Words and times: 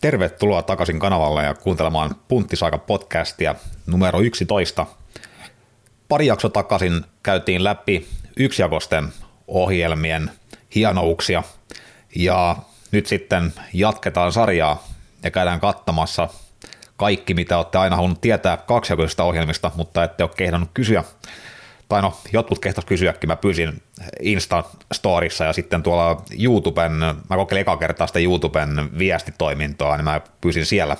Tervetuloa 0.00 0.62
takaisin 0.62 0.98
kanavalle 0.98 1.44
ja 1.44 1.54
kuuntelemaan 1.54 2.16
Punttisaika 2.28 2.78
podcastia 2.78 3.54
numero 3.86 4.20
11. 4.20 4.86
Pari 6.08 6.26
jakso 6.26 6.48
takaisin 6.48 7.04
käytiin 7.22 7.64
läpi 7.64 8.08
yksijakosten 8.36 9.08
ohjelmien 9.48 10.30
hienouksia 10.74 11.42
ja 12.14 12.56
nyt 12.92 13.06
sitten 13.06 13.52
jatketaan 13.72 14.32
sarjaa 14.32 14.88
ja 15.22 15.30
käydään 15.30 15.60
katsomassa 15.60 16.28
kaikki, 16.96 17.34
mitä 17.34 17.58
olette 17.58 17.78
aina 17.78 17.96
halunnut 17.96 18.20
tietää 18.20 18.56
kaksijakoisista 18.56 19.24
ohjelmista, 19.24 19.70
mutta 19.76 20.04
ette 20.04 20.22
ole 20.22 20.30
kehdannut 20.36 20.70
kysyä 20.74 21.04
tai 21.88 22.02
no 22.02 22.16
jotkut 22.32 22.58
kehtos 22.58 22.84
kysyäkin, 22.84 23.28
mä 23.28 23.36
pyysin 23.36 23.82
Insta-storissa 24.20 25.44
ja 25.44 25.52
sitten 25.52 25.82
tuolla 25.82 26.22
YouTuben, 26.42 26.92
mä 27.30 27.36
kokeilin 27.36 27.60
eka 27.60 27.76
kertaa 27.76 28.06
sitä 28.06 28.18
YouTuben 28.18 28.98
viestitoimintoa, 28.98 29.96
niin 29.96 30.04
mä 30.04 30.20
pyysin 30.40 30.66
siellä 30.66 30.96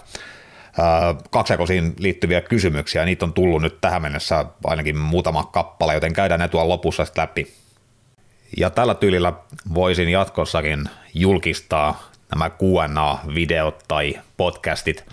kaksijakoisiin 1.30 1.94
liittyviä 1.98 2.40
kysymyksiä, 2.40 3.04
niitä 3.04 3.24
on 3.24 3.32
tullut 3.32 3.62
nyt 3.62 3.80
tähän 3.80 4.02
mennessä 4.02 4.44
ainakin 4.64 4.96
muutama 4.96 5.44
kappale, 5.44 5.94
joten 5.94 6.12
käydään 6.12 6.40
ne 6.40 6.48
tuolla 6.48 6.68
lopussa 6.68 7.04
sitten 7.04 7.22
läpi. 7.22 7.54
Ja 8.56 8.70
tällä 8.70 8.94
tyylillä 8.94 9.32
voisin 9.74 10.08
jatkossakin 10.08 10.88
julkistaa 11.14 12.10
nämä 12.30 12.50
Q&A-videot 12.50 13.84
tai 13.88 14.18
podcastit 14.36 15.04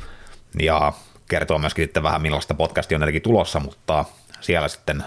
ja 0.60 0.94
kertoa 1.30 1.58
myöskin 1.58 1.86
sitten 1.86 2.04
vähän 2.04 2.22
millaista 2.22 2.54
podcastia 2.54 2.96
on 2.96 3.00
tietenkin 3.00 3.22
tulossa, 3.22 3.60
mutta 3.60 4.06
siellä 4.42 4.68
sitten 4.68 5.04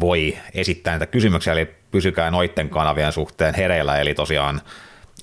voi 0.00 0.38
esittää 0.54 0.92
näitä 0.92 1.06
kysymyksiä, 1.06 1.52
eli 1.52 1.66
pysykää 1.90 2.30
noitten 2.30 2.68
kanavien 2.68 3.12
suhteen 3.12 3.54
hereillä, 3.54 3.98
eli 3.98 4.14
tosiaan 4.14 4.60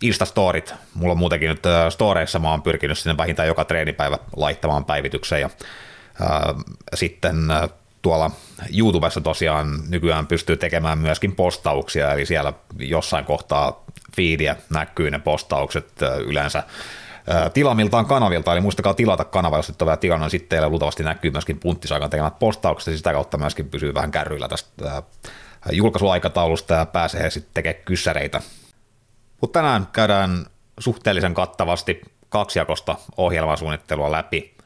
Insta-storit, 0.01 0.73
mulla 0.93 1.11
on 1.11 1.17
muutenkin 1.17 1.49
nyt 1.49 1.65
äh, 1.65 1.89
storeissa, 1.89 2.39
mä 2.39 2.51
oon 2.51 2.61
pyrkinyt 2.61 2.97
sinne 2.97 3.17
vähintään 3.17 3.47
joka 3.47 3.65
treenipäivä 3.65 4.17
laittamaan 4.35 4.85
päivityksen, 4.85 5.41
ja 5.41 5.49
ää, 6.21 6.29
äh, 6.29 6.55
sitten 6.93 7.51
ää, 7.51 7.63
äh, 7.63 7.69
tuolla 8.01 8.31
YouTubessa 8.77 9.21
tosiaan 9.21 9.67
nykyään 9.89 10.27
pystyy 10.27 10.57
tekemään 10.57 10.97
myöskin 10.97 11.35
postauksia, 11.35 12.13
eli 12.13 12.25
siellä 12.25 12.53
jossain 12.79 13.25
kohtaa 13.25 13.83
feedia 14.15 14.55
näkyy 14.69 15.11
ne 15.11 15.19
postaukset 15.19 15.91
yleensä 16.25 16.63
tilamiltaan 17.53 18.05
kanavilta, 18.05 18.53
eli 18.53 18.61
muistakaa 18.61 18.93
tilata 18.93 19.25
kanava, 19.25 19.57
jos 19.57 19.69
et 19.69 19.81
ole 19.81 19.87
vielä 19.87 19.97
tilannut, 19.97 20.25
niin 20.25 20.31
sitten 20.31 20.49
teille 20.49 20.69
luultavasti 20.69 21.03
näkyy 21.03 21.31
myöskin 21.31 21.59
punttisaikan 21.59 22.09
tekemät 22.09 22.39
postaukset, 22.39 22.91
ja 22.91 22.97
sitä 22.97 23.13
kautta 23.13 23.37
myöskin 23.37 23.69
pysyy 23.69 23.93
vähän 23.93 24.11
kärryillä 24.11 24.47
tästä 24.47 25.03
julkaisuaikataulusta 25.71 26.73
ja 26.73 26.85
pääsee 26.85 27.29
sitten 27.29 27.53
tekemään 27.53 27.83
kyssäreitä. 27.85 28.41
Mutta 29.41 29.59
tänään 29.59 29.87
käydään 29.93 30.45
suhteellisen 30.79 31.33
kattavasti 31.33 32.01
kaksijakosta 32.29 32.95
ohjelmasuunnittelua 33.17 34.11
läpi. 34.11 34.57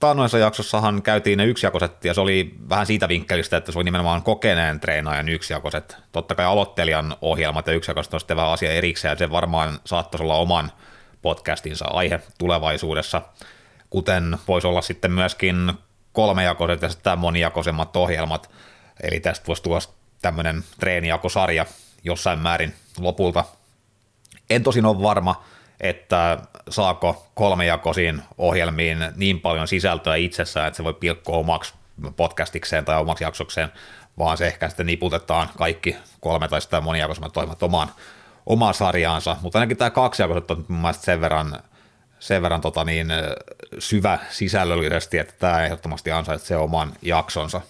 Taannoissa 0.00 0.38
jaksossahan 0.38 1.02
käytiin 1.02 1.38
ne 1.38 1.44
yksijakoset, 1.44 2.04
ja 2.04 2.14
se 2.14 2.20
oli 2.20 2.54
vähän 2.68 2.86
siitä 2.86 3.08
vinkkelistä, 3.08 3.56
että 3.56 3.72
se 3.72 3.78
oli 3.78 3.84
nimenomaan 3.84 4.22
kokeneen 4.22 4.80
treenaajan 4.80 5.28
yksijakoset. 5.28 5.96
Totta 6.12 6.34
kai 6.34 6.46
aloittelijan 6.46 7.16
ohjelmat 7.20 7.66
ja 7.66 7.72
yksijakoset 7.72 8.14
on 8.14 8.20
sitten 8.20 8.36
vähän 8.36 8.52
asia 8.52 8.72
erikseen, 8.72 9.12
ja 9.12 9.16
se 9.16 9.30
varmaan 9.30 9.78
saattaisi 9.84 10.24
olla 10.24 10.36
oman 10.36 10.72
podcastinsa 11.22 11.84
aihe 11.88 12.20
tulevaisuudessa, 12.38 13.22
kuten 13.90 14.38
voisi 14.48 14.66
olla 14.66 14.82
sitten 14.82 15.12
myöskin 15.12 15.72
kolmejakoiset 16.12 16.82
ja 16.82 16.88
sitten 16.88 17.18
monijakoisemmat 17.18 17.96
ohjelmat, 17.96 18.50
eli 19.02 19.20
tästä 19.20 19.46
voisi 19.46 19.62
tulla 19.62 19.78
tämmöinen 20.22 20.64
treenijakosarja 20.80 21.66
jossain 22.04 22.38
määrin 22.38 22.74
lopulta. 22.98 23.44
En 24.50 24.62
tosin 24.62 24.86
ole 24.86 25.02
varma, 25.02 25.44
että 25.80 26.38
saako 26.68 27.26
kolmejakoisiin 27.34 28.22
ohjelmiin 28.38 28.98
niin 29.16 29.40
paljon 29.40 29.68
sisältöä 29.68 30.16
itsessään, 30.16 30.68
että 30.68 30.76
se 30.76 30.84
voi 30.84 30.94
pilkkoa 30.94 31.36
omaksi 31.36 31.74
podcastikseen 32.16 32.84
tai 32.84 33.00
omaksi 33.00 33.24
jaksokseen, 33.24 33.72
vaan 34.18 34.36
se 34.36 34.46
ehkä 34.46 34.68
sitten 34.68 34.86
niputetaan 34.86 35.48
kaikki 35.58 35.96
kolme 36.20 36.48
tai 36.48 36.60
sitä 36.60 36.80
monijakoisemmat 36.80 37.32
toimat 37.32 37.62
omaan 37.62 37.90
omaa 38.46 38.72
sarjaansa, 38.72 39.36
mutta 39.42 39.58
ainakin 39.58 39.76
tämä 39.76 39.90
kaksijakoiset 39.90 40.50
on 40.50 40.64
mun 40.68 40.80
mielestä 40.80 41.04
sen 41.04 41.20
verran, 41.20 41.58
sen 42.18 42.42
verran 42.42 42.60
tota 42.60 42.84
niin, 42.84 43.06
syvä 43.78 44.18
sisällöllisesti, 44.30 45.18
että 45.18 45.34
tämä 45.38 45.64
ehdottomasti 45.64 46.12
ansaitsee 46.12 46.56
oman 46.56 46.92
jaksonsa. 47.02 47.60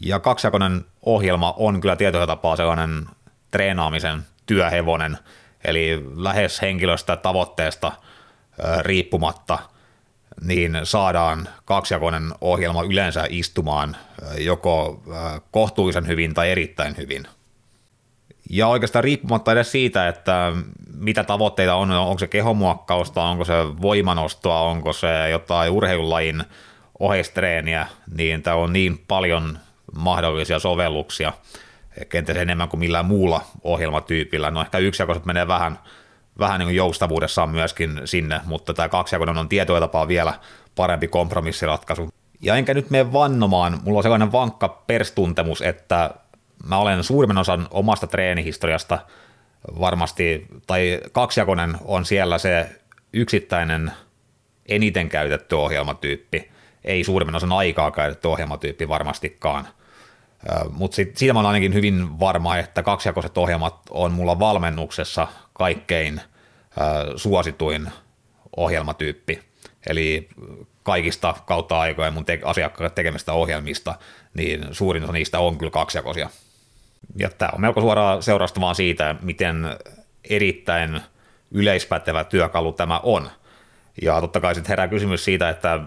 Ja 0.00 0.20
kaksijakoinen 0.20 0.84
ohjelma 1.02 1.54
on 1.56 1.80
kyllä 1.80 1.96
tietyllä 1.96 2.26
tapaa 2.26 2.56
sellainen 2.56 3.06
treenaamisen 3.50 4.22
työhevonen, 4.46 5.18
eli 5.64 6.04
lähes 6.16 6.62
henkilöstä 6.62 7.16
tavoitteesta 7.16 7.92
riippumatta, 8.80 9.58
niin 10.40 10.80
saadaan 10.84 11.48
kaksijakoinen 11.64 12.32
ohjelma 12.40 12.82
yleensä 12.82 13.26
istumaan 13.28 13.96
joko 14.38 15.02
kohtuullisen 15.50 16.06
hyvin 16.06 16.34
tai 16.34 16.50
erittäin 16.50 16.96
hyvin– 16.96 17.26
ja 18.50 18.68
oikeastaan 18.68 19.04
riippumatta 19.04 19.52
edes 19.52 19.72
siitä, 19.72 20.08
että 20.08 20.52
mitä 20.94 21.24
tavoitteita 21.24 21.74
on, 21.74 21.90
onko 21.90 22.18
se 22.18 22.26
kehomuokkausta, 22.26 23.22
onko 23.22 23.44
se 23.44 23.52
voimanostoa, 23.82 24.60
onko 24.60 24.92
se 24.92 25.30
jotain 25.30 25.72
urheilulajin 25.72 26.44
oheistreeniä, 26.98 27.86
niin 28.16 28.42
tämä 28.42 28.56
on 28.56 28.72
niin 28.72 29.04
paljon 29.08 29.58
mahdollisia 29.98 30.58
sovelluksia, 30.58 31.32
kenties 32.08 32.38
enemmän 32.38 32.68
kuin 32.68 32.80
millään 32.80 33.06
muulla 33.06 33.40
ohjelmatyypillä. 33.64 34.50
No 34.50 34.60
ehkä 34.60 34.78
yksijakoiset 34.78 35.24
menee 35.24 35.48
vähän, 35.48 35.78
vähän 36.38 36.60
niin 36.60 36.76
joustavuudessaan 36.76 37.50
myöskin 37.50 38.00
sinne, 38.04 38.40
mutta 38.44 38.74
tämä 38.74 38.88
kaksijakoinen 38.88 39.38
on 39.38 39.48
tietoja 39.48 39.80
tapaa 39.80 40.08
vielä 40.08 40.34
parempi 40.74 41.08
kompromissiratkaisu. 41.08 42.08
Ja 42.40 42.56
enkä 42.56 42.74
nyt 42.74 42.90
mene 42.90 43.12
vannomaan, 43.12 43.80
mulla 43.84 43.98
on 43.98 44.02
sellainen 44.02 44.32
vankka 44.32 44.68
perstuntemus, 44.68 45.62
että 45.62 46.10
mä 46.66 46.78
olen 46.78 47.04
suurimman 47.04 47.38
osan 47.38 47.68
omasta 47.70 48.06
treenihistoriasta 48.06 48.98
varmasti, 49.80 50.46
tai 50.66 51.00
kaksijakoinen 51.12 51.76
on 51.84 52.04
siellä 52.04 52.38
se 52.38 52.80
yksittäinen 53.12 53.92
eniten 54.68 55.08
käytetty 55.08 55.54
ohjelmatyyppi, 55.54 56.50
ei 56.84 57.04
suurimman 57.04 57.34
osan 57.34 57.52
aikaa 57.52 57.90
käytetty 57.90 58.28
ohjelmatyyppi 58.28 58.88
varmastikaan. 58.88 59.68
Mutta 60.70 60.94
siitä 60.94 61.32
mä 61.32 61.38
olen 61.38 61.48
ainakin 61.48 61.74
hyvin 61.74 62.20
varma, 62.20 62.56
että 62.56 62.82
kaksijakoiset 62.82 63.38
ohjelmat 63.38 63.80
on 63.90 64.12
mulla 64.12 64.38
valmennuksessa 64.38 65.28
kaikkein 65.52 66.20
suosituin 67.16 67.90
ohjelmatyyppi. 68.56 69.40
Eli 69.86 70.28
kaikista 70.82 71.34
kautta 71.46 71.80
aikojen 71.80 72.12
mun 72.12 72.24
te- 72.24 72.40
asiakkaille 72.44 72.90
tekemistä 72.90 73.32
ohjelmista, 73.32 73.94
niin 74.34 74.66
suurin 74.72 75.04
osa 75.04 75.12
niistä 75.12 75.38
on 75.38 75.58
kyllä 75.58 75.70
kaksijakoisia. 75.70 76.30
Ja 77.16 77.30
tämä 77.30 77.50
on 77.54 77.60
melko 77.60 77.80
suoraa 77.80 78.20
seurausta 78.20 78.60
vaan 78.60 78.74
siitä, 78.74 79.14
miten 79.22 79.76
erittäin 80.30 81.00
yleispätevä 81.50 82.24
työkalu 82.24 82.72
tämä 82.72 83.00
on. 83.02 83.30
Ja 84.02 84.20
totta 84.20 84.40
kai 84.40 84.54
sitten 84.54 84.68
herää 84.68 84.88
kysymys 84.88 85.24
siitä, 85.24 85.48
että 85.48 85.80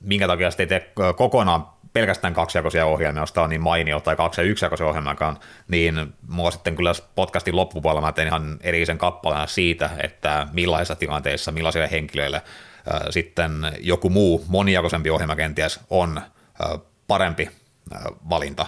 minkä 0.00 0.26
takia 0.26 0.50
sitten 0.50 0.64
ei 0.64 0.80
tee 0.80 0.92
kokonaan 1.16 1.66
pelkästään 1.92 2.34
kaksijakoisia 2.34 2.86
ohjelmia, 2.86 3.22
jos 3.22 3.32
tämä 3.32 3.44
on 3.44 3.50
niin 3.50 3.60
mainio, 3.60 4.00
tai 4.00 4.16
kaksi- 4.16 4.40
ja 4.40 4.46
yksijakoisia 4.46 4.86
ohjelmiakaan, 4.86 5.38
niin 5.68 6.14
mua 6.28 6.50
sitten 6.50 6.76
kyllä 6.76 6.92
podcastin 7.14 7.56
loppupuolella 7.56 8.00
mä 8.00 8.12
tein 8.12 8.28
ihan 8.28 8.58
erillisen 8.60 8.98
kappaleen 8.98 9.48
siitä, 9.48 9.90
että 10.02 10.46
millaisissa 10.52 10.94
tilanteissa, 10.94 11.52
millaisille 11.52 11.90
henkilöille 11.90 12.36
äh, 12.36 13.00
sitten 13.10 13.52
joku 13.80 14.10
muu 14.10 14.44
monijakoisempi 14.48 15.10
ohjelma 15.10 15.36
kenties 15.36 15.80
on 15.90 16.18
äh, 16.18 16.80
parempi 17.06 17.48
äh, 17.94 18.02
valinta 18.30 18.66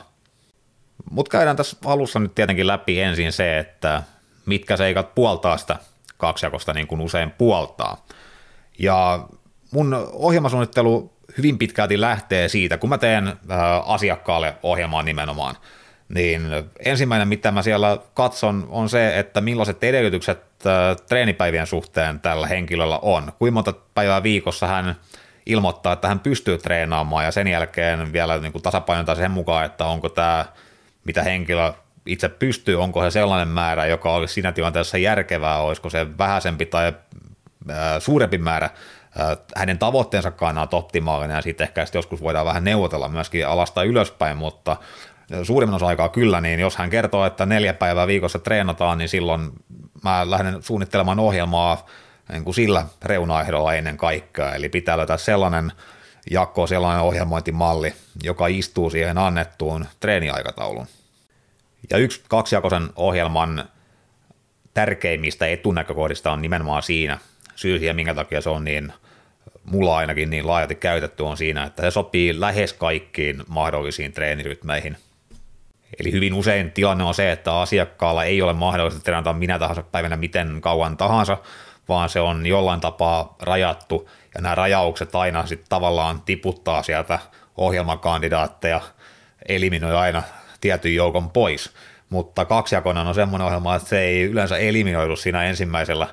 mutta 1.10 1.30
käydään 1.30 1.56
tässä 1.56 1.76
alussa 1.84 2.18
nyt 2.18 2.34
tietenkin 2.34 2.66
läpi 2.66 3.00
ensin 3.00 3.32
se, 3.32 3.58
että 3.58 4.02
mitkä 4.46 4.76
seikat 4.76 5.14
puoltaa 5.14 5.56
sitä 5.56 5.76
kaksijakosta 6.16 6.72
niin 6.72 6.86
kuin 6.86 7.00
usein 7.00 7.30
puoltaa. 7.30 8.04
Ja 8.78 9.24
mun 9.70 10.10
ohjelmasuunnittelu 10.12 11.12
hyvin 11.38 11.58
pitkälti 11.58 12.00
lähtee 12.00 12.48
siitä, 12.48 12.78
kun 12.78 12.90
mä 12.90 12.98
teen 12.98 13.28
äh, 13.28 13.36
asiakkaalle 13.86 14.54
ohjelmaa 14.62 15.02
nimenomaan, 15.02 15.56
niin 16.08 16.42
ensimmäinen, 16.84 17.28
mitä 17.28 17.50
mä 17.50 17.62
siellä 17.62 17.98
katson, 18.14 18.66
on 18.70 18.88
se, 18.88 19.18
että 19.18 19.40
millaiset 19.40 19.84
edellytykset 19.84 20.42
äh, 20.66 20.96
treenipäivien 21.08 21.66
suhteen 21.66 22.20
tällä 22.20 22.46
henkilöllä 22.46 22.98
on. 22.98 23.32
Kuinka 23.38 23.54
monta 23.54 23.74
päivää 23.94 24.22
viikossa 24.22 24.66
hän 24.66 24.96
ilmoittaa, 25.46 25.92
että 25.92 26.08
hän 26.08 26.20
pystyy 26.20 26.58
treenaamaan 26.58 27.24
ja 27.24 27.30
sen 27.30 27.46
jälkeen 27.46 28.12
vielä 28.12 28.38
niin 28.38 28.52
kuin 28.52 28.62
tasapainotaan 28.62 29.18
sen 29.18 29.30
mukaan, 29.30 29.66
että 29.66 29.84
onko 29.84 30.08
tämä 30.08 30.44
mitä 31.04 31.22
henkilö 31.22 31.72
itse 32.06 32.28
pystyy, 32.28 32.82
onko 32.82 33.02
se 33.02 33.10
sellainen 33.10 33.48
määrä, 33.48 33.86
joka 33.86 34.12
olisi 34.12 34.34
siinä 34.34 34.52
tilanteessa 34.52 34.98
järkevää, 34.98 35.60
olisiko 35.60 35.90
se 35.90 36.18
vähäisempi 36.18 36.66
tai 36.66 36.92
suurempi 37.98 38.38
määrä 38.38 38.70
hänen 39.56 39.78
tavoitteensa 39.78 40.30
kannalta 40.30 40.76
optimaalinen, 40.76 41.34
ja 41.34 41.42
sitten 41.42 41.64
ehkä 41.64 41.84
sitten 41.86 41.98
joskus 41.98 42.22
voidaan 42.22 42.46
vähän 42.46 42.64
neuvotella 42.64 43.08
myöskin 43.08 43.46
alasta 43.46 43.82
ylöspäin, 43.82 44.36
mutta 44.36 44.76
suurimman 45.42 45.76
osa 45.76 45.86
aikaa 45.86 46.08
kyllä, 46.08 46.40
niin 46.40 46.60
jos 46.60 46.76
hän 46.76 46.90
kertoo, 46.90 47.26
että 47.26 47.46
neljä 47.46 47.74
päivää 47.74 48.06
viikossa 48.06 48.38
treenataan, 48.38 48.98
niin 48.98 49.08
silloin 49.08 49.50
mä 50.04 50.30
lähden 50.30 50.62
suunnittelemaan 50.62 51.20
ohjelmaa 51.20 51.86
niin 52.32 52.44
kuin 52.44 52.54
sillä 52.54 52.86
reunaehdolla 53.04 53.74
ennen 53.74 53.96
kaikkea. 53.96 54.54
Eli 54.54 54.68
pitää 54.68 54.96
löytää 54.96 55.16
sellainen 55.16 55.72
jako, 56.30 56.66
sellainen 56.66 57.02
ohjelmointimalli, 57.02 57.94
joka 58.22 58.46
istuu 58.46 58.90
siihen 58.90 59.18
annettuun 59.18 59.86
treeniaikatauluun. 60.00 60.86
Ja 61.90 61.98
yksi 61.98 62.22
kaksijakoisen 62.28 62.90
ohjelman 62.96 63.64
tärkeimmistä 64.74 65.46
etunäkökohdista 65.46 66.32
on 66.32 66.42
nimenomaan 66.42 66.82
siinä, 66.82 67.18
syy 67.56 67.78
siihen, 67.78 67.96
minkä 67.96 68.14
takia 68.14 68.40
se 68.40 68.50
on 68.50 68.64
niin, 68.64 68.92
mulla 69.64 69.96
ainakin 69.96 70.30
niin 70.30 70.46
laajalti 70.46 70.74
käytetty, 70.74 71.22
on 71.22 71.36
siinä, 71.36 71.64
että 71.64 71.82
se 71.82 71.90
sopii 71.90 72.40
lähes 72.40 72.72
kaikkiin 72.72 73.42
mahdollisiin 73.48 74.12
treenirytmeihin. 74.12 74.96
Eli 76.00 76.12
hyvin 76.12 76.34
usein 76.34 76.72
tilanne 76.72 77.04
on 77.04 77.14
se, 77.14 77.32
että 77.32 77.60
asiakkaalla 77.60 78.24
ei 78.24 78.42
ole 78.42 78.52
mahdollista 78.52 79.00
treenata 79.00 79.32
minä 79.32 79.58
tahansa 79.58 79.82
päivänä 79.82 80.16
miten 80.16 80.60
kauan 80.60 80.96
tahansa, 80.96 81.38
vaan 81.88 82.08
se 82.08 82.20
on 82.20 82.46
jollain 82.46 82.80
tapaa 82.80 83.36
rajattu, 83.42 84.08
ja 84.34 84.40
nämä 84.40 84.54
rajaukset 84.54 85.14
aina 85.14 85.46
sitten 85.46 85.68
tavallaan 85.68 86.22
tiputtaa 86.22 86.82
sieltä 86.82 87.18
ohjelmakandidaatteja, 87.56 88.80
eliminoi 89.48 89.96
aina 89.96 90.22
tietyn 90.60 90.94
joukon 90.94 91.30
pois. 91.30 91.72
Mutta 92.10 92.44
kaksijakoinen 92.44 93.06
on 93.06 93.14
semmoinen 93.14 93.46
ohjelma, 93.46 93.76
että 93.76 93.88
se 93.88 94.00
ei 94.00 94.22
yleensä 94.22 94.56
eliminoidu 94.56 95.16
siinä 95.16 95.44
ensimmäisellä 95.44 96.08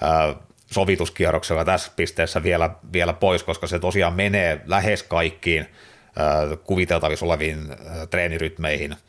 ää, 0.00 0.34
sovituskierroksella 0.72 1.64
tässä 1.64 1.92
pisteessä 1.96 2.42
vielä, 2.42 2.70
vielä 2.92 3.12
pois, 3.12 3.42
koska 3.42 3.66
se 3.66 3.78
tosiaan 3.78 4.12
menee 4.12 4.60
lähes 4.66 5.02
kaikkiin 5.02 5.66
ää, 6.16 6.56
kuviteltavissa 6.64 7.26
oleviin 7.26 7.58
ää, 7.70 8.06
treenirytmeihin– 8.06 8.96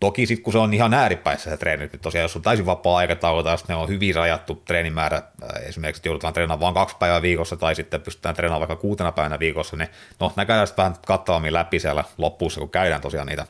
Toki 0.00 0.26
sitten 0.26 0.44
kun 0.44 0.52
se 0.52 0.58
on 0.58 0.74
ihan 0.74 0.94
ääripäissä 0.94 1.50
se 1.50 1.56
treeni, 1.56 1.86
niin 1.86 2.00
tosiaan 2.00 2.22
jos 2.22 2.36
on 2.36 2.42
täysin 2.42 2.66
vapaa 2.66 2.96
aikataulu 2.96 3.42
tai 3.42 3.56
ne 3.68 3.74
on 3.74 3.88
hyvin 3.88 4.14
rajattu 4.14 4.54
treenimäärä, 4.54 5.16
äh, 5.16 5.68
esimerkiksi 5.68 5.98
että 5.98 6.08
joudutaan 6.08 6.34
treenaamaan 6.34 6.60
vain 6.60 6.74
kaksi 6.74 6.96
päivää 6.98 7.22
viikossa 7.22 7.56
tai 7.56 7.74
sitten 7.74 8.00
pystytään 8.00 8.34
treenaamaan 8.34 8.68
vaikka 8.68 8.82
kuutena 8.82 9.12
päivänä 9.12 9.38
viikossa, 9.38 9.76
niin 9.76 9.88
no 10.20 10.32
ne 10.36 10.46
käydään 10.46 10.68
vähän 10.76 10.94
kattavammin 11.06 11.52
läpi 11.52 11.80
siellä 11.80 12.04
loppuussa, 12.18 12.60
kun 12.60 12.70
käydään 12.70 13.00
tosiaan 13.00 13.26
niitä 13.26 13.46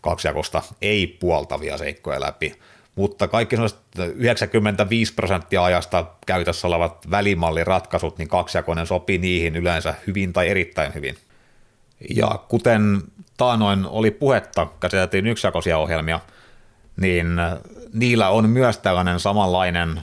kaksijakosta 0.00 0.62
ei-puoltavia 0.82 1.78
seikkoja 1.78 2.20
läpi. 2.20 2.58
Mutta 2.94 3.28
kaikki 3.28 3.56
sellaiset 3.56 3.78
95 4.14 5.14
prosenttia 5.14 5.64
ajasta 5.64 6.06
käytössä 6.26 6.68
olevat 6.68 7.10
välimalliratkaisut, 7.10 8.18
niin 8.18 8.28
kaksijakoinen 8.28 8.86
sopii 8.86 9.18
niihin 9.18 9.56
yleensä 9.56 9.94
hyvin 10.06 10.32
tai 10.32 10.48
erittäin 10.48 10.94
hyvin. 10.94 11.16
Ja 12.16 12.38
kuten 12.48 13.02
taanoin 13.36 13.86
oli 13.86 14.10
puhetta, 14.10 14.66
käsiteltiin 14.80 15.26
yksijakoisia 15.26 15.78
ohjelmia, 15.78 16.20
niin 16.96 17.26
niillä 17.92 18.28
on 18.28 18.50
myös 18.50 18.78
tällainen 18.78 19.20
samanlainen 19.20 20.02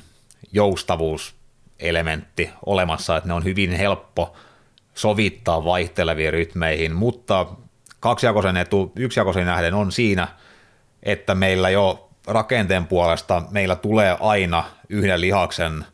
joustavuuselementti 0.51 2.49
olemassa, 2.65 3.17
että 3.17 3.27
ne 3.27 3.33
on 3.33 3.43
hyvin 3.43 3.71
helppo 3.71 4.35
sovittaa 4.93 5.65
vaihteleviin 5.65 6.33
rytmeihin, 6.33 6.95
mutta 6.95 7.45
kaksijakoisen 7.99 8.57
etu 8.57 8.91
yksijakoisen 8.95 9.45
nähden 9.45 9.73
on 9.73 9.91
siinä, 9.91 10.27
että 11.03 11.35
meillä 11.35 11.69
jo 11.69 12.09
rakenteen 12.27 12.87
puolesta 12.87 13.43
meillä 13.51 13.75
tulee 13.75 14.17
aina 14.19 14.63
yhden 14.89 15.21
lihaksen 15.21 15.85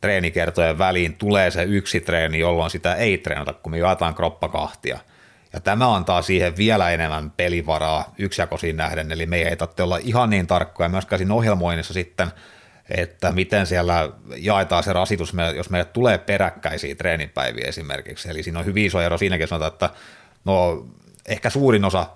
treenikertojen 0.00 0.78
väliin 0.78 1.14
tulee 1.14 1.50
se 1.50 1.62
yksi 1.62 2.00
treeni, 2.00 2.38
jolloin 2.38 2.70
sitä 2.70 2.94
ei 2.94 3.18
treenata, 3.18 3.52
kun 3.52 3.72
me 3.72 3.78
jaetaan 3.78 4.14
kroppa 4.14 4.48
kahtia– 4.48 4.98
ja 5.52 5.60
tämä 5.60 5.94
antaa 5.94 6.22
siihen 6.22 6.56
vielä 6.56 6.90
enemmän 6.90 7.30
pelivaraa 7.30 8.14
yksijakoisiin 8.18 8.76
nähden, 8.76 9.12
eli 9.12 9.26
me 9.26 9.42
ei 9.42 9.56
tarvitse 9.56 9.82
olla 9.82 9.98
ihan 9.98 10.30
niin 10.30 10.46
tarkkoja 10.46 10.88
myöskään 10.88 11.18
siinä 11.18 11.34
ohjelmoinnissa 11.34 11.94
sitten, 11.94 12.28
että 12.90 13.32
miten 13.32 13.66
siellä 13.66 14.08
jaetaan 14.36 14.82
se 14.82 14.92
rasitus, 14.92 15.34
jos 15.56 15.70
meille 15.70 15.84
tulee 15.92 16.18
peräkkäisiä 16.18 16.94
treenipäiviä 16.94 17.68
esimerkiksi. 17.68 18.30
Eli 18.30 18.42
siinä 18.42 18.58
on 18.58 18.64
hyvin 18.64 18.86
iso 18.86 19.00
ero 19.00 19.18
siinäkin 19.18 19.48
sanotaan, 19.48 19.72
että 19.72 19.90
no 20.44 20.86
ehkä 21.26 21.50
suurin 21.50 21.84
osa 21.84 22.06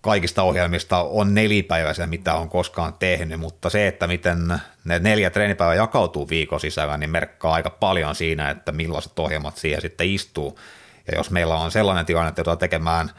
kaikista 0.00 0.42
ohjelmista 0.42 1.02
on 1.02 1.34
nelipäiväisiä, 1.34 2.06
mitä 2.06 2.34
on 2.34 2.48
koskaan 2.48 2.94
tehnyt, 2.98 3.40
mutta 3.40 3.70
se, 3.70 3.86
että 3.86 4.06
miten 4.06 4.48
ne 4.84 4.98
neljä 4.98 5.30
treenipäivää 5.30 5.74
jakautuu 5.74 6.28
viikon 6.28 6.60
sisällä, 6.60 6.96
niin 6.96 7.10
merkkaa 7.10 7.54
aika 7.54 7.70
paljon 7.70 8.14
siinä, 8.14 8.50
että 8.50 8.72
millaiset 8.72 9.18
ohjelmat 9.18 9.56
siihen 9.56 9.80
sitten 9.80 10.10
istuu. 10.10 10.58
Ja 11.06 11.16
jos 11.18 11.30
meillä 11.30 11.54
on 11.56 11.70
sellainen 11.70 12.06
tilanne, 12.06 12.28
että 12.28 12.40
joudutaan 12.40 12.58
tekemään 12.58 13.10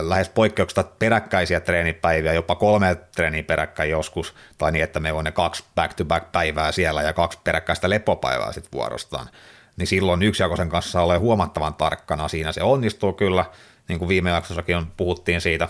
lähes 0.00 0.28
poikkeuksesta 0.28 0.84
peräkkäisiä 0.98 1.60
treenipäiviä, 1.60 2.32
jopa 2.32 2.54
kolme 2.54 2.96
treeniä 3.14 3.42
peräkkäin 3.42 3.90
joskus, 3.90 4.34
tai 4.58 4.72
niin, 4.72 4.84
että 4.84 5.00
meillä 5.00 5.18
on 5.18 5.24
ne 5.24 5.32
kaksi 5.32 5.64
back-to-back-päivää 5.74 6.72
siellä 6.72 7.02
ja 7.02 7.12
kaksi 7.12 7.38
peräkkäistä 7.44 7.90
lepopäivää 7.90 8.52
sitten 8.52 8.72
vuorostaan, 8.72 9.28
niin 9.76 9.86
silloin 9.86 10.22
yksijakoisen 10.22 10.68
kanssa 10.68 11.02
ole 11.02 11.18
huomattavan 11.18 11.74
tarkkana. 11.74 12.28
Siinä 12.28 12.52
se 12.52 12.62
onnistuu 12.62 13.12
kyllä, 13.12 13.44
niin 13.88 13.98
kuin 13.98 14.08
viime 14.08 14.30
jaksossakin 14.30 14.76
on, 14.76 14.92
puhuttiin 14.96 15.40
siitä, 15.40 15.68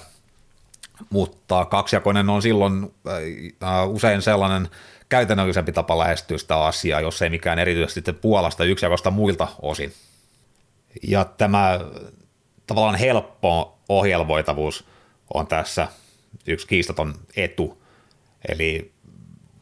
mutta 1.10 1.64
kaksijakoinen 1.64 2.30
on 2.30 2.42
silloin 2.42 2.94
usein 3.86 4.22
sellainen 4.22 4.68
käytännöllisempi 5.08 5.72
tapa 5.72 5.98
lähestyä 5.98 6.38
sitä 6.38 6.64
asiaa, 6.64 7.00
jos 7.00 7.22
ei 7.22 7.30
mikään 7.30 7.58
erityisesti 7.58 8.12
puolasta 8.12 8.64
yksijakosta 8.64 9.10
muilta 9.10 9.48
osin. 9.62 9.92
Ja 11.02 11.24
tämä 11.24 11.80
tavallaan 12.66 12.98
helppo 12.98 13.78
ohjelmoitavuus 13.88 14.84
on 15.34 15.46
tässä 15.46 15.88
yksi 16.46 16.66
kiistaton 16.66 17.14
etu. 17.36 17.82
Eli 18.48 18.92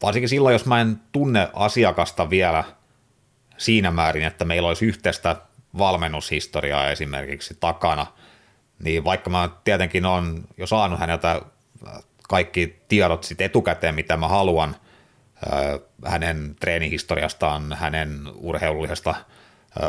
varsinkin 0.01 0.29
silloin, 0.29 0.53
jos 0.53 0.65
mä 0.65 0.81
en 0.81 0.99
tunne 1.11 1.49
asiakasta 1.53 2.29
vielä 2.29 2.63
siinä 3.57 3.91
määrin, 3.91 4.23
että 4.23 4.45
meillä 4.45 4.67
olisi 4.67 4.85
yhteistä 4.85 5.35
valmennushistoriaa 5.77 6.89
esimerkiksi 6.89 7.57
takana, 7.59 8.05
niin 8.83 9.03
vaikka 9.03 9.29
mä 9.29 9.49
tietenkin 9.63 10.05
on 10.05 10.43
jo 10.57 10.67
saanut 10.67 10.99
häneltä 10.99 11.41
kaikki 12.29 12.79
tiedot 12.87 13.23
sit 13.23 13.41
etukäteen, 13.41 13.95
mitä 13.95 14.17
mä 14.17 14.27
haluan 14.27 14.75
hänen 16.05 16.55
treenihistoriastaan, 16.59 17.73
hänen 17.73 18.21
urheilullisesta 18.35 19.15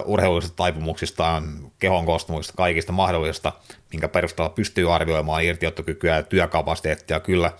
urheilullisista 0.04 0.56
taipumuksistaan, 0.56 1.72
kehon 1.78 2.06
koostumuksista, 2.06 2.56
kaikista 2.56 2.92
mahdollisista, 2.92 3.52
minkä 3.92 4.08
perusteella 4.08 4.54
pystyy 4.54 4.94
arvioimaan 4.94 5.44
irtiottokykyä 5.44 6.16
ja 6.16 6.22
työkapasiteettia. 6.22 7.20
Kyllä 7.20 7.52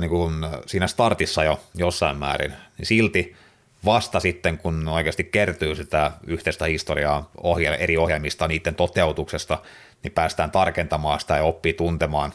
niin 0.00 0.10
kuin 0.10 0.34
siinä 0.66 0.86
startissa 0.86 1.44
jo 1.44 1.60
jossain 1.74 2.16
määrin, 2.16 2.52
niin 2.78 2.86
silti 2.86 3.36
vasta 3.84 4.20
sitten, 4.20 4.58
kun 4.58 4.88
oikeasti 4.88 5.24
kertyy 5.24 5.74
sitä 5.74 6.10
yhteistä 6.26 6.64
historiaa 6.64 7.30
ohjel- 7.36 7.76
eri 7.78 7.96
ohjelmista, 7.96 8.48
niiden 8.48 8.74
toteutuksesta, 8.74 9.58
niin 10.02 10.12
päästään 10.12 10.50
tarkentamaan 10.50 11.20
sitä 11.20 11.36
ja 11.36 11.42
oppii 11.42 11.72
tuntemaan 11.72 12.32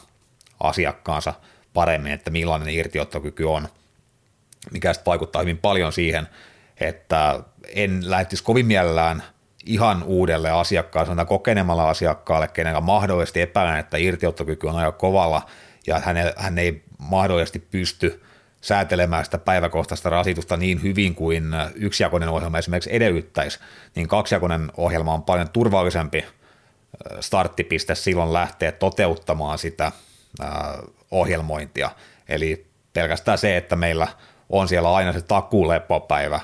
asiakkaansa 0.60 1.34
paremmin, 1.74 2.12
että 2.12 2.30
millainen 2.30 2.68
irtiottokyky 2.68 3.44
on, 3.44 3.68
mikä 4.72 4.92
sitten 4.92 5.10
vaikuttaa 5.10 5.42
hyvin 5.42 5.58
paljon 5.58 5.92
siihen, 5.92 6.28
että 6.80 7.40
en 7.74 8.10
lähtisi 8.10 8.44
kovin 8.44 8.66
mielellään 8.66 9.22
ihan 9.66 10.02
uudelle 10.02 10.50
asiakkaalle, 10.50 11.06
sanotaan 11.06 11.26
kokenemalla 11.26 11.90
asiakkaalle, 11.90 12.48
kenellä 12.48 12.80
mahdollisesti 12.80 13.40
epäilen, 13.40 13.76
että 13.76 13.96
irtiottokyky 13.96 14.66
on 14.66 14.76
aika 14.76 14.92
kovalla 14.92 15.42
ja 15.86 15.98
hän 15.98 16.16
ei, 16.16 16.32
hän 16.36 16.58
ei 16.58 16.82
mahdollisesti 16.98 17.58
pysty 17.58 18.22
säätelemään 18.60 19.24
sitä 19.24 19.38
päiväkohtaista 19.38 20.10
rasitusta 20.10 20.56
niin 20.56 20.82
hyvin 20.82 21.14
kuin 21.14 21.44
yksijakoinen 21.74 22.28
ohjelma 22.28 22.58
esimerkiksi 22.58 22.96
edellyttäisi, 22.96 23.58
niin 23.94 24.08
kaksijakoinen 24.08 24.72
ohjelma 24.76 25.14
on 25.14 25.22
paljon 25.22 25.48
turvallisempi 25.48 26.24
starttipiste 27.20 27.94
silloin 27.94 28.32
lähteä 28.32 28.72
toteuttamaan 28.72 29.58
sitä 29.58 29.92
ohjelmointia. 31.10 31.90
Eli 32.28 32.66
pelkästään 32.92 33.38
se, 33.38 33.56
että 33.56 33.76
meillä 33.76 34.08
on 34.48 34.68
siellä 34.68 34.94
aina 34.94 35.12
se 35.12 35.22
takuulepopäivä, 35.22 36.40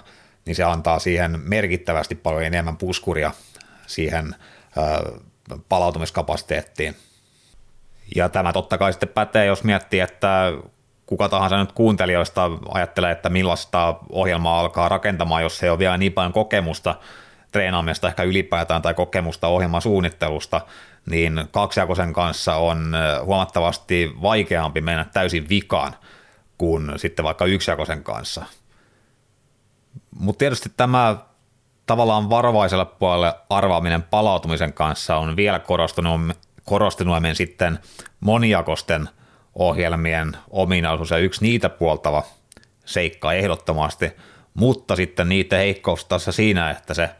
niin 0.46 0.56
se 0.56 0.64
antaa 0.64 0.98
siihen 0.98 1.40
merkittävästi 1.44 2.14
paljon 2.14 2.42
enemmän 2.42 2.76
puskuria 2.76 3.32
siihen 3.86 4.34
palautumiskapasiteettiin. 5.68 6.96
Ja 8.16 8.28
tämä 8.28 8.52
totta 8.52 8.78
kai 8.78 8.92
sitten 8.92 9.08
pätee, 9.08 9.46
jos 9.46 9.64
miettii, 9.64 10.00
että 10.00 10.52
kuka 11.06 11.28
tahansa 11.28 11.58
nyt 11.58 11.72
kuuntelijoista 11.72 12.50
ajattelee, 12.68 13.12
että 13.12 13.28
millaista 13.28 13.96
ohjelmaa 14.10 14.60
alkaa 14.60 14.88
rakentamaan, 14.88 15.42
jos 15.42 15.62
ei 15.62 15.70
ole 15.70 15.78
vielä 15.78 15.96
niin 15.96 16.12
paljon 16.12 16.32
kokemusta 16.32 16.94
treenaamista 17.52 18.08
ehkä 18.08 18.22
ylipäätään 18.22 18.82
tai 18.82 18.94
kokemusta 18.94 19.48
ohjelmasuunnittelusta, 19.48 20.60
niin 21.10 21.44
kaksijakoisen 21.50 22.12
kanssa 22.12 22.54
on 22.54 22.96
huomattavasti 23.24 24.12
vaikeampi 24.22 24.80
mennä 24.80 25.04
täysin 25.04 25.48
vikaan 25.48 25.96
kuin 26.58 26.92
sitten 26.96 27.24
vaikka 27.24 27.44
yksijakoisen 27.44 28.04
kanssa. 28.04 28.44
Mutta 30.18 30.38
tietysti 30.38 30.72
tämä 30.76 31.16
tavallaan 31.86 32.30
varovaiselle 32.30 32.84
puolelle 32.84 33.34
arvaaminen 33.50 34.02
palautumisen 34.02 34.72
kanssa 34.72 35.16
on 35.16 35.36
vielä 35.36 35.58
korostunut, 35.58 36.20
korostuneemmin 36.64 37.34
sitten 37.36 37.78
moniakosten 38.20 39.08
ohjelmien 39.54 40.36
ominaisuus, 40.50 41.10
ja 41.10 41.18
yksi 41.18 41.42
niitä 41.42 41.68
puoltava 41.68 42.24
seikka 42.84 43.32
ehdottomasti 43.32 44.12
mutta 44.54 44.96
sitten 44.96 45.28
niiden 45.28 45.58
heikkous 45.58 46.04
tässä 46.04 46.32
siinä, 46.32 46.70
että 46.70 46.94
se 46.94 47.10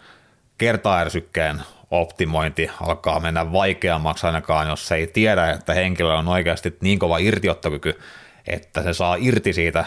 kertaärsykkeen 0.58 1.62
optimointi 1.90 2.70
alkaa 2.80 3.20
mennä 3.20 3.52
vaikeammaksi 3.52 4.26
ainakaan, 4.26 4.68
jos 4.68 4.92
ei 4.92 5.06
tiedä, 5.06 5.50
että 5.50 5.74
henkilö 5.74 6.14
on 6.14 6.28
oikeasti 6.28 6.76
niin 6.80 6.98
kova 6.98 7.18
irtiottokyky, 7.18 8.00
että 8.46 8.82
se 8.82 8.92
saa 8.92 9.16
irti 9.18 9.52
siitä 9.52 9.84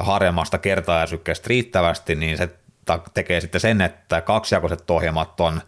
harjemmasta 0.00 0.58
kertaärsykkeestä 0.58 1.48
riittävästi, 1.48 2.14
niin 2.14 2.36
se 2.36 2.48
tekee 3.14 3.40
sitten 3.40 3.60
sen, 3.60 3.80
että 3.80 4.20
kaksijakoiset 4.20 4.90
ohjelmat 4.90 5.40
on 5.40 5.60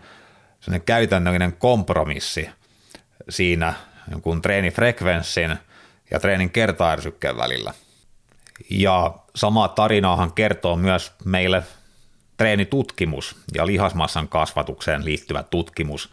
sellainen 0.60 0.86
käytännöllinen 0.86 1.52
kompromissi 1.52 2.48
siinä 3.28 3.74
jonkun 4.10 4.42
treenifrekvenssin 4.42 5.56
ja 6.10 6.20
treenin 6.20 6.50
kertaärsykkeen 6.50 7.36
välillä. 7.36 7.74
Ja 8.70 9.14
sama 9.34 9.68
tarinaahan 9.68 10.32
kertoo 10.32 10.76
myös 10.76 11.12
meille 11.24 11.62
treenitutkimus 12.36 13.36
ja 13.54 13.66
lihasmassan 13.66 14.28
kasvatukseen 14.28 15.04
liittyvä 15.04 15.42
tutkimus, 15.42 16.12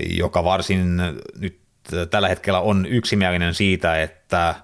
joka 0.00 0.44
varsin 0.44 0.96
nyt 1.38 1.60
tällä 2.10 2.28
hetkellä 2.28 2.60
on 2.60 2.86
yksimielinen 2.86 3.54
siitä, 3.54 4.02
että 4.02 4.54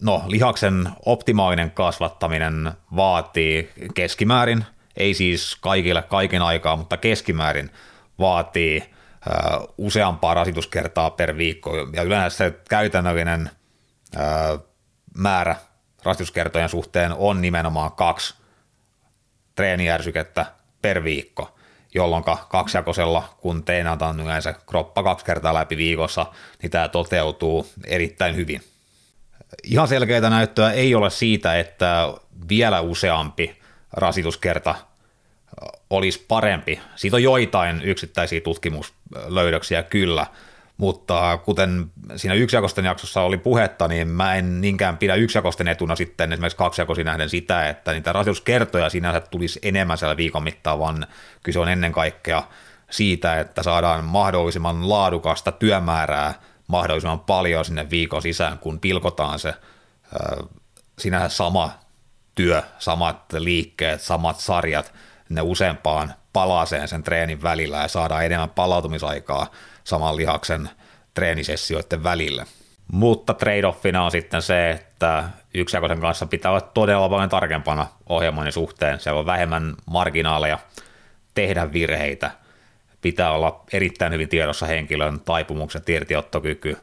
no, 0.00 0.22
lihaksen 0.26 0.88
optimaalinen 1.06 1.70
kasvattaminen 1.70 2.72
vaatii 2.96 3.72
keskimäärin, 3.94 4.64
ei 4.96 5.14
siis 5.14 5.56
kaikille 5.56 6.02
kaiken 6.02 6.42
aikaa, 6.42 6.76
mutta 6.76 6.96
keskimäärin 6.96 7.70
vaatii 8.18 8.90
useampaa 9.78 10.34
rasituskertaa 10.34 11.10
per 11.10 11.36
viikko 11.36 11.76
ja 11.92 12.02
yleensä 12.02 12.36
se 12.36 12.54
käytännöllinen 12.68 13.50
määrä 15.18 15.56
rasituskertojen 16.02 16.68
suhteen 16.68 17.12
on 17.12 17.40
nimenomaan 17.40 17.92
kaksi 17.92 18.34
treenijärsykettä 19.54 20.46
per 20.82 21.04
viikko, 21.04 21.58
jolloin 21.94 22.24
kaksijakosella, 22.48 23.34
kun 23.40 23.64
treenataan 23.64 24.20
yleensä 24.20 24.54
kroppa 24.66 25.02
kaksi 25.02 25.24
kertaa 25.24 25.54
läpi 25.54 25.76
viikossa, 25.76 26.26
niin 26.62 26.70
tämä 26.70 26.88
toteutuu 26.88 27.66
erittäin 27.86 28.36
hyvin. 28.36 28.62
Ihan 29.64 29.88
selkeää 29.88 30.30
näyttöä 30.30 30.72
ei 30.72 30.94
ole 30.94 31.10
siitä, 31.10 31.58
että 31.58 32.14
vielä 32.48 32.80
useampi 32.80 33.58
rasituskerta 33.92 34.74
olisi 35.90 36.24
parempi. 36.28 36.80
Siitä 36.96 37.16
on 37.16 37.22
joitain 37.22 37.82
yksittäisiä 37.82 38.40
tutkimuslöydöksiä 38.40 39.82
kyllä, 39.82 40.26
mutta 40.76 41.38
kuten 41.44 41.86
siinä 42.16 42.34
yksijakosten 42.34 42.84
jaksossa 42.84 43.22
oli 43.22 43.38
puhetta, 43.38 43.88
niin 43.88 44.08
mä 44.08 44.34
en 44.34 44.60
niinkään 44.60 44.98
pidä 44.98 45.14
yksijakosten 45.14 45.68
etuna 45.68 45.96
sitten 45.96 46.32
esimerkiksi 46.32 46.56
kaksijakoisin 46.56 47.06
nähden 47.06 47.28
sitä, 47.28 47.68
että 47.68 47.92
niitä 47.92 48.12
rasituskertoja 48.12 48.90
sinänsä 48.90 49.20
tulisi 49.20 49.58
enemmän 49.62 49.98
siellä 49.98 50.16
viikon 50.16 50.42
mittaan, 50.42 50.78
vaan 50.78 51.06
kyse 51.42 51.58
on 51.58 51.68
ennen 51.68 51.92
kaikkea 51.92 52.42
siitä, 52.90 53.40
että 53.40 53.62
saadaan 53.62 54.04
mahdollisimman 54.04 54.88
laadukasta 54.88 55.52
työmäärää 55.52 56.34
mahdollisimman 56.68 57.20
paljon 57.20 57.64
sinne 57.64 57.90
viikon 57.90 58.22
sisään, 58.22 58.58
kun 58.58 58.80
pilkotaan 58.80 59.38
se 59.38 59.54
sinänsä 60.98 61.28
sama 61.28 61.70
työ, 62.34 62.62
samat 62.78 63.32
liikkeet, 63.32 64.00
samat 64.00 64.40
sarjat, 64.40 64.92
ne 65.28 65.40
useampaan 65.40 66.14
palaseen 66.32 66.88
sen 66.88 67.02
treenin 67.02 67.42
välillä 67.42 67.76
ja 67.76 67.88
saadaan 67.88 68.24
enemmän 68.24 68.50
palautumisaikaa 68.50 69.50
saman 69.84 70.16
lihaksen 70.16 70.70
treenisessioiden 71.14 72.02
välillä. 72.02 72.46
Mutta 72.92 73.32
trade-offina 73.32 74.00
on 74.04 74.10
sitten 74.10 74.42
se, 74.42 74.70
että 74.70 75.24
yksijakoisen 75.54 76.00
kanssa 76.00 76.26
pitää 76.26 76.50
olla 76.50 76.60
todella 76.60 77.08
paljon 77.08 77.28
tarkempana 77.28 77.86
ohjelmoinnin 78.06 78.52
suhteen. 78.52 79.00
Siellä 79.00 79.20
on 79.20 79.26
vähemmän 79.26 79.74
marginaaleja 79.86 80.58
tehdä 81.34 81.72
virheitä. 81.72 82.30
Pitää 83.00 83.32
olla 83.32 83.64
erittäin 83.72 84.12
hyvin 84.12 84.28
tiedossa 84.28 84.66
henkilön 84.66 85.20
taipumukset, 85.20 85.88
irtiottokyky. 85.88 86.76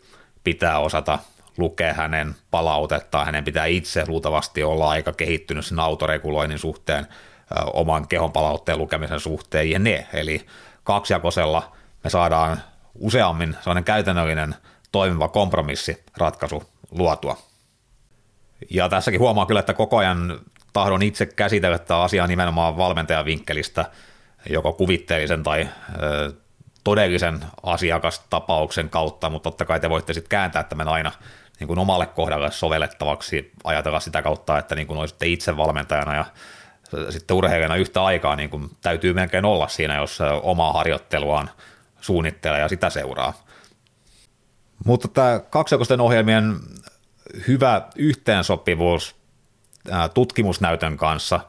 Pitää 0.43 0.79
osata 0.79 1.19
lukea 1.57 1.93
hänen 1.93 2.35
palautettaan. 2.51 3.25
Hänen 3.25 3.43
pitää 3.43 3.65
itse 3.65 4.03
luultavasti 4.07 4.63
olla 4.63 4.89
aika 4.89 5.13
kehittynyt 5.13 5.65
sen 5.65 5.79
autoreguloinnin 5.79 6.59
suhteen, 6.59 7.07
oman 7.73 8.07
kehon 8.07 8.31
palautteen 8.31 8.77
lukemisen 8.77 9.19
suhteen 9.19 9.69
ja 9.69 9.79
ne. 9.79 10.07
Eli 10.13 10.45
kaksijakosella 10.83 11.75
me 12.03 12.09
saadaan 12.09 12.61
useammin 12.95 13.55
sellainen 13.59 13.83
käytännöllinen 13.83 14.55
toimiva 14.91 15.27
kompromissiratkaisu 15.27 16.63
luotua. 16.91 17.37
Ja 18.69 18.89
tässäkin 18.89 19.19
huomaa 19.19 19.45
kyllä, 19.45 19.59
että 19.59 19.73
koko 19.73 19.97
ajan 19.97 20.39
tahdon 20.73 21.01
itse 21.01 21.25
käsitellä 21.25 21.77
tätä 21.77 22.01
asiaa 22.01 22.27
nimenomaan 22.27 22.77
valmentajan 22.77 23.25
vinkkelistä, 23.25 23.85
joko 24.49 24.73
kuvitteellisen 24.73 25.43
tai 25.43 25.69
ö, 26.01 26.33
todellisen 26.83 27.39
asiakastapauksen 27.63 28.89
kautta, 28.89 29.29
mutta 29.29 29.51
totta 29.51 29.65
kai 29.65 29.79
te 29.79 29.89
voitte 29.89 30.13
sitten 30.13 30.29
kääntää 30.29 30.63
tämän 30.63 30.87
aina 30.87 31.11
niin 31.59 31.67
kuin 31.67 31.79
omalle 31.79 32.05
kohdalle 32.05 32.51
sovellettavaksi, 32.51 33.51
ajatella 33.63 33.99
sitä 33.99 34.21
kautta, 34.21 34.57
että 34.57 34.75
niin 34.75 34.87
kuin 34.87 34.99
olisitte 34.99 35.27
itse 35.27 35.57
valmentajana 35.57 36.15
ja 36.15 36.25
sitten 37.09 37.37
urheilijana 37.37 37.75
yhtä 37.75 38.03
aikaa 38.03 38.35
niin 38.35 38.49
kuin 38.49 38.69
täytyy 38.81 39.13
melkein 39.13 39.45
olla 39.45 39.67
siinä, 39.67 39.95
jos 39.95 40.19
omaa 40.41 40.73
harjoitteluaan 40.73 41.49
suunnittelee 42.01 42.59
ja 42.59 42.67
sitä 42.67 42.89
seuraa. 42.89 43.33
Mutta 44.85 45.07
tämä 45.07 45.39
kaksijakoisten 45.49 46.01
ohjelmien 46.01 46.55
hyvä 47.47 47.81
yhteensopivuus 47.95 49.15
tutkimusnäytön 50.13 50.97
kanssa 50.97 51.39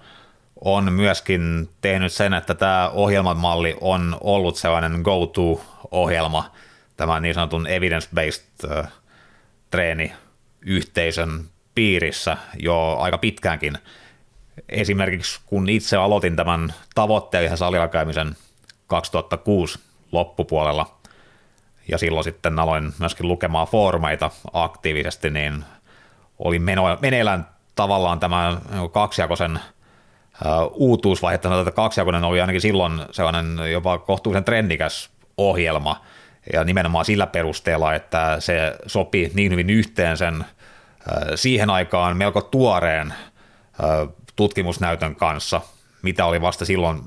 on 0.61 0.93
myöskin 0.93 1.69
tehnyt 1.81 2.13
sen, 2.13 2.35
että 2.35 2.55
tämä 2.55 2.89
ohjelmamalli 2.89 3.77
on 3.81 4.19
ollut 4.21 4.57
sellainen 4.57 5.01
go-to-ohjelma 5.01 6.51
tämän 6.97 7.23
niin 7.23 7.35
sanotun 7.35 7.67
evidence-based 7.67 8.89
treeni 9.71 10.13
yhteisön 10.61 11.45
piirissä 11.75 12.37
jo 12.59 12.97
aika 12.99 13.19
pitkäänkin. 13.19 13.79
Esimerkiksi 14.69 15.41
kun 15.47 15.69
itse 15.69 15.97
aloitin 15.97 16.37
tämän 16.37 16.75
tavoitteellisen 16.95 17.59
salilla 17.59 17.89
käymisen 17.89 18.37
2006 18.87 19.79
loppupuolella, 20.13 20.97
ja 21.89 21.99
silloin 21.99 22.25
sitten 22.25 22.59
aloin 22.59 22.93
myöskin 22.99 23.29
lukemaan 23.29 23.67
foorumeita 23.67 24.31
aktiivisesti, 24.53 25.31
niin 25.31 25.65
oli 26.39 26.59
meneillään 27.01 27.49
tavallaan 27.75 28.21
tämä 28.21 28.61
kaksijakoisen 28.93 29.61
uh, 30.45 30.71
uutuusvaihe, 30.75 31.35
että 31.35 31.73
kaksijakoinen 31.75 32.25
oli 32.25 32.41
ainakin 32.41 32.61
silloin 32.61 33.03
sellainen 33.11 33.73
jopa 33.73 33.99
kohtuullisen 33.99 34.45
trendikäs 34.45 35.11
ohjelma, 35.37 36.01
ja 36.53 36.65
nimenomaan 36.65 37.05
sillä 37.05 37.27
perusteella, 37.27 37.95
että 37.95 38.37
se 38.39 38.77
sopi 38.87 39.31
niin 39.35 39.53
hyvin 39.53 39.71
yhteen 39.71 40.17
sen 40.17 40.45
siihen 41.35 41.71
aikaan 41.71 42.17
melko 42.17 42.41
tuoreen 42.41 43.15
tutkimusnäytön 44.37 45.17
kanssa, 45.17 45.61
mitä 46.03 46.27
oli 46.27 46.41
vasta 46.41 46.65
silloin 46.65 47.03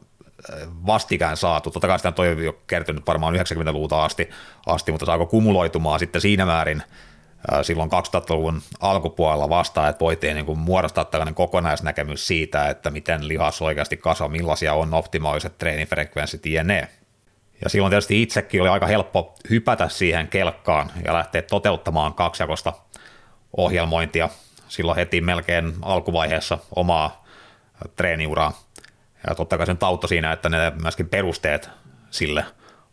vastikään 0.86 1.38
saatu. 1.38 1.71
Totta 1.71 1.88
kai 1.88 2.00
sitä 2.00 2.13
on 2.17 2.43
jo 2.43 2.53
kertynyt 2.67 3.07
varmaan 3.07 3.36
90-luvulta 3.36 4.03
asti, 4.03 4.29
asti, 4.65 4.91
mutta 4.91 5.05
saako 5.05 5.25
kumuloitumaan 5.25 6.00
sitten 6.00 6.21
siinä 6.21 6.45
määrin 6.45 6.83
silloin 7.62 7.89
2000-luvun 7.91 8.62
alkupuolella 8.79 9.50
vasta, 9.50 9.88
että 9.88 10.00
voitiin 10.00 10.36
niin 10.36 10.46
kuin 10.46 10.60
muodostaa 10.60 11.05
tällainen 11.05 11.36
kokonaisnäkemys 11.36 12.27
siitä, 12.27 12.69
että 12.69 12.91
miten 12.91 13.27
lihas 13.27 13.62
oikeasti 13.62 13.98
kasvaa, 13.98 14.27
millaisia 14.27 14.74
on 14.74 14.93
optimaaliset 14.93 15.58
treenifrekvenssit 15.58 16.46
jne. 16.46 16.88
Ja 17.63 17.69
silloin 17.69 17.91
tietysti 17.91 18.22
itsekin 18.22 18.62
oli 18.62 18.69
aika 18.69 18.88
helppo 18.88 19.36
hypätä 19.50 19.89
siihen 19.89 20.27
kelkkaan 20.27 20.91
ja 21.05 21.13
lähteä 21.13 21.41
toteuttamaan 21.41 22.13
kaksijakosta 22.13 22.74
ohjelmointia 23.58 24.29
silloin 24.67 24.96
heti 24.96 25.22
melkein 25.22 25.74
alkuvaiheessa 25.81 26.58
omaa 26.75 27.25
treeniuraa 27.96 28.53
ja 29.27 29.36
totta 29.36 29.58
kai 29.58 29.65
sen 29.65 29.77
tautta 29.77 30.08
siinä, 30.08 30.31
että 30.31 30.50
ne 30.50 30.72
myöskin 30.81 31.10
perusteet 31.10 31.69
sille 32.10 32.46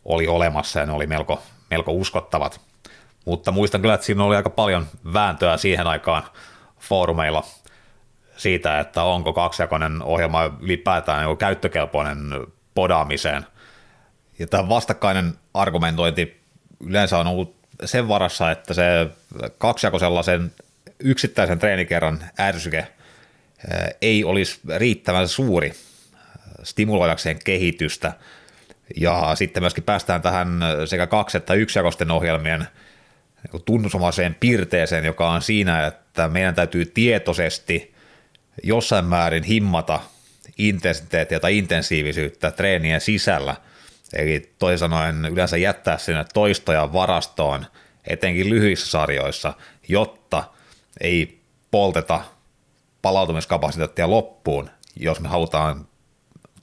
oli 0.05 0.27
olemassa 0.27 0.79
ja 0.79 0.85
ne 0.85 0.91
oli 0.91 1.07
melko, 1.07 1.43
melko 1.69 1.91
uskottavat. 1.91 2.66
Mutta 3.27 3.51
muistan 3.51 3.81
kyllä, 3.81 3.93
että 3.93 4.05
siinä 4.05 4.23
oli 4.23 4.35
aika 4.35 4.49
paljon 4.49 4.87
vääntöä 5.13 5.57
siihen 5.57 5.87
aikaan 5.87 6.23
foorumeilla 6.79 7.43
siitä, 8.37 8.79
että 8.79 9.03
onko 9.03 9.33
kaksijakoinen 9.33 10.01
ohjelma 10.03 10.43
ylipäätään 10.61 11.23
joku 11.23 11.35
käyttökelpoinen 11.35 12.17
podaamiseen. 12.75 13.45
Ja 14.39 14.47
tämä 14.47 14.69
vastakkainen 14.69 15.33
argumentointi 15.53 16.41
yleensä 16.79 17.17
on 17.17 17.27
ollut 17.27 17.55
sen 17.85 18.07
varassa, 18.07 18.51
että 18.51 18.73
se 18.73 18.83
kaksijakoisella 19.57 20.23
sen 20.23 20.51
yksittäisen 20.99 21.59
treenikerran 21.59 22.19
ärsyke 22.39 22.87
ei 24.01 24.23
olisi 24.23 24.59
riittävän 24.75 25.27
suuri 25.27 25.73
stimuloidakseen 26.63 27.39
kehitystä. 27.43 28.13
Ja 28.95 29.35
sitten 29.35 29.63
myöskin 29.63 29.83
päästään 29.83 30.21
tähän 30.21 30.59
sekä 30.85 31.07
kaksi- 31.07 31.37
että 31.37 31.53
yksijakoisten 31.53 32.11
ohjelmien 32.11 32.67
niin 33.53 33.63
tunnusomaiseen 33.63 34.35
piirteeseen, 34.39 35.05
joka 35.05 35.29
on 35.29 35.41
siinä, 35.41 35.87
että 35.87 36.27
meidän 36.27 36.55
täytyy 36.55 36.85
tietoisesti 36.85 37.93
jossain 38.63 39.05
määrin 39.05 39.43
himmata 39.43 39.99
intensiteettiä 40.57 41.39
tai 41.39 41.57
intensiivisyyttä 41.57 42.51
treenien 42.51 43.01
sisällä. 43.01 43.55
Eli 44.13 44.53
toisin 44.59 44.79
sanoen 44.79 45.25
yleensä 45.25 45.57
jättää 45.57 45.97
sinne 45.97 46.25
toistoja 46.33 46.93
varastoon, 46.93 47.65
etenkin 48.07 48.49
lyhyissä 48.49 48.87
sarjoissa, 48.87 49.53
jotta 49.87 50.43
ei 51.01 51.39
polteta 51.71 52.21
palautumiskapasiteettia 53.01 54.09
loppuun, 54.09 54.69
jos 54.95 55.19
me 55.19 55.27
halutaan 55.27 55.87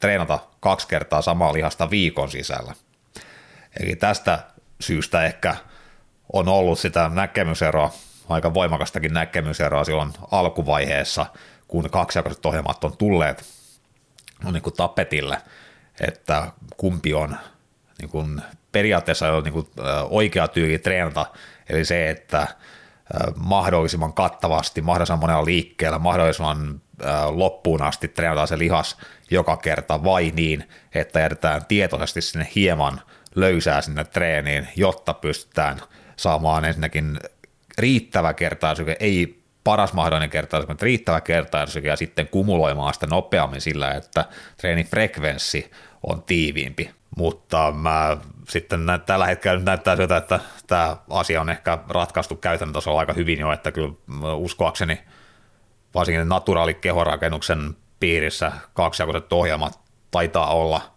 treenata 0.00 0.38
kaksi 0.60 0.88
kertaa 0.88 1.22
samaa 1.22 1.52
lihasta 1.52 1.90
viikon 1.90 2.30
sisällä. 2.30 2.74
Eli 3.80 3.96
tästä 3.96 4.38
syystä 4.80 5.24
ehkä 5.24 5.56
on 6.32 6.48
ollut 6.48 6.78
sitä 6.78 7.10
näkemyseroa, 7.14 7.92
aika 8.28 8.54
voimakastakin 8.54 9.14
näkemyseroa 9.14 9.84
silloin 9.84 10.12
alkuvaiheessa, 10.30 11.26
kun 11.68 11.90
kaksijakoiset 11.90 12.46
ohjelmat 12.46 12.84
on 12.84 12.96
tulleet 12.96 13.44
on 14.44 14.52
niin 14.52 14.62
kuin 14.62 14.76
tapetille, 14.76 15.38
että 16.00 16.52
kumpi 16.76 17.14
on 17.14 17.36
niin 18.00 18.08
kuin 18.10 18.42
periaatteessa 18.72 19.32
on 19.32 19.44
niin 19.44 19.52
kuin 19.52 19.66
oikea 20.10 20.48
tyyli 20.48 20.78
treenata, 20.78 21.26
eli 21.68 21.84
se, 21.84 22.10
että 22.10 22.46
mahdollisimman 23.36 24.12
kattavasti, 24.12 24.82
mahdollisimman 24.82 25.20
monella 25.20 25.44
liikkeellä, 25.44 25.98
mahdollisimman 25.98 26.80
loppuun 27.28 27.82
asti 27.82 28.08
treenataan 28.08 28.48
se 28.48 28.58
lihas 28.58 28.96
joka 29.30 29.56
kerta 29.56 30.04
vai 30.04 30.32
niin, 30.36 30.68
että 30.94 31.20
jätetään 31.20 31.66
tietoisesti 31.66 32.20
sinne 32.20 32.48
hieman 32.54 33.00
löysää 33.34 33.80
sinne 33.80 34.04
treeniin, 34.04 34.68
jotta 34.76 35.14
pystytään 35.14 35.80
saamaan 36.16 36.64
ensinnäkin 36.64 37.18
riittävä 37.78 38.34
kertaisyke, 38.34 38.96
ei 39.00 39.44
paras 39.64 39.92
mahdollinen 39.92 40.30
kertaisyke, 40.30 40.72
mutta 40.72 40.84
riittävä 40.84 41.20
kertaisyke 41.20 41.88
ja 41.88 41.96
sitten 41.96 42.28
kumuloimaan 42.28 42.94
sitä 42.94 43.06
nopeammin 43.06 43.60
sillä, 43.60 43.90
että 43.90 44.24
treenifrekvenssi 44.56 45.70
on 46.02 46.22
tiiviimpi. 46.22 46.90
Mutta 47.16 47.72
mä 47.72 48.16
sitten 48.48 48.86
nä- 48.86 48.98
tällä 48.98 49.26
hetkellä 49.26 49.60
näyttää 49.60 49.96
siltä, 49.96 50.16
että 50.16 50.40
tämä 50.66 50.96
asia 51.10 51.40
on 51.40 51.50
ehkä 51.50 51.78
ratkaistu 51.88 52.36
käytännön 52.36 52.72
tasolla 52.72 53.00
aika 53.00 53.12
hyvin 53.12 53.38
jo, 53.38 53.52
että 53.52 53.72
kyllä 53.72 53.94
uskoakseni 54.34 55.00
varsinkin 55.94 56.28
naturaalikehorakennuksen 56.28 57.76
piirissä 58.00 58.52
kaksijakoiset 58.74 59.32
ohjelmat 59.32 59.80
taitaa 60.10 60.54
olla– 60.54 60.80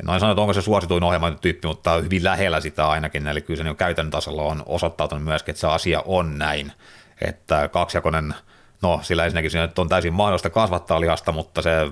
en 0.00 0.20
sano, 0.20 0.32
että 0.32 0.40
onko 0.40 0.52
se 0.52 0.62
suosituin 0.62 1.04
ohjelmatyyppi, 1.04 1.68
mutta 1.68 1.94
hyvin 1.94 2.24
lähellä 2.24 2.60
sitä 2.60 2.88
ainakin, 2.88 3.26
eli 3.26 3.40
kyllä 3.40 3.58
se 3.58 3.64
niin 3.64 3.76
käytännön 3.76 4.10
tasolla 4.10 4.42
on 4.42 4.62
osoittautunut 4.66 5.24
myöskin, 5.24 5.52
että 5.52 5.60
se 5.60 5.66
asia 5.66 6.02
on 6.06 6.38
näin, 6.38 6.72
että 7.20 7.68
kaksijakoinen, 7.68 8.34
no 8.82 9.00
sillä 9.02 9.24
ensinnäkin 9.24 9.50
se 9.50 9.68
on 9.78 9.88
täysin 9.88 10.12
mahdollista 10.12 10.50
kasvattaa 10.50 11.00
lihasta, 11.00 11.32
mutta 11.32 11.62
se 11.62 11.90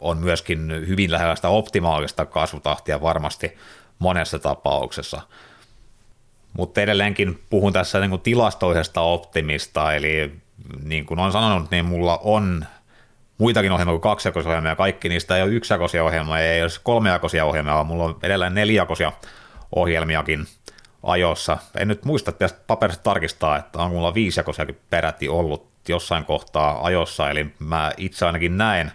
on 0.00 0.18
myöskin 0.18 0.70
hyvin 0.88 1.12
lähellä 1.12 1.36
sitä 1.36 1.48
optimaalista 1.48 2.26
kasvutahtia 2.26 3.00
varmasti 3.00 3.58
monessa 3.98 4.38
tapauksessa. 4.38 5.20
Mutta 6.52 6.80
edelleenkin 6.80 7.42
puhun 7.50 7.72
tässä 7.72 8.00
niin 8.00 8.20
tilastoisesta 8.20 9.00
optimista, 9.00 9.94
eli 9.94 10.32
niin 10.82 11.06
kuin 11.06 11.20
olen 11.20 11.32
sanonut, 11.32 11.70
niin 11.70 11.84
mulla 11.84 12.18
on 12.22 12.66
muitakin 13.38 13.72
ohjelmia 13.72 13.92
kuin 13.92 14.00
kaksijakoisia 14.00 14.76
kaikki 14.76 15.08
niistä 15.08 15.36
ei 15.36 15.42
ole 15.42 15.50
yksijakoisia 15.50 16.04
ohjelmia, 16.04 16.38
ei 16.38 16.62
ole 16.62 16.70
kolmejakoisia 16.82 17.44
ohjelmia, 17.44 17.74
vaan 17.74 17.86
mulla 17.86 18.04
on 18.04 18.18
edelleen 18.22 18.54
nelijakoisia 18.54 19.12
ohjelmiakin 19.76 20.46
ajossa. 21.02 21.58
En 21.76 21.88
nyt 21.88 22.04
muista, 22.04 22.30
että 22.30 22.48
paperista 22.66 23.02
tarkistaa, 23.02 23.58
että 23.58 23.78
on 23.78 23.90
mulla 23.90 24.14
viisijakoisiakin 24.14 24.78
peräti 24.90 25.28
ollut 25.28 25.68
jossain 25.88 26.24
kohtaa 26.24 26.84
ajossa, 26.84 27.30
eli 27.30 27.54
mä 27.58 27.92
itse 27.96 28.26
ainakin 28.26 28.58
näen 28.58 28.92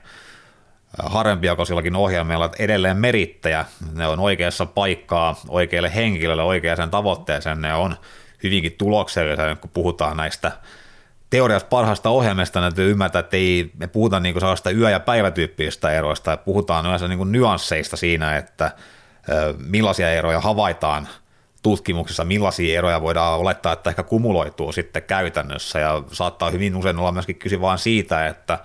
harvempiakoisillakin 0.99 1.95
ohjelmilla 1.95 2.49
edelleen 2.59 2.97
merittäjä, 2.97 3.65
ne 3.93 4.07
on 4.07 4.19
oikeassa 4.19 4.65
paikkaa 4.65 5.35
oikealle 5.47 5.95
henkilölle, 5.95 6.43
oikeaan 6.43 6.89
tavoitteeseen, 6.89 7.61
ne 7.61 7.73
on 7.73 7.95
hyvinkin 8.43 8.75
tuloksellisia, 8.77 9.55
kun 9.55 9.69
puhutaan 9.73 10.17
näistä 10.17 10.51
teoriassa 11.31 11.67
parhaasta 11.67 12.09
ohjelmista 12.09 12.59
täytyy 12.59 12.91
ymmärtää, 12.91 13.19
että 13.19 13.37
ei, 13.37 13.71
me 13.77 13.87
puhuta 13.87 14.19
niin 14.19 14.39
sellaista 14.39 14.71
yö- 14.71 14.89
ja 14.89 14.99
päivätyyppisistä 14.99 15.91
eroista, 15.91 16.33
että 16.33 16.45
puhutaan 16.45 16.85
yleensä 16.85 17.07
niin 17.07 17.31
nyansseista 17.31 17.97
siinä, 17.97 18.37
että 18.37 18.71
millaisia 19.57 20.11
eroja 20.11 20.39
havaitaan 20.39 21.07
tutkimuksissa, 21.63 22.25
millaisia 22.25 22.77
eroja 22.77 23.01
voidaan 23.01 23.39
olettaa, 23.39 23.73
että 23.73 23.89
ehkä 23.89 24.03
kumuloituu 24.03 24.71
sitten 24.71 25.03
käytännössä, 25.03 25.79
ja 25.79 26.03
saattaa 26.11 26.49
hyvin 26.49 26.75
usein 26.75 26.99
olla 26.99 27.11
myöskin 27.11 27.35
kyse 27.35 27.61
vain 27.61 27.79
siitä, 27.79 28.27
että 28.27 28.59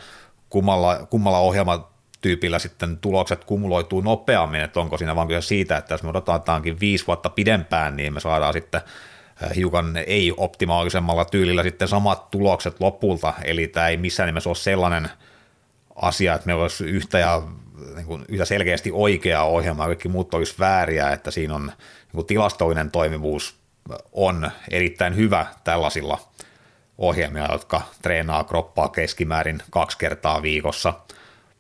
kummalla, 0.51 1.07
kummalla 1.11 1.39
ohjelmatyypillä 1.39 2.59
sitten 2.59 2.99
tulokset 2.99 3.45
kumuloituu 3.45 4.01
nopeammin, 4.01 4.61
että 4.61 4.81
onko 4.81 4.99
siinä 4.99 5.17
vaan 5.17 5.29
kyse 5.29 5.41
siitä, 5.41 5.77
että 5.77 5.95
jos 5.95 6.03
me 6.03 6.09
odotetaankin 6.09 6.81
viisi 6.81 7.07
vuotta 7.07 7.31
pidempään, 7.31 7.97
niin 7.97 8.15
me 8.15 8.21
saadaan 8.21 8.53
sitten 8.53 8.81
hiukan 9.57 9.97
ei-optimaalisemmalla 10.07 11.25
tyylillä 11.25 11.63
sitten 11.63 11.89
samat 11.89 12.31
tulokset 12.31 12.81
lopulta, 12.81 13.35
eli 13.45 13.69
tämä 13.69 13.89
ei 13.89 13.97
missään 13.97 14.27
nimessä 14.27 14.51
ole 14.51 14.57
sellainen 14.57 15.11
asia, 15.97 16.35
että 16.35 16.47
meillä 16.47 16.63
olisi 16.63 16.85
yhtä, 16.85 17.19
ja, 17.19 17.43
niin 17.97 18.07
kuin, 18.07 18.25
yhtä 18.29 18.45
selkeästi 18.45 18.91
oikeaa 18.93 19.45
ohjelmaa, 19.45 19.87
kaikki 19.87 20.09
muut 20.09 20.35
olisi 20.35 20.55
vääriä, 20.59 21.11
että 21.11 21.31
siinä 21.31 21.55
on 21.55 21.67
niin 21.67 22.13
kuin 22.13 22.27
tilastollinen 22.27 22.91
toimivuus 22.91 23.57
on 24.13 24.51
erittäin 24.71 25.17
hyvä 25.17 25.47
tällaisilla 25.65 26.19
ohjelmia, 26.99 27.53
jotka 27.53 27.83
treenaa 28.03 28.45
kroppaa 28.45 28.89
keskimäärin 28.89 29.63
kaksi 29.71 29.99
kertaa 29.99 30.43
viikossa, 30.43 30.95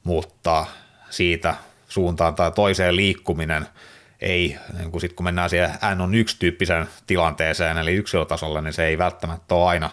mutta 0.04 0.66
siitä 1.10 1.54
suuntaan 1.88 2.34
tai 2.34 2.52
toiseen 2.52 2.96
liikkuminen– 2.96 3.66
ei, 4.20 4.56
niin 4.78 4.90
kun, 4.90 5.00
sit 5.00 5.12
kun 5.12 5.24
mennään 5.24 5.50
siihen 5.50 5.70
N 5.94 6.00
on 6.00 6.14
yksi 6.14 6.36
tyyppisen 6.38 6.88
tilanteeseen, 7.06 7.78
eli 7.78 7.92
yksilötasolle, 7.92 8.62
niin 8.62 8.72
se 8.72 8.84
ei 8.84 8.98
välttämättä 8.98 9.54
ole 9.54 9.68
aina, 9.68 9.90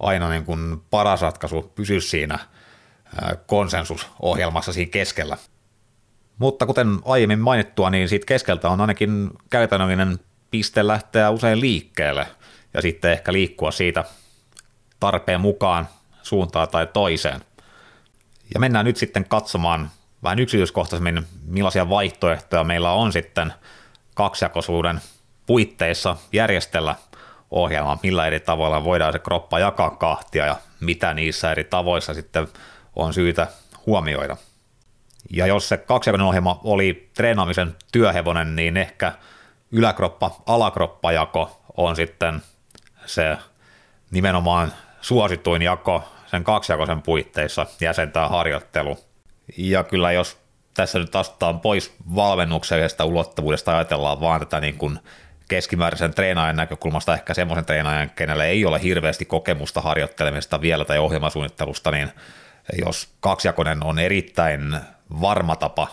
aina 0.00 0.28
niin 0.28 0.44
kuin 0.44 0.82
paras 0.90 1.22
ratkaisu 1.22 1.72
pysyä 1.74 2.00
siinä 2.00 2.38
konsensusohjelmassa 3.46 4.72
siinä 4.72 4.90
keskellä. 4.90 5.36
Mutta 6.38 6.66
kuten 6.66 6.98
aiemmin 7.04 7.38
mainittua, 7.38 7.90
niin 7.90 8.08
siitä 8.08 8.26
keskeltä 8.26 8.68
on 8.68 8.80
ainakin 8.80 9.30
käytännöllinen 9.50 10.18
piste 10.50 10.86
lähteä 10.86 11.30
usein 11.30 11.60
liikkeelle 11.60 12.26
ja 12.74 12.82
sitten 12.82 13.12
ehkä 13.12 13.32
liikkua 13.32 13.70
siitä 13.70 14.04
tarpeen 15.00 15.40
mukaan 15.40 15.88
suuntaan 16.22 16.68
tai 16.68 16.86
toiseen. 16.86 17.40
Ja 18.54 18.60
mennään 18.60 18.84
nyt 18.84 18.96
sitten 18.96 19.24
katsomaan 19.24 19.90
vähän 20.22 20.38
yksityiskohtaisemmin, 20.38 21.26
millaisia 21.46 21.88
vaihtoehtoja 21.88 22.64
meillä 22.64 22.92
on 22.92 23.12
sitten 23.12 23.52
kaksijakoisuuden 24.14 25.00
puitteissa 25.46 26.16
järjestellä 26.32 26.94
ohjelma, 27.50 27.98
millä 28.02 28.26
eri 28.26 28.40
tavoilla 28.40 28.84
voidaan 28.84 29.12
se 29.12 29.18
kroppa 29.18 29.58
jakaa 29.58 29.90
kahtia 29.90 30.46
ja 30.46 30.56
mitä 30.80 31.14
niissä 31.14 31.52
eri 31.52 31.64
tavoissa 31.64 32.14
sitten 32.14 32.48
on 32.96 33.14
syytä 33.14 33.46
huomioida. 33.86 34.36
Ja 35.30 35.46
jos 35.46 35.68
se 35.68 35.76
kaksijakoinen 35.76 36.26
ohjelma 36.26 36.60
oli 36.64 37.10
treenaamisen 37.14 37.76
työhevonen, 37.92 38.56
niin 38.56 38.76
ehkä 38.76 39.12
yläkroppa-alakroppajako 39.72 41.60
on 41.76 41.96
sitten 41.96 42.42
se 43.06 43.36
nimenomaan 44.10 44.72
suosituin 45.00 45.62
jako 45.62 46.04
sen 46.26 46.44
kaksijakoisen 46.44 47.02
puitteissa 47.02 47.66
jäsentää 47.80 48.28
harjoittelu– 48.28 48.98
ja 49.56 49.84
kyllä 49.84 50.12
jos 50.12 50.38
tässä 50.74 50.98
nyt 50.98 51.16
astutaan 51.16 51.60
pois 51.60 51.94
valmennuksellisesta 52.14 53.04
ulottuvuudesta, 53.04 53.76
ajatellaan 53.76 54.20
vaan 54.20 54.40
tätä 54.40 54.60
niin 54.60 54.78
kuin 54.78 54.98
keskimääräisen 55.48 56.14
treenaajan 56.14 56.56
näkökulmasta 56.56 57.14
ehkä 57.14 57.34
semmoisen 57.34 57.64
treenaajan, 57.64 58.10
kenelle 58.10 58.46
ei 58.46 58.64
ole 58.64 58.82
hirveästi 58.82 59.24
kokemusta 59.24 59.80
harjoittelemista 59.80 60.60
vielä 60.60 60.84
tai 60.84 60.98
ohjelmasuunnittelusta, 60.98 61.90
niin 61.90 62.10
jos 62.84 63.08
kaksijakoinen 63.20 63.84
on 63.84 63.98
erittäin 63.98 64.76
varma 65.20 65.56
tapa 65.56 65.88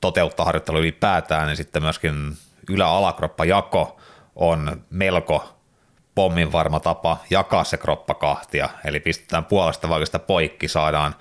toteuttaa 0.00 0.46
harjoittelu 0.46 0.78
ylipäätään, 0.78 1.46
niin 1.46 1.56
sitten 1.56 1.82
myöskin 1.82 2.36
ylä-alakroppajako 2.70 4.00
on 4.36 4.82
melko 4.90 5.54
pommin 6.14 6.52
varma 6.52 6.80
tapa 6.80 7.18
jakaa 7.30 7.64
se 7.64 7.76
kroppa 7.76 8.14
kahtia, 8.14 8.68
eli 8.84 9.00
pistetään 9.00 9.44
puolesta 9.44 9.88
vaikka 9.88 10.18
poikki, 10.18 10.68
saadaan 10.68 11.14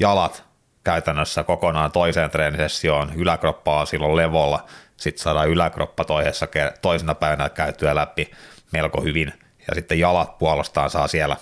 jalat 0.00 0.44
käytännössä 0.84 1.42
kokonaan 1.42 1.92
toiseen 1.92 2.30
treenisessioon, 2.30 3.12
yläkroppa 3.14 3.80
on 3.80 3.86
silloin 3.86 4.16
levolla, 4.16 4.66
sitten 4.96 5.22
saadaan 5.22 5.48
yläkroppa 5.48 6.04
toisessa, 6.04 6.48
toisena 6.82 7.14
päivänä 7.14 7.48
käytyä 7.48 7.94
läpi 7.94 8.30
melko 8.72 9.00
hyvin, 9.02 9.32
ja 9.68 9.74
sitten 9.74 9.98
jalat 9.98 10.38
puolestaan 10.38 10.90
saa 10.90 11.08
siellä 11.08 11.36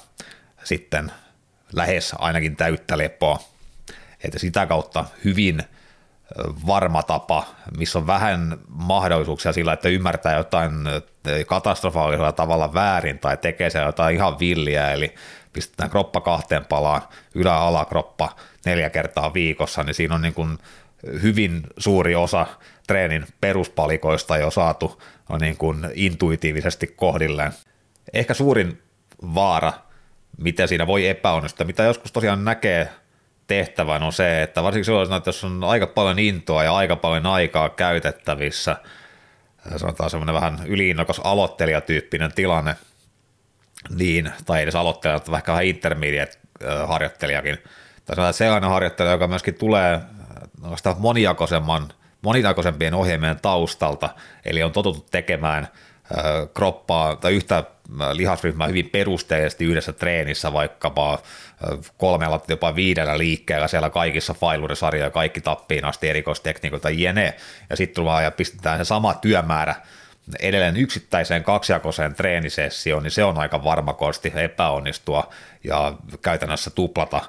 sitten 0.64 1.12
lähes 1.73 2.14
ainakin 2.18 2.57
täyttä 2.57 2.99
lepoa, 2.99 3.38
että 4.25 4.38
sitä 4.38 4.66
kautta 4.66 5.05
hyvin 5.25 5.62
varma 6.66 7.03
tapa, 7.03 7.44
missä 7.79 7.99
on 7.99 8.07
vähän 8.07 8.59
mahdollisuuksia 8.68 9.53
sillä, 9.53 9.73
että 9.73 9.88
ymmärtää 9.88 10.37
jotain 10.37 10.73
katastrofaalisella 11.47 12.33
tavalla 12.33 12.75
väärin 12.75 13.18
tai 13.18 13.37
tekee 13.37 13.71
se 13.71 13.79
jotain 13.79 14.14
ihan 14.14 14.38
villiä, 14.38 14.92
eli 14.92 15.14
pistetään 15.53 15.91
kroppa 15.91 16.21
kahteen 16.21 16.65
palaan, 16.65 17.03
ylä-alakroppa 17.35 18.37
neljä 18.67 18.91
kertaa 18.91 19.35
viikossa, 19.35 19.83
niin 19.83 19.95
siinä 19.95 20.15
on 20.15 20.23
niin 20.23 20.35
kuin 20.35 20.59
hyvin 21.23 21.63
suuri 21.79 22.15
osa 22.15 22.47
treenin 22.87 23.27
peruspalikoista 23.41 24.37
jo 24.37 24.51
saatu 24.51 25.03
on 25.29 25.41
niin 25.41 25.57
kuin 25.57 25.79
intuitiivisesti 25.95 26.87
kohdilleen. 26.87 27.53
Ehkä 28.13 28.35
suurin 28.35 28.83
vaara, 29.35 29.73
mitä 30.39 30.67
siinä 30.67 30.87
voi 30.87 31.07
epäonnistua, 31.07 31.67
mitä 31.67 31.83
joskus 31.83 32.13
tosiaan 32.13 32.45
näkee 32.45 32.89
tehtävän 33.47 34.03
on 34.03 34.13
se, 34.13 34.43
että 34.43 34.63
varsinkin 34.63 34.85
silloin, 34.85 35.13
että 35.13 35.29
jos 35.29 35.45
on 35.45 35.65
aika 35.65 35.87
paljon 35.87 36.19
intoa 36.19 36.65
ja 36.65 36.75
aika 36.75 36.97
paljon 36.97 37.27
aikaa 37.27 37.69
käytettävissä, 37.69 38.77
sanotaan 39.77 40.11
semmoinen 40.11 40.35
vähän 40.35 40.61
yliinnokas 40.67 41.21
aloittelijatyyppinen 41.25 42.33
tilanne, 42.33 42.77
niin, 43.97 44.33
tai 44.47 44.62
edes 44.62 44.75
aloittelija, 44.75 45.17
mutta 45.17 45.33
vähän 45.33 45.64
intermediate-harjoittelijakin, 45.64 47.59
tai 48.07 48.35
sellainen 48.35 48.71
harjoittelija, 48.71 49.12
joka 49.12 49.29
myöskin 49.29 49.55
tulee 49.55 50.01
monijakoisemman, 50.99 51.88
moninakoisempien 52.23 52.95
ohjelmien 52.95 53.41
taustalta, 53.43 54.11
eli 54.45 54.62
on 54.62 54.73
totuttu 54.73 55.07
tekemään 55.11 55.69
kroppaa 56.55 57.17
tai 57.17 57.35
yhtä 57.35 57.64
lihasryhmää 58.12 58.67
hyvin 58.67 58.91
perusteellisesti 58.91 59.64
yhdessä 59.64 59.93
treenissä 59.93 60.53
vaikkapa 60.53 61.19
kolmella 61.97 62.41
jopa 62.49 62.75
viidellä 62.75 63.19
liikkeellä 63.19 63.69
siellä 63.69 63.91
kaikissa 63.91 64.35
failurisarjoja, 64.35 65.11
kaikki 65.11 65.41
tappiin 65.41 65.85
asti 65.85 66.09
erikoistekniikoita 66.09 66.91
jene, 66.91 67.35
ja 67.71 67.77
sitten 67.77 67.95
tullaan 67.95 68.25
ja 68.25 68.31
pistetään 68.31 68.79
se 68.79 68.85
sama 68.85 69.14
työmäärä 69.14 69.75
edelleen 70.41 70.77
yksittäiseen 70.77 71.45
kaksijakoiseen 71.45 72.14
treenisessioon, 72.14 73.03
niin 73.03 73.11
se 73.11 73.25
on 73.25 73.38
aika 73.38 73.64
varma 73.64 73.97
epäonnistua 74.43 75.31
ja 75.64 75.95
käytännössä 76.23 76.71
tuplata 76.71 77.21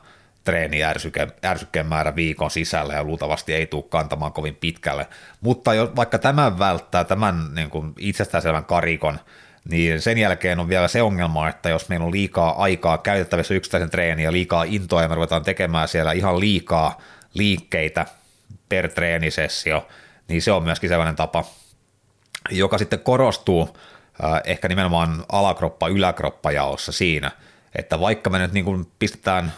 treeniärsykkeen 0.43 1.31
ärsykkeen 1.45 1.85
määrä 1.85 2.15
viikon 2.15 2.51
sisällä 2.51 2.93
ja 2.93 3.03
luultavasti 3.03 3.53
ei 3.53 3.67
tule 3.67 3.83
kantamaan 3.89 4.33
kovin 4.33 4.55
pitkälle. 4.55 5.07
Mutta 5.41 5.73
jo, 5.73 5.91
vaikka 5.95 6.19
tämän 6.19 6.59
välttää, 6.59 7.03
tämän 7.03 7.55
niin 7.55 7.69
kuin 7.69 7.93
itsestäänselvän 7.97 8.65
karikon, 8.65 9.19
niin 9.69 10.01
sen 10.01 10.17
jälkeen 10.17 10.59
on 10.59 10.69
vielä 10.69 10.87
se 10.87 11.01
ongelma, 11.01 11.49
että 11.49 11.69
jos 11.69 11.89
meillä 11.89 12.05
on 12.05 12.11
liikaa 12.11 12.63
aikaa 12.63 12.97
käytettävissä 12.97 13.53
yksittäisen 13.53 13.89
treeniin 13.89 14.23
ja 14.23 14.31
liikaa 14.31 14.63
intoa 14.63 15.01
ja 15.01 15.09
me 15.09 15.15
ruvetaan 15.15 15.43
tekemään 15.43 15.87
siellä 15.87 16.11
ihan 16.11 16.39
liikaa 16.39 17.01
liikkeitä 17.33 18.05
per 18.69 18.89
treenisessio, 18.89 19.87
niin 20.27 20.41
se 20.41 20.51
on 20.51 20.63
myöskin 20.63 20.89
sellainen 20.89 21.15
tapa, 21.15 21.45
joka 22.49 22.77
sitten 22.77 22.99
korostuu 22.99 23.77
äh, 24.23 24.41
ehkä 24.45 24.67
nimenomaan 24.67 25.25
alakroppa-yläkroppa 25.31 26.51
jaossa 26.51 26.91
siinä, 26.91 27.31
että 27.75 27.99
vaikka 27.99 28.29
me 28.29 28.39
nyt 28.39 28.53
niin 28.53 28.65
kuin 28.65 28.87
pistetään 28.99 29.53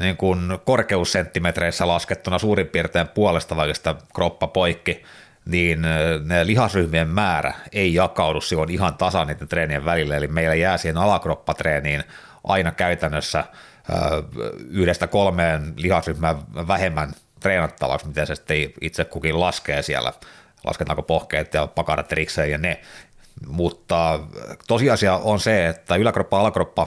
niin 0.00 0.16
kuin 0.16 0.58
korkeussenttimetreissä 0.64 1.86
laskettuna 1.86 2.38
suurin 2.38 2.66
piirtein 2.66 3.08
puolesta 3.08 3.56
välistä 3.56 3.94
kroppa 4.14 4.46
poikki, 4.46 5.02
niin 5.44 5.82
ne 6.24 6.46
lihasryhmien 6.46 7.08
määrä 7.08 7.54
ei 7.72 7.94
jakaudu 7.94 8.40
silloin 8.40 8.70
ihan 8.70 8.94
tasan 8.94 9.26
niiden 9.26 9.48
treenien 9.48 9.84
välillä, 9.84 10.16
eli 10.16 10.26
meillä 10.26 10.54
jää 10.54 10.78
siihen 10.78 10.98
alakroppatreeniin 10.98 12.04
aina 12.44 12.72
käytännössä 12.72 13.44
yhdestä 14.70 15.06
kolmeen 15.06 15.72
lihasryhmään 15.76 16.36
vähemmän 16.68 17.12
treenattavaksi, 17.40 18.06
miten 18.06 18.26
se 18.26 18.34
sitten 18.34 18.56
itse 18.80 19.04
kukin 19.04 19.40
laskee 19.40 19.82
siellä, 19.82 20.12
lasketaanko 20.64 21.02
pohkeet 21.02 21.54
ja 21.54 21.66
pakarat 21.66 22.12
erikseen 22.12 22.50
ja 22.50 22.58
ne, 22.58 22.80
mutta 23.46 24.20
tosiasia 24.68 25.16
on 25.16 25.40
se, 25.40 25.66
että 25.66 25.96
yläkroppa 25.96 26.40
alakroppa 26.40 26.86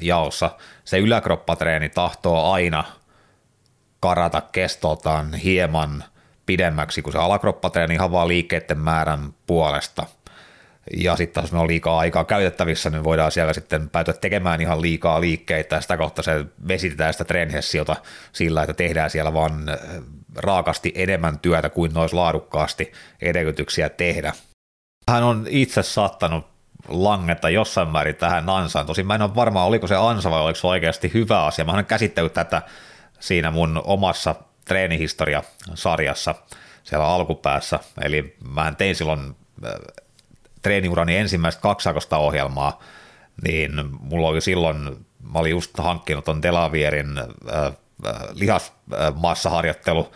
jaossa 0.00 0.50
se 0.84 0.98
yläkroppatreeni 0.98 1.88
tahtoo 1.88 2.52
aina 2.52 2.84
karata 4.00 4.40
kestoltaan 4.40 5.34
hieman 5.34 6.04
pidemmäksi 6.46 7.02
kuin 7.02 7.12
se 7.12 7.18
alakroppatreeni 7.18 7.94
ihan 7.94 8.12
vaan 8.12 8.28
liikkeiden 8.28 8.78
määrän 8.78 9.34
puolesta. 9.46 10.06
Ja 10.96 11.16
sitten 11.16 11.40
jos 11.40 11.52
me 11.52 11.58
on 11.58 11.68
liikaa 11.68 11.98
aikaa 11.98 12.24
käytettävissä, 12.24 12.90
niin 12.90 13.04
voidaan 13.04 13.32
siellä 13.32 13.52
sitten 13.52 13.90
päätyä 13.90 14.14
tekemään 14.14 14.60
ihan 14.60 14.82
liikaa 14.82 15.20
liikkeitä 15.20 15.76
ja 15.76 15.80
sitä 15.80 15.96
kautta 15.96 16.22
se 16.22 16.44
vesitetään 16.68 17.12
sitä 17.12 17.24
treenihessiota 17.24 17.96
sillä, 18.32 18.62
että 18.62 18.74
tehdään 18.74 19.10
siellä 19.10 19.34
vaan 19.34 19.52
raakasti 20.36 20.92
enemmän 20.94 21.38
työtä 21.38 21.68
kuin 21.68 21.94
nois 21.94 22.12
laadukkaasti 22.12 22.92
edellytyksiä 23.22 23.88
tehdä. 23.88 24.32
Hän 25.10 25.22
on 25.22 25.46
itse 25.48 25.82
saattanut 25.82 26.46
langetta 26.88 27.50
jossain 27.50 27.88
määrin 27.88 28.16
tähän 28.16 28.48
ansaan. 28.48 28.86
Tosin 28.86 29.06
mä 29.06 29.14
en 29.14 29.22
ole 29.22 29.34
varma, 29.34 29.64
oliko 29.64 29.86
se 29.86 29.96
ansa 29.96 30.30
vai 30.30 30.40
oliko 30.40 30.58
se 30.58 30.66
oikeasti 30.66 31.10
hyvä 31.14 31.44
asia. 31.44 31.64
Mä 31.64 31.72
olen 31.72 31.84
käsittänyt 31.86 32.32
tätä 32.32 32.62
siinä 33.20 33.50
mun 33.50 33.80
omassa 33.84 34.34
treenihistoria-sarjassa 34.64 36.34
siellä 36.84 37.06
alkupäässä. 37.06 37.80
Eli 38.02 38.36
mä 38.54 38.72
tein 38.78 38.94
silloin 38.94 39.36
treeniurani 40.62 41.16
ensimmäistä 41.16 41.62
kaksakosta 41.62 42.16
ohjelmaa, 42.16 42.82
niin 43.42 43.70
mulla 44.00 44.28
oli 44.28 44.40
silloin, 44.40 45.06
mä 45.32 45.38
olin 45.38 45.50
just 45.50 45.78
hankkinut 45.78 46.24
ton 46.24 46.42
Delavierin 46.42 47.18
äh, 47.18 47.66
äh, 48.06 48.22
lihasmassaharjoittelu, 48.32 50.12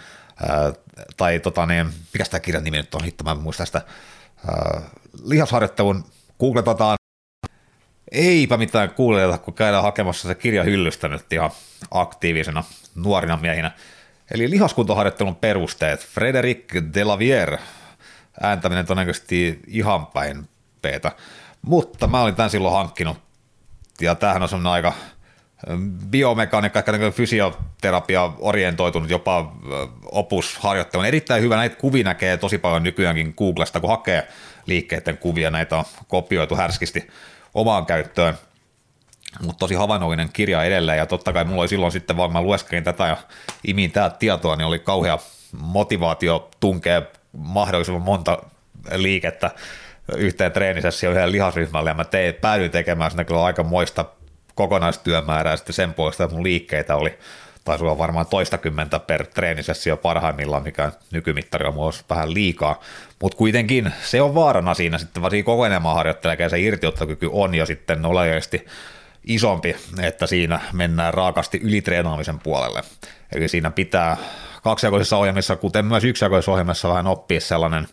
äh, 0.50 0.72
tai 1.16 1.40
tota 1.40 1.66
niin, 1.66 1.86
mikä 1.86 2.24
tämä 2.24 2.40
kirjan 2.40 2.64
nimi 2.64 2.76
nyt 2.76 2.94
on, 2.94 3.04
hitto 3.04 3.24
mä 3.24 3.34
muistan 3.34 3.66
sitä, 3.66 3.82
äh, 4.48 4.82
lihasharjoittelun 5.24 6.04
googletetaan. 6.40 6.96
Eipä 8.12 8.56
mitään 8.56 8.90
kuulijata, 8.90 9.38
kun 9.38 9.54
käydään 9.54 9.82
hakemassa 9.82 10.28
se 10.28 10.34
kirja 10.34 10.62
hyllystä 10.62 11.08
nyt 11.08 11.32
ihan 11.32 11.50
aktiivisena 11.90 12.64
nuorina 12.94 13.36
miehinä. 13.36 13.70
Eli 14.30 14.50
lihaskuntoharjoittelun 14.50 15.36
perusteet. 15.36 16.00
Frederic 16.00 16.74
Delavier, 16.94 17.58
ääntäminen 18.42 18.86
todennäköisesti 18.86 19.60
ihan 19.66 20.06
päin 20.06 20.48
peetä. 20.82 21.12
Mutta 21.62 22.06
mä 22.06 22.22
olin 22.22 22.34
tämän 22.34 22.50
silloin 22.50 22.74
hankkinut, 22.74 23.16
ja 24.00 24.14
tämähän 24.14 24.42
on 24.42 24.48
semmoinen 24.48 24.72
aika 24.72 24.92
biomekaniikka, 26.10 26.78
ehkä 26.78 26.92
niin 26.92 27.12
fysioterapia 27.12 28.32
orientoitunut 28.38 29.10
jopa 29.10 29.52
opusharjoittelu. 30.04 31.02
Erittäin 31.02 31.42
hyvä, 31.42 31.56
näitä 31.56 31.76
kuvia 31.76 32.04
näkee 32.04 32.36
tosi 32.36 32.58
paljon 32.58 32.82
nykyäänkin 32.82 33.34
Googlesta, 33.36 33.80
kun 33.80 33.90
hakee 33.90 34.28
liikkeiden 34.66 35.18
kuvia, 35.18 35.50
näitä 35.50 35.76
on 35.76 35.84
kopioitu 36.08 36.56
härskisti 36.56 37.08
omaan 37.54 37.86
käyttöön, 37.86 38.34
mutta 39.40 39.58
tosi 39.58 39.74
havainnollinen 39.74 40.30
kirja 40.32 40.64
edelleen, 40.64 40.98
ja 40.98 41.06
totta 41.06 41.32
kai 41.32 41.44
mulla 41.44 41.60
oli 41.60 41.68
silloin 41.68 41.92
sitten, 41.92 42.16
vaan 42.16 42.32
mä 42.32 42.42
lueskelin 42.42 42.84
tätä 42.84 43.06
ja 43.06 43.16
imin 43.64 43.92
täältä 43.92 44.16
tietoa, 44.18 44.56
niin 44.56 44.66
oli 44.66 44.78
kauhea 44.78 45.18
motivaatio 45.60 46.50
tunkea 46.60 47.02
mahdollisimman 47.36 48.02
monta 48.02 48.38
liikettä 48.94 49.50
yhteen 50.16 50.52
treenisessä 50.52 51.08
yhden 51.10 51.32
lihasryhmälle, 51.32 51.90
ja 51.90 51.94
mä 51.94 52.04
tein, 52.04 52.34
päädyin 52.34 52.70
tekemään 52.70 53.10
sinne 53.10 53.24
kyllä 53.24 53.44
aika 53.44 53.62
moista 53.62 54.04
kokonaistyömäärää 54.54 55.56
sitten 55.56 55.74
sen 55.74 55.94
puolesta, 55.94 56.24
että 56.24 56.34
mun 56.34 56.44
liikkeitä 56.44 56.96
oli 56.96 57.18
taisi 57.64 57.84
olla 57.84 57.98
varmaan 57.98 58.26
toistakymmentä 58.26 58.98
per 58.98 59.26
treenisessio 59.26 59.96
parhaimmillaan, 59.96 60.62
mikä 60.62 60.92
nykymittari 61.10 61.66
on 61.66 61.92
vähän 62.10 62.34
liikaa, 62.34 62.80
mutta 63.22 63.38
kuitenkin 63.38 63.92
se 64.02 64.22
on 64.22 64.34
vaarana 64.34 64.74
siinä 64.74 64.98
sitten, 64.98 65.22
varsinkin 65.22 65.44
koko 65.44 65.66
enemmän 65.66 65.94
harjoittelee, 65.94 66.48
se 66.48 66.60
irtiottokyky 66.60 67.28
on 67.32 67.54
jo 67.54 67.66
sitten 67.66 68.06
oleellisesti 68.06 68.66
isompi, 69.24 69.76
että 70.02 70.26
siinä 70.26 70.60
mennään 70.72 71.14
raakasti 71.14 71.60
ylitreenaamisen 71.62 72.38
puolelle. 72.38 72.82
Eli 73.34 73.48
siinä 73.48 73.70
pitää 73.70 74.16
kaksijakoisissa 74.70 75.16
ohjelmissa, 75.16 75.56
kuten 75.56 75.84
myös 75.84 76.04
yksijakoisissa 76.04 76.52
ohjelmissa 76.52 76.88
vähän 76.88 77.06
oppia 77.06 77.40
sellainen, 77.40 77.88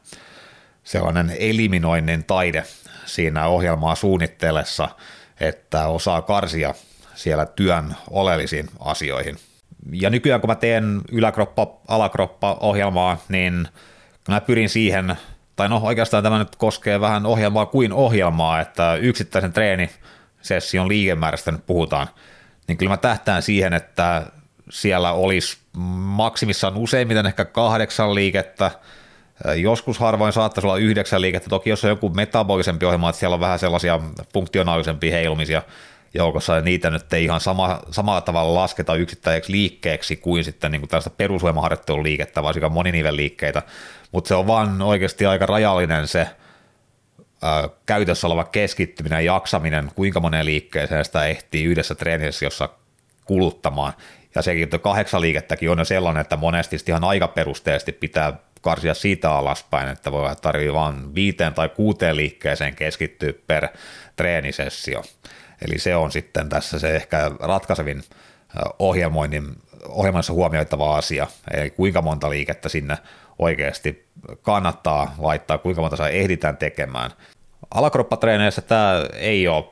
sellainen 0.83 1.36
eliminoinnin 1.39 2.23
taide 2.23 2.63
siinä 3.05 3.47
ohjelmaa 3.47 3.95
suunnittelessa, 3.95 4.89
että 5.39 5.88
osaa 5.88 6.21
karsia 6.21 6.73
siellä 7.15 7.45
työn 7.45 7.95
oleellisiin 8.09 8.69
asioihin– 8.79 9.38
ja 9.91 10.09
nykyään 10.09 10.41
kun 10.41 10.49
mä 10.49 10.55
teen 10.55 11.01
yläkroppa-alakroppa-ohjelmaa, 11.12 13.17
niin 13.29 13.67
mä 14.27 14.41
pyrin 14.41 14.69
siihen, 14.69 15.17
tai 15.55 15.69
no 15.69 15.81
oikeastaan 15.83 16.23
tämä 16.23 16.39
nyt 16.39 16.55
koskee 16.55 16.99
vähän 16.99 17.25
ohjelmaa 17.25 17.65
kuin 17.65 17.93
ohjelmaa, 17.93 18.62
että 18.62 18.95
yksittäisen 18.95 19.53
treenisession 19.53 20.88
liikemäärästä 20.88 21.51
nyt 21.51 21.65
puhutaan, 21.65 22.07
niin 22.67 22.77
kyllä 22.77 22.89
mä 22.89 22.97
tähtään 22.97 23.41
siihen, 23.41 23.73
että 23.73 24.25
siellä 24.69 25.12
olisi 25.12 25.58
maksimissaan 25.97 26.78
useimmiten 26.78 27.26
ehkä 27.26 27.45
kahdeksan 27.45 28.15
liikettä, 28.15 28.71
Joskus 29.56 29.99
harvoin 29.99 30.34
saattaisi 30.34 30.67
olla 30.67 30.78
yhdeksän 30.78 31.21
liikettä, 31.21 31.49
toki 31.49 31.69
jos 31.69 31.84
on 31.84 31.89
joku 31.89 32.10
metabolisempi 32.10 32.86
ohjelma, 32.86 33.10
että 33.10 33.19
siellä 33.19 33.34
on 33.34 33.39
vähän 33.39 33.60
sellaisia 33.60 33.99
funktionaalisempia 34.34 35.12
heilumisia, 35.12 35.62
joukossa, 36.13 36.56
ja 36.56 36.62
niitä 36.62 36.89
nyt 36.89 37.13
ei 37.13 37.23
ihan 37.23 37.39
sama, 37.39 37.80
samalla 37.91 38.21
tavalla 38.21 38.60
lasketa 38.62 38.95
yksittäiseksi 38.95 39.52
liikkeeksi 39.52 40.15
kuin 40.15 40.43
sitten 40.43 40.71
niin 40.71 40.82
kuin 40.82 40.89
tällaista 40.89 41.10
perusvoimaharjoittelun 41.10 42.04
liikettä, 42.04 42.43
varsinkaan 42.43 42.71
moninivel 42.71 43.15
liikkeitä, 43.15 43.62
mutta 44.12 44.28
se 44.28 44.36
on 44.36 44.47
vaan 44.47 44.82
oikeasti 44.82 45.26
aika 45.26 45.45
rajallinen 45.45 46.08
se 46.08 46.28
käytössä 47.86 48.28
oleva 48.28 48.43
keskittyminen 48.43 49.26
ja 49.26 49.34
jaksaminen, 49.34 49.91
kuinka 49.95 50.19
moneen 50.19 50.45
liikkeeseen 50.45 51.06
sitä 51.06 51.26
ehtii 51.26 51.63
yhdessä 51.63 51.95
treenissä 51.95 52.69
kuluttamaan. 53.26 53.93
Ja 54.36 54.41
sekin, 54.41 54.63
että 54.63 54.80
kahdeksan 54.80 55.22
liikettäkin 55.22 55.69
on 55.69 55.80
jo 55.80 55.86
sellainen, 55.86 56.22
että 56.22 56.38
monesti 56.38 56.78
ihan 56.88 57.04
aika 57.04 57.28
perusteesti 57.28 57.91
pitää 57.91 58.34
karsia 58.62 58.93
siitä 58.93 59.32
alaspäin, 59.32 59.89
että 59.89 60.12
voi 60.12 60.36
tarvii 60.36 60.74
vain 60.74 61.15
viiteen 61.15 61.54
tai 61.54 61.69
kuuteen 61.69 62.15
liikkeeseen 62.15 62.76
keskittyä 62.76 63.34
per 63.48 63.67
treenisessio. 64.15 65.04
Eli 65.67 65.80
se 65.80 65.96
on 65.96 66.12
sitten 66.12 66.50
tässä 66.50 66.80
se 66.80 66.96
ehkä 66.96 67.32
ratkaisevin 67.39 68.04
ohjelmoinnin, 68.80 69.43
ohjelmassa 69.88 70.34
huomioitava 70.34 70.98
asia, 70.98 71.28
eli 71.54 71.69
kuinka 71.69 72.02
monta 72.02 72.30
liikettä 72.30 72.69
sinne 72.69 72.98
oikeasti 73.39 74.08
kannattaa 74.41 75.15
laittaa, 75.17 75.58
kuinka 75.58 75.82
monta 75.82 75.96
saa 75.96 76.10
ehditään 76.10 76.58
tekemään. 76.58 77.12
Alakroppatreeneissä 77.72 78.62
tämä 78.62 79.06
ei 79.13 79.48
ole 79.48 79.65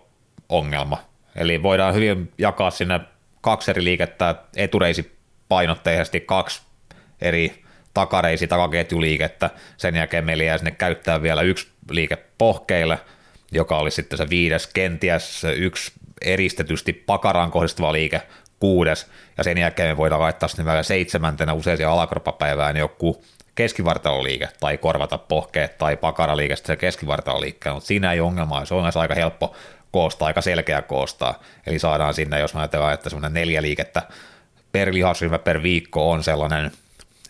ongelma, 0.49 0.97
eli 1.35 1.63
voidaan 1.63 1.93
hyvin 1.93 2.31
jakaa 2.37 2.71
sinne 2.71 2.99
kaksi 3.41 3.71
eri 3.71 3.83
liikettä 3.83 4.35
etureisi 4.55 5.17
painotteisesti, 5.49 6.19
kaksi 6.19 6.61
eri 7.21 7.63
takareisi, 7.93 8.47
takaketjuliikettä, 8.47 9.49
sen 9.77 9.95
jälkeen 9.95 10.25
meillä 10.25 10.43
jää 10.43 10.57
sinne 10.57 10.71
käyttää 10.71 11.21
vielä 11.21 11.41
yksi 11.41 11.67
liike 11.89 12.17
pohkeille, 12.37 12.99
joka 13.51 13.77
oli 13.77 13.91
sitten 13.91 14.17
se 14.17 14.29
viides, 14.29 14.67
kenties 14.67 15.43
yksi 15.57 15.91
eristetysti 16.21 16.93
pakaraan 16.93 17.51
kohdistuva 17.51 17.93
liike, 17.93 18.21
kuudes, 18.59 19.07
ja 19.37 19.43
sen 19.43 19.57
jälkeen 19.57 19.89
me 19.89 19.97
voidaan 19.97 20.21
laittaa 20.21 20.49
sinne 20.49 20.65
vielä 20.65 20.83
seitsemäntenä 20.83 21.53
useisia 21.53 21.91
alakroppapäivään 21.91 22.77
joku 22.77 23.23
keskivartaloliike 23.55 24.49
tai 24.59 24.77
korvata 24.77 25.17
pohkeet 25.17 25.77
tai 25.77 25.97
pakaraliike 25.97 26.55
se 26.55 26.75
keskivartaloliikkeen, 26.75 27.75
mutta 27.75 27.87
siinä 27.87 28.13
ei 28.13 28.19
ongelmaa, 28.19 28.65
se 28.65 28.73
on 28.73 28.91
aika 28.95 29.15
helppo 29.15 29.55
koostaa, 29.91 30.25
aika 30.25 30.41
selkeä 30.41 30.81
koostaa, 30.81 31.39
eli 31.67 31.79
saadaan 31.79 32.13
sinne, 32.13 32.39
jos 32.39 32.53
mä 32.53 32.59
ajatellaan, 32.59 32.93
että 32.93 33.09
semmoinen 33.09 33.33
neljä 33.33 33.61
liikettä 33.61 34.01
per 34.71 34.93
lihasryhmä 34.93 35.39
per 35.39 35.63
viikko 35.63 36.11
on 36.11 36.23
sellainen 36.23 36.71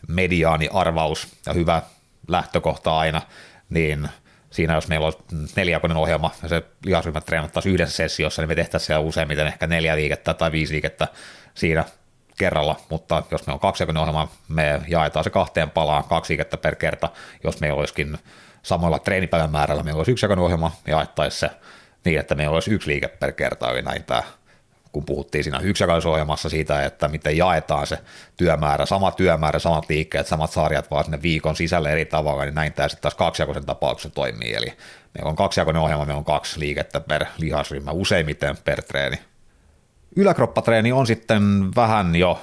mediaani-arvaus 0.07 1.27
ja 1.45 1.53
hyvä 1.53 1.81
lähtökohta 2.27 2.97
aina, 2.97 3.21
niin 3.69 4.09
siinä 4.49 4.73
jos 4.73 4.87
meillä 4.87 5.07
on 5.07 5.13
neljäkonen 5.55 5.97
ohjelma 5.97 6.31
ja 6.43 6.49
se 6.49 6.63
lihasryhmät 6.85 7.25
treenattaisiin 7.25 7.73
yhdessä 7.73 7.95
sessiossa, 7.95 8.41
niin 8.41 8.49
me 8.49 8.55
tehtäisiin 8.55 8.87
siellä 8.87 9.07
useimmiten 9.07 9.47
ehkä 9.47 9.67
neljä 9.67 9.95
liikettä 9.95 10.33
tai 10.33 10.51
viisi 10.51 10.73
liikettä 10.73 11.07
siinä 11.53 11.85
kerralla, 12.37 12.79
mutta 12.89 13.23
jos 13.31 13.41
meillä 13.41 13.55
on 13.55 13.59
kaksijakoinen 13.59 14.01
ohjelma, 14.01 14.31
me 14.47 14.81
jaetaan 14.87 15.23
se 15.23 15.29
kahteen 15.29 15.69
palaan, 15.69 16.03
kaksi 16.03 16.31
liikettä 16.31 16.57
per 16.57 16.75
kerta, 16.75 17.09
jos 17.43 17.59
meillä 17.59 17.79
olisikin 17.79 18.17
samoilla 18.63 18.99
treenipäivän 18.99 19.51
määrällä, 19.51 19.83
meillä 19.83 19.97
olisi 19.97 20.11
yksijakoinen 20.11 20.45
ohjelma, 20.45 20.71
me 20.85 20.91
jaettaisiin 20.91 21.39
se 21.39 21.49
niin, 22.05 22.19
että 22.19 22.35
meillä 22.35 22.53
olisi 22.53 22.71
yksi 22.71 22.89
liike 22.89 23.07
per 23.07 23.31
kerta, 23.31 23.67
tämä 24.07 24.23
kun 24.91 25.05
puhuttiin 25.05 25.43
siinä 25.43 25.59
yksijakaisohjelmassa 25.59 26.49
siitä, 26.49 26.85
että 26.85 27.07
miten 27.07 27.37
jaetaan 27.37 27.87
se 27.87 27.99
työmäärä, 28.37 28.85
sama 28.85 29.11
työmäärä, 29.11 29.59
samat 29.59 29.89
liikkeet, 29.89 30.27
samat 30.27 30.51
sarjat 30.51 30.91
vaan 30.91 31.03
sinne 31.03 31.21
viikon 31.21 31.55
sisälle 31.55 31.91
eri 31.91 32.05
tavalla, 32.05 32.45
niin 32.45 32.55
näin 32.55 32.73
tämä 32.73 32.87
sitten 32.87 33.01
taas 33.01 33.15
kaksijakoisen 33.15 33.65
tapauksessa 33.65 34.15
toimii. 34.15 34.53
Eli 34.53 34.73
meillä 35.13 35.29
on 35.29 35.35
kaksijakoinen 35.35 35.81
ohjelma, 35.81 36.05
meillä 36.05 36.19
on 36.19 36.25
kaksi 36.25 36.59
liikettä 36.59 36.99
per 36.99 37.25
lihasryhmä, 37.37 37.91
useimmiten 37.91 38.57
per 38.65 38.83
treeni. 38.83 39.19
Yläkroppatreeni 40.15 40.91
on 40.91 41.07
sitten 41.07 41.75
vähän 41.75 42.15
jo 42.15 42.41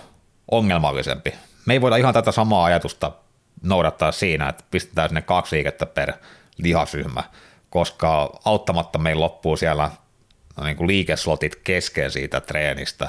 ongelmallisempi. 0.51 1.35
Me 1.67 1.73
ei 1.73 1.81
voida 1.81 1.97
ihan 1.97 2.15
tätä 2.15 2.33
samaa 2.33 2.65
ajatusta 2.65 3.13
noudattaa 3.63 4.13
siinä, 4.13 4.49
että 4.49 4.65
pistetään 4.71 5.09
sinne 5.09 5.23
kaksi 5.23 5.57
liikettä 5.57 5.87
per 5.87 6.13
lihasryhmä, 6.59 7.23
koska 7.71 8.31
auttamatta 8.45 8.99
meillä 8.99 9.21
loppuu 9.21 9.57
siellä 9.57 9.91
no 10.57 10.65
niin 10.65 10.77
kuin 10.77 10.87
liikeslotit 10.87 11.57
kesken 11.57 12.11
siitä 12.11 12.41
treenistä, 12.41 13.09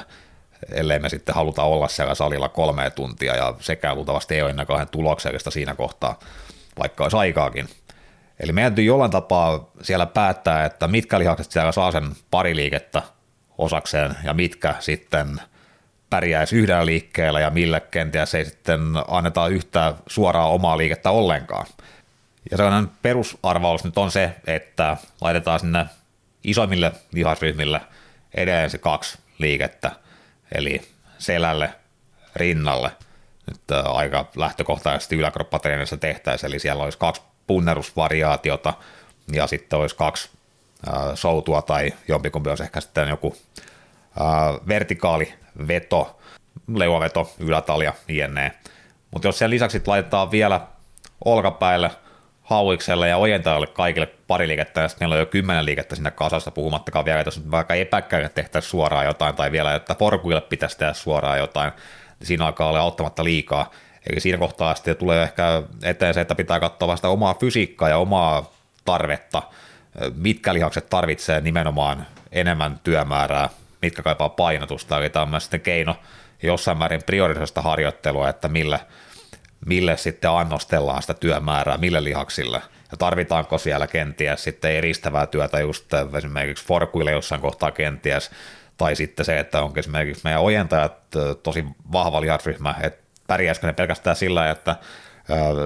ellei 0.72 1.00
me 1.00 1.10
sitten 1.10 1.36
haluta 1.36 1.64
olla 1.64 1.88
siellä 1.88 2.16
salilla 2.16 2.50
kolme 2.50 2.90
tuntia, 2.90 3.36
ja 3.36 3.54
sekään 3.60 3.96
luultavasti 3.96 4.36
ei 4.36 4.42
ole 4.42 4.50
enää 4.50 4.66
kauhean 4.66 4.90
tuloksellista 4.90 5.52
siinä 5.52 5.76
kohtaa, 5.76 6.20
vaikka 6.80 7.04
olisi 7.04 7.18
aikaakin. 7.18 7.70
Eli 8.40 8.52
meidän 8.52 8.72
täytyy 8.72 8.86
jollain 8.86 9.12
tapaa 9.12 9.72
siellä 9.82 10.06
päättää, 10.06 10.66
että 10.66 10.88
mitkä 10.88 11.20
lihakset 11.20 11.52
siellä 11.52 11.72
saa 11.72 11.92
sen 11.92 12.16
pari 12.32 12.56
liikettä 12.56 13.02
osakseen, 13.58 14.16
ja 14.24 14.34
mitkä 14.34 14.76
sitten 14.80 15.42
pärjäisi 16.10 16.56
yhdellä 16.56 16.86
liikkeellä, 16.86 17.40
ja 17.40 17.50
millä 17.50 17.80
kenties 17.80 18.36
ei 18.36 18.46
sitten 18.46 18.82
anneta 19.08 19.48
yhtä 19.48 19.94
suoraa 20.08 20.50
omaa 20.50 20.78
liikettä 20.78 21.12
ollenkaan. 21.12 21.66
Ja 22.52 22.58
sellainen 22.58 22.92
perusarvaus 23.02 23.84
nyt 23.84 23.98
on 23.98 24.12
se, 24.12 24.36
että 24.48 24.98
laitetaan 25.22 25.60
sinne 25.60 25.86
isoimmille 26.44 26.92
lihasryhmille 27.12 27.82
edelleen 28.34 28.70
se 28.70 28.78
kaksi 28.78 29.18
liikettä, 29.38 29.92
eli 30.56 30.82
selälle, 31.18 31.74
rinnalle, 32.36 32.92
nyt 33.48 33.62
aika 33.86 34.26
lähtökohtaisesti 34.36 35.16
yläkroppatreenissä 35.16 35.98
tehtäisiin, 35.98 36.48
eli 36.48 36.60
siellä 36.60 36.84
olisi 36.84 36.98
kaksi 36.98 37.22
punnerusvariaatiota 37.48 38.74
ja 39.32 39.48
sitten 39.48 39.80
olisi 39.80 39.96
kaksi 39.96 40.30
soutua 41.16 41.62
tai 41.62 41.94
jompikumpi 42.08 42.50
olisi 42.50 42.64
ehkä 42.64 42.82
sitten 42.82 43.10
joku 43.10 43.36
vertikaali 44.68 45.34
veto, 45.68 46.20
leuaveto, 46.76 47.34
ylätalja, 47.40 47.94
jne. 48.08 48.52
Mutta 49.12 49.28
jos 49.28 49.38
sen 49.40 49.50
lisäksi 49.50 49.82
laitetaan 49.86 50.32
vielä 50.32 50.62
olkapäille– 51.26 51.92
hauikselle 52.50 53.08
ja 53.08 53.18
ojentajalle 53.18 53.68
kaikille 53.68 54.08
pari 54.28 54.48
liikettä, 54.48 54.82
ja 54.82 54.88
sitten 54.88 55.06
meillä 55.06 55.14
on 55.14 55.20
jo 55.20 55.26
kymmenen 55.26 55.66
liikettä 55.66 55.96
sinne 55.96 56.12
kasassa, 56.12 56.52
puhumattakaan 56.52 57.06
vielä, 57.06 57.24
jos 57.26 57.52
vaikka 57.52 57.74
epäkkäin 57.74 58.30
tehtäisiin 58.36 58.70
suoraan 58.70 59.06
jotain, 59.06 59.36
tai 59.36 59.52
vielä, 59.52 59.76
että 59.76 59.96
forkuille 59.96 60.42
pitäisi 60.42 60.78
tehdä 60.78 60.94
suoraan 60.94 61.40
jotain, 61.40 61.72
niin 62.20 62.28
siinä 62.28 62.46
alkaa 62.46 62.70
olla 62.70 62.80
auttamatta 62.80 63.24
liikaa. 63.24 63.72
Eli 64.10 64.20
siinä 64.20 64.38
kohtaa 64.38 64.76
sitten 64.76 64.96
tulee 64.96 65.24
ehkä 65.24 65.64
eteen 65.84 66.14
se, 66.14 66.22
että 66.22 66.36
pitää 66.36 66.60
katsoa 66.60 66.88
vasta 66.88 67.10
omaa 67.10 67.34
fysiikkaa 67.34 67.90
ja 67.90 67.98
omaa 67.98 68.52
tarvetta, 68.86 69.42
mitkä 70.16 70.54
lihakset 70.54 70.90
tarvitsee 70.90 71.42
nimenomaan 71.42 72.06
enemmän 72.32 72.80
työmäärää, 72.84 73.50
mitkä 73.82 74.02
kaipaa 74.02 74.30
painotusta, 74.30 74.98
eli 74.98 75.10
tämä 75.10 75.24
on 75.24 75.30
myös 75.30 75.44
sitten 75.44 75.62
keino 75.62 75.96
jossain 76.44 76.78
määrin 76.78 77.04
priorisoista 77.06 77.62
harjoittelua, 77.62 78.30
että 78.30 78.48
millä 78.48 78.80
mille 79.66 79.98
sitten 79.98 80.32
annostellaan 80.32 81.02
sitä 81.02 81.14
työmäärää, 81.14 81.78
mille 81.78 82.04
lihaksille, 82.04 82.62
ja 82.92 82.98
tarvitaanko 82.98 83.58
siellä 83.58 83.88
kenties 83.88 84.44
sitten 84.44 84.72
eristävää 84.72 85.28
työtä 85.28 85.60
just 85.60 85.94
esimerkiksi 86.18 86.66
forkuille 86.66 87.12
jossain 87.12 87.42
kohtaa 87.42 87.72
kenties, 87.72 88.32
tai 88.78 88.96
sitten 88.96 89.26
se, 89.26 89.40
että 89.40 89.62
onko 89.62 89.80
esimerkiksi 89.80 90.24
meidän 90.24 90.42
ojentajat 90.42 90.94
tosi 91.44 91.66
vahva 91.92 92.22
lihasryhmä, 92.22 92.76
että 92.82 93.04
pärjäisikö 93.28 93.68
ne 93.68 93.74
pelkästään 93.74 94.16
sillä, 94.16 94.50
että 94.50 94.76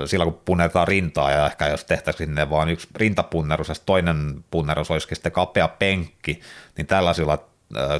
sillä 0.06 0.26
kun 0.26 0.42
punnetaan 0.46 0.88
rintaa 0.88 1.32
ja 1.32 1.46
ehkä 1.46 1.68
jos 1.68 1.86
tehtäisiin 1.86 2.28
sinne 2.28 2.50
vaan 2.50 2.70
yksi 2.70 2.88
rintapunnerus 2.96 3.70
ja 3.70 3.76
toinen 3.86 4.44
punnerus 4.52 4.92
olisikin 4.92 5.16
sitten 5.16 5.32
kapea 5.32 5.68
penkki, 5.68 6.42
niin 6.78 6.88
tällaisilla 6.88 7.46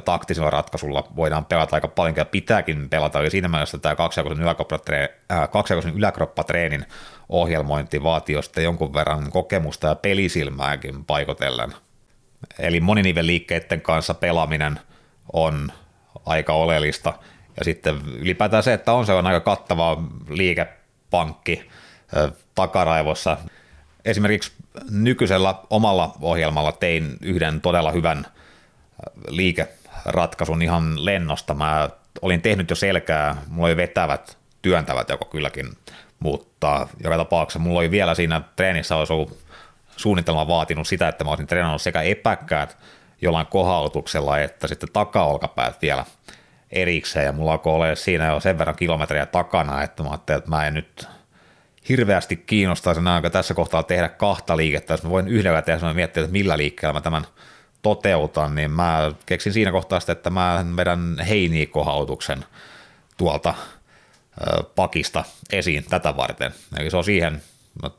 taktisella 0.04 0.50
ratkaisulla 0.50 1.04
voidaan 1.16 1.44
pelata 1.44 1.76
aika 1.76 1.88
paljon 1.88 2.16
ja 2.16 2.24
pitääkin 2.24 2.88
pelata. 2.88 3.20
Eli 3.20 3.30
siinä 3.30 3.48
mielessä 3.48 3.78
tämä 3.78 3.94
kaksijakoisen, 3.94 4.46
äh, 5.32 5.94
yläkroppatreenin 5.94 6.86
ohjelmointi 7.28 8.02
vaatii 8.02 8.42
sitten 8.42 8.64
jonkun 8.64 8.94
verran 8.94 9.30
kokemusta 9.30 9.86
ja 9.86 9.94
pelisilmääkin 9.94 11.04
paikotellen. 11.04 11.74
Eli 12.58 12.80
moninivelliikkeiden 12.80 13.80
kanssa 13.80 14.14
pelaaminen 14.14 14.80
on 15.32 15.72
aika 16.26 16.52
oleellista. 16.52 17.12
Ja 17.56 17.64
sitten 17.64 17.96
ylipäätään 18.18 18.62
se, 18.62 18.72
että 18.72 18.92
on 18.92 19.06
se 19.06 19.12
on 19.12 19.26
aika 19.26 19.40
kattava 19.40 20.02
liikepankki 20.28 21.68
takaraivossa. 22.54 23.36
Esimerkiksi 24.04 24.52
nykyisellä 24.90 25.54
omalla 25.70 26.12
ohjelmalla 26.20 26.72
tein 26.72 27.16
yhden 27.22 27.60
todella 27.60 27.92
hyvän 27.92 28.26
liikeratkaisun 29.28 30.62
ihan 30.62 31.04
lennosta. 31.04 31.54
Mä 31.54 31.90
olin 32.22 32.42
tehnyt 32.42 32.70
jo 32.70 32.76
selkää, 32.76 33.36
mulla 33.48 33.66
oli 33.66 33.76
vetävät, 33.76 34.38
työntävät 34.62 35.08
joko 35.08 35.24
kylläkin, 35.24 35.66
mutta 36.18 36.88
joka 37.04 37.16
tapauksessa 37.16 37.58
mulla 37.58 37.80
oli 37.80 37.90
vielä 37.90 38.14
siinä 38.14 38.42
treenissä 38.56 38.96
olisi 38.96 39.12
ollut 39.12 39.38
suunnitelma 39.96 40.48
vaatinut 40.48 40.88
sitä, 40.88 41.08
että 41.08 41.24
mä 41.24 41.30
olisin 41.30 41.46
treenannut 41.46 41.82
sekä 41.82 42.02
epäkkäät 42.02 42.76
jollain 43.20 43.46
kohautuksella, 43.46 44.38
että 44.38 44.68
sitten 44.68 44.88
takaolkapäät 44.92 45.82
vielä 45.82 46.04
erikseen, 46.70 47.26
ja 47.26 47.32
mulla 47.32 47.52
alkoi 47.52 47.74
olla 47.74 47.94
siinä 47.94 48.26
jo 48.26 48.40
sen 48.40 48.58
verran 48.58 48.76
kilometriä 48.76 49.26
takana, 49.26 49.82
että 49.82 50.02
mä 50.02 50.10
ajattelin, 50.10 50.38
että 50.38 50.50
mä 50.50 50.66
en 50.66 50.74
nyt 50.74 51.08
hirveästi 51.88 52.36
kiinnostaisi 52.36 53.00
enää 53.00 53.30
tässä 53.30 53.54
kohtaa 53.54 53.82
tehdä 53.82 54.08
kahta 54.08 54.56
liikettä, 54.56 54.92
jos 54.92 55.02
mä 55.02 55.10
voin 55.10 55.28
yhdellä 55.28 55.62
tehdä, 55.62 55.94
miettiä, 55.94 56.22
että 56.22 56.32
millä 56.32 56.58
liikkeellä 56.58 56.92
mä 56.92 57.00
tämän 57.00 57.26
toteutan, 57.84 58.54
niin 58.54 58.70
mä 58.70 59.12
keksin 59.26 59.52
siinä 59.52 59.72
kohtaa 59.72 60.00
sitten, 60.00 60.16
että 60.16 60.30
mä 60.30 60.66
vedän 60.76 61.16
heiniikohautuksen 61.28 62.44
tuolta 63.16 63.54
pakista 64.74 65.24
esiin 65.52 65.84
tätä 65.84 66.16
varten. 66.16 66.52
Eli 66.78 66.90
se 66.90 66.96
on 66.96 67.04
siihen 67.04 67.42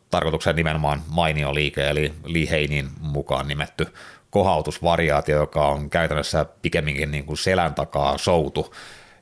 tarkoituksena 0.09 0.55
nimenomaan 0.55 1.01
mainio 1.07 1.53
liike, 1.53 1.89
eli 1.89 2.13
Lee 2.25 2.49
Heinin 2.49 2.89
mukaan 2.99 3.47
nimetty 3.47 3.93
kohautusvariaatio, 4.29 5.37
joka 5.37 5.67
on 5.67 5.89
käytännössä 5.89 6.45
pikemminkin 6.61 7.11
niin 7.11 7.25
kuin 7.25 7.37
selän 7.37 7.75
takaa 7.75 8.17
soutu. 8.17 8.73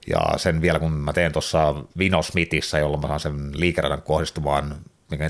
Ja 0.08 0.38
sen 0.38 0.62
vielä 0.62 0.80
kun 0.80 0.92
mä 0.92 1.14
teen 1.14 1.32
tuossa 1.32 1.76
Vino 1.98 2.22
Smithissä, 2.22 2.80
jolloin 2.80 3.02
mä 3.02 3.08
saan 3.08 3.20
sen 3.20 3.60
liikeradan 3.60 4.02
kohdistumaan 4.02 4.76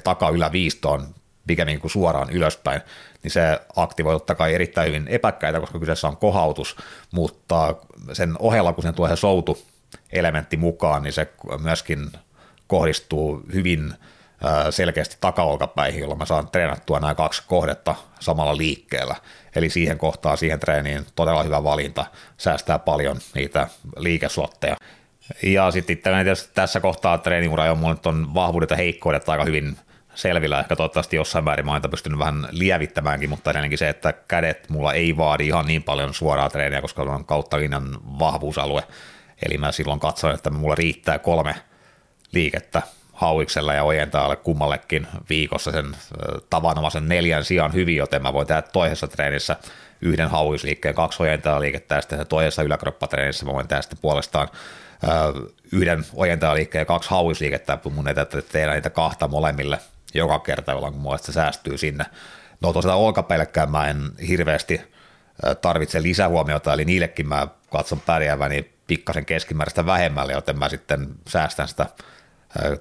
taka-yläviistoon 0.04 1.08
pikemminkin 1.48 1.82
kuin 1.82 1.92
suoraan 1.92 2.30
ylöspäin, 2.30 2.82
niin 3.24 3.32
se 3.32 3.60
aktivoi 3.76 4.14
totta 4.14 4.36
kai 4.36 4.54
erittäin 4.54 4.88
hyvin 4.88 5.08
epäkkäitä, 5.08 5.60
koska 5.60 5.80
kyseessä 5.80 6.08
on 6.08 6.18
kohautus, 6.18 6.76
mutta 7.12 7.76
sen 8.14 8.36
ohella, 8.40 8.74
kun 8.74 8.84
sen 8.84 8.94
tuo 8.94 9.08
se 9.08 9.16
soutu 9.16 9.66
elementti 10.12 10.58
mukaan, 10.58 11.04
niin 11.04 11.14
se 11.14 11.34
myöskin 11.62 12.12
kohdistuu 12.68 13.42
hyvin 13.54 13.94
selkeästi 14.70 15.18
takaolkapäihin, 15.22 16.00
jolloin 16.00 16.18
mä 16.18 16.26
saan 16.26 16.50
treenattua 16.50 17.00
nämä 17.00 17.16
kaksi 17.16 17.44
kohdetta 17.48 17.96
samalla 18.20 18.58
liikkeellä. 18.58 19.16
Eli 19.56 19.70
siihen 19.70 19.98
kohtaan, 19.98 20.38
siihen 20.38 20.60
treeniin 20.60 21.06
todella 21.16 21.44
hyvä 21.44 21.64
valinta, 21.64 22.06
säästää 22.38 22.80
paljon 22.80 23.18
niitä 23.36 23.68
liikeslotteja. 23.98 24.76
Ja 25.44 25.72
sitten 25.72 25.98
tässä 26.54 26.80
kohtaa 26.80 27.18
treeniura 27.18 27.72
on 27.72 27.78
mulle 27.78 27.96
on 28.06 28.34
vahvuudet 28.34 28.70
ja 28.70 28.76
heikkoudet 28.76 29.30
aika 29.30 29.46
hyvin 29.46 29.78
selvillä. 30.16 30.60
Ehkä 30.60 30.76
toivottavasti 30.76 31.16
jossain 31.16 31.46
määrin 31.46 31.66
mä 31.66 31.82
pystynyt 31.92 32.20
vähän 32.20 32.48
lievittämäänkin, 32.52 33.30
mutta 33.30 33.52
edelleenkin 33.52 33.78
se, 33.78 33.90
että 33.90 34.14
kädet 34.14 34.70
mulla 34.70 34.94
ei 34.94 35.18
vaadi 35.18 35.48
ihan 35.48 35.66
niin 35.66 35.84
paljon 35.84 36.14
suoraa 36.14 36.50
treeniä, 36.50 36.82
koska 36.82 37.02
on 37.02 37.26
kautta 37.26 37.58
linjan 37.58 38.20
vahvuusalue. 38.20 38.84
Eli 39.46 39.58
mä 39.58 39.72
silloin 39.72 40.00
katsoin, 40.00 40.36
että 40.36 40.50
mulla 40.50 40.76
riittää 40.76 41.20
kolme 41.20 41.56
liikettä 42.32 42.82
hauiksella 43.14 43.74
ja 43.74 43.84
ojentaa 43.84 44.36
kummallekin 44.36 45.08
viikossa 45.30 45.72
sen 45.72 45.96
tavanomaisen 46.50 47.10
neljän 47.10 47.46
sijaan 47.46 47.74
hyvin, 47.74 47.96
joten 47.96 48.22
mä 48.22 48.34
voin 48.34 48.48
tehdä 48.48 48.62
toisessa 48.62 49.08
treenissä 49.08 49.56
yhden 50.02 50.30
hauisliikkeen, 50.30 50.96
kaksi 50.96 51.24
liikettä 51.60 51.96
ja 51.96 52.02
sitten 52.02 52.28
toisessa 52.28 52.64
yläkroppatreenissä 52.64 53.46
mä 53.46 53.54
voin 53.54 53.68
tehdä 53.68 53.82
sitten 53.82 54.00
puolestaan 54.02 54.48
yhden 55.72 56.06
liikkeen 56.54 56.82
ja 56.82 56.86
kaksi 56.86 57.10
hauisliikettä, 57.10 57.78
mun 57.94 58.08
ei 58.08 58.14
tehdä 58.52 58.74
niitä 58.74 58.90
kahta 58.90 59.28
molemmille 59.28 59.80
joka 60.14 60.40
kerta, 60.40 60.72
jolloin 60.72 60.98
mun 60.98 61.20
se 61.20 61.32
säästyy 61.32 61.78
sinne. 61.78 62.06
No 62.62 62.74
tosiaan 62.74 63.00
olkapelkkään 63.00 63.72
mä 63.72 63.88
en 63.88 64.12
hirveästi 64.28 64.82
tarvitse 65.62 66.02
lisähuomiota, 66.02 66.74
eli 66.74 66.86
niillekin 66.86 67.28
mä 67.28 67.48
katson 67.72 68.00
pärjääväni 68.00 68.74
pikkasen 68.88 69.26
keskimääräistä 69.26 69.86
vähemmälle, 69.86 70.34
joten 70.34 70.60
mä 70.60 70.70
sitten 70.70 71.08
säästän 71.28 71.68
sitä 71.68 71.86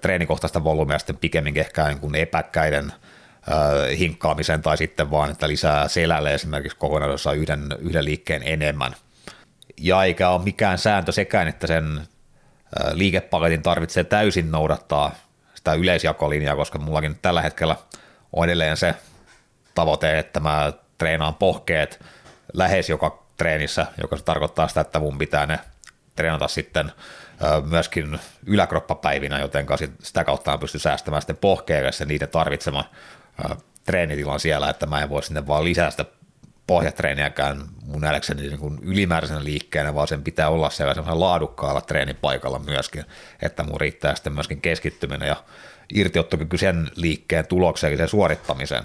treenikohtaista 0.00 0.64
volyymia 0.64 0.98
sitten 0.98 1.16
pikemminkin 1.16 1.60
ehkä 1.60 1.88
niin 1.88 1.98
kuin 2.00 2.14
epäkkäiden 2.14 2.92
hinkkaamisen 3.98 4.62
tai 4.62 4.76
sitten 4.76 5.10
vaan, 5.10 5.30
että 5.30 5.48
lisää 5.48 5.88
selälle 5.88 6.34
esimerkiksi 6.34 6.78
kokonaisuudessaan 6.78 7.36
yhden, 7.36 7.66
yhden 7.78 8.04
liikkeen 8.04 8.42
enemmän. 8.44 8.94
Ja 9.80 10.04
eikä 10.04 10.28
ole 10.28 10.42
mikään 10.42 10.78
sääntö 10.78 11.12
sekään, 11.12 11.48
että 11.48 11.66
sen 11.66 12.00
liikepaketin 12.92 13.62
tarvitsee 13.62 14.04
täysin 14.04 14.50
noudattaa 14.50 15.14
sitä 15.62 15.74
yleisjakolinjaa, 15.74 16.56
koska 16.56 16.78
mullakin 16.78 17.18
tällä 17.22 17.42
hetkellä 17.42 17.76
on 18.32 18.44
edelleen 18.44 18.76
se 18.76 18.94
tavoite, 19.74 20.18
että 20.18 20.40
mä 20.40 20.72
treenaan 20.98 21.34
pohkeet 21.34 22.00
lähes 22.52 22.88
joka 22.90 23.24
treenissä, 23.36 23.86
joka 24.02 24.16
se 24.16 24.24
tarkoittaa 24.24 24.68
sitä, 24.68 24.80
että 24.80 25.00
mun 25.00 25.18
pitää 25.18 25.46
ne 25.46 25.58
treenata 26.16 26.48
sitten 26.48 26.92
myöskin 27.64 28.18
yläkroppapäivinä, 28.46 29.38
joten 29.38 29.66
sitä 30.02 30.24
kautta 30.24 30.58
pysty 30.58 30.78
säästämään 30.78 31.22
sitten 31.22 31.36
pohkeessa 31.36 32.04
niiden 32.04 32.28
tarvitseman 32.28 32.84
treenitilan 33.84 34.40
siellä, 34.40 34.70
että 34.70 34.86
mä 34.86 35.00
en 35.00 35.08
voi 35.08 35.22
sinne 35.22 35.46
vaan 35.46 35.64
lisää 35.64 35.90
sitä 35.90 36.04
pohjatreeniäkään 36.72 37.62
mun 37.86 38.00
nähdäkseni 38.00 38.42
niin 38.42 38.58
kuin 38.58 38.78
ylimääräisenä 38.82 39.44
liikkeenä, 39.44 39.94
vaan 39.94 40.08
sen 40.08 40.22
pitää 40.22 40.48
olla 40.48 40.70
siellä 40.70 40.94
semmoisella 40.94 41.26
laadukkaalla 41.26 41.80
treenipaikalla 41.80 42.58
myöskin, 42.58 43.04
että 43.42 43.62
mun 43.62 43.80
riittää 43.80 44.14
sitten 44.14 44.32
myöskin 44.32 44.60
keskittyminen 44.60 45.28
ja 45.28 45.36
irtiottokyky 45.94 46.58
sen 46.58 46.90
liikkeen 46.96 47.46
tulokseen, 47.46 47.90
eli 47.90 47.98
sen 47.98 48.08
suorittamiseen. 48.08 48.84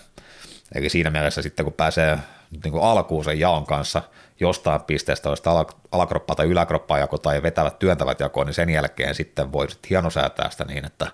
Eli 0.76 0.90
siinä 0.90 1.10
mielessä 1.10 1.42
sitten 1.42 1.64
kun 1.64 1.74
pääsee 1.74 2.18
niin 2.52 2.72
kuin 2.72 2.84
alkuun 2.84 3.24
sen 3.24 3.40
jaon 3.40 3.66
kanssa 3.66 4.02
jostain 4.40 4.82
pisteestä, 4.82 5.30
jos 5.30 5.44
alakroppa 5.92 6.36
tai 6.36 6.46
yläkroppa 6.46 6.98
jako 6.98 7.18
tai 7.18 7.44
vetävät 7.44 7.80
työntävät 7.80 8.20
jakoon, 8.20 8.48
niin 8.48 8.54
sen 8.54 8.70
jälkeen 8.70 9.16
sitten 9.16 9.52
voi 9.52 9.68
hieno 9.90 10.10
säätää 10.10 10.50
sitä 10.50 10.66
niin, 10.66 10.86
että 10.86 11.08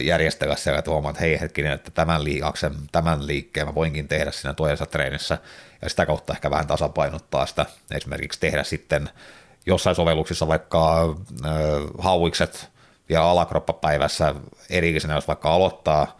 järjestellä 0.00 0.56
siellä, 0.56 0.78
että 0.78 0.90
huomaa, 0.90 1.10
että 1.10 1.22
hei 1.22 1.40
hetkinen, 1.40 1.72
että 1.72 1.90
tämän 1.90 2.24
liikaksen, 2.24 2.74
tämän 2.92 3.26
liikkeen 3.26 3.66
mä 3.66 3.74
voinkin 3.74 4.08
tehdä 4.08 4.30
siinä 4.30 4.54
toisessa 4.54 4.86
treenissä, 4.86 5.38
ja 5.82 5.88
sitä 5.88 6.06
kautta 6.06 6.32
ehkä 6.32 6.50
vähän 6.50 6.66
tasapainottaa 6.66 7.46
sitä, 7.46 7.66
esimerkiksi 7.90 8.40
tehdä 8.40 8.62
sitten 8.62 9.10
jossain 9.66 9.96
sovelluksissa 9.96 10.48
vaikka 10.48 11.02
äh, 11.02 11.52
hauikset 11.98 12.68
ja 13.08 13.30
alakroppapäivässä. 13.30 14.34
Erillisenä, 14.70 15.14
jos 15.14 15.28
vaikka 15.28 15.54
aloittaa 15.54 16.18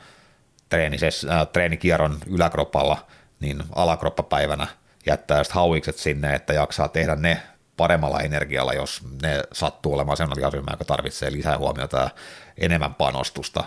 äh, 0.75 1.47
treenikierron 1.53 2.19
yläkroppalla, 2.27 3.07
niin 3.43 3.63
alakroppapäivänä 3.75 4.67
jättää 5.07 5.45
sitten 5.45 5.55
hauikset 5.55 5.99
sinne, 5.99 6.35
että 6.35 6.53
jaksaa 6.53 6.89
tehdä 6.89 7.17
ne 7.17 7.43
paremmalla 7.77 8.21
energialla, 8.21 8.73
jos 8.73 9.03
ne 9.23 9.43
sattuu 9.53 9.95
olemaan 9.95 10.17
sellainen 10.17 10.47
asia, 10.47 10.63
joka 10.71 10.85
tarvitsee 10.85 11.33
lisää 11.33 11.59
huomiota 11.59 11.97
ja 11.97 12.11
enemmän 12.59 12.95
panostusta. 12.95 13.65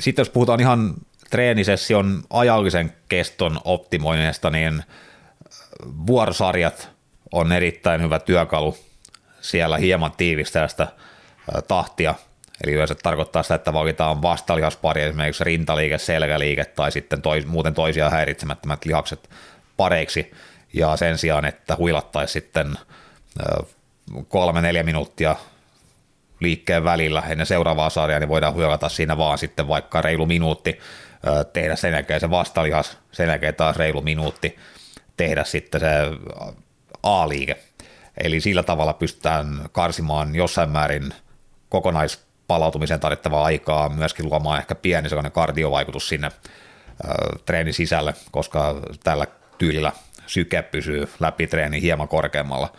Sitten 0.00 0.20
jos 0.20 0.30
puhutaan 0.30 0.60
ihan 0.60 0.94
treenisession 1.30 2.22
ajallisen 2.30 2.92
keston 3.08 3.60
optimoinnista, 3.64 4.50
niin 4.50 4.84
vuorosarjat 6.06 6.88
on 7.32 7.52
erittäin 7.52 8.02
hyvä 8.02 8.18
työkalu 8.18 8.76
siellä 9.40 9.76
hieman 9.76 10.12
tiivistää 10.16 10.68
sitä 10.68 10.88
tahtia, 11.68 12.14
Eli 12.64 12.72
yleensä 12.72 12.94
tarkoittaa 12.94 13.42
sitä, 13.42 13.54
että 13.54 13.72
valitaan 13.72 14.22
vastalihaspari, 14.22 15.02
esimerkiksi 15.02 15.44
rintaliike, 15.44 15.98
selkäliike 15.98 16.64
tai 16.64 16.92
sitten 16.92 17.22
toi, 17.22 17.42
muuten 17.46 17.74
toisia 17.74 18.10
häiritsemättömät 18.10 18.84
lihakset 18.84 19.30
pareiksi, 19.76 20.32
ja 20.72 20.96
sen 20.96 21.18
sijaan, 21.18 21.44
että 21.44 21.76
huilattaisiin 21.76 22.42
sitten 22.42 22.74
kolme-neljä 24.28 24.82
minuuttia 24.82 25.36
liikkeen 26.40 26.84
välillä 26.84 27.22
ennen 27.28 27.46
seuraavaa 27.46 27.90
sarjaa, 27.90 28.20
niin 28.20 28.28
voidaan 28.28 28.54
huilata 28.54 28.88
siinä 28.88 29.18
vaan 29.18 29.38
sitten 29.38 29.68
vaikka 29.68 30.02
reilu 30.02 30.26
minuutti, 30.26 30.80
tehdä 31.52 31.76
sen 31.76 31.92
jälkeen 31.92 32.20
se 32.20 32.30
vastalihas, 32.30 32.98
sen 33.12 33.28
jälkeen 33.28 33.54
taas 33.54 33.76
reilu 33.76 34.02
minuutti, 34.02 34.58
tehdä 35.16 35.44
sitten 35.44 35.80
se 35.80 35.86
A-liike. 37.02 37.56
Eli 38.24 38.40
sillä 38.40 38.62
tavalla 38.62 38.92
pystytään 38.92 39.68
karsimaan 39.72 40.34
jossain 40.34 40.70
määrin 40.70 41.14
kokonaispalautumiseen 42.48 43.00
tarvittavaa 43.00 43.44
aikaa, 43.44 43.88
myöskin 43.88 44.26
luomaan 44.26 44.58
ehkä 44.58 44.74
pieni 44.74 45.08
sellainen 45.08 45.32
kardiovaikutus 45.32 46.08
sinne 46.08 46.30
treenin 47.44 47.74
sisälle, 47.74 48.14
koska 48.30 48.80
tällä 49.04 49.26
tyylillä 49.58 49.92
syke 50.26 50.62
pysyy 50.62 51.08
läpi 51.20 51.46
treeni 51.46 51.82
hieman 51.82 52.08
korkeammalla. 52.08 52.72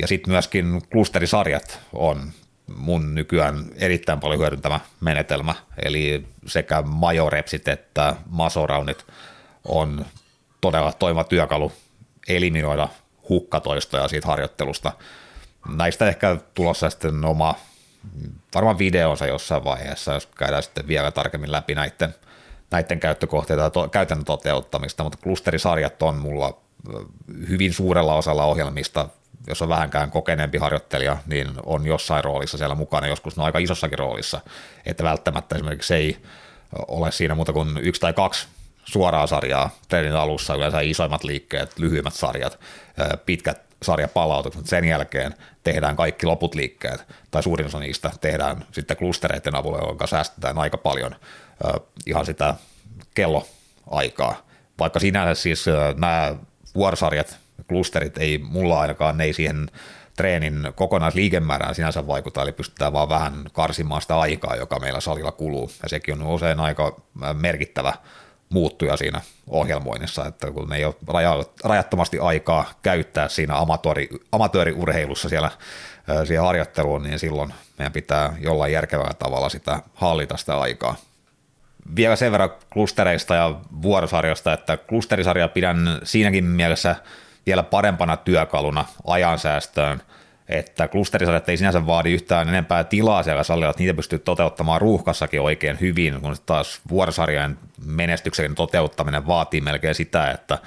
Ja 0.00 0.06
sitten 0.06 0.32
myöskin 0.32 0.82
klusterisarjat 0.92 1.80
on 1.92 2.32
mun 2.76 3.14
nykyään 3.14 3.64
erittäin 3.76 4.20
paljon 4.20 4.40
hyödyntämä 4.40 4.80
menetelmä, 5.00 5.54
eli 5.84 6.26
sekä 6.46 6.82
majorepsit 6.82 7.68
että 7.68 8.16
masoraunit 8.30 9.06
on 9.64 10.04
todella 10.60 10.92
toimiva 10.92 11.24
työkalu 11.24 11.72
eliminoida 12.28 12.88
hukkatoistoja 13.28 14.08
siitä 14.08 14.28
harjoittelusta. 14.28 14.92
Näistä 15.68 16.08
ehkä 16.08 16.36
tulossa 16.54 16.90
sitten 16.90 17.24
oma 17.24 17.54
varmaan 18.54 18.78
videonsa 18.78 19.26
jossain 19.26 19.64
vaiheessa, 19.64 20.14
jos 20.14 20.26
käydään 20.26 20.62
sitten 20.62 20.88
vielä 20.88 21.10
tarkemmin 21.10 21.52
läpi 21.52 21.74
näiden, 21.74 22.14
näiden 22.70 23.00
käyttökohteita 23.00 23.62
ja 23.62 23.70
to, 23.70 23.88
käytännön 23.88 24.24
toteuttamista, 24.24 25.02
mutta 25.02 25.18
klusterisarjat 25.22 26.02
on 26.02 26.16
mulla 26.16 26.60
hyvin 27.48 27.72
suurella 27.72 28.14
osalla 28.14 28.44
ohjelmista. 28.44 29.08
Jos 29.46 29.62
on 29.62 29.68
vähänkään 29.68 30.10
kokeneempi 30.10 30.58
harjoittelija, 30.58 31.16
niin 31.26 31.48
on 31.66 31.86
jossain 31.86 32.24
roolissa 32.24 32.58
siellä 32.58 32.74
mukana, 32.74 33.06
joskus 33.06 33.36
ne 33.36 33.40
on 33.40 33.46
aika 33.46 33.58
isossakin 33.58 33.98
roolissa, 33.98 34.40
että 34.86 35.04
välttämättä 35.04 35.54
esimerkiksi 35.54 35.94
ei 35.94 36.16
ole 36.88 37.12
siinä 37.12 37.34
muuta 37.34 37.52
kuin 37.52 37.78
yksi 37.78 38.00
tai 38.00 38.12
kaksi 38.12 38.46
suoraa 38.84 39.26
sarjaa 39.26 39.70
treenin 39.88 40.16
alussa, 40.16 40.54
yleensä 40.54 40.80
isoimmat 40.80 41.24
liikkeet, 41.24 41.78
lyhyimmät 41.78 42.14
sarjat, 42.14 42.58
pitkät 43.26 43.65
sarjapalautukset, 43.82 44.66
sen 44.66 44.84
jälkeen 44.84 45.34
tehdään 45.62 45.96
kaikki 45.96 46.26
loput 46.26 46.54
liikkeet, 46.54 47.04
tai 47.30 47.42
suurin 47.42 47.66
osa 47.66 47.78
niistä 47.78 48.10
tehdään 48.20 48.64
sitten 48.72 48.96
klustereiden 48.96 49.56
avulla, 49.56 49.78
jonka 49.78 50.06
säästetään 50.06 50.58
aika 50.58 50.78
paljon 50.78 51.16
ihan 52.06 52.26
sitä 52.26 52.54
kelloaikaa. 53.14 54.46
Vaikka 54.78 55.00
sinänsä 55.00 55.42
siis 55.42 55.66
nämä 55.96 56.34
vuorosarjat 56.74 57.38
klusterit 57.68 58.18
ei 58.18 58.38
mulla 58.38 58.80
ainakaan, 58.80 59.18
ne 59.18 59.24
ei 59.24 59.32
siihen 59.32 59.70
treenin 60.16 60.72
kokonaisliikemäärään 60.74 61.74
sinänsä 61.74 62.06
vaikuta, 62.06 62.42
eli 62.42 62.52
pystytään 62.52 62.92
vaan 62.92 63.08
vähän 63.08 63.44
karsimaan 63.52 64.02
sitä 64.02 64.18
aikaa, 64.18 64.56
joka 64.56 64.80
meillä 64.80 65.00
salilla 65.00 65.32
kuluu, 65.32 65.70
ja 65.82 65.88
sekin 65.88 66.22
on 66.22 66.26
usein 66.26 66.60
aika 66.60 67.00
merkittävä 67.32 67.94
muuttuja 68.48 68.96
siinä 68.96 69.20
ohjelmoinnissa, 69.46 70.26
että 70.26 70.50
kun 70.50 70.72
ei 70.72 70.84
ole 70.84 71.46
rajattomasti 71.64 72.18
aikaa 72.18 72.70
käyttää 72.82 73.28
siinä 73.28 73.56
amatööri, 73.56 74.08
amatööriurheilussa 74.32 75.28
siellä 75.28 75.50
siihen 76.24 76.44
harjoitteluun, 76.44 77.02
niin 77.02 77.18
silloin 77.18 77.54
meidän 77.78 77.92
pitää 77.92 78.36
jollain 78.40 78.72
järkevällä 78.72 79.14
tavalla 79.18 79.48
sitä 79.48 79.82
hallita 79.94 80.36
sitä 80.36 80.60
aikaa. 80.60 80.96
Vielä 81.96 82.16
sen 82.16 82.32
verran 82.32 82.50
klustereista 82.72 83.34
ja 83.34 83.54
vuorosarjoista, 83.82 84.52
että 84.52 84.76
klusterisarja 84.76 85.48
pidän 85.48 86.00
siinäkin 86.02 86.44
mielessä 86.44 86.96
vielä 87.46 87.62
parempana 87.62 88.16
työkaluna 88.16 88.84
ajansäästöön, 89.06 90.02
että 90.48 90.88
klusterisarjat 90.88 91.48
ei 91.48 91.56
sinänsä 91.56 91.86
vaadi 91.86 92.12
yhtään 92.12 92.48
enempää 92.48 92.84
tilaa 92.84 93.22
siellä 93.22 93.42
salilla, 93.42 93.70
että 93.70 93.82
niitä 93.82 93.94
pystyy 93.94 94.18
toteuttamaan 94.18 94.80
ruuhkassakin 94.80 95.40
oikein 95.40 95.80
hyvin, 95.80 96.20
kun 96.20 96.36
taas 96.46 96.80
vuorosarjojen 96.88 97.58
menestyksen 97.84 98.54
toteuttaminen 98.54 99.26
vaatii 99.26 99.60
melkein 99.60 99.94
sitä, 99.94 100.30
että 100.30 100.58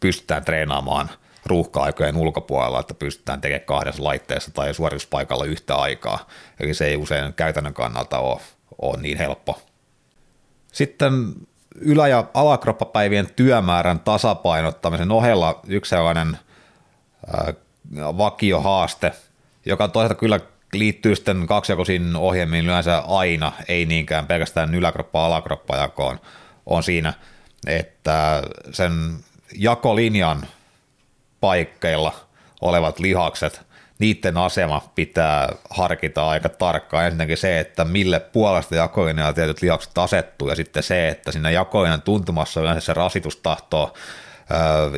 pystytään 0.00 0.44
treenaamaan– 0.44 1.10
ruuhka-aikojen 1.48 2.16
ulkopuolella, 2.16 2.80
että 2.80 2.94
pystytään 2.94 3.40
tekemään 3.40 3.66
kahdessa 3.66 4.04
laitteessa 4.04 4.50
tai 4.50 4.74
suorituspaikalla 4.74 5.44
yhtä 5.44 5.76
aikaa. 5.76 6.26
Eli 6.60 6.74
se 6.74 6.86
ei 6.86 6.96
usein 6.96 7.34
käytännön 7.34 7.74
kannalta 7.74 8.18
ole, 8.18 8.40
ole 8.82 9.02
niin 9.02 9.18
helppo. 9.18 9.62
Sitten 10.72 11.12
ylä- 11.74 12.08
ja 12.08 12.24
alakroppapäivien 12.34 13.28
työmäärän 13.36 14.00
tasapainottamisen 14.00 15.10
ohella 15.10 15.60
yksi 15.66 15.90
sellainen 15.90 16.38
äh, 17.38 17.54
vakiohaaste, 17.98 19.12
joka 19.66 19.88
toisaalta 19.88 20.20
kyllä 20.20 20.40
liittyy 20.72 21.16
sitten 21.16 21.46
kaksijakoisiin 21.46 22.16
ohjelmiin 22.16 22.64
yleensä 22.64 22.98
aina, 22.98 23.52
ei 23.68 23.86
niinkään 23.86 24.26
pelkästään 24.26 24.74
yläkroppa-alakroppajakoon, 24.74 26.20
on 26.66 26.82
siinä, 26.82 27.12
että 27.66 28.42
sen 28.72 28.92
jakolinjan 29.54 30.46
paikkeilla 31.40 32.12
olevat 32.60 32.98
lihakset, 32.98 33.60
niiden 33.98 34.36
asema 34.36 34.82
pitää 34.94 35.48
harkita 35.70 36.28
aika 36.28 36.48
tarkkaan. 36.48 37.04
Ensinnäkin 37.04 37.36
se, 37.36 37.60
että 37.60 37.84
mille 37.84 38.20
puolesta 38.20 38.74
jakolinjalla 38.74 39.32
tietyt 39.32 39.62
lihakset 39.62 39.98
asettuu, 39.98 40.48
ja 40.48 40.56
sitten 40.56 40.82
se, 40.82 41.08
että 41.08 41.32
siinä 41.32 41.50
jakolinjan 41.50 42.02
tuntumassa 42.02 42.60
yleensä 42.60 42.80
se 42.80 42.94
rasitus 42.94 43.36
tahtoo 43.36 43.94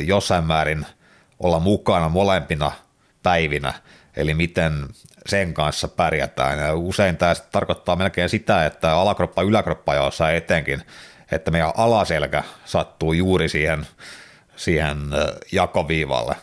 jossain 0.07 0.45
määrin 0.45 0.87
olla 1.41 1.61
mukana 1.61 2.09
molempina 2.09 2.73
päivinä, 3.23 3.75
eli 4.17 4.35
miten 4.35 4.73
sen 5.27 5.55
kanssa 5.55 5.89
pärjätään. 5.89 6.59
Ja 6.59 6.75
usein 6.75 7.17
tämä 7.17 7.35
tarkoittaa 7.53 7.97
melkein 7.97 8.29
sitä, 8.29 8.67
että 8.67 8.93
alakroppa 8.93 9.43
yläkroppa 9.43 9.95
jossa 9.95 10.31
etenkin, 10.31 10.83
että 11.33 11.51
meidän 11.51 11.73
alaselkä 11.77 12.43
sattuu 12.65 13.13
juuri 13.13 13.49
siihen 13.49 13.87
siihen 14.57 14.99
jakoviivalle. 15.53 16.37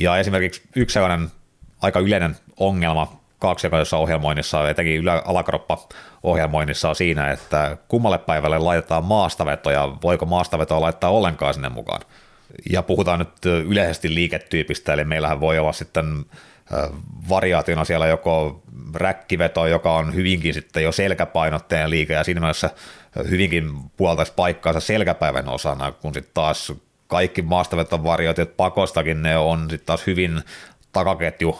Ja 0.00 0.18
esimerkiksi 0.18 0.62
yksi 0.76 0.94
sellainen 0.94 1.28
aika 1.82 2.00
yleinen 2.00 2.36
ongelma 2.56 3.20
kaksijakoisessa 3.38 3.96
ohjelmoinnissa, 3.96 4.70
etenkin 4.70 4.96
ylä- 4.96 5.22
alakroppa 5.24 5.88
ohjelmoinnissa 6.22 6.88
on 6.88 6.96
siinä, 6.96 7.30
että 7.30 7.76
kummalle 7.88 8.18
päivälle 8.18 8.58
laitetaan 8.58 9.04
maastaveto 9.04 9.70
ja 9.70 9.96
voiko 10.02 10.26
maastavetoa 10.26 10.80
laittaa 10.80 11.10
ollenkaan 11.10 11.54
sinne 11.54 11.68
mukaan. 11.68 12.00
Ja 12.70 12.82
puhutaan 12.82 13.18
nyt 13.18 13.46
yleisesti 13.46 14.14
liiketyypistä, 14.14 14.92
eli 14.92 15.04
meillähän 15.04 15.40
voi 15.40 15.58
olla 15.58 15.72
sitten 15.72 16.24
variaationa 17.28 17.84
siellä 17.84 18.06
joko 18.06 18.62
räkkiveto, 18.94 19.66
joka 19.66 19.96
on 19.96 20.14
hyvinkin 20.14 20.54
sitten 20.54 20.82
jo 20.82 20.92
selkäpainotteen 20.92 21.90
liike 21.90 22.12
ja 22.12 22.24
siinä 22.24 22.40
mielessä 22.40 22.70
hyvinkin 23.30 23.70
puoltaisi 23.96 24.32
paikkaansa 24.36 24.80
selkäpäivän 24.80 25.48
osana, 25.48 25.92
kun 25.92 26.14
sitten 26.14 26.34
taas 26.34 26.72
kaikki 27.06 27.42
maastaveton 27.42 28.04
varjoitet 28.04 28.56
pakostakin 28.56 29.22
ne 29.22 29.36
on 29.36 29.60
sitten 29.70 29.86
taas 29.86 30.06
hyvin 30.06 30.42
takaketju 30.92 31.58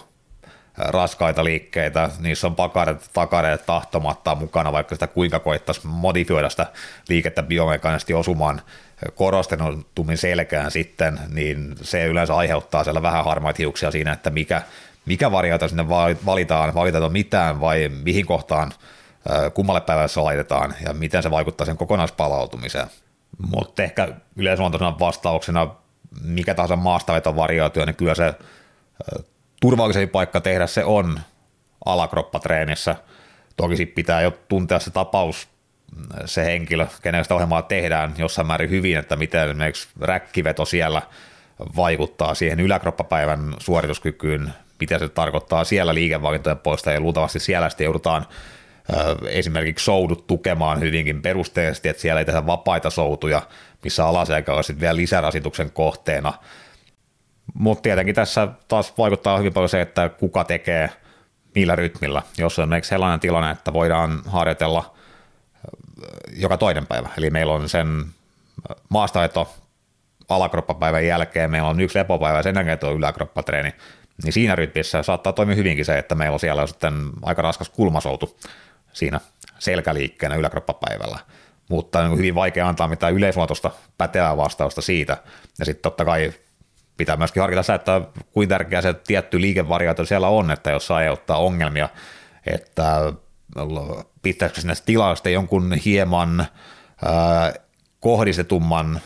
raskaita 0.77 1.45
liikkeitä, 1.45 2.11
niissä 2.21 2.47
on 2.47 2.55
pakareet 2.55 3.11
takareet 3.13 3.67
tahtomatta 3.67 4.35
mukana, 4.35 4.73
vaikka 4.73 4.95
sitä 4.95 5.07
kuinka 5.07 5.39
koittaisi 5.39 5.81
modifioida 5.85 6.49
sitä 6.49 6.67
liikettä 7.09 7.43
biomekaanisesti 7.43 8.15
osumaan 8.15 8.63
korostenutummin 9.15 10.19
selkään 10.19 10.71
sitten, 10.71 11.21
niin 11.29 11.75
se 11.83 12.07
yleensä 12.07 12.37
aiheuttaa 12.37 12.85
siellä 12.85 13.03
vähän 13.03 13.25
harmaita 13.25 13.57
hiuksia 13.59 13.91
siinä, 13.91 14.13
että 14.13 14.31
mikä, 14.31 14.63
mikä 15.07 15.32
variaatio 15.32 15.68
sinne 15.68 15.88
valitaan, 16.26 16.74
valitaanko 16.74 17.09
mitään 17.09 17.61
vai 17.61 17.88
mihin 17.88 18.26
kohtaan 18.26 18.72
kummalle 19.55 19.80
päivälle 19.80 20.09
se 20.09 20.20
laitetaan 20.20 20.74
ja 20.84 20.92
miten 20.92 21.22
se 21.22 21.30
vaikuttaa 21.30 21.66
sen 21.66 21.76
kokonaispalautumiseen. 21.76 22.86
Mutta 23.50 23.82
ehkä 23.82 24.09
yleisluontoisena 24.36 24.98
vastauksena 24.98 25.68
mikä 26.24 26.55
tahansa 26.55 26.76
maastaveton 26.76 27.36
variaatio, 27.36 27.84
niin 27.84 27.96
kyllä 27.96 28.14
se 28.14 28.34
turvallisempi 29.61 30.07
paikka 30.07 30.40
tehdä 30.40 30.66
se 30.66 30.84
on 30.84 31.20
alakroppatreenissä. 31.84 32.96
Toki 33.57 33.76
sitten 33.76 33.94
pitää 33.94 34.20
jo 34.20 34.30
tuntea 34.48 34.78
se 34.78 34.90
tapaus, 34.90 35.48
se 36.24 36.44
henkilö, 36.44 36.86
kenen 37.03 37.24
sitä 37.24 37.34
ohjelmaa 37.34 37.62
tehdään 37.62 38.14
jossain 38.18 38.46
määrin 38.46 38.70
hyvin, 38.70 38.98
että 38.98 39.16
miten 39.16 39.48
esimerkiksi 39.48 39.88
räkkiveto 40.00 40.64
siellä 40.64 41.03
vaikuttaa 41.76 42.34
siihen 42.34 42.61
yläkroppapäivän 42.61 43.55
suorituskykyyn, 43.59 44.53
mitä 44.83 44.99
se 44.99 45.09
tarkoittaa 45.09 45.64
siellä 45.64 45.95
liikevalintojen 45.95 46.59
poista, 46.59 46.93
ja 46.93 47.01
luultavasti 47.01 47.39
siellä 47.39 47.68
sitten 47.68 47.85
joudutaan 47.85 48.26
esimerkiksi 49.28 49.85
soudut 49.85 50.26
tukemaan 50.26 50.80
hyvinkin 50.80 51.22
perusteellisesti, 51.22 51.89
että 51.89 52.03
siellä 52.03 52.18
ei 52.18 52.24
tehdä 52.24 52.47
vapaita 52.47 52.91
soutuja, 52.91 53.43
missä 53.85 54.07
alaselkä 54.07 54.55
on 54.55 54.64
sitten 54.64 54.80
vielä 54.80 54.97
lisärasituksen 54.97 55.70
kohteena. 55.70 56.33
Mutta 57.55 57.83
tietenkin 57.83 58.14
tässä 58.14 58.49
taas 58.68 58.99
vaikuttaa 58.99 59.39
hyvin 59.39 59.53
paljon 59.53 59.68
se, 59.68 59.80
että 59.80 60.09
kuka 60.09 60.45
tekee 60.45 60.91
millä 61.55 61.76
rytmillä. 61.76 62.22
Jos 62.39 62.59
on 62.59 62.62
esimerkiksi 62.62 62.89
sellainen 62.89 63.20
tilanne, 63.20 63.51
että 63.51 63.72
voidaan 63.72 64.22
harjoitella 64.26 64.95
joka 66.37 66.57
toinen 66.57 66.87
päivä, 66.87 67.09
eli 67.18 67.30
meillä 67.30 67.53
on 67.53 67.68
sen 67.68 68.05
maastaeto 68.89 69.55
alakroppapäivän 70.28 71.07
jälkeen, 71.07 71.51
meillä 71.51 71.68
on 71.68 71.80
yksi 71.80 71.99
lepopäivä 71.99 72.39
ja 72.39 72.43
sen 72.43 72.55
jälkeen 72.55 72.78
tuo 72.78 72.91
yläkroppatreeni, 72.91 73.72
niin 74.25 74.33
siinä 74.33 74.55
rytmissä 74.55 75.03
saattaa 75.03 75.33
toimia 75.33 75.57
hyvinkin 75.57 75.85
se, 75.85 75.99
että 75.99 76.15
meillä 76.15 76.35
on 76.35 76.41
siellä 76.41 76.67
sitten 76.67 76.95
aika 77.23 77.43
raskas 77.43 77.69
kulmasoutu 77.69 78.39
siinä 78.93 79.21
selkäliikkeenä 79.59 80.37
yläkroppapäivällä, 80.37 81.19
mutta 81.69 81.99
on 81.99 82.17
hyvin 82.17 82.35
vaikea 82.35 82.69
antaa 82.69 82.89
mitään 82.89 83.15
yleisluontoista 83.15 83.71
pätevää 83.99 84.37
vastausta 84.37 84.81
siitä. 84.81 85.17
Ja 85.59 85.65
sitten 85.65 85.83
totta 85.83 86.05
kai 86.05 86.33
pitää 86.97 87.17
myöskin 87.17 87.41
harkita 87.41 87.63
se, 87.63 87.75
että 87.75 88.01
kuinka 88.33 88.55
tärkeä 88.55 88.83
se 88.83 88.95
tietty 88.95 89.41
liikevariaatio 89.41 90.05
siellä 90.05 90.29
on, 90.29 90.51
että 90.51 90.71
jos 90.71 90.87
saa 90.87 90.97
aiheuttaa 90.97 91.37
ongelmia, 91.37 91.89
että 92.47 93.13
pitäisikö 94.23 94.61
sinne 94.61 94.75
tilasta 94.87 95.29
jonkun 95.29 95.73
hieman 95.85 96.41
äh, 96.41 96.49
kohdistetumman 98.01 99.01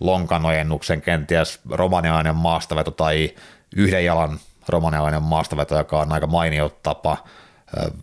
lonkanojennuksen, 0.00 1.02
kenties 1.02 1.60
romanialainen 1.70 2.36
maastaveto 2.36 2.90
tai 2.90 3.34
yhden 3.76 4.04
jalan 4.04 4.38
romanialainen 4.68 5.22
maastaveto, 5.22 5.76
joka 5.78 6.00
on 6.00 6.12
aika 6.12 6.26
mainio 6.26 6.68
tapa 6.82 7.16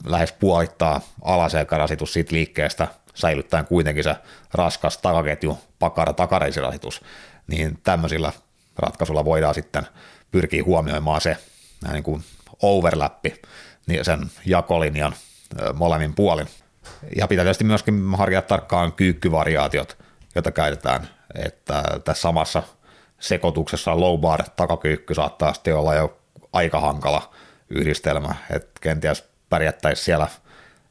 lähes 0.05 0.31
puolittaa 0.31 1.01
alaselkärasitus 1.21 2.13
siitä 2.13 2.35
liikkeestä, 2.35 2.87
säilyttäen 3.13 3.65
kuitenkin 3.65 4.03
se 4.03 4.15
raskas 4.53 4.97
takaketju, 4.97 5.59
pakara 5.79 6.13
takareisirasitus, 6.13 7.01
niin 7.47 7.79
tämmöisillä 7.83 8.31
ratkaisulla 8.77 9.25
voidaan 9.25 9.55
sitten 9.55 9.87
pyrkiä 10.31 10.63
huomioimaan 10.63 11.21
se 11.21 11.37
niin 11.91 12.03
kuin 12.03 12.23
overlappi 12.61 13.41
niin 13.87 14.05
sen 14.05 14.31
jakolinjan 14.45 15.15
molemmin 15.73 16.13
puolin. 16.13 16.47
Ja 17.17 17.27
pitää 17.27 17.45
tietysti 17.45 17.63
myöskin 17.63 18.15
harkita 18.17 18.41
tarkkaan 18.41 18.93
kyykkyvariaatiot, 18.93 19.97
joita 20.35 20.51
käytetään, 20.51 21.07
että 21.35 21.83
tässä 22.05 22.21
samassa 22.21 22.63
sekoituksessa 23.19 23.99
low 23.99 24.19
bar 24.19 24.43
takakyykky 24.55 25.13
saattaa 25.13 25.53
sitten 25.53 25.77
olla 25.77 25.95
jo 25.95 26.17
aika 26.55 26.79
hankala 26.79 27.33
yhdistelmä, 27.69 28.35
että 28.49 28.79
kenties 28.81 29.23
pärjättäisiin 29.49 30.05
siellä 30.05 30.27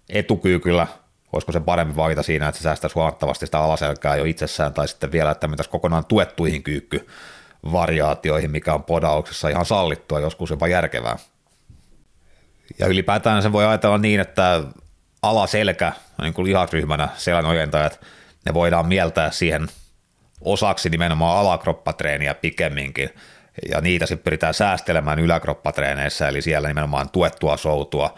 etukyykyllä, 0.09 0.87
olisiko 1.33 1.53
se 1.53 1.61
parempi 1.61 1.97
valita 1.97 2.23
siinä, 2.23 2.49
että 2.49 2.59
se 2.59 2.63
säästäisi 2.63 2.95
huomattavasti 2.95 3.47
sitä 3.47 3.59
alaselkää 3.59 4.17
jo 4.17 4.25
itsessään, 4.25 4.75
tai 4.75 4.89
sitten 4.89 5.13
vielä, 5.13 5.31
että 5.31 5.49
mentäisiin 5.49 5.73
kokonaan 5.73 6.05
tuettuihin 6.05 6.63
kyykkyvariaatioihin, 6.63 8.51
mikä 8.51 8.75
on 8.75 8.85
podauksessa 8.85 9.49
ihan 9.49 9.67
sallittua, 9.67 10.21
joskus 10.21 10.51
jopa 10.51 10.69
järkevää. 10.69 11.17
Ja 12.79 12.87
ylipäätään 12.87 13.43
se 13.43 13.53
voi 13.53 13.65
ajatella 13.65 13.99
niin, 13.99 14.21
että 14.21 14.63
alaselkä, 15.23 15.93
niin 16.23 16.35
kuin 16.35 16.47
lihasryhmänä 16.47 17.09
selän 17.17 17.47
ojentajat, 17.47 18.01
ne 18.47 18.55
voidaan 18.55 18.87
mieltää 18.87 19.31
siihen 19.31 19.69
osaksi 20.41 20.89
nimenomaan 20.89 21.39
alakroppatreeniä 21.39 22.35
pikemminkin, 22.35 23.11
ja 23.71 23.81
niitä 23.81 24.07
sitten 24.07 24.25
pyritään 24.25 24.55
säästelemään 24.55 25.19
yläkroppatreeneissä, 25.19 26.29
eli 26.29 26.43
siellä 26.43 26.69
nimenomaan 26.69 27.11
tuettua 27.11 27.57
soutua, 27.57 28.15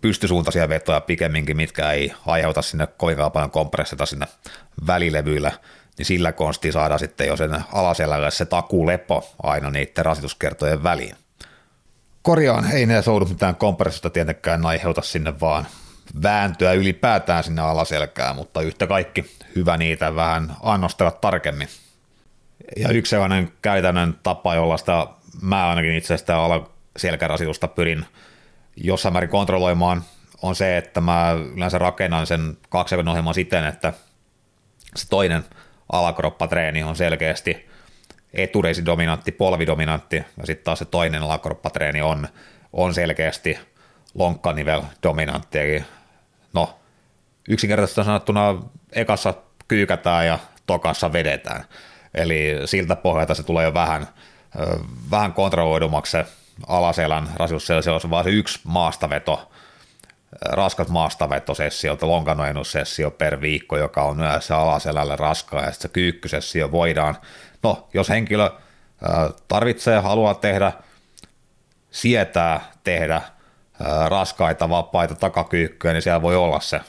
pystysuuntaisia 0.00 0.68
vetoja 0.68 1.00
pikemminkin, 1.00 1.56
mitkä 1.56 1.90
ei 1.90 2.12
aiheuta 2.26 2.62
sinne 2.62 2.86
kovinkaan 2.86 3.32
paljon 3.32 3.50
kompressiota 3.50 4.06
sinne 4.06 4.26
välilevyillä, 4.86 5.52
niin 5.98 6.06
sillä 6.06 6.32
konsti 6.32 6.72
saada 6.72 6.98
sitten 6.98 7.26
jo 7.26 7.36
sen 7.36 7.64
alaselälle 7.72 8.30
se 8.30 8.44
takulepo 8.44 9.34
aina 9.42 9.70
niiden 9.70 10.04
rasituskertojen 10.04 10.82
väliin. 10.82 11.16
Korjaan, 12.22 12.72
ei 12.72 12.86
ne 12.86 13.02
soudu 13.02 13.24
mitään 13.24 13.56
kompressiota 13.56 14.10
tietenkään 14.10 14.66
aiheuta 14.66 15.02
sinne 15.02 15.40
vaan 15.40 15.66
vääntöä 16.22 16.72
ylipäätään 16.72 17.44
sinne 17.44 17.62
alaselkään, 17.62 18.36
mutta 18.36 18.60
yhtä 18.60 18.86
kaikki 18.86 19.36
hyvä 19.56 19.76
niitä 19.76 20.14
vähän 20.14 20.56
annostella 20.62 21.10
tarkemmin. 21.10 21.68
Ja 22.76 22.88
yksi 22.90 23.10
sellainen 23.10 23.52
käytännön 23.62 24.14
tapa, 24.22 24.54
jolla 24.54 24.76
sitä 24.76 25.06
mä 25.42 25.68
ainakin 25.68 25.94
itse 25.94 26.16
sitä 26.16 26.38
alaselkärasitusta 26.38 27.68
pyrin 27.68 28.06
jossain 28.76 29.12
määrin 29.12 29.30
kontrolloimaan, 29.30 30.02
on 30.42 30.56
se, 30.56 30.76
että 30.76 31.00
mä 31.00 31.36
yleensä 31.54 31.78
rakennan 31.78 32.26
sen 32.26 32.56
kaksen 32.68 33.08
ohjelman 33.08 33.34
siten, 33.34 33.64
että 33.64 33.92
se 34.96 35.08
toinen 35.08 35.44
alakroppatreeni 35.92 36.82
on 36.82 36.96
selkeästi 36.96 37.68
etureisidominantti, 38.32 39.32
polvidominantti, 39.32 40.16
ja 40.16 40.46
sitten 40.46 40.64
taas 40.64 40.78
se 40.78 40.84
toinen 40.84 41.22
alakroppatreeni 41.22 42.02
on, 42.02 42.28
on 42.72 42.94
selkeästi 42.94 43.58
lonkkanivel 44.14 44.82
dominantti, 45.02 45.58
eli 45.58 45.84
no 46.52 46.78
yksinkertaisesti 47.48 48.04
sanottuna 48.04 48.62
ekassa 48.92 49.34
kyykätään 49.68 50.26
ja 50.26 50.38
tokassa 50.66 51.12
vedetään. 51.12 51.64
Eli 52.14 52.60
siltä 52.64 52.96
pohjalta 52.96 53.34
se 53.34 53.42
tulee 53.42 53.64
jo 53.64 53.74
vähän, 53.74 54.08
vähän 55.10 55.32
kontrolloidummaksi 55.32 56.10
se 56.10 56.26
alaselän 56.66 57.28
rasitus, 57.36 57.66
se 57.66 57.90
on 57.90 58.10
vaan 58.10 58.24
se 58.24 58.30
yksi 58.30 58.60
maastaveto, 58.64 59.50
raskas 60.42 60.88
maastavetosessio, 60.88 61.98
lonkanoennussessio 62.00 63.10
per 63.10 63.40
viikko, 63.40 63.76
joka 63.76 64.02
on 64.02 64.18
se 64.40 64.54
alaselälle 64.54 65.16
raskaa, 65.16 65.60
ja 65.60 65.70
sitten 65.72 65.82
se 65.82 65.92
kyykkysessio 65.92 66.70
voidaan, 66.72 67.16
no 67.62 67.88
jos 67.94 68.08
henkilö 68.08 68.50
tarvitsee, 69.48 70.00
haluaa 70.00 70.34
tehdä, 70.34 70.72
sietää 71.90 72.60
tehdä 72.84 73.22
raskaita 74.06 74.68
vapaita 74.68 75.14
takakyykkyjä, 75.14 75.92
niin 75.92 76.02
siellä 76.02 76.22
voi 76.22 76.36
olla 76.36 76.60
se 76.60 76.80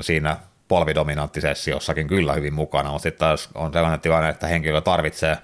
siinä 0.00 0.36
polvidominanttisessiossakin 0.72 2.08
kyllä 2.08 2.32
hyvin 2.32 2.54
mukana, 2.54 2.90
mutta 2.90 3.02
sitten 3.02 3.18
taas 3.18 3.48
on 3.54 3.72
sellainen 3.72 4.00
tilanne, 4.00 4.28
että 4.28 4.46
henkilö 4.46 4.80
tarvitsee 4.80 5.38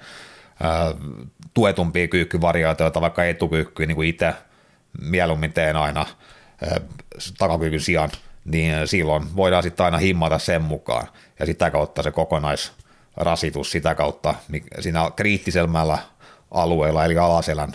tuetumpia 1.55 2.09
kyykkyvariaatioita, 2.09 3.01
vaikka 3.01 3.25
etukyykkyä, 3.25 3.87
niin 3.87 3.97
kuin 3.97 4.09
itse 4.09 4.35
mieluummin 5.01 5.53
teen 5.53 5.77
aina 5.77 6.07
takakyykyn 7.39 7.81
sijaan, 7.81 8.11
niin 8.45 8.89
silloin 8.89 9.37
voidaan 9.37 9.63
sitten 9.63 9.85
aina 9.85 9.99
himmata 9.99 10.39
sen 10.39 10.63
mukaan, 10.63 11.09
ja 11.39 11.47
sitä 11.47 11.71
kautta 11.71 12.03
se 12.03 12.11
kokonaisrasitus 12.11 13.71
sitä 13.71 13.95
kautta 13.95 14.35
siinä 14.81 15.11
kriittisemmällä 15.17 15.99
alueella, 16.51 17.05
eli 17.05 17.19
alaselän 17.19 17.73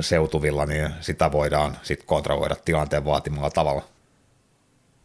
seutuvilla, 0.00 0.66
niin 0.66 0.90
sitä 1.00 1.32
voidaan 1.32 1.76
sitten 1.82 2.06
kontrolloida 2.06 2.56
tilanteen 2.64 3.04
vaatimalla 3.04 3.50
tavalla. 3.50 3.82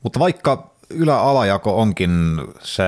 Mutta 0.03 0.19
vaikka 0.19 0.71
ylä-alajako 0.89 1.81
onkin 1.81 2.41
se 2.61 2.83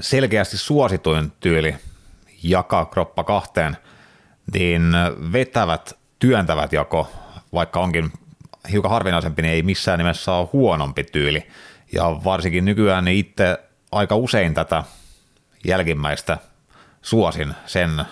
selkeästi 0.00 0.58
suosituin 0.58 1.32
tyyli 1.40 1.76
jakaa 2.42 2.84
kroppa 2.84 3.24
kahteen, 3.24 3.76
niin 4.54 4.92
vetävät, 5.32 5.98
työntävät 6.18 6.72
jako, 6.72 7.08
vaikka 7.52 7.80
onkin 7.80 8.12
hiukan 8.72 8.90
harvinaisempi, 8.90 9.42
niin 9.42 9.54
ei 9.54 9.62
missään 9.62 9.98
nimessä 9.98 10.32
ole 10.32 10.48
huonompi 10.52 11.04
tyyli. 11.04 11.46
Ja 11.92 12.04
varsinkin 12.24 12.64
nykyään 12.64 13.04
niin 13.04 13.18
itse 13.18 13.58
aika 13.92 14.16
usein 14.16 14.54
tätä 14.54 14.84
jälkimmäistä 15.64 16.38
suosin 17.02 17.54
sen 17.66 18.04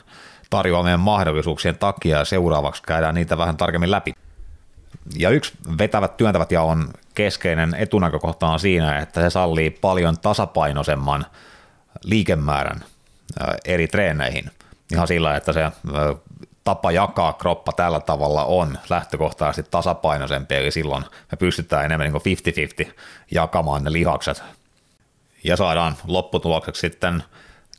tarjoamien 0.50 1.00
mahdollisuuksien 1.00 1.78
takia 1.78 2.18
ja 2.18 2.24
seuraavaksi 2.24 2.82
käydään 2.82 3.14
niitä 3.14 3.38
vähän 3.38 3.56
tarkemmin 3.56 3.90
läpi. 3.90 4.12
Ja 5.16 5.30
yksi 5.30 5.52
vetävät 5.78 6.16
työntävät 6.16 6.52
ja 6.52 6.62
on 6.62 6.88
keskeinen 7.24 7.74
etunäkökohta 7.74 8.48
on 8.48 8.60
siinä, 8.60 8.98
että 8.98 9.20
se 9.20 9.30
sallii 9.30 9.70
paljon 9.70 10.18
tasapainoisemman 10.18 11.26
liikemäärän 12.04 12.84
eri 13.64 13.88
treeneihin. 13.88 14.50
Ihan 14.92 15.08
sillä, 15.08 15.36
että 15.36 15.52
se 15.52 15.70
tapa 16.64 16.92
jakaa 16.92 17.32
kroppa 17.32 17.72
tällä 17.72 18.00
tavalla 18.00 18.44
on 18.44 18.78
lähtökohtaisesti 18.90 19.70
tasapainoisempi, 19.70 20.54
eli 20.54 20.70
silloin 20.70 21.04
me 21.32 21.36
pystytään 21.38 21.84
enemmän 21.84 22.12
niin 22.12 22.86
50-50 22.88 22.92
jakamaan 23.30 23.84
ne 23.84 23.92
lihakset. 23.92 24.42
Ja 25.44 25.56
saadaan 25.56 25.96
lopputulokseksi 26.06 26.80
sitten 26.80 27.22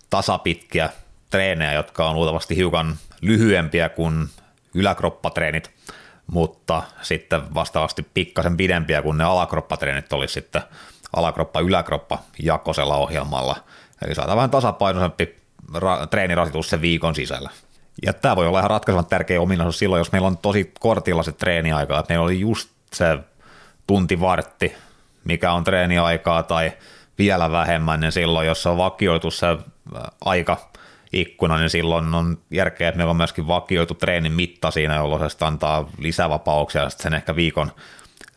tasapitkiä 0.09 0.89
treenejä, 1.29 1.73
jotka 1.73 2.09
on 2.09 2.15
luultavasti 2.15 2.55
hiukan 2.55 2.95
lyhyempiä 3.21 3.89
kuin 3.89 4.29
yläkroppatreenit, 4.73 5.71
mutta 6.31 6.83
sitten 7.01 7.53
vastaavasti 7.53 8.07
pikkasen 8.13 8.57
pidempiä 8.57 9.01
kuin 9.01 9.17
ne 9.17 9.23
alakroppatreenit 9.23 10.13
olisi 10.13 10.33
sitten 10.33 10.61
alakroppa-yläkroppa 11.13 12.19
jakosella 12.39 12.97
ohjelmalla. 12.97 13.55
Eli 14.05 14.15
saadaan 14.15 14.35
vähän 14.35 14.49
tasapainoisempi 14.49 15.37
ra- 15.73 16.07
treenirasitus 16.09 16.69
sen 16.69 16.81
viikon 16.81 17.15
sisällä. 17.15 17.49
Ja 18.05 18.13
tämä 18.13 18.35
voi 18.35 18.47
olla 18.47 18.59
ihan 18.59 18.69
ratkaisevan 18.69 19.05
tärkeä 19.05 19.41
ominaisuus 19.41 19.79
silloin, 19.79 19.99
jos 19.99 20.11
meillä 20.11 20.27
on 20.27 20.37
tosi 20.37 20.71
kortilla 20.79 21.23
se 21.23 21.31
treeniaika, 21.31 21.99
että 21.99 22.11
meillä 22.11 22.23
oli 22.23 22.39
just 22.39 22.69
se 22.93 23.19
tunti 23.87 24.19
vartti, 24.19 24.75
mikä 25.23 25.51
on 25.51 25.63
treeniaikaa, 25.63 26.43
tai 26.43 26.71
vielä 27.17 27.51
vähemmän, 27.51 27.99
niin 27.99 28.11
silloin, 28.11 28.47
jos 28.47 28.65
on 28.65 28.77
vakioitu 28.77 29.31
se 29.31 29.47
aika 30.25 30.70
ikkuna, 31.13 31.57
niin 31.57 31.69
silloin 31.69 32.13
on 32.15 32.37
järkeä, 32.51 32.89
että 32.89 32.97
meillä 32.97 33.11
on 33.11 33.17
myöskin 33.17 33.47
vakioitu 33.47 33.93
treenin 33.93 34.31
mitta 34.31 34.71
siinä, 34.71 34.95
jolloin 34.95 35.29
se 35.29 35.45
antaa 35.45 35.89
lisävapauksia 35.97 36.89
sen 36.89 37.13
ehkä 37.13 37.35
viikon 37.35 37.71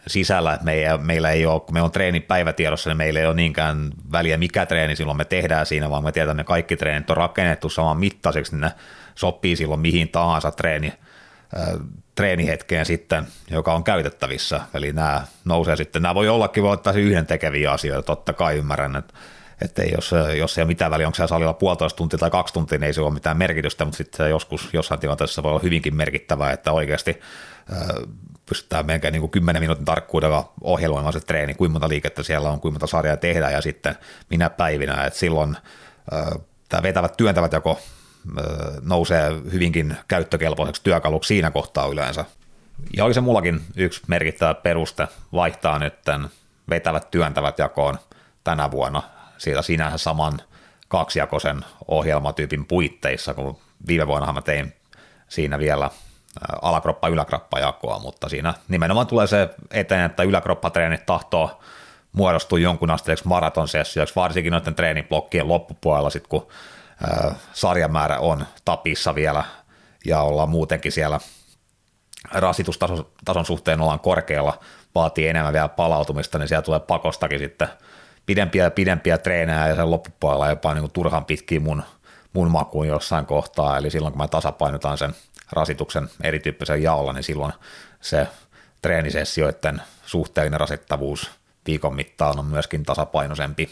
sisällä, 0.06 0.52
että 0.52 0.64
meillä, 0.64 0.98
meillä 0.98 1.30
ei 1.30 1.46
ole, 1.46 1.60
kun 1.60 1.74
meillä 1.74 1.84
on 1.84 1.92
treeni 1.92 2.20
päivätiedossa, 2.20 2.90
niin 2.90 2.96
meillä 2.96 3.20
ei 3.20 3.26
ole 3.26 3.34
niinkään 3.34 3.90
väliä, 4.12 4.36
mikä 4.36 4.66
treeni 4.66 4.96
silloin 4.96 5.16
me 5.16 5.24
tehdään 5.24 5.66
siinä, 5.66 5.90
vaan 5.90 6.04
me 6.04 6.12
tiedämme, 6.12 6.40
että 6.40 6.48
kaikki 6.48 6.76
treenit 6.76 7.10
on 7.10 7.16
rakennettu 7.16 7.68
saman 7.68 7.98
mittaiseksi, 7.98 8.52
niin 8.52 8.60
ne 8.60 8.70
sopii 9.14 9.56
silloin 9.56 9.80
mihin 9.80 10.08
tahansa 10.08 10.50
treeni, 10.50 10.92
äh, 11.56 11.86
treenihetkeen 12.14 12.86
sitten, 12.86 13.26
joka 13.50 13.74
on 13.74 13.84
käytettävissä. 13.84 14.60
Eli 14.74 14.92
nämä 14.92 15.22
nousee 15.44 15.76
sitten, 15.76 16.02
nämä 16.02 16.14
voi 16.14 16.28
ollakin 16.28 16.62
voi 16.62 16.78
yhden 16.96 17.26
tekeviä 17.26 17.72
asioita, 17.72 18.02
totta 18.02 18.32
kai 18.32 18.56
ymmärrän, 18.56 18.96
että 18.96 19.14
että 19.62 19.82
jos, 19.82 20.10
jos 20.38 20.58
ei 20.58 20.62
ole 20.62 20.68
mitään 20.68 20.90
väliä, 20.90 21.06
onko 21.06 21.16
se 21.16 21.26
salilla 21.26 21.52
puolitoista 21.52 21.96
tuntia 21.96 22.18
tai 22.18 22.30
kaksi 22.30 22.54
tuntia, 22.54 22.78
niin 22.78 22.86
ei 22.86 22.92
se 22.92 23.00
ole 23.00 23.14
mitään 23.14 23.36
merkitystä, 23.36 23.84
mutta 23.84 23.98
sitten 23.98 24.30
joskus 24.30 24.68
jossain 24.72 25.00
tilanteessa 25.00 25.42
voi 25.42 25.50
olla 25.50 25.60
hyvinkin 25.62 25.96
merkittävää, 25.96 26.52
että 26.52 26.72
oikeasti 26.72 27.20
pystytään 28.46 28.86
melkein 28.86 29.12
niin 29.12 29.20
kuin 29.20 29.30
10 29.30 29.62
minuutin 29.62 29.84
tarkkuudella 29.84 30.52
ohjelmoimaan 30.60 31.12
se 31.12 31.20
treeni, 31.20 31.54
kuinka 31.54 31.72
monta 31.72 31.88
liikettä 31.88 32.22
siellä 32.22 32.50
on, 32.50 32.60
kuinka 32.60 32.74
monta 32.74 32.86
sarjaa 32.86 33.16
tehdään 33.16 33.52
ja 33.52 33.60
sitten 33.60 33.96
minä 34.30 34.50
päivinä, 34.50 35.04
että 35.04 35.18
silloin 35.18 35.56
tämä 36.68 36.82
vetävät 36.82 37.16
työntävät 37.16 37.52
joko 37.52 37.80
nousee 38.82 39.30
hyvinkin 39.52 39.96
käyttökelpoiseksi 40.08 40.82
työkaluksi 40.84 41.28
siinä 41.28 41.50
kohtaa 41.50 41.86
yleensä. 41.86 42.24
Ja 42.96 43.04
oli 43.04 43.14
se 43.14 43.20
mullakin 43.20 43.60
yksi 43.76 44.02
merkittävä 44.06 44.54
peruste 44.54 45.08
vaihtaa 45.32 45.78
nyt 45.78 46.02
tämän 46.02 46.30
vetävät 46.70 47.10
työntävät 47.10 47.58
jakoon 47.58 47.98
tänä 48.44 48.70
vuonna 48.70 49.02
siitä 49.38 49.62
sinänsä 49.62 49.98
saman 49.98 50.40
kaksijakoisen 50.88 51.64
ohjelmatyypin 51.88 52.66
puitteissa, 52.66 53.34
kun 53.34 53.58
viime 53.86 54.06
vuonna 54.06 54.32
mä 54.32 54.42
tein 54.42 54.74
siinä 55.28 55.58
vielä 55.58 55.90
alakroppa 56.62 57.08
yläkroppa 57.08 57.58
jakoa, 57.58 57.98
mutta 57.98 58.28
siinä 58.28 58.54
nimenomaan 58.68 59.06
tulee 59.06 59.26
se 59.26 59.48
eteen, 59.70 60.04
että 60.04 60.22
yläkroppatreenit 60.22 61.06
tahtoo 61.06 61.60
muodostua 62.12 62.58
jonkun 62.58 62.90
asteeksi 62.90 63.28
maratonsessioiksi, 63.28 64.16
varsinkin 64.16 64.50
noiden 64.52 64.74
treeniblokkien 64.74 65.48
loppupuolella, 65.48 66.10
sit 66.10 66.26
kun 66.26 66.48
sarjamäärä 67.52 68.18
on 68.18 68.46
tapissa 68.64 69.14
vielä 69.14 69.44
ja 70.04 70.20
ollaan 70.20 70.48
muutenkin 70.48 70.92
siellä 70.92 71.20
rasitustason 72.32 73.44
suhteen 73.44 73.80
ollaan 73.80 74.00
korkealla, 74.00 74.58
vaatii 74.94 75.28
enemmän 75.28 75.52
vielä 75.52 75.68
palautumista, 75.68 76.38
niin 76.38 76.48
siellä 76.48 76.62
tulee 76.62 76.80
pakostakin 76.80 77.38
sitten 77.38 77.68
pidempiä 78.26 78.64
ja 78.64 78.70
pidempiä 78.70 79.18
treenejä 79.18 79.68
ja 79.68 79.76
sen 79.76 79.90
loppupuolella 79.90 80.48
jopa 80.48 80.74
niin 80.74 80.82
kuin 80.82 80.92
turhan 80.92 81.24
pitkiä 81.24 81.60
mun, 81.60 81.82
mun 82.32 82.50
makuun 82.50 82.88
jossain 82.88 83.26
kohtaa, 83.26 83.78
eli 83.78 83.90
silloin 83.90 84.12
kun 84.12 84.22
mä 84.22 84.28
tasapainotan 84.28 84.98
sen 84.98 85.14
rasituksen 85.52 86.08
erityyppisen 86.22 86.82
jaolla, 86.82 87.12
niin 87.12 87.24
silloin 87.24 87.52
se 88.00 88.28
treenisessioiden 88.82 89.82
suhteellinen 90.06 90.60
rasittavuus 90.60 91.30
viikon 91.66 91.94
mittaan 91.94 92.38
on 92.38 92.44
myöskin 92.44 92.82
tasapainoisempi. 92.84 93.70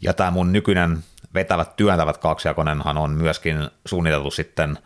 Ja 0.00 0.12
tämä 0.12 0.30
mun 0.30 0.52
nykyinen 0.52 1.04
vetävät 1.34 1.76
työntävät 1.76 2.18
kaksijakonenhan 2.18 2.98
on 2.98 3.10
myöskin 3.10 3.70
suunniteltu 3.86 4.30
sitten 4.30 4.78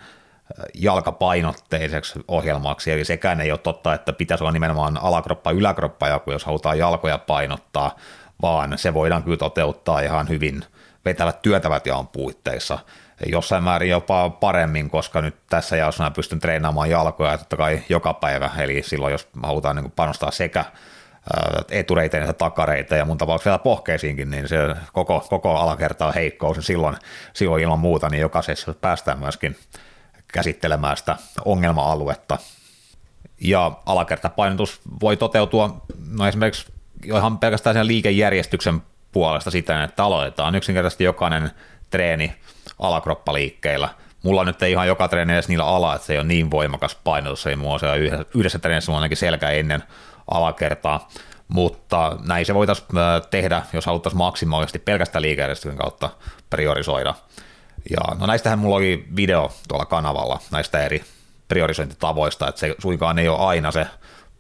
jalkapainotteiseksi 0.75 2.21
ohjelmaksi, 2.29 2.93
eli 2.93 3.05
sekään 3.05 3.41
ei 3.41 3.51
ole 3.51 3.59
totta, 3.59 3.95
että 3.95 4.13
pitäisi 4.13 4.45
olla 4.45 4.53
nimenomaan 4.53 4.97
alakroppa 4.97 5.51
yläkroppa 5.51 6.09
joku, 6.09 6.33
jos 6.33 6.45
halutaan 6.45 6.79
jalkoja 6.79 7.19
painottaa, 7.19 7.97
vaan 8.43 8.79
se 8.79 8.95
voidaan 8.95 9.23
kyllä 9.23 9.37
toteuttaa 9.37 10.01
ihan 10.01 10.29
hyvin 10.29 10.65
vetävät 11.05 11.43
työtävät 11.43 11.87
jaon 11.87 12.09
puitteissa. 12.09 12.79
Jossain 13.27 13.65
määrin 13.65 13.91
jopa 13.91 14.31
paremmin, 14.31 14.91
koska 14.91 15.23
nyt 15.23 15.37
tässä 15.51 15.77
jaossa 15.77 16.05
mä 16.05 16.11
pystyn 16.11 16.41
treenaamaan 16.41 16.91
jalkoja 16.91 17.39
totta 17.39 17.57
kai 17.57 17.83
joka 17.89 18.15
päivä, 18.15 18.51
eli 18.59 18.83
silloin 18.83 19.13
jos 19.13 19.29
halutaan 19.43 19.77
niin 19.77 19.91
panostaa 19.91 20.31
sekä 20.31 20.65
etureiteen 21.71 22.23
että 22.23 22.33
takareiteen 22.33 22.99
ja 22.99 23.05
mun 23.05 23.19
tapauksessa 23.19 23.51
vielä 23.51 23.59
pohkeisiinkin, 23.59 24.31
niin 24.31 24.49
se 24.49 24.57
koko, 24.93 25.27
koko 25.31 25.57
alakerta 25.57 26.07
on 26.07 26.15
heikkous, 26.15 26.57
niin 26.57 26.65
silloin, 26.65 26.97
silloin 27.33 27.63
ilman 27.63 27.79
muuta 27.79 28.09
niin 28.09 28.21
jokaisessa 28.21 28.75
päästään 28.75 29.19
myöskin 29.19 29.57
käsittelemään 30.33 30.97
sitä 30.97 31.17
ongelma-aluetta. 31.45 32.39
Ja 33.41 33.73
alakertapainotus 33.87 34.81
voi 35.01 35.17
toteutua 35.17 35.83
no 36.11 36.27
esimerkiksi 36.27 36.73
ihan 37.05 37.39
pelkästään 37.39 37.77
sen 37.77 37.87
liikejärjestyksen 37.87 38.83
puolesta 39.13 39.51
sitä, 39.51 39.85
että 39.85 40.05
aloitetaan 40.05 40.55
yksinkertaisesti 40.55 41.05
jokainen 41.05 41.51
treeni 41.91 42.33
alakroppaliikkeillä. 42.79 43.89
Mulla 44.23 44.45
nyt 44.45 44.63
ei 44.63 44.73
ihan 44.73 44.87
joka 44.87 45.09
treeni 45.09 45.33
edes 45.33 45.49
niillä 45.49 45.67
ala, 45.67 45.95
että 45.95 46.07
se 46.07 46.13
ei 46.13 46.19
ole 46.19 46.27
niin 46.27 46.51
voimakas 46.51 46.95
painotus, 47.05 47.47
ei 47.47 47.57
mua 47.57 47.79
se 47.79 47.97
yhdessä, 47.97 48.25
yhdessä 48.35 48.59
treenissä 48.59 48.93
on 48.93 48.97
ainakin 48.97 49.17
selkä 49.17 49.51
ennen 49.51 49.83
alakertaa, 50.31 51.09
mutta 51.49 52.17
näin 52.27 52.47
se 52.47 52.55
voitaisiin 52.55 52.89
tehdä, 53.31 53.63
jos 53.73 53.87
haluttaisiin 53.87 54.19
maksimaalisesti 54.19 54.79
pelkästään 54.79 55.23
liikejärjestyksen 55.23 55.79
kautta 55.79 56.11
priorisoida. 56.51 57.15
Ja 57.91 58.17
no 58.19 58.27
näistähän 58.27 58.59
mulla 58.59 58.77
oli 58.77 59.07
video 59.17 59.53
tuolla 59.69 59.87
kanavalla 59.87 60.41
näistä 60.51 60.81
eri 60.85 61.05
priorisointitavoista, 61.49 62.49
että 62.49 62.61
se 62.61 62.75
suinkaan 62.79 63.19
ei 63.19 63.29
ole 63.29 63.39
aina 63.39 63.73
se 63.73 63.87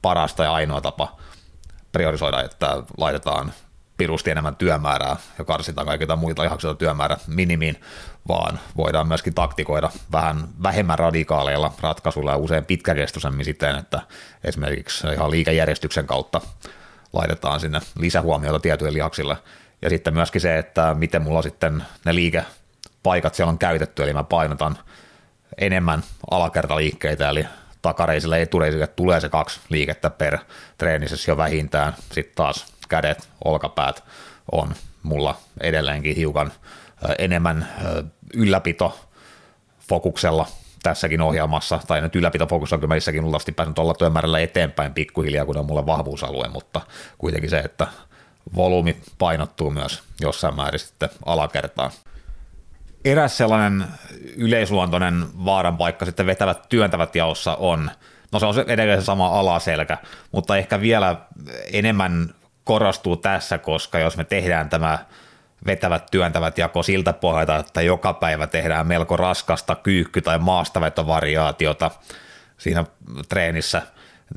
parasta 0.03 0.45
ja 0.45 0.53
ainoa 0.53 0.81
tapa 0.81 1.17
priorisoida, 1.99 2.43
että 2.43 2.83
laitetaan 2.97 3.53
pirusti 3.97 4.31
enemmän 4.31 4.57
työmäärää 4.57 5.17
ja 5.39 5.45
karsitaan 5.45 5.87
kaikilta 5.87 6.17
muita 6.17 6.43
lihaksilta 6.43 6.75
työmäärä 6.75 7.17
minimiin, 7.27 7.81
vaan 8.29 8.61
voidaan 8.77 9.09
myöskin 9.09 9.35
taktikoida 9.35 9.91
vähän 10.13 10.49
vähemmän 10.63 10.99
radikaaleilla 10.99 11.73
ratkaisuilla 11.81 12.31
ja 12.31 12.37
usein 12.37 12.65
pitkäkestoisemmin 12.65 13.45
siten, 13.45 13.77
että 13.77 14.01
esimerkiksi 14.45 15.07
ihan 15.13 15.31
liikejärjestyksen 15.31 16.07
kautta 16.07 16.41
laitetaan 17.13 17.61
sinne 17.61 17.81
lisähuomiota 17.99 18.61
tietyille 18.61 18.93
lihaksille. 18.93 19.37
Ja 19.83 19.91
sitten 19.91 20.15
myöskin 20.15 20.41
se, 20.41 20.59
että 20.59 20.95
miten 20.95 21.23
mulla 21.23 21.43
sitten 21.43 21.85
ne 22.05 22.15
liikepaikat 22.15 23.35
siellä 23.35 23.51
on 23.51 23.59
käytetty, 23.59 24.03
eli 24.03 24.13
mä 24.13 24.25
painotan 24.25 24.79
enemmän 25.59 26.03
alakertaliikkeitä, 26.31 27.29
eli 27.29 27.47
takareisille 27.83 28.43
etureisille 28.43 28.87
tulee 28.87 29.21
se 29.21 29.29
kaksi 29.29 29.61
liikettä 29.69 30.11
per 30.11 30.39
treenisessä 30.79 31.31
jo 31.31 31.37
vähintään. 31.37 31.95
Sitten 32.13 32.35
taas 32.35 32.67
kädet, 32.89 33.29
olkapäät 33.45 34.05
on 34.53 34.75
mulla 35.03 35.37
edelleenkin 35.61 36.17
hiukan 36.17 36.53
enemmän 37.19 37.69
ylläpito 38.35 39.01
fokuksella 39.89 40.47
tässäkin 40.83 41.21
ohjelmassa, 41.21 41.81
tai 41.87 42.01
nyt 42.01 42.17
ylläpitofokus 42.17 42.73
on 42.73 42.81
kyllä 42.81 42.95
meissäkin 42.95 43.23
luultavasti 43.23 43.53
päässyt 43.53 43.79
olla 43.79 43.95
työmäärällä 43.95 44.41
eteenpäin 44.41 44.95
pikkuhiljaa, 44.95 45.45
kun 45.45 45.57
on 45.57 45.67
mulle 45.67 45.87
vahvuusalue, 45.87 46.49
mutta 46.49 46.81
kuitenkin 47.19 47.51
se, 47.51 47.59
että 47.59 47.87
volyymi 48.57 48.97
painottuu 49.19 49.71
myös 49.71 50.03
jossain 50.21 50.57
määrin 50.57 50.81
sitten 50.81 51.09
alakertaan. 51.27 51.91
Eräs 53.05 53.37
sellainen 53.37 53.85
yleisluontoinen 54.37 55.27
vaaran 55.45 55.77
paikka 55.77 56.05
sitten 56.05 56.27
vetävät 56.27 56.69
työntävät 56.69 57.17
jaossa 57.17 57.55
on, 57.55 57.91
no 58.33 58.39
se 58.39 58.47
on 58.47 58.55
edelleen 58.67 59.01
se 59.01 59.05
sama 59.05 59.39
alaselkä, 59.41 59.99
mutta 60.33 60.57
ehkä 60.57 60.81
vielä 60.81 61.17
enemmän 61.73 62.35
korostuu 62.65 63.17
tässä, 63.17 63.59
koska 63.59 63.99
jos 63.99 64.17
me 64.17 64.25
tehdään 64.25 64.69
tämä 64.69 64.99
vetävät 65.67 66.07
työntävät 66.11 66.59
jako 66.59 66.83
siltä 66.83 67.13
pohjalta, 67.13 67.57
että 67.57 67.83
joka 67.83 68.13
päivä 68.15 68.47
tehdään 68.47 68.87
melko 68.87 69.17
raskasta 69.17 69.75
kyykky- 69.75 70.23
tai 70.23 70.39
maastavetovariaatiota 70.39 71.91
siinä 72.59 72.85
treenissä, 73.29 73.83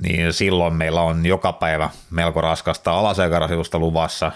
niin 0.01 0.33
silloin 0.33 0.73
meillä 0.73 1.01
on 1.01 1.25
joka 1.25 1.53
päivä 1.53 1.89
melko 2.09 2.41
raskasta 2.41 2.91
alaselkärasitusta 2.91 3.79
luvassa, 3.79 4.31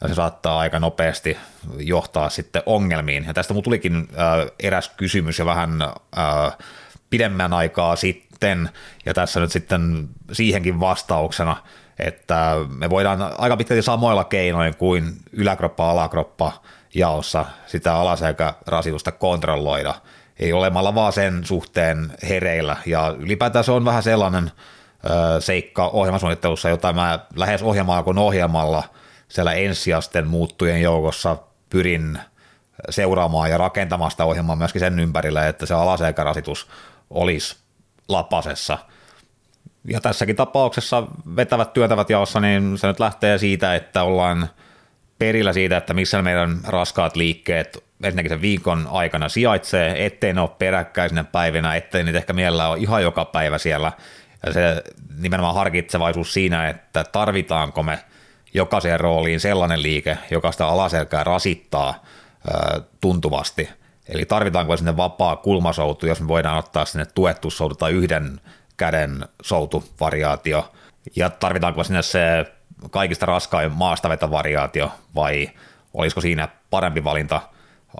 ja 0.00 0.08
se 0.08 0.14
saattaa 0.14 0.58
aika 0.58 0.78
nopeasti 0.78 1.36
johtaa 1.78 2.30
sitten 2.30 2.62
ongelmiin. 2.66 3.24
Ja 3.24 3.34
tästä 3.34 3.54
mun 3.54 3.62
tulikin 3.62 3.96
äh, 3.96 4.50
eräs 4.60 4.88
kysymys 4.88 5.38
jo 5.38 5.46
vähän 5.46 5.82
äh, 5.82 6.56
pidemmän 7.10 7.52
aikaa 7.52 7.96
sitten, 7.96 8.70
ja 9.06 9.14
tässä 9.14 9.40
nyt 9.40 9.52
sitten 9.52 10.08
siihenkin 10.32 10.80
vastauksena– 10.80 11.56
että 11.98 12.54
me 12.78 12.90
voidaan 12.90 13.34
aika 13.38 13.56
pitkälti 13.56 13.82
samoilla 13.82 14.24
keinoin 14.24 14.76
kuin 14.76 15.16
yläkroppa-alakroppa 15.32 16.52
jaossa 16.94 17.46
sitä 17.66 17.94
alaselkärasitusta 17.94 19.12
kontrolloida, 19.12 19.94
ei 20.38 20.52
olemalla 20.52 20.94
vaan 20.94 21.12
sen 21.12 21.44
suhteen 21.44 22.12
hereillä, 22.28 22.76
ja 22.86 23.14
ylipäätään 23.18 23.64
se 23.64 23.72
on 23.72 23.84
vähän 23.84 24.02
sellainen 24.02 24.50
ö, 25.04 25.40
seikka 25.40 25.88
ohjelmasuunnittelussa, 25.88 26.68
jota 26.68 26.92
mä 26.92 27.18
lähes 27.36 27.62
ohjelmaa 27.62 28.02
kuin 28.02 28.18
ohjelmalla 28.18 28.82
siellä 29.28 29.52
ensiasten 29.52 30.26
muuttujen 30.26 30.82
joukossa 30.82 31.36
pyrin 31.70 32.18
seuraamaan 32.90 33.50
ja 33.50 33.58
rakentamaan 33.58 34.10
sitä 34.10 34.24
ohjelmaa 34.24 34.56
myöskin 34.56 34.80
sen 34.80 35.00
ympärille, 35.00 35.48
että 35.48 35.66
se 35.66 35.74
alaselkärasitus 35.74 36.68
olisi 37.10 37.56
lapasessa– 38.08 38.78
ja 39.88 40.00
tässäkin 40.00 40.36
tapauksessa 40.36 41.02
vetävät 41.36 41.72
työtävät 41.72 42.10
jaossa, 42.10 42.40
niin 42.40 42.78
se 42.78 42.86
nyt 42.86 43.00
lähtee 43.00 43.38
siitä, 43.38 43.74
että 43.74 44.02
ollaan 44.02 44.48
perillä 45.18 45.52
siitä, 45.52 45.76
että 45.76 45.94
missä 45.94 46.22
meidän 46.22 46.60
raskaat 46.66 47.16
liikkeet 47.16 47.84
ensinnäkin 48.02 48.30
sen 48.30 48.40
viikon 48.40 48.88
aikana 48.90 49.28
sijaitsee, 49.28 50.06
ettei 50.06 50.32
ne 50.32 50.40
ole 50.40 50.50
peräkkäisinä 50.58 51.24
päivinä, 51.24 51.74
ettei 51.74 52.04
niitä 52.04 52.18
ehkä 52.18 52.32
mielellä 52.32 52.68
ole 52.68 52.78
ihan 52.78 53.02
joka 53.02 53.24
päivä 53.24 53.58
siellä. 53.58 53.92
Ja 54.46 54.52
se 54.52 54.82
nimenomaan 55.18 55.54
harkitsevaisuus 55.54 56.34
siinä, 56.34 56.68
että 56.68 57.04
tarvitaanko 57.04 57.82
me 57.82 57.98
jokaiseen 58.54 59.00
rooliin 59.00 59.40
sellainen 59.40 59.82
liike, 59.82 60.18
joka 60.30 60.52
sitä 60.52 60.66
alaselkää 60.66 61.24
rasittaa 61.24 62.04
tuntuvasti. 63.00 63.68
Eli 64.08 64.24
tarvitaanko 64.24 64.76
sinne 64.76 64.96
vapaa 64.96 65.36
kulmasoutu, 65.36 66.06
jos 66.06 66.20
me 66.20 66.28
voidaan 66.28 66.58
ottaa 66.58 66.84
sinne 66.84 67.06
tuettu 67.14 67.50
soutu 67.50 67.74
tai 67.74 67.92
yhden 67.92 68.40
käden 68.76 69.24
soutuvariaatio, 69.42 70.72
ja 71.16 71.30
tarvitaanko 71.30 71.84
sinne 71.84 72.02
se 72.02 72.20
kaikista 72.90 73.26
raskain 73.26 73.72
maastavetovariaatio, 73.72 74.90
vai 75.14 75.48
olisiko 75.94 76.20
siinä 76.20 76.48
parempi 76.70 77.04
valinta 77.04 77.40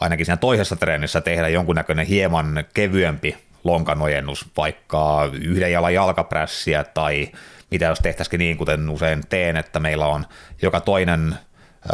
ainakin 0.00 0.26
siinä 0.26 0.36
toisessa 0.36 0.76
treenissä 0.76 1.20
tehdä 1.20 1.48
jonkunnäköinen 1.48 2.06
hieman 2.06 2.64
kevyempi 2.74 3.47
lonkanojennus, 3.64 4.46
vaikka 4.56 5.30
yhden 5.32 5.72
jalan 5.72 5.94
jalkaprässiä 5.94 6.84
tai 6.84 7.28
mitä 7.70 7.84
jos 7.84 7.98
tehtäisikin 7.98 8.38
niin, 8.38 8.56
kuten 8.56 8.90
usein 8.90 9.22
teen, 9.28 9.56
että 9.56 9.80
meillä 9.80 10.06
on 10.06 10.26
joka 10.62 10.80
toinen 10.80 11.34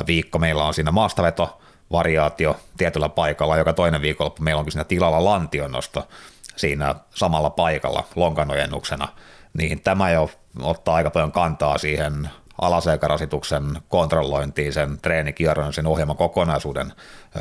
viikko 0.07 0.39
meillä 0.39 0.65
on 0.65 0.75
siinä 0.75 0.91
maastaveto 0.91 1.61
variaatio 1.93 2.57
tietyllä 2.77 3.09
paikalla, 3.09 3.57
joka 3.57 3.73
toinen 3.73 4.03
viikonloppu 4.03 4.43
meillä 4.43 4.59
onkin 4.59 4.73
siinä 4.73 4.85
tilalla 4.85 5.25
lantionnosto, 5.25 6.09
siinä 6.57 6.95
samalla 7.15 7.51
paikalla 7.51 8.05
lonkanojennuksena, 8.15 9.09
niin 9.55 9.81
tämä 9.81 10.11
jo 10.11 10.31
ottaa 10.63 10.95
aika 10.95 11.11
paljon 11.11 11.33
kantaa 11.33 11.79
siihen 11.79 12.31
alaselkärasituksen 12.61 13.65
kontrollointiin, 13.89 14.73
sen 14.73 14.99
treenikierron, 15.03 15.73
sen 15.73 15.87
ohjelman 15.87 16.17
kokonaisuuden 16.17 16.93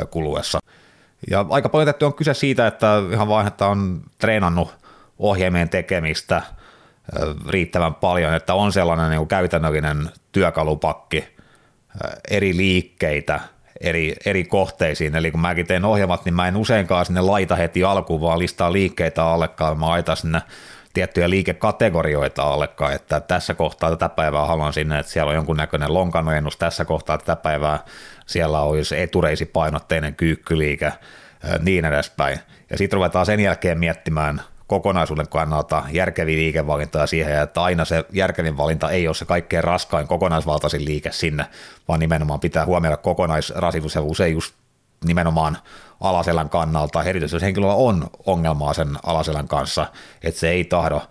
kuluessa. 0.10 0.60
Ja 1.30 1.46
aika 1.50 1.70
paljon 1.70 1.86
tehty 1.86 2.06
on 2.06 2.14
kyse 2.14 2.34
siitä, 2.34 2.68
että 2.68 3.02
ihan 3.12 3.28
vain, 3.28 3.48
että 3.48 3.68
on 3.68 4.02
treenannut 4.18 4.76
ohjelmien 5.20 5.70
tekemistä 5.70 6.42
riittävän 7.50 7.96
paljon, 7.96 8.34
että 8.34 8.54
on 8.54 8.74
sellainen 8.74 9.10
niin 9.10 9.28
käytännöllinen 9.28 10.10
työkalupakki, 10.32 11.28
eri 12.30 12.58
liikkeitä, 12.58 13.40
eri, 13.82 14.16
eri 14.26 14.44
kohteisiin. 14.44 15.16
Eli 15.16 15.32
kun 15.32 15.40
mäkin 15.40 15.68
teen 15.68 15.86
ohjelmat, 15.86 16.26
niin 16.26 16.36
mä 16.36 16.48
en 16.48 16.58
useinkaan 16.58 17.06
sinne 17.06 17.22
laita 17.22 17.56
heti 17.56 17.84
alkuun, 17.84 18.22
vaan 18.22 18.40
listaa 18.40 18.74
liikkeitä 18.74 19.26
allekaan. 19.26 19.80
Mä 19.80 19.90
laitan 19.90 20.18
sinne 20.18 20.42
tiettyjä 20.94 21.30
liikekategorioita 21.30 22.44
allekaan, 22.44 22.94
että 22.94 23.20
tässä 23.20 23.54
kohtaa 23.54 23.90
tätä 23.90 24.10
päivää 24.10 24.46
haluan 24.46 24.74
sinne, 24.74 25.00
että 25.00 25.12
siellä 25.12 25.30
on 25.30 25.36
jonkunnäköinen 25.36 25.94
lonkanojennus, 25.94 26.58
tässä 26.58 26.86
kohtaa 26.86 27.18
tätä 27.18 27.36
päivää 27.36 27.80
siellä 28.26 28.62
olisi 28.62 29.02
etureisipainotteinen 29.02 30.16
kyykkyliike, 30.16 30.94
niin 31.60 31.86
edespäin. 31.86 32.40
Ja 32.70 32.78
sitten 32.78 32.98
ruvetaan 32.98 33.26
sen 33.26 33.40
jälkeen 33.40 33.80
miettimään 33.80 34.42
kokonaisuuden 34.68 35.28
kannalta 35.28 35.84
järkeviä 35.92 36.38
liikevalintoja 36.38 37.08
siihen, 37.08 37.42
että 37.42 37.64
aina 37.64 37.86
se 37.86 38.06
järkevin 38.12 38.58
valinta 38.58 38.90
ei 38.90 39.08
ole 39.08 39.16
se 39.16 39.26
kaikkein 39.26 39.64
raskain 39.64 40.08
kokonaisvaltaisin 40.08 40.86
liike 40.86 41.12
sinne, 41.12 41.46
vaan 41.88 42.00
nimenomaan 42.00 42.40
pitää 42.40 42.66
huomioida 42.66 42.98
kokonaisrasitus 42.98 43.96
ja 43.96 44.02
usein 44.02 44.34
just 44.34 44.56
nimenomaan 45.06 45.58
alaselän 46.02 46.50
kannalta, 46.50 47.04
erityisesti 47.04 47.36
jos 47.36 47.44
henkilöllä 47.44 47.74
on 47.74 48.10
ongelmaa 48.26 48.74
sen 48.74 48.98
alaselän 49.04 49.48
kanssa, 49.48 49.88
että 50.24 50.40
se 50.40 50.50
ei 50.50 50.64
tahdo 50.64 51.02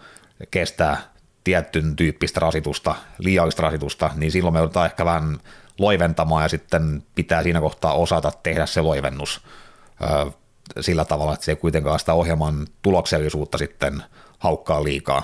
kestää 0.50 0.96
tietyn 1.44 1.96
tyyppistä 1.96 2.40
rasitusta, 2.40 2.94
liiallista 3.18 3.62
rasitusta, 3.62 4.10
niin 4.14 4.32
silloin 4.32 4.54
me 4.54 4.58
joudutaan 4.58 4.86
ehkä 4.86 5.04
vähän 5.04 5.38
loiventamaan 5.78 6.42
ja 6.42 6.48
sitten 6.48 7.02
pitää 7.14 7.42
siinä 7.42 7.60
kohtaa 7.60 7.92
osata 7.92 8.32
tehdä 8.42 8.66
se 8.66 8.80
loivennus 8.80 9.40
sillä 10.80 11.04
tavalla, 11.04 11.34
että 11.34 11.44
se 11.44 11.52
ei 11.52 11.56
kuitenkaan 11.56 11.98
sitä 11.98 12.14
ohjelman 12.14 12.66
tuloksellisuutta 12.82 13.58
sitten 13.58 14.02
haukkaa 14.38 14.84
liikaa. 14.84 15.22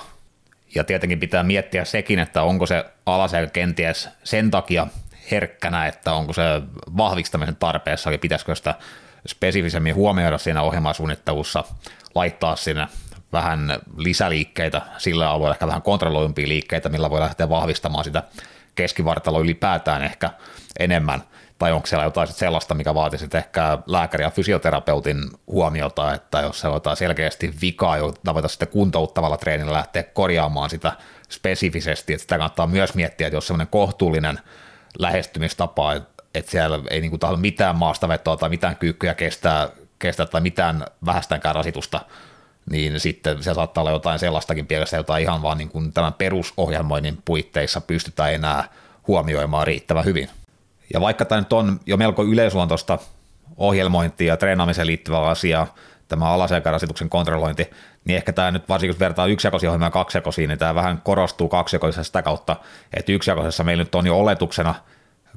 Ja 0.75 0.85
tietenkin 0.85 1.21
pitää 1.21 1.43
miettiä 1.43 1.85
sekin, 1.85 2.19
että 2.19 2.43
onko 2.43 2.67
se 2.67 2.85
alasel 3.07 3.47
kenties 3.53 4.09
sen 4.25 4.51
takia 4.51 4.87
herkkänä, 5.31 5.87
että 5.87 6.13
onko 6.13 6.33
se 6.33 6.43
vahvistamisen 6.97 7.57
tarpeessa, 7.57 8.13
ja 8.13 8.19
pitäisikö 8.19 8.55
sitä 8.55 8.75
spesifisemmin 9.27 9.95
huomioida 9.95 10.39
siinä 10.39 10.63
ohjelmasuunnittelussa, 10.63 11.65
laittaa 12.15 12.57
sinne 12.57 12.87
vähän 13.33 13.79
lisäliikkeitä 13.97 14.83
sillä 14.99 15.31
alueella, 15.31 15.55
ehkä 15.55 15.67
vähän 15.67 15.83
kontrolloimpia 15.83 16.49
liikkeitä, 16.49 16.89
millä 16.89 17.11
voi 17.11 17.21
lähteä 17.21 17.49
vahvistamaan 17.49 18.05
sitä 18.05 18.23
keskivartaloa 18.75 19.41
ylipäätään 19.41 20.03
ehkä 20.03 20.31
enemmän, 20.79 21.23
tai 21.59 21.73
onko 21.73 21.87
siellä 21.87 22.05
jotain 22.05 22.29
sellaista, 22.29 22.75
mikä 22.75 22.95
vaatisi 22.95 23.29
ehkä 23.35 23.79
lääkäri- 23.87 24.25
ja 24.25 24.31
fysioterapeutin 24.31 25.19
huomiota, 25.47 26.15
että 26.15 26.41
jos 26.41 26.61
se 26.61 26.69
on 26.69 26.81
selkeästi 26.95 27.55
vikaa, 27.61 27.97
jota 27.97 28.35
voitaisiin 28.35 28.55
sitten 28.55 28.69
kuntouttavalla 28.69 29.37
treenillä 29.37 29.73
lähteä 29.73 30.03
korjaamaan 30.03 30.71
sitä 30.71 30.93
spesifisesti, 31.29 32.13
että 32.13 32.23
sitä 32.23 32.39
kannattaa 32.39 32.67
myös 32.67 32.95
miettiä, 32.95 33.27
että 33.27 33.37
jos 33.37 33.47
semmoinen 33.47 33.69
kohtuullinen 33.71 34.41
lähestymistapa, 34.99 35.93
että 35.93 36.18
siellä 36.47 36.79
ei 36.91 37.01
niin 37.01 37.19
tahdo 37.19 37.37
mitään 37.37 37.77
maastavetoa 37.77 38.37
tai 38.37 38.49
mitään 38.49 38.77
kyykkyjä 38.77 39.15
kestää, 39.15 39.69
kestää 39.99 40.27
tai 40.27 40.41
mitään 40.41 40.85
vähästänkään 41.07 41.55
rasitusta, 41.55 42.01
niin 42.71 43.01
sitten 43.01 43.43
se 43.43 43.55
saattaa 43.55 43.83
olla 43.83 43.91
jotain 43.91 44.19
sellaistakin 44.19 44.67
pielessä, 44.67 44.97
jota 44.97 45.17
ihan 45.17 45.43
vaan 45.43 45.59
niin 45.59 45.69
kuin 45.69 45.93
tämän 45.93 46.13
perusohjelmoinnin 46.13 47.19
puitteissa 47.25 47.81
pystytään 47.81 48.35
enää 48.35 48.69
huomioimaan 49.07 49.67
riittävän 49.67 50.05
hyvin. 50.05 50.29
Ja 50.95 51.01
vaikka 51.01 51.25
tämä 51.25 51.41
nyt 51.41 51.53
on 51.53 51.81
jo 51.87 51.97
melko 51.97 52.25
yleisluontoista 52.25 52.99
ohjelmointia 53.57 54.33
ja 54.33 54.37
treenaamiseen 54.37 54.87
liittyvää 54.87 55.21
asiaa, 55.21 55.75
tämä 56.09 56.31
alaselkärasituksen 56.31 57.09
kontrollointi, 57.09 57.71
niin 58.05 58.17
ehkä 58.17 58.33
tämä 58.33 58.51
nyt 58.51 58.69
varsinkin 58.69 58.95
jos 58.95 59.01
vertaa 59.01 59.27
yksijakoisia 59.27 59.71
ohjelmia 59.71 59.91
kaksijakoisiin, 59.91 60.49
niin 60.49 60.59
tämä 60.59 60.75
vähän 60.75 61.01
korostuu 61.05 61.49
kaksijakoisessa 61.49 62.05
sitä 62.05 62.23
kautta, 62.23 62.57
että 62.95 63.13
yksijakoisessa 63.13 63.65
meillä 63.65 63.85
nyt 63.85 63.95
on 63.95 64.07
jo 64.07 64.19
oletuksena 64.19 64.75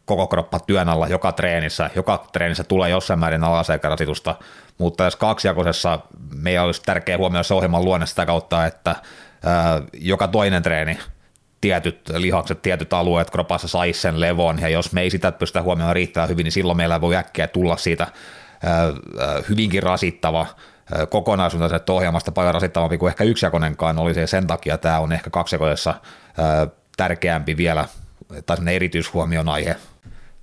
koko 0.06 0.28
kroppa 0.28 0.60
työn 0.60 0.90
alla 0.90 1.08
joka 1.08 1.32
treenissä, 1.32 1.90
joka 1.96 2.26
treenissä 2.34 2.64
tulee 2.64 2.90
jossain 2.90 3.20
määrin 3.20 3.44
alaselkärasitusta, 3.44 4.36
mutta 4.78 5.04
jos 5.04 5.16
kaksijakoisessa 5.16 6.00
meidän 6.36 6.66
olisi 6.66 6.82
tärkeää 6.86 7.18
huomioida 7.18 7.44
se 7.44 7.54
ohjelman 7.54 7.86
luonne 7.86 8.06
sitä 8.06 8.26
kautta, 8.26 8.66
että 8.66 8.96
ää, 9.46 9.82
joka 9.94 10.28
toinen 10.28 10.64
treeni 10.64 11.00
tietyt 11.62 12.10
lihakset, 12.18 12.62
tietyt 12.62 12.94
alueet 12.94 13.30
kropassa 13.30 13.68
saisi 13.68 14.02
sen 14.02 14.22
levon, 14.22 14.60
ja 14.62 14.70
jos 14.70 14.94
me 14.94 15.02
ei 15.02 15.10
sitä 15.10 15.32
pystytä 15.32 15.62
huomioimaan 15.62 15.96
riittävän 15.96 16.30
hyvin, 16.30 16.44
niin 16.44 16.52
silloin 16.52 16.78
meillä 16.78 17.02
voi 17.02 17.16
äkkiä 17.16 17.48
tulla 17.48 17.78
siitä 17.78 18.08
hyvinkin 19.50 19.84
rasittava 19.84 20.46
kokonaisuus 21.10 21.74
että 21.74 21.94
ohjelmasta 21.94 22.32
paljon 22.32 22.54
rasittavampi 22.54 22.98
kuin 22.98 23.10
ehkä 23.10 23.24
yksijakonenkaan. 23.24 24.00
Oli 24.00 24.14
se, 24.14 24.28
sen 24.28 24.48
takia 24.48 24.78
tämä 24.78 25.00
on 25.00 25.12
ehkä 25.12 25.30
kaksijakoisessa 25.30 25.94
tärkeämpi 26.98 27.58
vielä, 27.58 27.86
tai 28.46 28.58
erityishuomion 28.72 29.50
aihe. 29.50 29.76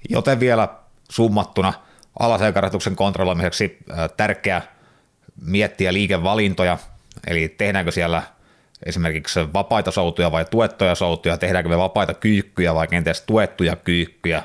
Joten 0.09 0.41
vielä 0.41 0.69
summattuna 1.11 1.73
alaselkäratuksen 2.19 2.97
kontrolloimiseksi 2.97 3.79
tärkeä 4.17 4.63
miettiä 5.43 5.93
liikevalintoja, 5.93 6.79
eli 7.27 7.49
tehdäänkö 7.49 7.93
siellä– 7.93 8.23
esimerkiksi 8.87 9.53
vapaita 9.53 9.91
soutuja 9.91 10.33
vai 10.33 10.45
tuettuja 10.45 10.95
soutuja, 10.95 11.39
tehdäänkö 11.39 11.69
me 11.69 11.79
vapaita 11.79 12.15
kyykkyjä 12.15 12.75
vai 12.75 12.89
kenties 12.89 13.21
tuettuja 13.21 13.77
kyykkyjä, 13.77 14.43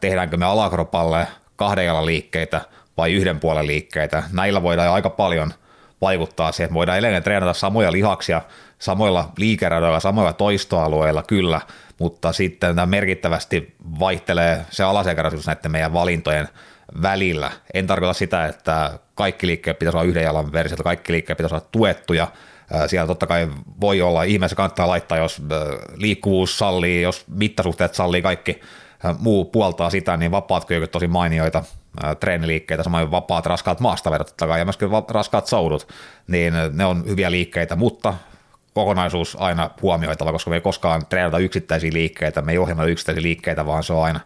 tehdäänkö 0.00 0.36
me 0.36 0.46
alakropalle 0.46 1.26
kahden 1.56 1.86
jalan 1.86 2.06
liikkeitä 2.06 2.60
vai 2.96 3.12
yhden 3.12 3.40
puolen 3.40 3.66
liikkeitä. 3.66 4.22
Näillä 4.32 4.62
voidaan 4.62 4.88
aika 4.88 5.10
paljon 5.10 5.52
vaikuttaa 6.00 6.52
siihen, 6.52 6.64
että 6.66 6.74
voidaan 6.74 6.98
edelleen 6.98 7.22
treenata 7.22 7.52
samoja 7.52 7.92
lihaksia 7.92 8.42
samoilla 8.78 9.32
liikeradoilla, 9.38 10.00
samoilla 10.00 10.32
toistoalueilla 10.32 11.22
kyllä, 11.22 11.60
mutta 11.98 12.32
sitten 12.32 12.74
tämä 12.74 12.86
merkittävästi 12.86 13.74
vaihtelee 14.00 14.66
se 14.70 14.84
alasekarasuus 14.84 15.46
näiden 15.46 15.70
meidän 15.70 15.92
valintojen 15.92 16.48
välillä. 17.02 17.50
En 17.74 17.86
tarkoita 17.86 18.12
sitä, 18.12 18.46
että 18.46 18.98
kaikki 19.14 19.46
liikkeet 19.46 19.78
pitäisi 19.78 19.96
olla 19.96 20.08
yhden 20.08 20.22
jalan 20.22 20.52
versiota, 20.52 20.82
kaikki 20.82 21.12
liikkeet 21.12 21.36
pitäisi 21.36 21.54
olla 21.54 21.66
tuettuja, 21.72 22.28
siellä 22.86 23.06
totta 23.06 23.26
kai 23.26 23.48
voi 23.80 24.02
olla, 24.02 24.22
ihmeessä 24.22 24.56
kannattaa 24.56 24.88
laittaa, 24.88 25.18
jos 25.18 25.42
liikkuvuus 25.94 26.58
sallii, 26.58 27.02
jos 27.02 27.24
mittasuhteet 27.28 27.94
sallii, 27.94 28.22
kaikki 28.22 28.60
muu 29.18 29.44
puoltaa 29.44 29.90
sitä, 29.90 30.16
niin 30.16 30.30
vapaat 30.30 30.64
kyykät 30.64 30.90
tosi 30.90 31.06
mainioita 31.06 31.64
treeniliikkeitä, 32.20 32.82
samoin 32.82 33.10
vapaat 33.10 33.46
raskaat 33.46 33.80
maastavedot 33.80 34.34
ja 34.58 34.64
myöskin 34.64 34.88
raskaat 35.08 35.46
soudut, 35.46 35.88
niin 36.26 36.54
ne 36.72 36.84
on 36.84 37.04
hyviä 37.06 37.30
liikkeitä, 37.30 37.76
mutta 37.76 38.14
kokonaisuus 38.78 39.36
aina 39.40 39.70
huomioitava, 39.82 40.32
koska 40.32 40.50
me 40.50 40.56
ei 40.56 40.60
koskaan 40.60 41.06
treenata 41.06 41.38
yksittäisiä 41.38 41.90
liikkeitä, 41.92 42.42
me 42.42 42.52
ei 42.52 42.58
ohjelma 42.58 42.84
yksittäisiä 42.84 43.22
liikkeitä, 43.22 43.66
vaan 43.66 43.82
se 43.82 43.92
on 43.92 44.04
aina 44.04 44.20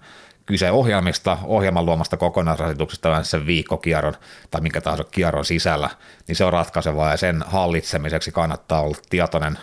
kyse 0.47 0.71
ohjelmista, 0.71 1.39
ohjelman 1.45 1.87
luomasta 1.87 2.17
kokonaisrasituksesta 2.17 3.23
sen 3.23 3.47
viikkokierron 3.47 4.15
tai 4.51 4.61
minkä 4.61 4.81
tahansa 4.81 5.05
kierron 5.05 5.45
sisällä, 5.45 5.91
niin 6.29 6.37
se 6.37 6.45
on 6.45 6.53
ratkaisevaa 6.53 7.11
ja 7.11 7.17
sen 7.17 7.45
hallitsemiseksi 7.47 8.33
kannattaa 8.33 8.81
olla 8.81 8.97
tietoinen 9.11 9.59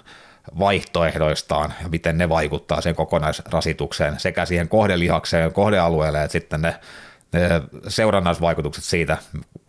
vaihtoehdoistaan 0.60 1.74
ja 1.84 1.90
miten 1.90 2.18
ne 2.18 2.30
vaikuttaa 2.30 2.82
sen 2.82 2.96
kokonaisrasitukseen 2.96 4.20
sekä 4.20 4.46
siihen 4.46 4.70
kohdelihakseen, 4.70 5.54
kohdealueelle, 5.54 6.24
että 6.24 6.32
sitten 6.32 6.62
ne, 6.62 6.76
ne 7.34 7.50
seurannaisvaikutukset 7.88 8.84
siitä, 8.84 9.18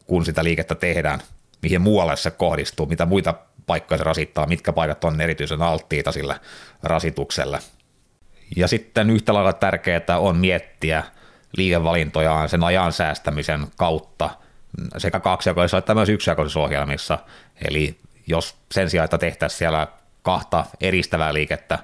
kun 0.07 0.25
sitä 0.25 0.45
liikettä 0.45 0.75
tehdään, 0.75 1.21
mihin 1.63 1.81
muualle 1.81 2.17
se 2.17 2.31
kohdistuu, 2.31 2.87
mitä 2.87 3.07
muita 3.07 3.35
paikkoja 3.71 3.99
se 3.99 4.05
rasittaa, 4.05 4.47
mitkä 4.47 4.73
paikat 4.73 5.05
on 5.05 5.21
erityisen 5.21 5.63
alttiita 5.63 6.13
sille 6.13 6.41
rasitukselle– 6.83 7.59
ja 8.57 8.69
sitten 8.69 9.11
yhtä 9.11 9.35
lailla 9.35 9.53
tärkeää 9.53 10.19
on 10.19 10.37
miettiä 10.37 11.05
liikevalintojaan 11.57 12.49
sen 12.49 12.65
ajan 12.65 12.93
säästämisen 12.93 13.67
kautta 13.77 14.31
sekä 14.99 15.21
kaksijakoisissa 15.21 15.79
että 15.79 15.95
myös 15.95 16.09
yksijakoisissa 16.09 16.61
ohjelmissa. 16.61 17.19
Eli 17.69 17.99
jos 18.27 18.57
sen 18.73 18.91
sijaan, 18.91 19.05
että 19.05 19.19
tehtäisiin 19.19 19.59
siellä 19.59 19.87
kahta 20.23 20.65
eristävää 20.81 21.35
liikettä, 21.35 21.79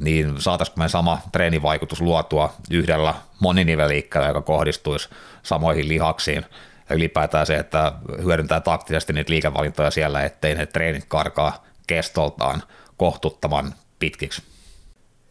niin 0.00 0.40
saataisiinko 0.40 0.82
me 0.82 0.88
sama 0.88 1.18
treenivaikutus 1.32 2.00
luotua 2.00 2.52
yhdellä 2.70 3.14
moniniveliikkeellä, 3.40 4.28
joka 4.28 4.42
kohdistuisi 4.42 5.08
samoihin 5.42 5.88
lihaksiin. 5.88 6.46
Ja 6.90 6.96
ylipäätään 6.96 7.46
se, 7.46 7.56
että 7.56 7.92
hyödyntää 8.22 8.60
taktisesti 8.60 9.12
niitä 9.12 9.32
liikevalintoja 9.32 9.90
siellä, 9.90 10.22
ettei 10.22 10.54
ne 10.54 10.66
treenit 10.66 11.04
karkaa 11.08 11.64
kestoltaan 11.86 12.62
kohtuttaman 12.96 13.74
pitkiksi. 13.98 14.42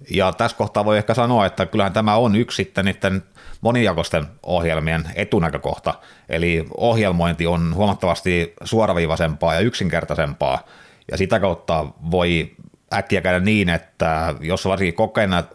Ja 0.09 0.33
tässä 0.33 0.57
kohtaa 0.57 0.85
voi 0.85 0.97
ehkä 0.97 1.13
sanoa, 1.13 1.45
että 1.45 1.65
kyllähän 1.65 1.93
tämä 1.93 2.15
on 2.15 2.35
yksi 2.35 2.55
sitten 2.55 2.85
niiden 2.85 3.23
monijakoisten 3.61 4.27
ohjelmien 4.43 5.03
etunäkökohta, 5.15 5.93
eli 6.29 6.65
ohjelmointi 6.77 7.47
on 7.47 7.75
huomattavasti 7.75 8.53
suoraviivaisempaa 8.63 9.53
ja 9.53 9.59
yksinkertaisempaa, 9.59 10.65
ja 11.11 11.17
sitä 11.17 11.39
kautta 11.39 11.85
voi 12.11 12.55
äkkiä 12.93 13.21
käydä 13.21 13.39
niin, 13.39 13.69
että 13.69 14.35
jos 14.39 14.65
varsinkin 14.65 15.07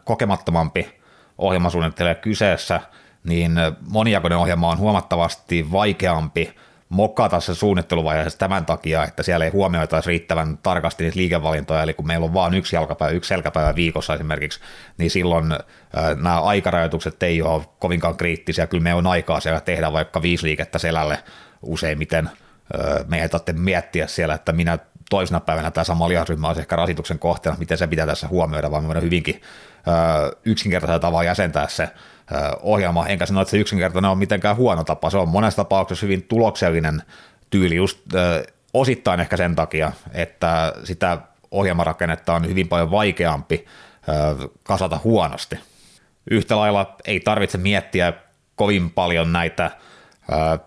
kokemattomampi 0.04 1.00
ohjelmasuunnittelija 1.38 2.14
kyseessä, 2.14 2.80
niin 3.24 3.52
monijakoinen 3.88 4.38
ohjelma 4.38 4.70
on 4.70 4.78
huomattavasti 4.78 5.72
vaikeampi 5.72 6.54
mokata 6.88 7.40
se 7.40 7.54
suunnitteluvaiheessa 7.54 8.38
tämän 8.38 8.66
takia, 8.66 9.04
että 9.04 9.22
siellä 9.22 9.44
ei 9.44 9.50
huomioitaisi 9.50 10.08
riittävän 10.08 10.58
tarkasti 10.58 11.04
niitä 11.04 11.18
liikevalintoja, 11.18 11.82
eli 11.82 11.94
kun 11.94 12.06
meillä 12.06 12.24
on 12.24 12.34
vain 12.34 12.54
yksi 12.54 12.76
jalkapäivä, 12.76 13.12
yksi 13.12 13.28
selkäpäivä 13.28 13.74
viikossa 13.74 14.14
esimerkiksi, 14.14 14.60
niin 14.98 15.10
silloin 15.10 15.52
äh, 15.52 15.58
nämä 16.22 16.40
aikarajoitukset 16.40 17.22
ei 17.22 17.42
ole 17.42 17.64
kovinkaan 17.78 18.16
kriittisiä, 18.16 18.66
kyllä 18.66 18.82
me 18.82 18.94
on 18.94 19.06
aikaa 19.06 19.40
siellä 19.40 19.60
tehdä 19.60 19.92
vaikka 19.92 20.22
viisi 20.22 20.46
liikettä 20.46 20.78
selälle 20.78 21.18
useimmiten, 21.62 22.30
meidän 23.06 23.22
ei 23.22 23.28
tarvitse 23.28 23.52
miettiä 23.52 24.06
siellä, 24.06 24.34
että 24.34 24.52
minä 24.52 24.78
toisena 25.10 25.40
päivänä 25.40 25.70
tämä 25.70 25.84
sama 25.84 26.08
lihasryhmä 26.08 26.46
olisi 26.46 26.60
ehkä 26.60 26.76
rasituksen 26.76 27.18
kohteena, 27.18 27.58
miten 27.58 27.78
se 27.78 27.86
pitää 27.86 28.06
tässä 28.06 28.28
huomioida, 28.28 28.70
vaan 28.70 28.82
me 28.82 28.86
voidaan 28.86 29.04
hyvinkin 29.04 29.42
yksinkertaisella 30.44 30.98
tavalla 30.98 31.24
jäsentää 31.24 31.68
se 31.68 31.88
ohjelma, 32.62 33.06
enkä 33.06 33.26
sano, 33.26 33.40
että 33.40 33.50
se 33.50 33.58
yksinkertainen 33.58 34.10
on 34.10 34.18
mitenkään 34.18 34.56
huono 34.56 34.84
tapa, 34.84 35.10
se 35.10 35.18
on 35.18 35.28
monessa 35.28 35.56
tapauksessa 35.56 36.06
hyvin 36.06 36.22
tuloksellinen 36.22 37.02
tyyli 37.50 37.76
just 37.76 37.98
osittain 38.74 39.20
ehkä 39.20 39.36
sen 39.36 39.54
takia, 39.54 39.92
että 40.12 40.72
sitä 40.84 41.18
ohjelmarakennetta 41.50 42.34
on 42.34 42.48
hyvin 42.48 42.68
paljon 42.68 42.90
vaikeampi 42.90 43.66
kasata 44.62 45.00
huonosti. 45.04 45.58
Yhtä 46.30 46.56
lailla 46.56 46.96
ei 47.04 47.20
tarvitse 47.20 47.58
miettiä 47.58 48.12
kovin 48.56 48.90
paljon 48.90 49.32
näitä 49.32 49.70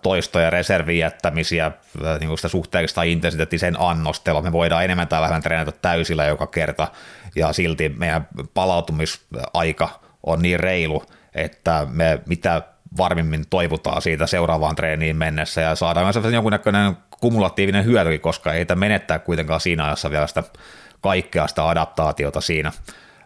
toistoja, 0.02 0.50
reservin 0.50 0.98
jättämisiä, 0.98 1.72
niin 2.20 2.38
sitä 2.38 2.48
suhteellista 2.48 3.04
intensiteettisen 3.04 3.76
annostelua. 3.80 4.42
Me 4.42 4.52
voidaan 4.52 4.84
enemmän 4.84 5.08
tai 5.08 5.22
vähemmän 5.22 5.42
treenata 5.42 5.72
täysillä 5.72 6.26
joka 6.26 6.48
kerta, 6.48 6.88
ja 7.36 7.54
silti 7.54 7.90
meidän 7.90 8.28
palautumisaika 8.54 9.90
on 10.24 10.42
niin 10.42 10.60
reilu, 10.60 11.04
että 11.36 11.88
me 11.90 12.20
mitä 12.26 12.62
varmimmin 12.98 13.44
toivotaan 13.50 14.02
siitä 14.02 14.28
seuraavaan 14.28 14.76
treeniin 14.76 15.16
mennessä 15.16 15.62
ja 15.62 15.76
saadaan 15.76 16.06
myös 16.06 16.34
jonkunnäköinen 16.34 16.98
kumulatiivinen 17.20 17.86
hyöty, 17.86 18.20
koska 18.20 18.54
ei 18.54 18.66
menettää 18.76 19.20
kuitenkaan 19.20 19.62
siinä 19.62 19.86
ajassa 19.86 20.12
vielä 20.12 20.28
sitä 20.28 20.44
kaikkea 21.02 21.48
sitä 21.48 21.70
adaptaatiota 21.70 22.42
siinä. 22.42 22.72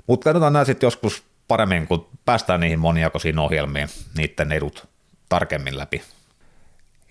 Mutta 0.08 0.24
katsotaan 0.24 0.53
nämä 0.53 0.66
sitten 0.66 0.88
joskus 0.88 1.24
paremmin, 1.47 1.88
kun 1.88 2.10
päästään 2.26 2.60
niihin 2.60 2.80
moniakoisiin 2.80 3.39
ohjelmiin, 3.39 3.89
niiden 4.18 4.51
edut 4.51 4.88
tarkemmin 5.30 5.78
läpi. 5.78 6.01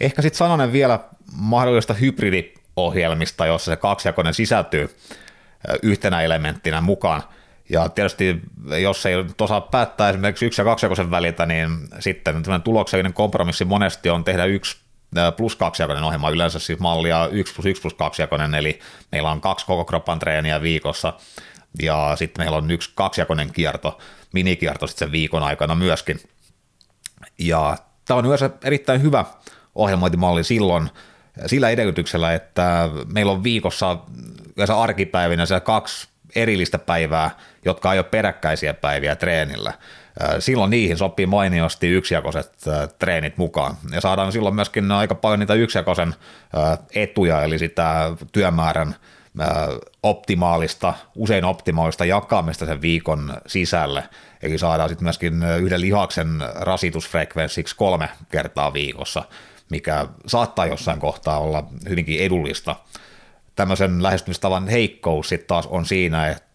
Ehkä 0.01 0.23
sitten 0.23 0.39
sanonen 0.39 0.73
vielä 0.73 1.01
mahdollista 1.33 1.95
hybridiohjelmista, 1.95 3.47
jossa 3.47 3.71
se 3.71 3.77
kaksijakoinen 3.77 4.35
sisältyy 4.35 4.97
yhtenä 5.83 6.23
elementtinä 6.23 6.81
mukaan. 6.81 7.23
Ja 7.69 7.89
tietysti 7.89 8.41
jos 8.83 9.07
ei 9.07 9.15
osaa 9.41 9.61
päättää 9.61 10.11
esimerkiksi 10.11 10.47
yksi- 10.47 10.61
ja 10.61 10.65
kaksijakoisen 10.65 11.11
väliltä, 11.11 11.47
niin 11.47 11.71
sitten 12.01 12.43
tuloksellinen 12.65 13.13
kompromissi 13.13 13.65
monesti 13.65 14.11
on 14.11 14.25
tehdä 14.25 14.45
yksi 14.45 14.77
plus 15.37 15.57
kaksijakoinen 15.57 16.05
ohjelma, 16.05 16.31
yleensä 16.31 16.59
siis 16.59 16.79
mallia 16.79 17.29
1 17.33 17.55
plus 17.55 17.67
1 17.67 17.83
plus 17.83 17.95
kaksijakoinen, 17.95 18.55
eli 18.55 18.81
meillä 19.13 19.31
on 19.31 19.41
kaksi 19.41 19.67
koko 19.67 19.85
kroppan 19.85 20.19
treeniä 20.19 20.63
viikossa, 20.63 21.13
ja 21.83 22.13
sitten 22.17 22.45
meillä 22.45 22.57
on 22.57 22.71
yksi 22.71 22.91
kaksijakoinen 22.95 23.53
kierto, 23.53 23.99
minikierto 24.33 24.87
sitten 24.87 25.07
sen 25.07 25.13
viikon 25.13 25.43
aikana 25.43 25.75
myöskin. 25.75 26.21
Ja 27.39 27.77
tämä 28.05 28.19
on 28.19 28.27
yleensä 28.27 28.51
erittäin 28.65 29.03
hyvä 29.03 29.25
ohjelmointimalli 29.75 30.45
silloin, 30.45 30.91
sillä 31.47 31.71
edellytyksellä, 31.71 32.35
että 32.35 32.89
meillä 33.13 33.33
on 33.33 33.45
viikossa 33.45 33.99
yleensä 34.57 34.81
arkipäivinä 34.81 35.47
se 35.47 35.61
kaksi 35.61 36.09
erillistä 36.35 36.79
päivää, 36.79 37.31
jotka 37.65 37.93
ei 37.93 37.99
ole 37.99 38.07
peräkkäisiä 38.11 38.75
päiviä 38.75 39.17
treenillä. 39.17 39.73
Silloin 40.39 40.71
niihin 40.71 40.97
sopii 40.97 41.27
mainiosti 41.27 41.89
yksijakoiset 41.89 42.53
treenit 42.99 43.37
mukaan. 43.37 43.77
Ja 43.93 44.01
saadaan 44.01 44.33
silloin 44.33 44.55
myöskin 44.55 44.93
aika 44.93 45.15
paljon 45.15 45.41
niitä 45.41 45.55
yksijakoisen 45.55 46.15
etuja, 46.95 47.43
eli 47.43 47.59
sitä 47.59 48.11
työmäärän 48.33 48.97
optimaalista, 50.03 50.95
usein 51.15 51.45
optimaalista 51.45 52.05
jakamista 52.05 52.67
sen 52.67 52.83
viikon 52.83 53.35
sisälle. 53.47 54.05
Eli 54.43 54.59
saadaan 54.59 54.89
sitten 54.89 55.05
myöskin 55.05 55.43
yhden 55.43 55.81
lihaksen 55.81 56.29
rasitusfrekvenssiksi 56.55 57.77
kolme 57.77 58.09
kertaa 58.31 58.73
viikossa, 58.73 59.23
mikä 59.71 60.07
saattaa 60.27 60.67
jossain 60.67 61.01
kohtaa 61.01 61.39
olla 61.39 61.65
hyvinkin 61.89 62.21
edullista. 62.21 62.77
Tämmöisen 63.57 64.03
lähestymistavan 64.03 64.69
heikkous 64.69 65.29
sitten 65.29 65.49
taas 65.49 65.67
on 65.67 65.87
siinä, 65.87 66.29
että 66.29 66.54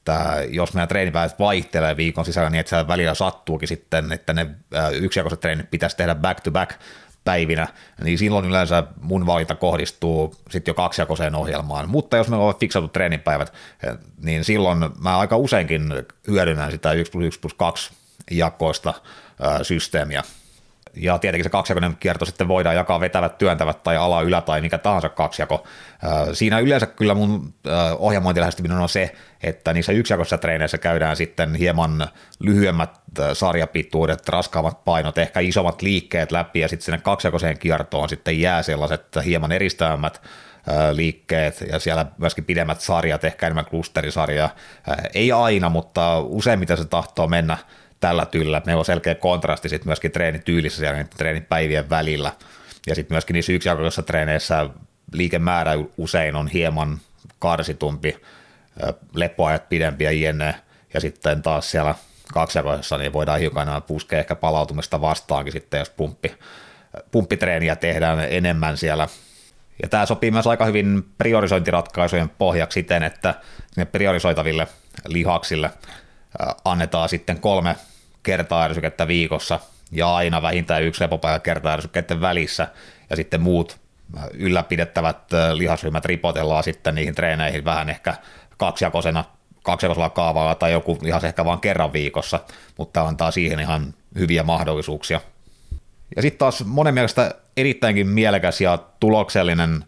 jos 0.49 0.74
meidän 0.74 0.88
treenipäivät 0.88 1.39
vaihtelee 1.39 1.97
viikon 1.97 2.26
sisällä 2.26 2.49
niin, 2.49 2.60
että 2.60 2.70
siellä 2.70 2.88
välillä 2.88 3.14
sattuukin 3.14 3.68
sitten, 3.68 4.12
että 4.12 4.34
ne 4.34 4.47
yksijakoiset 4.91 5.39
treenit 5.39 5.72
pitäisi 5.72 5.97
tehdä 5.97 6.16
back 6.16 6.41
to 6.41 6.51
back 6.51 6.72
päivinä, 7.24 7.68
niin 8.03 8.18
silloin 8.18 8.45
yleensä 8.45 8.84
mun 9.01 9.26
valinta 9.26 9.55
kohdistuu 9.55 10.36
sitten 10.49 10.72
jo 10.72 10.76
kaksijakoiseen 10.76 11.36
ohjelmaan. 11.36 11.89
Mutta 11.89 12.18
jos 12.18 12.28
meillä 12.28 12.45
on 12.45 12.60
fiksatut 12.60 12.93
treenipäivät, 12.93 13.53
niin 14.18 14.43
silloin 14.43 14.80
mä 14.99 15.18
aika 15.18 15.38
useinkin 15.38 15.93
hyödynnän 16.28 16.72
sitä 16.72 16.91
1 16.91 17.12
plus 17.12 17.26
1 17.26 17.39
plus 17.39 17.53
2 17.53 17.91
jakoista 18.32 18.93
systeemiä. 19.62 20.24
Ja 20.99 21.17
tietenkin 21.17 21.43
se 21.43 21.49
kaksijakoinen 21.49 21.97
kierto 21.99 22.25
sitten 22.25 22.47
voidaan 22.47 22.75
jakaa 22.75 22.99
vetävät, 22.99 23.37
työntävät 23.37 23.83
tai 23.83 23.97
ala, 23.97 24.21
ylä 24.21 24.41
tai 24.41 24.61
mikä 24.61 24.77
tahansa 24.77 25.09
kaksijako. 25.09 25.67
Siinä 26.33 26.59
yleensä 26.59 26.85
kyllä 26.85 27.13
mun 27.13 27.53
ohjelmointilähestyminen 27.99 28.77
on 28.77 28.89
se, 28.89 29.15
että 29.43 29.73
niissä 29.73 29.91
yksijakoisissa 29.91 30.37
treeneissä 30.37 30.77
käydään 30.77 31.15
sitten 31.15 31.55
hieman 31.55 32.07
lyhyemmät 32.39 32.89
sarjapituudet, 33.33 34.29
raskaammat 34.29 34.83
painot, 34.83 35.17
ehkä 35.17 35.39
isommat 35.39 35.81
liikkeet 35.81 36.31
läpi 36.31 36.59
ja 36.59 36.67
sitten 36.67 36.85
sinne 36.85 36.97
kaksijakoiseen 36.97 37.59
kiertoon 37.59 38.09
sitten 38.09 38.41
jää 38.41 38.63
sellaiset 38.63 39.05
hieman 39.25 39.51
eristävämmät 39.51 40.21
liikkeet 40.91 41.61
ja 41.71 41.79
siellä 41.79 42.05
myöskin 42.17 42.45
pidemmät 42.45 42.81
sarjat, 42.81 43.23
ehkä 43.23 43.45
enemmän 43.45 43.65
klusterisarjaa. 43.65 44.49
Ei 45.13 45.31
aina, 45.31 45.69
mutta 45.69 46.19
useimmiten 46.19 46.77
se 46.77 46.85
tahtoo 46.85 47.27
mennä 47.27 47.57
tällä 47.99 48.25
tyllä. 48.25 48.61
Meillä 48.65 48.79
on 48.79 48.85
selkeä 48.85 49.15
kontrasti 49.15 49.69
sitten 49.69 49.87
myöskin 49.87 50.11
treenityylissä 50.11 50.79
siellä 50.79 51.03
treenipäivien 51.03 51.89
välillä. 51.89 52.31
Ja 52.87 52.95
sitten 52.95 53.15
myöskin 53.15 53.33
niissä 53.33 53.51
yksijakoisissa 53.51 54.03
treeneissä 54.03 54.69
liikemäärä 55.13 55.71
usein 55.97 56.35
on 56.35 56.47
hieman 56.47 56.99
karsitumpi, 57.39 58.17
lepoajat 59.13 59.69
pidempiä 59.69 60.11
jne. 60.11 60.55
Ja 60.93 60.99
sitten 60.99 61.41
taas 61.41 61.71
siellä 61.71 61.95
kaksijakoisessa 62.33 62.97
niin 62.97 63.13
voidaan 63.13 63.39
hiukan 63.39 63.83
puskea 63.83 64.19
ehkä 64.19 64.35
palautumista 64.35 65.01
vastaankin 65.01 65.53
sitten, 65.53 65.79
jos 65.79 65.89
pumppi, 65.89 66.35
pumppitreeniä 67.11 67.75
tehdään 67.75 68.19
enemmän 68.29 68.77
siellä. 68.77 69.07
Ja 69.81 69.89
tämä 69.89 70.05
sopii 70.05 70.31
myös 70.31 70.47
aika 70.47 70.65
hyvin 70.65 71.03
priorisointiratkaisujen 71.17 72.29
pohjaksi 72.29 72.73
siten, 72.73 73.03
että 73.03 73.33
ne 73.75 73.85
priorisoitaville 73.85 74.67
lihaksille 75.07 75.71
annetaan 76.65 77.09
sitten 77.09 77.39
kolme 77.39 77.75
kertaa 78.24 78.63
ärsykettä 78.63 79.07
viikossa 79.07 79.59
ja 79.91 80.15
aina 80.15 80.41
vähintään 80.41 80.84
yksi 80.84 81.03
lepopäivä 81.03 81.39
kertaa 81.39 81.74
ärsykkeiden 81.74 82.22
välissä 82.22 82.67
ja 83.09 83.15
sitten 83.15 83.41
muut 83.41 83.80
ylläpidettävät 84.34 85.17
lihasryhmät 85.53 86.05
ripotellaan 86.05 86.63
sitten 86.63 86.95
niihin 86.95 87.15
treeneihin 87.15 87.65
vähän 87.65 87.89
ehkä 87.89 88.13
kaksijakosena, 88.57 89.24
kaksijakosella 89.63 90.09
kaavalla 90.09 90.55
tai 90.55 90.72
joku 90.72 90.97
lihas 91.01 91.24
ehkä 91.24 91.45
vain 91.45 91.59
kerran 91.59 91.93
viikossa, 91.93 92.39
mutta 92.78 93.01
antaa 93.07 93.32
siihen 93.32 93.59
ihan 93.59 93.93
hyviä 94.15 94.43
mahdollisuuksia. 94.43 95.22
Ja 96.15 96.22
sitten 96.22 96.39
taas 96.39 96.65
monen 96.65 96.93
mielestä 96.93 97.36
erittäinkin 97.57 98.07
mielekäs 98.07 98.61
ja 98.61 98.80
tuloksellinen 98.99 99.86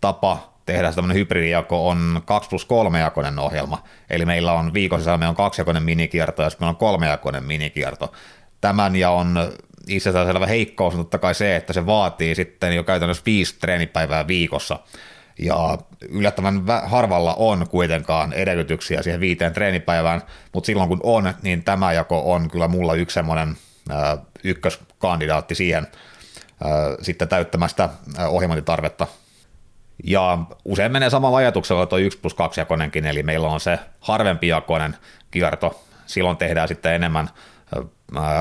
tapa 0.00 0.53
tehdä 0.66 0.92
tämmöinen 0.92 1.16
hybridijako 1.16 1.88
on 1.88 2.22
2 2.24 2.50
plus 2.50 2.64
3 2.64 3.00
jakoinen 3.00 3.38
ohjelma. 3.38 3.82
Eli 4.10 4.24
meillä 4.24 4.52
on 4.52 4.74
viikon 4.74 5.00
sisällä 5.00 5.18
meillä 5.18 5.30
on 5.30 5.36
kaksijakoinen 5.36 5.82
minikierto 5.82 6.42
ja 6.42 6.50
sitten 6.50 6.64
meillä 6.64 6.70
on 6.70 6.76
kolmejakoinen 6.76 7.44
minikierto. 7.44 8.12
Tämän 8.60 8.96
ja 8.96 9.10
on 9.10 9.52
selvä 10.26 10.46
heikkous 10.46 10.94
on 10.94 11.00
totta 11.00 11.18
kai 11.18 11.34
se, 11.34 11.56
että 11.56 11.72
se 11.72 11.86
vaatii 11.86 12.34
sitten 12.34 12.76
jo 12.76 12.84
käytännössä 12.84 13.22
viisi 13.26 13.58
treenipäivää 13.60 14.26
viikossa. 14.26 14.78
Ja 15.38 15.78
yllättävän 16.08 16.62
harvalla 16.84 17.34
on 17.34 17.68
kuitenkaan 17.68 18.32
edellytyksiä 18.32 19.02
siihen 19.02 19.20
viiteen 19.20 19.52
treenipäivään, 19.52 20.22
mutta 20.52 20.66
silloin 20.66 20.88
kun 20.88 21.00
on, 21.02 21.34
niin 21.42 21.64
tämä 21.64 21.92
jako 21.92 22.32
on 22.32 22.50
kyllä 22.50 22.68
mulla 22.68 22.94
yksi 22.94 23.14
semmoinen 23.14 23.56
ykköskandidaatti 24.44 25.54
siihen 25.54 25.86
sitten 27.02 27.28
täyttämästä 27.28 27.88
ohjelmointitarvetta 28.28 29.06
ja 30.04 30.38
usein 30.64 30.92
menee 30.92 31.10
samalla 31.10 31.36
ajatuksella 31.36 31.86
tuo 31.86 31.98
1 31.98 32.18
plus 32.18 32.34
2 32.34 32.60
jakonenkin, 32.60 33.06
eli 33.06 33.22
meillä 33.22 33.48
on 33.48 33.60
se 33.60 33.78
harvempi 34.00 34.48
jakonen 34.48 34.96
kierto, 35.30 35.84
silloin 36.06 36.36
tehdään 36.36 36.68
sitten 36.68 36.92
enemmän 36.92 37.30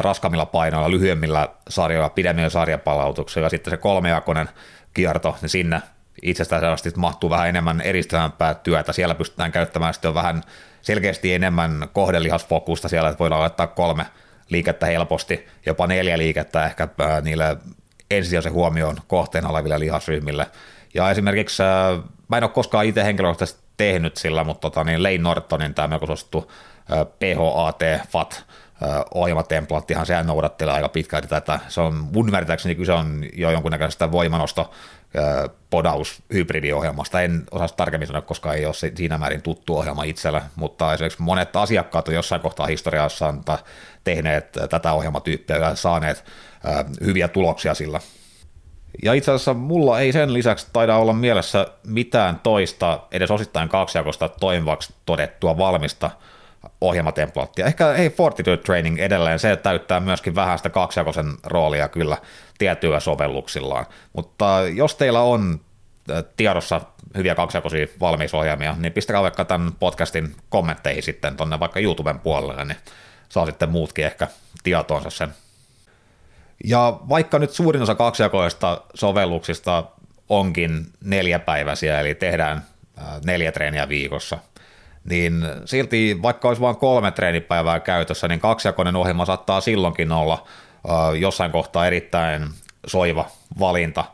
raskammilla 0.02 0.46
painoilla, 0.46 0.92
lyhyemmillä 0.92 1.50
sarjoilla, 1.70 2.10
pidemmillä 2.10 2.50
sarjapalautuksilla, 2.50 3.46
ja 3.46 3.50
sitten 3.50 3.72
se 3.72 3.78
kolmejakonen 3.78 4.50
kierto, 4.94 5.38
niin 5.42 5.50
sinne 5.50 5.82
itsestään 6.22 6.64
mahtuu 6.98 7.30
vähän 7.30 7.50
enemmän 7.50 7.82
eristävämpää 7.82 8.54
työtä, 8.54 8.94
siellä 8.94 9.16
pystytään 9.16 9.52
käyttämään 9.52 9.94
sitten 9.94 10.14
vähän 10.14 10.44
selkeästi 10.82 11.34
enemmän 11.34 11.88
kohdelihasfokusta. 11.94 12.90
Siellä, 12.90 13.10
että 13.10 13.20
voidaan 13.20 13.42
laittaa 13.42 13.68
kolme 13.68 14.06
liikettä 14.50 14.86
helposti, 14.86 15.48
jopa 15.66 15.88
neljä 15.88 16.18
liikettä 16.18 16.66
ehkä 16.66 16.88
niille 17.22 17.58
ensisijaisen 18.12 18.54
huomioon 18.54 18.98
kohteena 19.08 19.50
oleville 19.50 19.80
lihasryhmille, 19.80 20.48
ja 20.94 21.12
esimerkiksi 21.12 21.64
äh, 21.64 22.04
mä 22.28 22.38
en 22.38 22.44
ole 22.44 22.52
koskaan 22.52 22.86
itse 22.86 23.04
henkilökohtaisesti 23.04 23.64
tehnyt 23.78 24.18
sillä, 24.18 24.44
mutta 24.44 24.62
tota, 24.62 24.84
niin 24.84 25.04
Lane 25.04 25.18
Nortonin 25.18 25.74
tämä 25.74 25.88
melko 25.88 26.06
suosittu 26.06 26.52
äh, 26.92 26.98
PHAT 27.20 27.80
FAT 28.10 28.34
äh, 28.84 28.90
ohjelmatemplaattihan 29.14 30.06
sehän 30.06 30.28
noudattelee 30.28 30.74
aika 30.74 30.90
pitkälti 30.90 31.28
tätä. 31.28 31.60
Se 31.68 31.82
on 31.82 31.94
mun 31.96 32.28
ymmärtääkseni 32.28 32.76
kyse 32.76 32.94
on 32.94 33.26
jo 33.34 33.52
jonkunnäköisestä 33.52 34.12
voimanosto 34.12 34.72
podaus 35.70 36.24
hybridiohjelmasta. 36.34 37.22
En 37.22 37.44
osaa 37.52 37.68
tarkemmin 37.68 38.08
sanoa, 38.08 38.22
koska 38.22 38.54
ei 38.54 38.66
ole 38.66 38.74
siinä 38.74 39.18
määrin 39.18 39.42
tuttu 39.42 39.78
ohjelma 39.78 40.04
itsellä, 40.04 40.42
mutta 40.56 40.94
esimerkiksi 40.94 41.22
monet 41.22 41.56
asiakkaat 41.56 42.08
on 42.08 42.14
jossain 42.14 42.42
kohtaa 42.42 42.66
historiassa 42.66 43.34
tehneet 44.04 44.52
tätä 44.70 44.94
ohjelmatyyppiä 44.94 45.58
ja 45.58 45.76
saaneet 45.76 46.24
hyviä 47.06 47.28
tuloksia 47.28 47.74
sillä. 47.74 48.00
Ja 49.04 49.14
itse 49.14 49.32
asiassa 49.32 49.54
mulla 49.54 50.00
ei 50.00 50.12
sen 50.12 50.34
lisäksi 50.34 50.68
taida 50.74 50.98
olla 50.98 51.14
mielessä 51.14 51.68
mitään 51.88 52.40
toista, 52.44 53.00
edes 53.12 53.32
osittain 53.32 53.70
kaksijakosta 53.70 54.30
toimivaksi 54.30 54.94
todettua 55.06 55.58
valmista 55.58 56.10
ohjelmatemplaattia. 56.82 57.66
Ehkä 57.66 57.94
ei 57.94 58.10
Fortitude 58.10 58.58
Training 58.58 59.00
edelleen, 59.00 59.40
se 59.40 59.56
täyttää 59.56 60.00
myöskin 60.00 60.36
vähän 60.36 60.58
sitä 60.58 60.70
kaksijakoisen 60.70 61.34
roolia 61.44 61.88
kyllä 61.88 62.18
tietyillä 62.58 63.00
sovelluksillaan. 63.00 63.86
Mutta 64.14 64.60
jos 64.74 64.96
teillä 64.96 65.22
on 65.22 65.60
tiedossa 66.38 66.82
hyviä 67.18 67.36
kaksijakoisia 67.36 67.88
valmiisohjelmia, 68.00 68.76
niin 68.80 68.94
pistäkää 68.94 69.22
vaikka 69.22 69.46
tämän 69.46 69.72
podcastin 69.80 70.36
kommentteihin 70.50 71.04
sitten 71.04 71.38
tuonne 71.38 71.60
vaikka 71.60 71.80
YouTuben 71.80 72.20
puolelle, 72.20 72.66
niin 72.66 72.78
saa 73.30 73.46
sitten 73.46 73.70
muutkin 73.70 74.06
ehkä 74.06 74.28
tietoonsa 74.64 75.10
sen. 75.10 75.30
Ja 76.64 77.00
vaikka 77.10 77.40
nyt 77.40 77.52
suurin 77.52 77.82
osa 77.82 77.96
kaksijakoista 77.96 78.82
sovelluksista 78.94 79.84
onkin 80.30 80.86
neljäpäiväisiä, 81.04 82.00
eli 82.00 82.16
tehdään 82.16 82.66
neljä 83.26 83.52
treeniä 83.52 83.90
viikossa, 83.90 84.38
niin 85.10 85.46
silti 85.66 86.20
vaikka 86.22 86.48
olisi 86.48 86.62
vain 86.62 86.76
kolme 86.76 87.12
treenipäivää 87.12 87.80
käytössä, 87.80 88.28
niin 88.28 88.40
kaksijakoinen 88.40 88.96
ohjelma 88.96 89.26
saattaa 89.26 89.62
silloinkin 89.62 90.12
olla 90.12 90.48
jossain 91.20 91.52
kohtaa 91.52 91.88
erittäin 91.88 92.50
soiva 92.88 93.26
valinta. 93.60 94.06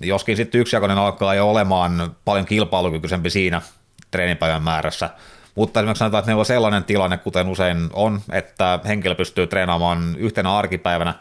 Joskin 0.00 0.36
sitten 0.36 0.60
yksijakoinen 0.60 0.98
alkaa 0.98 1.34
jo 1.34 1.50
olemaan 1.50 2.16
paljon 2.24 2.46
kilpailukykyisempi 2.46 3.30
siinä 3.30 3.62
treenipäivän 4.10 4.62
määrässä, 4.62 5.10
mutta 5.54 5.80
esimerkiksi 5.80 5.98
sanotaan, 5.98 6.18
että 6.18 6.30
ne 6.30 6.34
on 6.34 6.46
sellainen 6.46 6.84
tilanne, 6.84 7.16
kuten 7.16 7.48
usein 7.48 7.90
on, 7.92 8.20
että 8.32 8.78
henkilö 8.86 9.14
pystyy 9.14 9.46
treenaamaan 9.46 10.16
yhtenä 10.18 10.56
arkipäivänä 10.56 11.14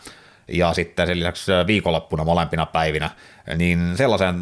ja 0.47 0.73
sitten 0.73 1.07
sen 1.07 1.19
lisäksi 1.19 1.51
viikonloppuna 1.67 2.23
molempina 2.23 2.65
päivinä, 2.65 3.09
niin 3.55 3.97
sellaisen 3.97 4.35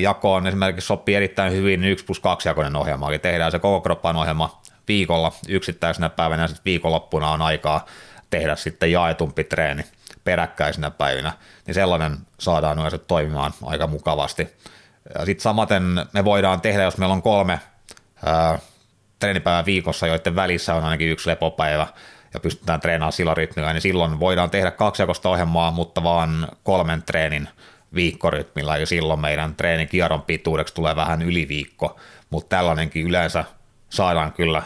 jakoon 0.00 0.46
esimerkiksi 0.46 0.86
sopii 0.86 1.14
erittäin 1.14 1.52
hyvin 1.52 1.84
1 1.84 2.04
plus 2.04 2.20
2 2.20 2.48
jakoinen 2.48 2.76
ohjelma, 2.76 3.08
eli 3.08 3.18
tehdään 3.18 3.52
se 3.52 3.58
koko 3.58 3.80
kroppan 3.80 4.16
ohjelma 4.16 4.60
viikolla 4.88 5.32
yksittäisenä 5.48 6.08
päivänä 6.08 6.42
ja 6.42 6.48
sitten 6.48 6.64
viikonloppuna 6.64 7.30
on 7.30 7.42
aikaa 7.42 7.86
tehdä 8.30 8.56
sitten 8.56 8.92
jaetumpi 8.92 9.44
treeni 9.44 9.84
peräkkäisinä 10.24 10.90
päivinä, 10.90 11.32
niin 11.66 11.74
sellainen 11.74 12.16
saadaan 12.38 12.78
yleensä 12.78 12.98
toimimaan 12.98 13.52
aika 13.64 13.86
mukavasti. 13.86 14.48
Sitten 15.24 15.42
samaten 15.42 15.82
me 16.12 16.24
voidaan 16.24 16.60
tehdä, 16.60 16.82
jos 16.82 16.98
meillä 16.98 17.12
on 17.12 17.22
kolme 17.22 17.60
ää, 18.26 18.58
treenipäivää 19.18 19.64
viikossa, 19.64 20.06
joiden 20.06 20.36
välissä 20.36 20.74
on 20.74 20.84
ainakin 20.84 21.10
yksi 21.10 21.30
lepopäivä, 21.30 21.86
ja 22.34 22.40
pystytään 22.40 22.80
treenaamaan 22.80 23.12
sillä 23.12 23.34
rytmillä, 23.34 23.72
niin 23.72 23.80
silloin 23.80 24.20
voidaan 24.20 24.50
tehdä 24.50 24.70
kaksijakosta 24.70 25.28
ohjelmaa, 25.28 25.70
mutta 25.70 26.02
vaan 26.02 26.48
kolmen 26.62 27.02
treenin 27.02 27.48
viikkorytmillä, 27.94 28.76
ja 28.76 28.86
silloin 28.86 29.20
meidän 29.20 29.54
treenin 29.54 29.88
kierron 29.88 30.22
pituudeksi 30.22 30.74
tulee 30.74 30.96
vähän 30.96 31.22
yli 31.22 31.48
viikko, 31.48 32.00
mutta 32.30 32.56
tällainenkin 32.56 33.06
yleensä 33.06 33.44
saadaan 33.90 34.32
kyllä 34.32 34.62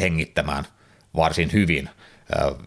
hengittämään 0.00 0.64
varsin 1.16 1.52
hyvin, 1.52 1.90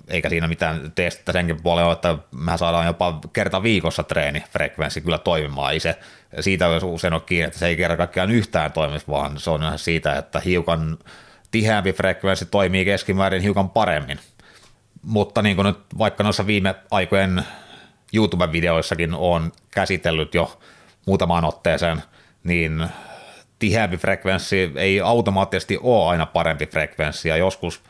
eikä 0.08 0.30
siinä 0.30 0.48
mitään 0.48 0.92
testata 0.96 1.32
senkin 1.32 1.64
puolella, 1.64 1.94
että 1.94 2.18
me 2.32 2.58
saadaan 2.58 2.86
jopa 2.86 3.20
kerta 3.34 3.64
viikossa 3.64 4.04
treenifrekvenssi 4.04 5.02
kyllä 5.02 5.18
toimimaan. 5.18 5.74
Ei 5.74 5.80
se, 5.80 6.00
siitä 6.40 6.66
usein 6.84 7.14
ole 7.14 7.22
kiinni, 7.26 7.48
että 7.48 7.60
se 7.60 7.68
ei 7.68 7.76
kerran 7.76 7.98
kaikkiaan 7.98 8.32
yhtään 8.32 8.72
toimisi, 8.72 9.08
vaan 9.08 9.40
se 9.40 9.50
on 9.50 9.62
siitä, 9.76 10.18
että 10.18 10.40
hiukan 10.40 10.98
tiheämpi 11.54 11.93
frekvenssi 11.93 12.45
toimii 12.45 12.86
keskimäärin 12.86 13.41
hiukan 13.41 13.70
paremmin. 13.70 14.20
Mutta 15.01 15.41
niin 15.41 15.56
kuin 15.56 15.66
nyt 15.66 15.80
vaikka 15.97 16.24
noissa 16.24 16.47
viime 16.47 16.76
aikojen 16.91 17.43
YouTube-videoissakin 18.14 19.14
on 19.14 19.51
käsitellyt 19.72 20.36
jo 20.36 20.60
muutamaan 21.06 21.45
otteeseen, 21.45 22.04
niin 22.43 22.88
tiheämpi 23.60 23.97
frekvenssi 23.97 24.72
ei 24.76 25.01
automaattisesti 25.01 25.80
ole 25.82 26.10
aina 26.10 26.26
parempi 26.26 26.66
frekvenssi, 26.66 27.30
ja 27.30 27.38
joskus 27.38 27.82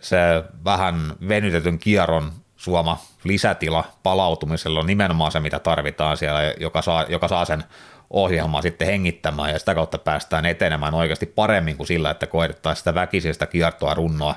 se 0.00 0.18
vähän 0.64 1.12
venytetyn 1.28 1.78
kierron 1.78 2.32
suoma 2.56 2.98
lisätila 3.24 3.84
palautumisella 4.02 4.80
on 4.80 4.86
nimenomaan 4.86 5.32
se, 5.32 5.40
mitä 5.40 5.58
tarvitaan 5.58 6.16
siellä, 6.16 6.54
joka 6.60 6.82
saa, 6.82 7.04
joka 7.08 7.28
saa 7.28 7.44
sen 7.44 7.64
ohjelmaa 8.12 8.62
sitten 8.62 8.86
hengittämään 8.86 9.50
ja 9.50 9.58
sitä 9.58 9.74
kautta 9.74 9.98
päästään 9.98 10.46
etenemään 10.46 10.94
oikeasti 10.94 11.26
paremmin 11.26 11.76
kuin 11.76 11.86
sillä, 11.86 12.10
että 12.10 12.26
koetetaan 12.26 12.76
sitä 12.76 12.94
väkisestä 12.94 13.46
kiertoa 13.46 13.94
runnoa 13.94 14.34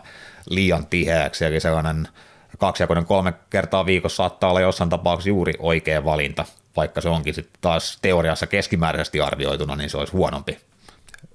liian 0.50 0.86
tiheäksi. 0.86 1.46
Eli 1.46 1.60
sellainen 1.60 2.08
kaksijakoinen 2.58 3.06
kolme 3.06 3.34
kertaa 3.50 3.86
viikossa 3.86 4.16
saattaa 4.16 4.50
olla 4.50 4.62
jossain 4.62 4.90
tapauksessa 4.90 5.30
juuri 5.30 5.54
oikea 5.60 6.06
valinta, 6.06 6.46
vaikka 6.76 7.02
se 7.02 7.10
onkin 7.10 7.34
sitten 7.34 7.62
taas 7.62 7.98
teoriassa 8.02 8.48
keskimääräisesti 8.48 9.22
arvioituna, 9.22 9.76
niin 9.76 9.90
se 9.90 9.98
olisi 9.98 10.14
huonompi. 10.14 10.58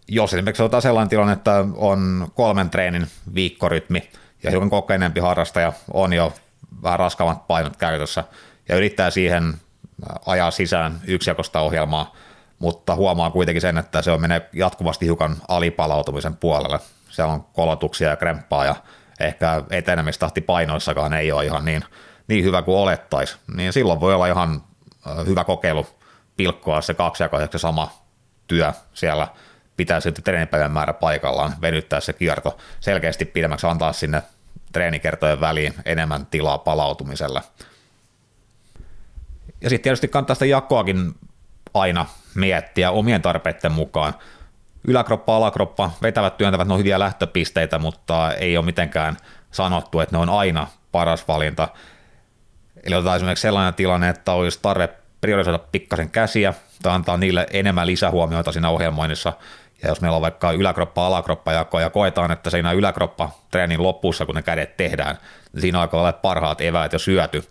Jos 0.08 0.34
esimerkiksi 0.34 0.62
otetaan 0.62 0.82
sellainen 0.82 1.08
tilanne, 1.08 1.32
että 1.32 1.64
on 1.76 2.28
kolmen 2.34 2.70
treenin 2.70 3.06
viikkorytmi 3.34 4.10
ja 4.42 4.50
hiukan 4.50 4.70
kokeneempi 4.70 5.20
harrastaja 5.20 5.72
on 5.92 6.12
jo 6.12 6.32
vähän 6.82 6.98
raskaammat 6.98 7.46
painot 7.46 7.76
käytössä 7.76 8.24
ja 8.68 8.76
yrittää 8.76 9.10
siihen 9.10 9.54
ajaa 10.26 10.50
sisään 10.50 11.00
yksijakosta 11.06 11.60
ohjelmaa, 11.60 12.14
mutta 12.60 12.94
huomaa 12.94 13.30
kuitenkin 13.30 13.60
sen, 13.60 13.78
että 13.78 14.02
se 14.02 14.10
on 14.10 14.20
menee 14.20 14.48
jatkuvasti 14.52 15.06
hiukan 15.06 15.36
alipalautumisen 15.48 16.36
puolelle. 16.36 16.78
Se 17.08 17.22
on 17.22 17.44
kolotuksia 17.44 18.08
ja 18.08 18.16
kremppaa 18.16 18.64
ja 18.64 18.74
ehkä 19.20 19.62
etenemistahti 19.70 20.40
painoissakaan 20.40 21.12
ei 21.12 21.32
ole 21.32 21.44
ihan 21.44 21.64
niin, 21.64 21.84
niin 22.28 22.44
hyvä 22.44 22.62
kuin 22.62 22.78
olettaisi. 22.78 23.36
Niin 23.56 23.72
silloin 23.72 24.00
voi 24.00 24.14
olla 24.14 24.26
ihan 24.26 24.62
hyvä 25.26 25.44
kokeilu 25.44 25.86
pilkkoa 26.36 26.80
se 26.80 26.94
kaksijakoiseksi 26.94 27.58
sama 27.58 27.92
työ 28.46 28.72
siellä 28.94 29.28
pitää 29.76 30.00
sitten 30.00 30.24
treenipäivän 30.24 30.72
määrä 30.72 30.92
paikallaan, 30.92 31.54
venyttää 31.60 32.00
se 32.00 32.12
kierto 32.12 32.58
selkeästi 32.80 33.24
pidemmäksi, 33.24 33.66
antaa 33.66 33.92
sinne 33.92 34.22
treenikertojen 34.72 35.40
väliin 35.40 35.74
enemmän 35.84 36.26
tilaa 36.26 36.58
palautumiselle. 36.58 37.42
Ja 39.60 39.70
sitten 39.70 39.82
tietysti 39.82 40.08
kannattaa 40.08 40.34
sitä 40.34 40.46
jakoakin 40.46 41.14
aina 41.74 42.06
miettiä 42.34 42.90
omien 42.90 43.22
tarpeiden 43.22 43.72
mukaan. 43.72 44.14
Yläkroppa, 44.88 45.36
alakroppa, 45.36 45.90
vetävät, 46.02 46.36
työntävät, 46.36 46.68
ne 46.68 46.74
on 46.74 46.78
hyviä 46.78 46.98
lähtöpisteitä, 46.98 47.78
mutta 47.78 48.34
ei 48.34 48.56
ole 48.56 48.64
mitenkään 48.64 49.16
sanottu, 49.50 50.00
että 50.00 50.16
ne 50.16 50.22
on 50.22 50.28
aina 50.28 50.66
paras 50.92 51.28
valinta. 51.28 51.68
Eli 52.84 52.94
otetaan 52.94 53.16
esimerkiksi 53.16 53.42
sellainen 53.42 53.74
tilanne, 53.74 54.08
että 54.08 54.32
olisi 54.32 54.58
tarve 54.62 54.88
priorisoida 55.20 55.58
pikkasen 55.58 56.10
käsiä 56.10 56.54
tai 56.82 56.94
antaa 56.94 57.16
niille 57.16 57.46
enemmän 57.52 57.86
lisähuomioita 57.86 58.52
siinä 58.52 58.70
ohjelmoinnissa. 58.70 59.32
Ja 59.82 59.88
jos 59.88 60.00
meillä 60.00 60.16
on 60.16 60.22
vaikka 60.22 60.52
yläkroppa, 60.52 61.06
alakroppa 61.06 61.52
jako 61.52 61.80
ja 61.80 61.90
koetaan, 61.90 62.30
että 62.30 62.50
siinä 62.50 62.72
yläkroppa 62.72 63.30
treenin 63.50 63.82
lopussa, 63.82 64.26
kun 64.26 64.34
ne 64.34 64.42
kädet 64.42 64.76
tehdään, 64.76 65.18
niin 65.52 65.60
siinä 65.60 65.80
alkaa 65.80 66.00
olla 66.00 66.12
parhaat 66.12 66.60
eväät 66.60 66.92
jo 66.92 66.98
syöty, 66.98 67.44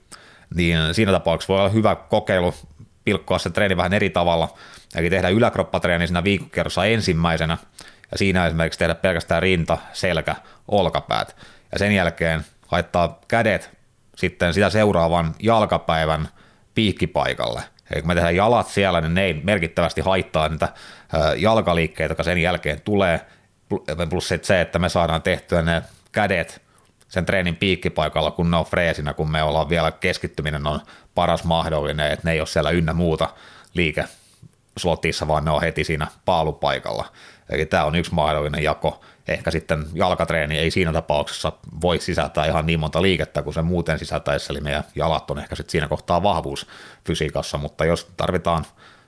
niin 0.56 0.94
siinä 0.94 1.12
tapauksessa 1.12 1.54
voi 1.54 1.60
olla 1.60 1.70
hyvä 1.70 1.96
kokeilu 1.96 2.54
pilkkoa 3.10 3.39
se 3.39 3.49
treeni 3.49 3.78
vähän 3.78 3.93
eri 3.93 4.10
tavalla, 4.10 4.57
eli 4.95 5.10
tehdä 5.10 5.30
yläkroppatreeni 5.30 6.07
siinä 6.07 6.24
viikkokerrossa 6.24 6.86
ensimmäisenä, 6.86 7.57
ja 8.12 8.18
siinä 8.18 8.45
esimerkiksi 8.45 8.80
tehdä 8.80 8.95
pelkästään 8.95 9.41
rinta, 9.41 9.78
selkä, 9.93 10.36
olkapäät, 10.68 11.36
ja 11.72 11.80
sen 11.80 11.91
jälkeen 11.91 12.45
laittaa 12.72 13.20
kädet 13.28 13.72
sitten 14.16 14.53
sitä 14.53 14.70
seuraavan 14.70 15.36
jalkapäivän 15.39 16.30
piikkipaikalle. 16.76 17.62
Eli 17.91 18.01
kun 18.01 18.07
me 18.07 18.16
tehdään 18.16 18.36
jalat 18.36 18.68
siellä, 18.68 19.01
niin 19.01 19.14
ne 19.14 19.24
ei 19.24 19.34
merkittävästi 19.43 20.01
haittaa 20.01 20.49
niitä 20.49 20.70
jalkaliikkeitä, 21.38 22.12
jotka 22.12 22.24
sen 22.24 22.38
jälkeen 22.38 22.82
tulee, 22.82 23.22
plus 24.10 24.34
se, 24.41 24.62
että 24.62 24.80
me 24.80 24.89
saadaan 24.89 25.22
tehtyä 25.22 25.62
ne 25.62 25.82
kädet 26.12 26.62
sen 27.07 27.26
treenin 27.26 27.55
piikkipaikalla, 27.55 28.32
kun 28.32 28.51
ne 28.51 28.57
on 28.57 28.66
freesinä, 28.66 29.14
kun 29.14 29.32
me 29.32 29.43
ollaan 29.43 29.70
vielä 29.70 29.91
keskittyminen 29.91 30.68
on 30.68 30.80
paras 31.20 31.44
mahdollinen, 31.44 32.12
että 32.12 32.28
ne 32.28 32.32
ei 32.32 32.40
ole 32.40 32.48
siellä 32.48 32.70
ynnä 32.70 32.94
muuta 32.94 33.30
liike 33.74 34.06
slotissa, 34.78 35.28
vaan 35.28 35.46
ne 35.46 35.52
on 35.52 35.62
heti 35.62 35.84
siinä 35.84 36.08
paalupaikalla. 36.26 37.06
Eli 37.50 37.66
tämä 37.66 37.86
on 37.86 37.96
yksi 37.96 38.14
mahdollinen 38.14 38.64
jako. 38.64 39.02
Ehkä 39.28 39.52
sitten 39.52 39.86
jalkatreeni 39.94 40.58
ei 40.58 40.72
siinä 40.72 40.94
tapauksessa 40.94 41.52
voi 41.82 42.00
sisältää 42.00 42.46
ihan 42.46 42.66
niin 42.66 42.80
monta 42.80 43.02
liikettä 43.02 43.42
kuin 43.42 43.54
se 43.54 43.62
muuten 43.62 44.00
sisältäisi, 44.00 44.54
eli 44.54 44.62
meidän 44.62 44.84
jalat 44.96 45.32
on 45.32 45.40
ehkä 45.40 45.56
sitten 45.56 45.72
siinä 45.72 45.88
kohtaa 45.88 46.24
vahvuus 46.24 46.68
fysiikassa, 47.06 47.58
mutta 47.58 47.86
jos 47.86 48.08
tarvitaan 48.18 48.66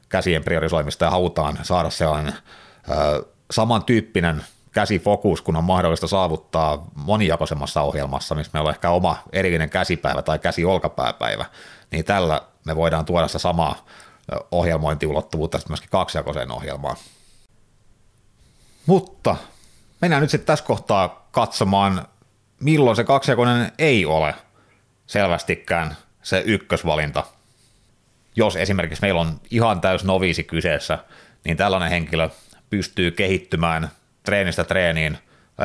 käsien 0.10 0.44
priorisoimista 0.44 1.06
ja 1.06 1.12
halutaan 1.12 1.60
saada 1.62 1.90
sellainen 1.90 2.34
ö, 2.34 3.26
samantyyppinen 3.52 4.44
käsifokus, 4.72 5.42
kun 5.42 5.56
on 5.56 5.64
mahdollista 5.64 6.08
saavuttaa 6.08 6.88
monijakoisemmassa 6.96 7.82
ohjelmassa, 7.82 8.36
missä 8.36 8.50
meillä 8.54 8.68
on 8.68 8.74
ehkä 8.74 8.90
oma 8.90 9.18
erillinen 9.34 9.70
käsipäivä 9.70 10.22
tai 10.22 10.40
käsiolkapääpäivä, 10.40 11.46
niin 11.92 12.06
tällä 12.06 12.42
me 12.66 12.76
voidaan 12.76 13.06
tuoda 13.06 13.28
sitä 13.28 13.40
samaa 13.40 13.86
ohjelmointiulottuvuutta 14.52 15.60
myöskin 15.70 15.90
kaksijakoiseen 15.90 16.52
ohjelmaan. 16.52 16.96
Mutta 18.86 19.36
mennään 20.02 20.22
nyt 20.22 20.32
sitten 20.32 20.46
tässä 20.46 20.66
kohtaa 20.66 21.28
katsomaan, 21.32 22.08
milloin 22.60 22.96
se 22.96 23.04
kaksijakoinen 23.04 23.72
ei 23.78 24.06
ole 24.06 24.36
selvästikään 25.08 25.98
se 26.22 26.44
ykkösvalinta. 26.46 27.24
Jos 28.36 28.56
esimerkiksi 28.56 29.02
meillä 29.02 29.22
on 29.22 29.42
ihan 29.52 29.82
täys 29.82 30.04
noviisi 30.04 30.44
kyseessä, 30.44 31.00
niin 31.46 31.58
tällainen 31.58 31.90
henkilö 31.90 32.30
pystyy 32.70 33.12
kehittymään 33.12 33.92
treenistä 34.24 34.64
treeniin, 34.64 35.18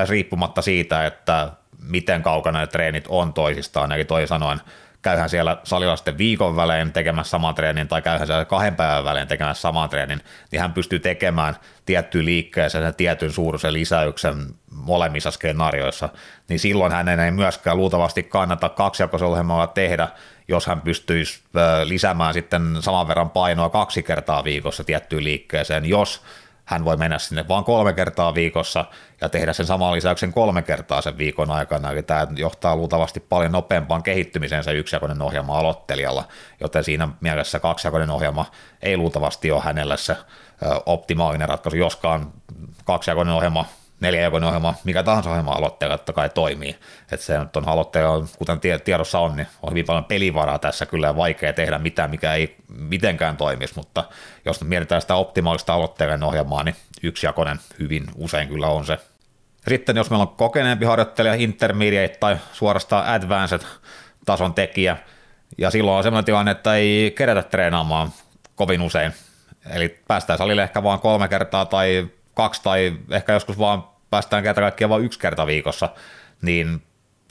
riippumatta 0.08 0.62
siitä, 0.62 1.06
että 1.06 1.50
miten 1.82 2.22
kaukana 2.22 2.58
ne 2.58 2.66
treenit 2.66 3.04
on 3.08 3.32
toisistaan, 3.32 3.92
eli 3.92 4.04
toisin 4.04 4.28
sanoen 4.28 4.60
käyhän 5.02 5.30
siellä 5.30 5.56
salilla 5.64 5.96
sitten 5.96 6.18
viikon 6.18 6.56
välein 6.56 6.92
tekemässä 6.92 7.30
saman 7.30 7.54
treenin 7.54 7.88
tai 7.88 8.02
käyhän 8.02 8.26
siellä 8.26 8.44
kahden 8.44 8.76
päivän 8.76 9.04
välein 9.04 9.28
tekemässä 9.28 9.60
saman 9.60 9.88
treenin, 9.88 10.20
niin 10.52 10.60
hän 10.60 10.72
pystyy 10.72 10.98
tekemään 10.98 11.56
tiettyyn 11.84 12.24
liikkeeseen 12.24 12.84
sen 12.84 12.94
tietyn 12.94 13.32
suuruisen 13.32 13.72
lisäyksen 13.72 14.46
molemmissa 14.70 15.30
skenaarioissa, 15.30 16.08
niin 16.48 16.58
silloin 16.58 16.92
hänen 16.92 17.20
ei 17.20 17.30
myöskään 17.30 17.76
luultavasti 17.76 18.22
kannata 18.22 18.68
kaksijakoisohjelmaa 18.68 19.66
tehdä, 19.66 20.08
jos 20.48 20.66
hän 20.66 20.80
pystyisi 20.80 21.40
lisäämään 21.84 22.34
sitten 22.34 22.76
saman 22.80 23.08
verran 23.08 23.30
painoa 23.30 23.68
kaksi 23.68 24.02
kertaa 24.02 24.44
viikossa 24.44 24.84
tiettyyn 24.84 25.24
liikkeeseen, 25.24 25.84
jos 25.84 26.22
hän 26.66 26.84
voi 26.84 26.96
mennä 26.96 27.18
sinne 27.18 27.48
vain 27.48 27.64
kolme 27.64 27.92
kertaa 27.92 28.34
viikossa 28.34 28.84
ja 29.20 29.28
tehdä 29.28 29.52
sen 29.52 29.66
saman 29.66 29.92
lisäyksen 29.92 30.32
kolme 30.32 30.62
kertaa 30.62 31.00
sen 31.00 31.18
viikon 31.18 31.50
aikana. 31.50 31.90
Eli 31.90 32.02
tämä 32.02 32.26
johtaa 32.36 32.76
luultavasti 32.76 33.20
paljon 33.20 33.52
nopeampaan 33.52 34.02
kehittymiseen 34.02 34.64
se 34.64 34.72
yksijakoinen 34.72 35.22
ohjelma 35.22 35.58
aloittelijalla, 35.58 36.24
joten 36.60 36.84
siinä 36.84 37.08
mielessä 37.20 37.58
kaksijakoinen 37.58 38.10
ohjelma 38.10 38.46
ei 38.82 38.96
luultavasti 38.96 39.50
ole 39.50 39.62
hänelle 39.62 39.96
se 39.96 40.16
optimaalinen 40.86 41.48
ratkaisu, 41.48 41.76
joskaan 41.76 42.32
kaksijakoinen 42.84 43.34
ohjelma 43.34 43.64
neljäjakoinen 44.00 44.46
ohjelma, 44.46 44.74
mikä 44.84 45.02
tahansa 45.02 45.30
ohjelma 45.30 45.52
aloittaja 45.52 45.90
totta 45.90 46.12
kai 46.12 46.28
toimii. 46.28 46.76
Että 47.12 47.26
se 47.26 47.38
nyt 47.38 47.56
on 47.56 47.68
aloittaja, 47.68 48.08
kuten 48.38 48.60
tiedossa 48.84 49.18
on, 49.18 49.36
niin 49.36 49.46
on 49.62 49.70
hyvin 49.70 49.86
paljon 49.86 50.04
pelivaraa 50.04 50.58
tässä 50.58 50.86
kyllä 50.86 51.06
ja 51.06 51.16
vaikea 51.16 51.52
tehdä 51.52 51.78
mitään, 51.78 52.10
mikä 52.10 52.34
ei 52.34 52.56
mitenkään 52.68 53.36
toimisi, 53.36 53.74
mutta 53.76 54.04
jos 54.44 54.64
mietitään 54.64 55.00
sitä 55.00 55.14
optimaalista 55.14 55.74
aloittajan 55.74 56.22
ohjelmaa, 56.22 56.64
niin 56.64 56.76
yksijakoinen 57.02 57.58
hyvin 57.78 58.04
usein 58.14 58.48
kyllä 58.48 58.66
on 58.66 58.84
se. 58.84 58.98
Sitten 59.68 59.96
jos 59.96 60.10
meillä 60.10 60.22
on 60.22 60.36
kokeneempi 60.36 60.84
harjoittelija, 60.84 61.34
intermediate 61.34 62.16
tai 62.20 62.36
suorastaan 62.52 63.06
advanced 63.06 63.60
tason 64.26 64.54
tekijä, 64.54 64.96
ja 65.58 65.70
silloin 65.70 65.96
on 65.96 66.02
sellainen 66.02 66.24
tilanne, 66.24 66.50
että 66.50 66.74
ei 66.74 67.10
kerätä 67.10 67.42
treenaamaan 67.42 68.12
kovin 68.54 68.82
usein. 68.82 69.12
Eli 69.70 69.98
päästään 70.08 70.38
salille 70.38 70.62
ehkä 70.62 70.82
vain 70.82 71.00
kolme 71.00 71.28
kertaa 71.28 71.64
tai 71.64 72.08
kaksi 72.36 72.62
tai 72.62 72.96
ehkä 73.10 73.32
joskus 73.32 73.58
vaan 73.58 73.84
päästään 74.10 74.42
kerta 74.42 74.60
kaikkiaan 74.60 74.90
vain 74.90 75.04
yksi 75.04 75.18
kerta 75.18 75.46
viikossa, 75.46 75.88
niin 76.42 76.82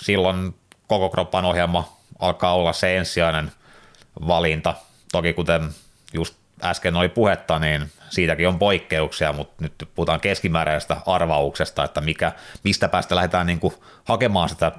silloin 0.01 0.55
koko 0.87 1.09
kroppan 1.09 1.45
ohjelma 1.45 1.97
alkaa 2.19 2.55
olla 2.55 2.73
se 2.73 2.97
ensisijainen 2.97 3.51
valinta. 4.27 4.73
Toki 5.11 5.33
kuten 5.33 5.69
just 6.13 6.35
äsken 6.63 6.95
oli 6.95 7.09
puhetta, 7.09 7.59
niin 7.59 7.91
siitäkin 8.15 8.47
on 8.47 8.59
poikkeuksia, 8.59 9.33
mutta 9.33 9.55
nyt 9.59 9.89
puhutaan 9.95 10.19
keskimääräisestä 10.19 10.97
arvauksesta, 11.05 11.83
että 11.83 12.01
mikä, 12.01 12.31
mistä 12.63 12.87
päästä 12.87 13.15
lähdetään 13.15 13.47
niin 13.47 13.59
kuin 13.59 13.73
hakemaan 14.03 14.49
sitä 14.49 14.71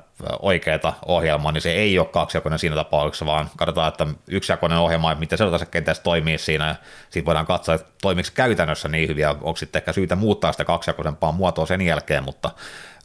oikeaa 0.43 0.99
ohjelmaa, 1.07 1.53
niin 1.53 1.63
se 1.63 1.73
ei 1.73 1.99
ole 1.99 2.07
kaksijakoinen 2.07 2.59
siinä 2.59 2.77
tapauksessa, 2.77 3.27
vaan 3.27 3.51
katsotaan, 3.57 3.89
että 3.89 4.07
yksijakoinen 4.29 4.79
ohjelma, 4.79 5.15
miten 5.15 5.39
se 5.39 5.67
kenties 5.71 6.01
toimii 6.01 6.39
siinä, 6.39 6.69
ja 6.69 6.75
sitten 7.03 7.25
voidaan 7.25 7.47
katsoa, 7.47 7.75
että 7.75 7.93
toimiiko 8.03 8.31
käytännössä 8.35 8.89
niin 8.89 9.09
hyvin, 9.09 9.23
ja 9.23 9.31
onko 9.31 9.57
sitten 9.57 9.81
ehkä 9.81 9.93
syytä 9.93 10.17
muuttaa 10.17 10.53
sitä 10.53 10.65
kaksijakoisempaa 10.65 11.33
muotoa 11.33 11.67
sen 11.67 11.81
jälkeen, 11.81 12.25
mutta 12.25 12.51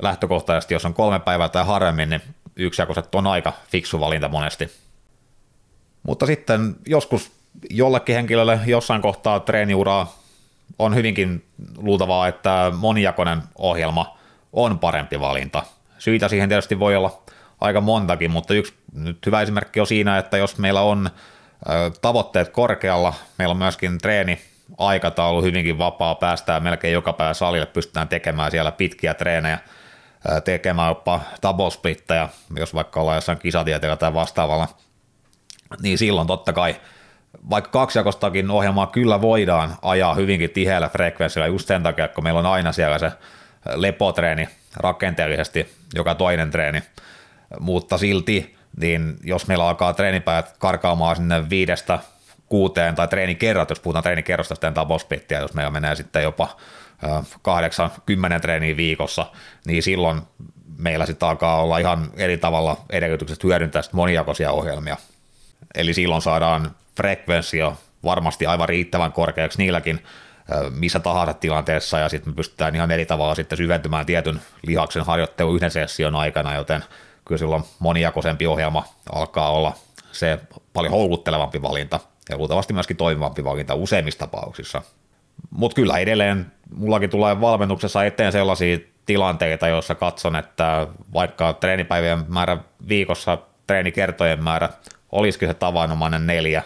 lähtökohtaisesti, 0.01 0.73
jos 0.73 0.85
on 0.85 0.93
kolme 0.93 1.19
päivää 1.19 1.49
tai 1.49 1.65
harvemmin, 1.65 2.09
niin 2.09 2.21
yksijakoiset 2.55 3.15
on 3.15 3.27
aika 3.27 3.53
fiksu 3.69 3.99
valinta 3.99 4.29
monesti. 4.29 4.71
Mutta 6.03 6.25
sitten 6.25 6.75
joskus 6.87 7.31
jollekin 7.69 8.15
henkilölle 8.15 8.59
jossain 8.65 9.01
kohtaa 9.01 9.39
treeniuraa 9.39 10.20
on 10.79 10.95
hyvinkin 10.95 11.45
luultavaa, 11.77 12.27
että 12.27 12.71
monijakoinen 12.77 13.41
ohjelma 13.57 14.17
on 14.53 14.79
parempi 14.79 15.19
valinta. 15.19 15.63
Syitä 15.97 16.27
siihen 16.27 16.49
tietysti 16.49 16.79
voi 16.79 16.95
olla 16.95 17.21
aika 17.61 17.81
montakin, 17.81 18.31
mutta 18.31 18.53
yksi 18.53 18.73
nyt 18.93 19.25
hyvä 19.25 19.41
esimerkki 19.41 19.79
on 19.79 19.87
siinä, 19.87 20.17
että 20.17 20.37
jos 20.37 20.57
meillä 20.57 20.81
on 20.81 21.09
tavoitteet 22.01 22.49
korkealla, 22.49 23.13
meillä 23.37 23.51
on 23.51 23.57
myöskin 23.57 23.97
treeni 23.97 24.41
aikataulu 24.77 25.41
hyvinkin 25.41 25.77
vapaa, 25.77 26.15
päästään 26.15 26.63
melkein 26.63 26.93
joka 26.93 27.13
päivä 27.13 27.33
salille, 27.33 27.65
pystytään 27.65 28.07
tekemään 28.07 28.51
siellä 28.51 28.71
pitkiä 28.71 29.13
treenejä, 29.13 29.59
tekemään 30.43 30.89
jopa 30.89 31.21
double 31.43 31.71
splitteja, 31.71 32.29
jos 32.55 32.73
vaikka 32.73 33.01
ollaan 33.01 33.17
jossain 33.17 33.39
kisatieteellä 33.39 33.95
tai 33.95 34.13
vastaavalla, 34.13 34.67
niin 35.81 35.97
silloin 35.97 36.27
totta 36.27 36.53
kai– 36.53 36.75
vaikka 37.49 37.71
kaksijakostakin 37.71 38.51
ohjelmaa 38.51 38.87
kyllä 38.87 39.21
voidaan 39.21 39.75
ajaa 39.81 40.13
hyvinkin 40.13 40.49
tiheällä 40.49 40.89
frekvenssillä 40.89 41.47
just 41.47 41.67
sen 41.67 41.83
takia, 41.83 42.07
kun 42.07 42.23
meillä 42.23 42.39
on 42.39 42.45
aina 42.45 42.71
siellä 42.71 42.99
se 42.99 43.11
lepotreeni 43.75 44.49
rakenteellisesti, 44.77 45.73
joka 45.95 46.15
toinen 46.15 46.51
treeni, 46.51 46.83
mutta 47.59 47.97
silti, 47.97 48.55
niin 48.81 49.15
jos 49.23 49.47
meillä 49.47 49.67
alkaa 49.67 49.93
treenipäät 49.93 50.55
karkaamaan 50.59 51.15
sinne 51.15 51.49
viidestä 51.49 51.99
kuuteen 52.49 52.95
tai 52.95 53.07
treenikerrat, 53.07 53.69
jos 53.69 53.79
puhutaan 53.79 54.03
treenikerrosta 54.03 54.55
sitten 54.55 54.73
tapospittiä, 54.73 55.39
jos 55.39 55.53
meillä 55.53 55.71
menee 55.71 55.95
sitten 55.95 56.23
jopa 56.23 56.57
kahdeksan, 57.41 57.91
kymmenen 58.05 58.41
treeniä 58.41 58.77
viikossa, 58.77 59.25
niin 59.65 59.83
silloin 59.83 60.21
meillä 60.77 61.05
sitten 61.05 61.29
alkaa 61.29 61.61
olla 61.61 61.77
ihan 61.77 62.11
eri 62.17 62.37
tavalla 62.37 62.77
edellytykset 62.89 63.43
hyödyntää 63.43 63.81
monijakoisia 63.91 64.51
ohjelmia. 64.51 64.97
Eli 65.75 65.93
silloin 65.93 66.21
saadaan 66.21 66.71
frekvenssi 66.97 67.61
on 67.61 67.75
varmasti 68.03 68.45
aivan 68.45 68.69
riittävän 68.69 69.11
korkeaksi 69.11 69.57
niilläkin 69.57 70.03
missä 70.69 70.99
tahansa 70.99 71.33
tilanteessa, 71.33 71.99
ja 71.99 72.09
sitten 72.09 72.33
me 72.33 72.35
pystytään 72.35 72.75
ihan 72.75 72.91
eri 72.91 73.05
tavalla 73.05 73.35
sitten 73.35 73.57
syventymään 73.57 74.05
tietyn 74.05 74.41
lihaksen 74.67 75.05
harjoittelu 75.05 75.55
yhden 75.55 75.71
session 75.71 76.15
aikana, 76.15 76.55
joten 76.55 76.83
kyllä 77.25 77.39
silloin 77.39 77.63
monijakoisempi 77.79 78.47
ohjelma 78.47 78.85
alkaa 79.11 79.51
olla 79.51 79.73
se 80.11 80.39
paljon 80.73 80.91
houkuttelevampi 80.91 81.61
valinta, 81.61 81.99
ja 82.29 82.37
luultavasti 82.37 82.73
myöskin 82.73 82.97
toimivampi 82.97 83.43
valinta 83.43 83.75
useimmissa 83.75 84.19
tapauksissa. 84.19 84.81
Mutta 85.49 85.75
kyllä 85.75 85.97
edelleen 85.97 86.51
mullakin 86.75 87.09
tulee 87.09 87.41
valmennuksessa 87.41 88.05
eteen 88.05 88.31
sellaisia 88.31 88.77
tilanteita, 89.05 89.67
joissa 89.67 89.95
katson, 89.95 90.35
että 90.35 90.87
vaikka 91.13 91.53
treenipäivien 91.53 92.25
määrä 92.27 92.57
viikossa, 92.87 93.37
treenikertojen 93.67 94.43
määrä 94.43 94.69
olisikin 95.11 95.47
se 95.47 95.53
tavanomainen 95.53 96.27
neljä, 96.27 96.63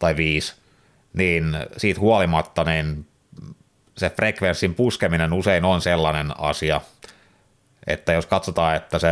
tai 0.00 0.16
viisi, 0.16 0.54
niin 1.12 1.56
siitä 1.76 2.00
huolimatta 2.00 2.64
niin 2.64 3.06
se 3.96 4.10
frekvenssin 4.10 4.74
puskeminen 4.74 5.32
usein 5.32 5.64
on 5.64 5.80
sellainen 5.80 6.40
asia, 6.40 6.80
että 7.86 8.12
jos 8.12 8.26
katsotaan, 8.26 8.76
että 8.76 8.98
se 8.98 9.08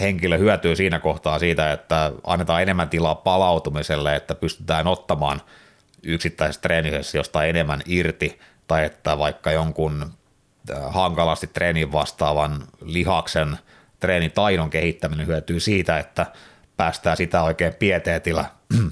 henkilö 0.00 0.38
hyötyy 0.38 0.76
siinä 0.76 0.98
kohtaa 0.98 1.38
siitä, 1.38 1.72
että 1.72 2.12
annetaan 2.24 2.62
enemmän 2.62 2.88
tilaa 2.88 3.14
palautumiselle, 3.14 4.16
että 4.16 4.34
pystytään 4.34 4.86
ottamaan 4.86 5.42
yksittäisessä 6.02 6.60
treenisessiosta 6.60 7.44
enemmän 7.44 7.82
irti, 7.86 8.40
tai 8.68 8.84
että 8.84 9.18
vaikka 9.18 9.52
jonkun 9.52 10.02
äh, 10.02 10.94
hankalasti 10.94 11.46
treenin 11.46 11.92
vastaavan 11.92 12.64
lihaksen 12.84 13.58
treenitaidon 14.00 14.70
kehittäminen 14.70 15.26
hyötyy 15.26 15.60
siitä, 15.60 15.98
että 15.98 16.26
päästään 16.76 17.16
sitä 17.16 17.42
oikein 17.42 17.74
pieteetillä 17.74 18.44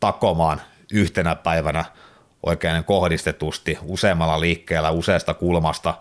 takomaan 0.00 0.62
yhtenä 0.92 1.34
päivänä 1.34 1.84
oikein 2.42 2.84
kohdistetusti 2.84 3.78
useammalla 3.82 4.40
liikkeellä 4.40 4.90
useasta 4.90 5.34
kulmasta 5.34 5.94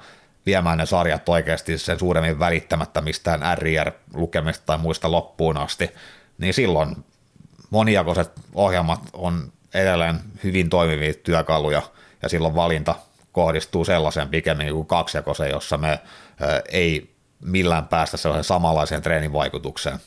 viemään 0.45 0.77
ne 0.77 0.85
sarjat 0.85 1.29
oikeasti 1.29 1.77
sen 1.77 1.99
suuremmin 1.99 2.39
välittämättä 2.39 3.01
mistään 3.01 3.57
RIR-lukemista 3.57 4.65
tai 4.65 4.77
muista 4.77 5.11
loppuun 5.11 5.57
asti, 5.57 5.89
niin 6.37 6.53
silloin 6.53 6.95
monijakoiset 7.69 8.31
ohjelmat 8.53 8.99
on 9.13 9.51
edelleen 9.73 10.19
hyvin 10.43 10.69
toimivia 10.69 11.13
työkaluja 11.13 11.81
ja 12.21 12.29
silloin 12.29 12.55
valinta 12.55 12.95
kohdistuu 13.31 13.85
sellaiseen 13.85 14.29
pikemmin 14.29 14.73
kuin 14.73 14.87
kaksijakoiseen, 14.87 15.51
jossa 15.51 15.77
me 15.77 15.99
ei 16.69 17.15
millään 17.39 17.87
päästä 17.87 18.17
sellaiseen 18.17 18.43
samanlaiseen 18.43 19.01
treenin 19.01 19.33
vaikutukseen. 19.33 19.99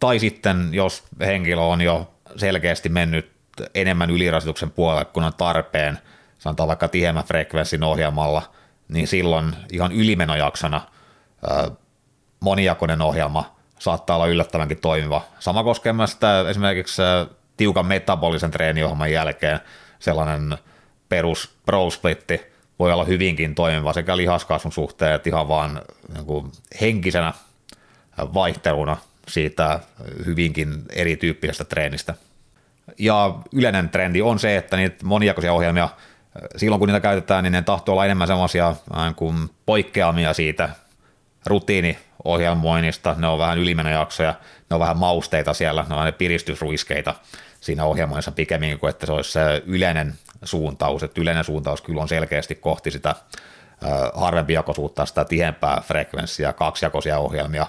Tai 0.00 0.18
sitten, 0.18 0.68
jos 0.72 1.02
henkilö 1.20 1.60
on 1.60 1.80
jo 1.80 2.14
selkeästi 2.36 2.88
mennyt 2.88 3.31
enemmän 3.74 4.10
ylirasituksen 4.10 4.70
puolelle, 4.70 5.04
kun 5.04 5.24
on 5.24 5.34
tarpeen, 5.34 5.98
sanotaan 6.38 6.68
vaikka 6.68 6.88
tiheämmän 6.88 7.24
frekvenssin 7.24 7.82
ohjelmalla, 7.82 8.42
niin 8.88 9.08
silloin 9.08 9.56
ihan 9.72 9.92
ylimenojaksona 9.92 10.80
monijakoinen 12.40 13.02
ohjelma 13.02 13.56
saattaa 13.78 14.16
olla 14.16 14.26
yllättävänkin 14.26 14.80
toimiva. 14.80 15.22
Sama 15.38 15.64
koskee 15.64 15.92
myös 15.92 16.12
sitä 16.12 16.44
esimerkiksi 16.48 17.02
tiukan 17.56 17.86
metabolisen 17.86 18.50
treeniohjelman 18.50 19.12
jälkeen 19.12 19.60
sellainen 19.98 20.58
perus 21.08 21.54
pro 21.66 21.90
splitti 21.90 22.40
voi 22.78 22.92
olla 22.92 23.04
hyvinkin 23.04 23.54
toimiva 23.54 23.92
sekä 23.92 24.16
lihaskasvun 24.16 24.72
suhteen 24.72 25.14
että 25.14 25.30
ihan 25.30 25.48
vaan 25.48 25.82
niin 26.14 26.52
henkisenä 26.80 27.32
vaihteluna 28.18 28.96
siitä 29.28 29.80
hyvinkin 30.26 30.82
erityyppisestä 30.90 31.64
treenistä. 31.64 32.14
Ja 32.98 33.34
yleinen 33.52 33.88
trendi 33.88 34.22
on 34.22 34.38
se, 34.38 34.56
että 34.56 34.76
niitä 34.76 35.06
monijakoisia 35.06 35.52
ohjelmia, 35.52 35.88
silloin 36.56 36.78
kun 36.78 36.88
niitä 36.88 37.00
käytetään, 37.00 37.44
niin 37.44 37.52
ne 37.52 37.62
tahtoo 37.62 37.92
olla 37.92 38.04
enemmän 38.04 38.26
semmoisia 38.26 38.74
kuin 39.16 39.50
poikkeamia 39.66 40.32
siitä 40.32 40.68
rutiini 41.46 41.98
ohjelmoinnista, 42.24 43.14
ne 43.18 43.26
on 43.26 43.38
vähän 43.38 43.58
ylimenojaksoja, 43.58 44.34
ne 44.70 44.74
on 44.74 44.80
vähän 44.80 44.96
mausteita 44.96 45.54
siellä, 45.54 45.86
ne 45.88 45.94
on 45.94 46.04
ne 46.04 46.12
piristysruiskeita 46.12 47.14
siinä 47.60 47.84
ohjelmoinnissa 47.84 48.32
pikemminkin 48.32 48.78
kuin 48.78 48.90
että 48.90 49.06
se 49.06 49.12
olisi 49.12 49.32
se 49.32 49.62
yleinen 49.66 50.14
suuntaus, 50.44 51.02
että 51.02 51.20
yleinen 51.20 51.44
suuntaus 51.44 51.82
kyllä 51.82 52.02
on 52.02 52.08
selkeästi 52.08 52.54
kohti 52.54 52.90
sitä 52.90 53.14
harvempijakoisuutta, 54.14 55.06
sitä 55.06 55.24
tihempää 55.24 55.82
frekvenssiä, 55.86 56.52
kaksijakoisia 56.52 57.18
ohjelmia, 57.18 57.66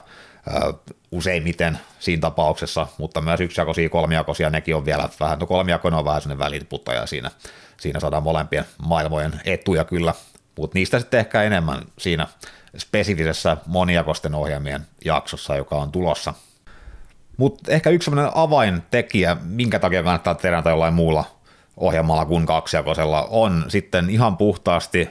useimmiten 1.12 1.80
siinä 2.00 2.22
tapauksessa, 2.22 2.88
mutta 2.98 3.22
myös 3.22 3.40
yksijakoisia, 3.40 3.90
kolmijakoisia, 3.90 4.50
nekin 4.50 4.76
on 4.76 4.86
vielä 4.86 5.10
vähän, 5.20 5.40
no 5.40 5.46
kolmijakoinen 5.46 6.00
on 6.00 6.06
vähän 6.06 6.22
sellainen 6.22 6.46
väliputtaja 6.46 7.06
siinä, 7.06 7.32
siinä 7.78 8.00
saadaan 8.00 8.24
molempien 8.24 8.66
maailmojen 8.88 9.42
etuja 9.46 9.84
kyllä, 9.84 10.14
mutta 10.58 10.78
niistä 10.78 11.00
sitten 11.00 11.20
ehkä 11.20 11.44
enemmän 11.44 11.82
siinä 11.98 12.28
spesifisessä 12.78 13.58
monijakoisten 13.66 14.36
ohjelmien 14.36 14.88
jaksossa, 15.06 15.56
joka 15.56 15.76
on 15.76 15.92
tulossa. 15.92 16.34
Mutta 17.38 17.72
ehkä 17.72 17.90
yksi 17.90 18.06
sellainen 18.06 18.32
avaintekijä, 18.36 19.38
minkä 19.44 19.80
takia 19.80 20.04
kannattaa 20.04 20.36
tehdä 20.36 20.64
jollain 20.66 20.94
muulla 20.94 21.26
ohjelmalla 21.78 22.26
kuin 22.26 22.46
kaksijakoisella, 22.46 23.28
on 23.30 23.66
sitten 23.68 24.10
ihan 24.10 24.38
puhtaasti 24.38 25.10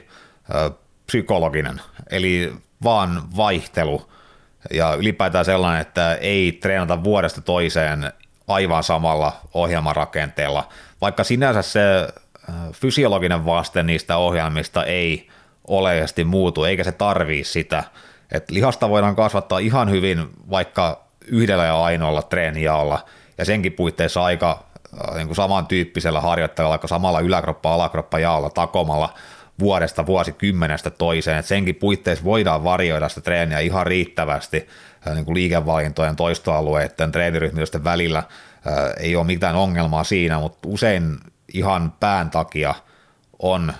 ö, 0.54 0.70
psykologinen, 1.06 1.80
eli 2.10 2.52
vaan 2.84 3.22
vaihtelu 3.36 4.12
ja 4.70 4.94
ylipäätään 4.94 5.44
sellainen, 5.44 5.80
että 5.80 6.14
ei 6.14 6.52
treenata 6.52 7.05
vuodesta 7.05 7.40
toiseen 7.40 8.12
aivan 8.48 8.82
samalla 8.82 9.32
ohjelmarakenteella, 9.55 10.68
vaikka 11.01 11.24
sinänsä 11.24 11.62
se 11.62 12.09
fysiologinen 12.72 13.47
vaste 13.47 13.82
niistä 13.82 14.16
ohjelmista 14.16 14.84
ei 14.84 15.28
oleellisesti 15.66 16.24
muutu, 16.24 16.64
eikä 16.64 16.84
se 16.84 16.93
tarvii 16.93 17.44
sitä. 17.44 17.84
Et 18.32 18.51
lihasta 18.51 18.89
voidaan 18.89 19.16
kasvattaa 19.16 19.59
ihan 19.59 19.90
hyvin 19.90 20.26
vaikka 20.51 21.05
yhdellä 21.26 21.64
ja 21.64 21.82
ainoalla 21.82 22.22
treenijaolla, 22.22 23.05
ja 23.39 23.44
senkin 23.44 23.72
puitteissa 23.72 24.24
aika 24.24 24.64
niin 25.14 25.26
kuin 25.26 25.36
samantyyppisellä 25.36 26.20
harjoitteella, 26.20 26.70
vaikka 26.70 26.89
samalla 26.89 27.20
yläkroppa 27.20 27.74
alakroppa 27.74 28.18
jaolla 28.18 28.51
takomalla 28.51 29.14
vuodesta 29.58 30.06
vuosikymmenestä 30.06 30.90
toiseen, 30.90 31.38
että 31.38 31.48
senkin 31.48 31.74
puitteissa 31.74 32.24
voidaan 32.24 32.64
varjoida 32.64 33.08
sitä 33.08 33.20
treeniä 33.20 33.58
ihan 33.58 33.86
riittävästi 33.86 34.68
niin 35.14 35.24
kuin 35.24 35.34
liikevalintojen 35.34 36.16
toistoalueiden 36.16 37.12
treeniryhmitysten 37.12 37.84
välillä, 37.84 38.22
ei 39.00 39.16
ole 39.16 39.26
mitään 39.26 39.56
ongelmaa 39.56 40.04
siinä, 40.04 40.38
mutta 40.38 40.68
usein 40.68 41.18
ihan 41.54 41.92
pään 42.00 42.30
takia 42.30 42.74
on 43.38 43.72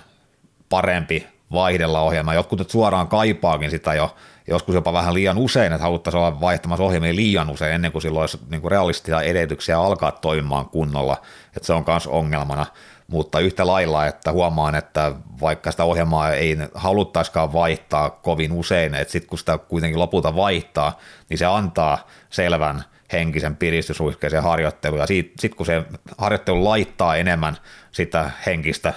parempi 0.69 1.27
vaihdella 1.51 2.01
ohjelmaa. 2.01 2.33
Jotkut 2.33 2.69
suoraan 2.69 3.07
kaipaakin 3.07 3.71
sitä 3.71 3.93
jo 3.93 4.15
joskus 4.47 4.75
jopa 4.75 4.93
vähän 4.93 5.13
liian 5.13 5.37
usein, 5.37 5.73
että 5.73 5.83
haluttaisiin 5.83 6.21
olla 6.21 6.41
vaihtamassa 6.41 6.83
ohjelmia 6.83 7.15
liian 7.15 7.49
usein 7.49 7.73
ennen 7.73 7.91
kuin 7.91 8.01
silloin 8.01 8.21
olisi 8.21 8.39
niin 8.49 8.71
realistisia 8.71 9.21
edellytyksiä 9.21 9.79
alkaa 9.79 10.11
toimimaan 10.11 10.69
kunnolla, 10.69 11.17
että 11.47 11.67
se 11.67 11.73
on 11.73 11.83
myös 11.87 12.07
ongelmana. 12.07 12.65
Mutta 13.07 13.39
yhtä 13.39 13.67
lailla, 13.67 14.05
että 14.05 14.31
huomaan, 14.31 14.75
että 14.75 15.11
vaikka 15.41 15.71
sitä 15.71 15.83
ohjelmaa 15.83 16.31
ei 16.31 16.57
haluttaisikaan 16.73 17.53
vaihtaa 17.53 18.09
kovin 18.09 18.51
usein, 18.51 18.95
että 18.95 19.11
sitten 19.11 19.29
kun 19.29 19.39
sitä 19.39 19.57
kuitenkin 19.57 19.99
lopulta 19.99 20.35
vaihtaa, 20.35 20.99
niin 21.29 21.37
se 21.37 21.45
antaa 21.45 22.07
selvän 22.29 22.83
henkisen 23.11 23.55
piristysruiskeisen 23.55 24.43
harjoittelun, 24.43 24.99
ja 24.99 25.07
sitten 25.07 25.55
kun 25.57 25.65
se 25.65 25.83
harjoittelu 26.17 26.63
laittaa 26.63 27.15
enemmän 27.15 27.57
sitä 27.91 28.31
henkistä 28.45 28.93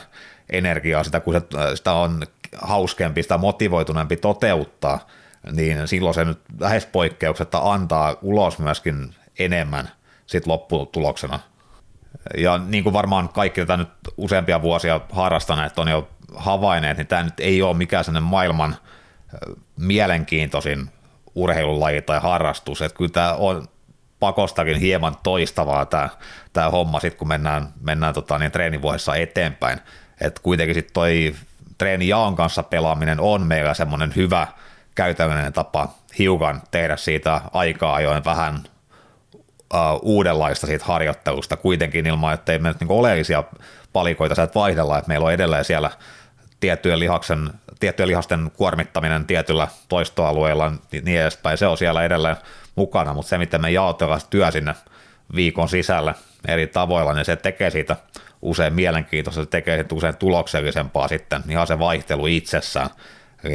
energiaa, 0.50 1.04
sitä 1.04 1.20
kun 1.20 1.34
se, 1.34 1.40
sitä 1.74 1.92
on 1.92 2.22
hauskempi, 2.58 3.22
sitä 3.22 3.38
motivoituneempi 3.38 4.16
toteuttaa, 4.16 5.06
niin 5.52 5.88
silloin 5.88 6.14
se 6.14 6.24
nyt 6.24 6.38
lähes 6.60 6.86
poikkeuksetta 6.86 7.72
antaa 7.72 8.16
ulos 8.22 8.58
myöskin 8.58 9.14
enemmän 9.38 9.88
sit 10.26 10.46
lopputuloksena. 10.46 11.40
Ja 12.38 12.58
niin 12.58 12.84
kuin 12.84 12.92
varmaan 12.92 13.28
kaikki 13.28 13.60
tätä 13.60 13.76
nyt 13.76 13.88
useampia 14.16 14.62
vuosia 14.62 15.00
harrastaneet 15.12 15.78
on 15.78 15.88
jo 15.88 16.08
havainneet, 16.34 16.96
niin 16.96 17.06
tämä 17.06 17.22
nyt 17.22 17.40
ei 17.40 17.62
ole 17.62 17.76
mikään 17.76 18.04
sellainen 18.04 18.30
maailman 18.30 18.76
mielenkiintoisin 19.76 20.90
urheilulaji 21.34 22.02
tai 22.02 22.20
harrastus, 22.20 22.82
että 22.82 22.98
kyllä 22.98 23.10
tämä 23.10 23.32
on 23.32 23.68
pakostakin 24.20 24.76
hieman 24.76 25.16
toistavaa 25.22 25.86
tämä, 25.86 26.08
tämä 26.52 26.70
homma 26.70 27.00
sitten 27.00 27.18
kun 27.18 27.28
mennään, 27.28 27.68
mennään 27.80 28.14
tota, 28.14 28.38
niin 28.38 28.52
treenivuodessa 28.52 29.14
eteenpäin, 29.14 29.78
että 30.20 30.40
kuitenkin 30.42 30.74
sitten 30.74 30.94
toi 30.94 31.34
treenijaon 31.78 32.36
kanssa 32.36 32.62
pelaaminen 32.62 33.20
on 33.20 33.46
meillä 33.46 33.74
semmoinen 33.74 34.12
hyvä 34.16 34.46
käytännöllinen 34.94 35.52
tapa 35.52 35.88
hiukan 36.18 36.62
tehdä 36.70 36.96
siitä 36.96 37.40
aikaa 37.52 37.94
ajoin 37.94 38.24
vähän 38.24 38.64
uh, 39.74 40.00
uudenlaista 40.02 40.66
siitä 40.66 40.84
harjoittelusta 40.84 41.56
kuitenkin 41.56 42.06
ilman, 42.06 42.34
että 42.34 42.52
ei 42.52 42.58
meillä 42.58 42.78
niinku 42.80 42.98
oleellisia 42.98 43.44
palikoita. 43.92 44.34
Sieltä 44.34 44.54
vaihdella, 44.54 44.98
että 44.98 45.08
meillä 45.08 45.26
on 45.26 45.32
edelleen 45.32 45.64
siellä 45.64 45.90
tiettyjen, 46.60 46.98
lihaksen, 46.98 47.50
tiettyjen 47.80 48.08
lihasten 48.08 48.50
kuormittaminen 48.56 49.24
tietyllä 49.26 49.68
toistoalueella 49.88 50.72
niin, 50.92 51.04
niin 51.04 51.20
edespäin, 51.20 51.58
se 51.58 51.66
on 51.66 51.78
siellä 51.78 52.04
edelleen 52.04 52.36
mukana, 52.76 53.14
mutta 53.14 53.28
se, 53.28 53.38
miten 53.38 53.60
me 53.60 53.70
jaotellaan 53.70 54.20
työ 54.30 54.50
sinne 54.50 54.74
viikon 55.34 55.68
sisällä 55.68 56.14
eri 56.48 56.66
tavoilla, 56.66 57.14
niin 57.14 57.24
se 57.24 57.36
tekee 57.36 57.70
siitä 57.70 57.96
usein 58.42 58.74
mielenkiintoista, 58.74 59.44
se 59.44 59.50
tekee 59.50 59.76
siitä 59.76 59.94
usein 59.94 60.16
tuloksellisempaa 60.16 61.08
sitten, 61.08 61.42
ihan 61.48 61.66
se 61.66 61.78
vaihtelu 61.78 62.26
itsessään, 62.26 62.90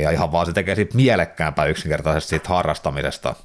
ja 0.01 0.11
ihan 0.11 0.31
vaan 0.31 0.45
se 0.45 0.53
tekee 0.53 0.75
siitä 0.75 0.95
mielekkäämpää 0.95 1.65
yksinkertaisesti 1.65 2.29
siitä 2.29 2.49
harrastamisesta. 2.49 3.35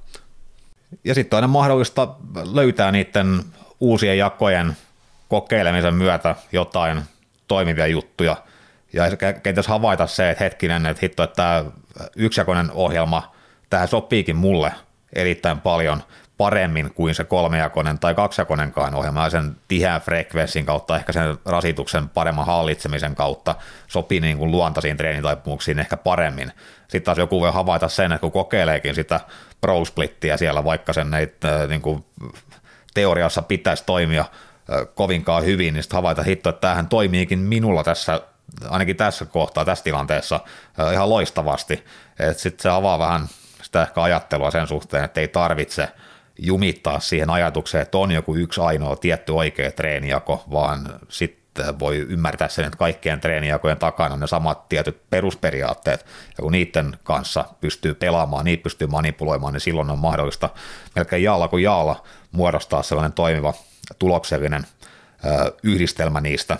Ja 1.05 1.15
sitten 1.15 1.37
aina 1.37 1.49
mahdollista 1.49 2.09
löytää 2.53 2.93
niiden 2.93 3.43
uusien 3.81 4.19
jakojen 4.19 4.77
kokeilemisen 5.29 5.95
myötä 5.95 6.35
jotain 6.53 7.03
toimivia 7.49 7.87
juttuja, 7.87 8.37
ja 8.93 9.05
kenties 9.43 9.67
havaita 9.67 10.07
se, 10.07 10.31
että 10.31 10.45
hetkinen, 10.45 10.87
että 10.87 11.01
hitto, 11.03 11.23
että 11.23 11.37
tämä 11.37 11.65
yksijakoinen 12.17 12.71
ohjelma, 12.71 13.33
tähän 13.71 13.89
sopiikin 13.89 14.37
mulle 14.37 14.73
erittäin 15.13 15.61
paljon 15.61 16.03
paremmin 16.39 16.95
kuin 16.95 17.15
se 17.15 17.25
kolmejakoinen 17.25 17.99
tai 17.99 18.15
kaksijakonenkaan 18.15 18.95
ohjelma 18.95 19.25
ja 19.25 19.31
sen 19.31 19.57
tiheän 19.69 20.01
frekvenssin 20.01 20.67
kautta, 20.67 20.97
ehkä 20.97 21.13
sen 21.13 21.39
rasituksen 21.45 22.09
paremman 22.09 22.47
hallitsemisen 22.47 23.15
kautta 23.15 23.55
sopii 23.87 24.21
niin 24.21 24.39
kuin 24.39 24.51
luontaisiin 24.51 24.97
treenitaipumuksiin 24.97 25.79
ehkä 25.79 25.97
paremmin. 25.97 26.53
Sitten 26.81 27.03
taas 27.03 27.19
joku 27.19 27.41
voi 27.41 27.53
havaita 27.53 27.89
sen, 27.89 28.13
että 28.13 28.21
kun 28.21 28.33
kokeileekin 28.33 28.95
sitä 28.95 29.21
pro 29.61 29.83
siellä, 30.37 30.65
vaikka 30.65 30.93
sen 30.93 31.15
ei 31.15 31.35
äh, 31.45 31.69
niin 31.69 31.83
kuin 31.83 32.05
teoriassa 32.95 33.43
pitäisi 33.43 33.83
toimia 33.87 34.21
äh, 34.21 34.29
kovinkaan 34.95 35.45
hyvin, 35.45 35.75
niin 35.75 35.83
sitten 35.83 35.97
havaita 35.97 36.23
hitto, 36.23 36.49
että 36.49 36.61
tämähän 36.61 36.89
toimiikin 36.89 37.39
minulla 37.39 37.85
tässä 37.85 38.21
ainakin 38.69 38.97
tässä 38.97 39.25
kohtaa, 39.25 39.65
tässä 39.65 39.85
tilanteessa 39.85 40.41
äh, 40.81 40.93
ihan 40.93 41.11
loistavasti. 41.11 41.85
Sitten 42.37 42.63
se 42.63 42.69
avaa 42.69 42.99
vähän 42.99 43.29
sitä 43.63 43.83
ehkä 43.83 44.03
ajattelua 44.03 44.51
sen 44.51 44.67
suhteen, 44.67 45.05
että 45.05 45.21
ei 45.21 45.29
tarvitse 45.29 45.89
jumittaa 46.39 47.01
siihen 47.01 47.31
ajatukseen, 47.31 47.83
että 47.83 47.99
on 47.99 48.11
joku 48.11 48.37
yksi 48.37 48.61
ainoa 48.61 48.97
tietty 48.97 49.33
oikea 49.33 49.71
treenijako, 49.71 50.45
vaan 50.53 50.89
sitten 51.09 51.79
voi 51.79 51.97
ymmärtää 51.97 52.49
sen, 52.49 52.65
että 52.65 52.79
kaikkien 52.79 53.21
treenijakojen 53.21 53.79
takana 53.79 54.15
on 54.15 54.21
ne 54.21 54.27
samat 54.27 54.69
tietyt 54.69 55.11
perusperiaatteet, 55.11 56.07
ja 56.39 56.43
kun 56.43 56.53
niiden 56.53 56.99
kanssa 57.05 57.45
pystyy 57.61 57.95
pelaamaan, 57.95 58.45
niitä 58.45 58.63
pystyy 58.63 58.89
manipuloimaan, 58.89 59.53
niin 59.53 59.61
silloin 59.61 59.91
on 59.91 59.99
mahdollista 59.99 60.51
melkein 60.95 61.23
jaalla 61.23 61.49
kuin 61.49 61.63
jaalla 61.63 62.05
muodostaa 62.33 62.83
sellainen 62.83 63.13
toimiva 63.13 63.55
tuloksellinen 63.99 64.67
yhdistelmä 65.63 66.21
niistä, 66.21 66.57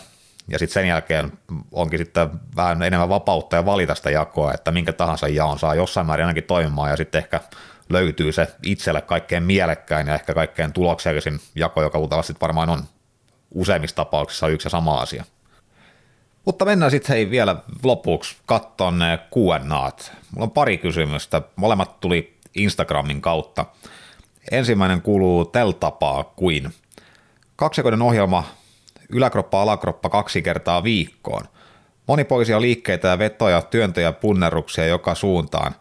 ja 0.49 0.59
sitten 0.59 0.75
sen 0.75 0.89
jälkeen 0.89 1.33
onkin 1.73 1.99
sitten 1.99 2.31
vähän 2.57 2.83
enemmän 2.83 3.09
vapautta 3.09 3.57
ja 3.57 3.67
valita 3.67 3.95
sitä 3.95 4.11
jakoa, 4.11 4.53
että 4.55 4.71
minkä 4.71 4.93
tahansa 4.93 5.29
jaon 5.29 5.59
saa 5.59 5.75
jossain 5.75 6.07
määrin 6.07 6.27
ainakin 6.27 6.45
toimimaan 6.45 6.91
ja 6.91 6.97
sitten 6.97 7.19
ehkä 7.19 7.41
löytyy 7.89 8.33
se 8.33 8.49
itselle 8.63 9.01
kaikkein 9.01 9.43
mielekkäin 9.43 10.07
ja 10.07 10.15
ehkä 10.15 10.35
kaikkein 10.35 10.73
tuloksellisin 10.73 11.41
jako, 11.55 11.83
joka 11.83 11.99
luultavasti 11.99 12.35
varmaan 12.41 12.69
on 12.69 12.83
useimmissa 13.51 13.97
tapauksissa 13.97 14.49
yksi 14.49 14.67
ja 14.67 14.71
sama 14.71 15.01
asia. 15.01 15.25
Mutta 16.45 16.65
mennään 16.65 16.91
sitten 16.91 17.17
hei 17.17 17.31
vielä 17.31 17.57
lopuksi 17.85 18.37
katsomaan 18.47 18.99
ne 18.99 19.19
Q&Aat. 19.19 20.13
Mulla 20.31 20.45
on 20.45 20.51
pari 20.51 20.79
kysymystä. 20.79 21.43
Molemmat 21.57 22.01
tuli 22.01 22.37
Instagramin 22.55 23.21
kautta. 23.21 23.67
Ensimmäinen 24.51 25.03
kuuluu 25.03 25.45
tel 25.45 25.71
tapaa 25.73 26.25
kuin. 26.25 26.75
Kaksikoiden 27.57 28.03
ohjelma 28.03 28.45
yläkroppa 29.09 29.63
alakroppa 29.63 30.11
kaksi 30.11 30.43
kertaa 30.43 30.85
viikkoon. 30.85 31.45
Monipoisia 32.07 32.61
liikkeitä 32.61 33.09
ja 33.09 33.19
vetoja, 33.19 33.63
työntöjä 33.63 34.13
punnerruksia 34.13 34.87
joka 34.87 35.15
suuntaan. 35.15 35.75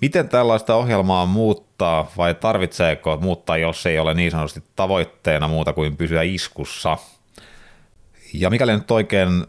Miten 0.00 0.28
tällaista 0.28 0.74
ohjelmaa 0.74 1.26
muuttaa 1.26 2.10
vai 2.16 2.34
tarvitseeko 2.34 3.16
muuttaa, 3.16 3.56
jos 3.56 3.86
ei 3.86 3.98
ole 3.98 4.14
niin 4.14 4.30
sanotusti 4.30 4.62
tavoitteena 4.76 5.48
muuta 5.48 5.72
kuin 5.72 5.96
pysyä 5.96 6.22
iskussa? 6.22 6.98
Ja 8.34 8.50
mikäli 8.50 8.72
nyt 8.72 8.90
oikein 8.90 9.46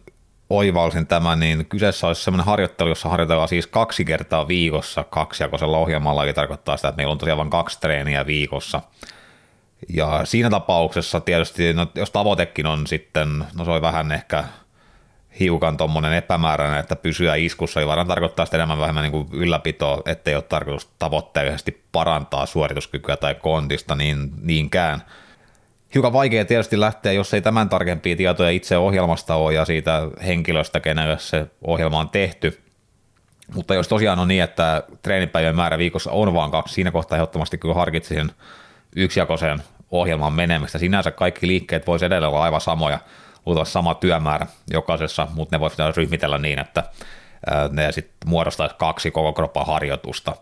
oivalsin 0.50 1.08
tämän, 1.08 1.40
niin 1.40 1.66
kyseessä 1.66 2.08
olisi 2.08 2.24
sellainen 2.24 2.46
harjoittelu, 2.46 2.90
jossa 2.90 3.10
harjoitellaan 3.10 3.50
siis 3.50 3.68
kaksi 3.68 4.06
kertaa 4.06 4.48
viikossa 4.48 5.04
kaksijakoisella 5.04 5.78
ohjelmalla, 5.78 6.24
eli 6.24 6.34
tarkoittaa 6.34 6.78
sitä, 6.78 6.88
että 6.88 6.98
meillä 6.98 7.12
on 7.12 7.18
tosiaan 7.18 7.38
vain 7.38 7.50
kaksi 7.50 7.80
treeniä 7.80 8.26
viikossa. 8.26 8.82
Ja 9.90 10.22
siinä 10.24 10.50
tapauksessa 10.50 11.20
tietysti, 11.20 11.74
no, 11.74 11.88
jos 11.96 12.12
tavoitekin 12.12 12.66
on 12.66 12.88
sitten, 12.88 13.46
no 13.58 13.66
se 13.66 13.72
on 13.72 13.82
vähän 13.82 14.12
ehkä 14.12 14.44
hiukan 15.40 15.78
tuommoinen 15.78 16.14
epämääräinen, 16.14 16.80
että 16.80 16.96
pysyä 16.96 17.36
iskussa, 17.36 17.80
niin 17.80 17.88
varmaan 17.88 18.08
tarkoittaa 18.08 18.46
sitä 18.46 18.58
enemmän 18.58 18.80
vähemmän 18.80 19.04
niin 19.04 19.12
kuin 19.12 19.28
ylläpitoa, 19.32 20.02
ettei 20.06 20.36
ole 20.36 20.44
tarkoitus 20.44 20.90
tavoitteellisesti 21.00 21.84
parantaa 21.92 22.46
suorituskykyä 22.46 23.18
tai 23.18 23.36
kontista 23.36 23.96
niin, 23.96 24.32
niinkään. 24.42 25.02
Hiukan 25.94 26.14
vaikea 26.14 26.46
tietysti 26.46 26.80
lähteä, 26.80 27.12
jos 27.12 27.34
ei 27.34 27.42
tämän 27.42 27.70
tarkempia 27.70 28.16
tietoja 28.16 28.50
itse 28.50 28.78
ohjelmasta 28.78 29.36
ole 29.36 29.54
ja 29.54 29.66
siitä 29.66 30.02
henkilöstä, 30.26 30.80
kenelle 30.80 31.20
se 31.20 31.48
ohjelma 31.62 32.00
on 32.00 32.10
tehty. 32.10 32.62
Mutta 33.54 33.76
jos 33.76 33.88
tosiaan 33.88 34.20
on 34.20 34.28
niin, 34.28 34.44
että 34.44 34.84
treenipäivien 35.02 35.56
määrä 35.56 35.78
viikossa 35.78 36.12
on 36.12 36.34
vaan 36.34 36.52
kaksi, 36.52 36.74
siinä 36.74 36.92
kohtaa 36.92 37.16
ehdottomasti 37.16 37.58
kyllä 37.58 37.76
harkitsisin 37.76 38.32
yksijakoisen 38.96 39.64
ohjelman 39.92 40.34
menemistä. 40.34 40.78
Sinänsä 40.78 41.12
kaikki 41.12 41.48
liikkeet 41.48 41.88
voisi 41.88 42.06
edelleen 42.06 42.30
olla 42.30 42.44
aivan 42.44 42.62
samoja, 42.62 43.00
luultavasti 43.48 43.74
sama 43.74 43.96
työmäärä 43.96 44.48
jokaisessa, 44.72 45.28
mutta 45.34 45.56
ne 45.56 45.60
voisi 45.60 45.78
ryhmitellä 45.96 46.38
niin, 46.38 46.60
että 46.60 46.84
ne 47.72 47.92
sitten 47.92 48.30
muodostaisi 48.30 48.76
kaksi 48.80 49.12
koko 49.12 49.34
kroppan 49.34 49.66
harjoitusta. 49.66 50.36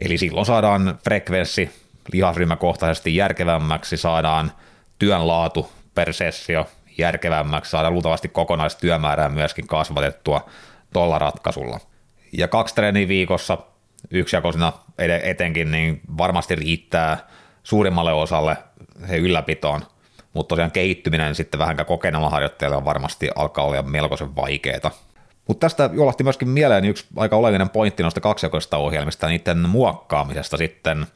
Eli 0.00 0.18
silloin 0.18 0.46
saadaan 0.46 0.98
frekvenssi 1.04 1.70
lihasryhmäkohtaisesti 2.12 3.16
järkevämmäksi, 3.16 3.96
saadaan 3.96 4.52
työn 4.98 5.28
laatu 5.28 5.72
per 5.94 6.12
sessio 6.12 6.66
järkevämmäksi, 6.98 7.70
saadaan 7.70 7.92
luultavasti 7.92 8.28
kokonaistyömäärää 8.28 9.28
myöskin 9.28 9.66
kasvatettua 9.66 10.50
tuolla 10.92 11.18
ratkaisulla. 11.18 11.80
Ja 12.32 12.48
kaksi 12.48 12.74
treeniä 12.74 13.08
viikossa 13.08 13.58
yksijakoisena 14.10 14.72
etenkin, 15.22 15.70
niin 15.70 16.00
varmasti 16.18 16.54
riittää 16.54 17.18
suurimmalle 17.62 18.12
osalle 18.12 18.56
se 19.08 19.16
ylläpitoon 19.16 19.80
mutta 20.32 20.48
tosiaan 20.48 20.70
kehittyminen 20.70 21.34
sitten 21.34 21.60
vähän 21.60 21.86
kokeneella 21.86 22.30
harjoittajalla 22.30 22.84
varmasti 22.84 23.30
alkaa 23.36 23.64
olla 23.64 23.82
melkoisen 23.82 24.36
vaikeaa. 24.36 24.90
Mutta 25.48 25.60
tästä 25.60 25.90
jolahti 25.92 26.24
myöskin 26.24 26.48
mieleen 26.48 26.84
yksi 26.84 27.06
aika 27.16 27.36
oleellinen 27.36 27.68
pointti 27.68 28.02
noista 28.02 28.20
kaksijakoista 28.20 28.76
ohjelmista, 28.76 29.26
niiden 29.26 29.68
muokkaamisesta 29.68 30.56
sitten 30.56 31.06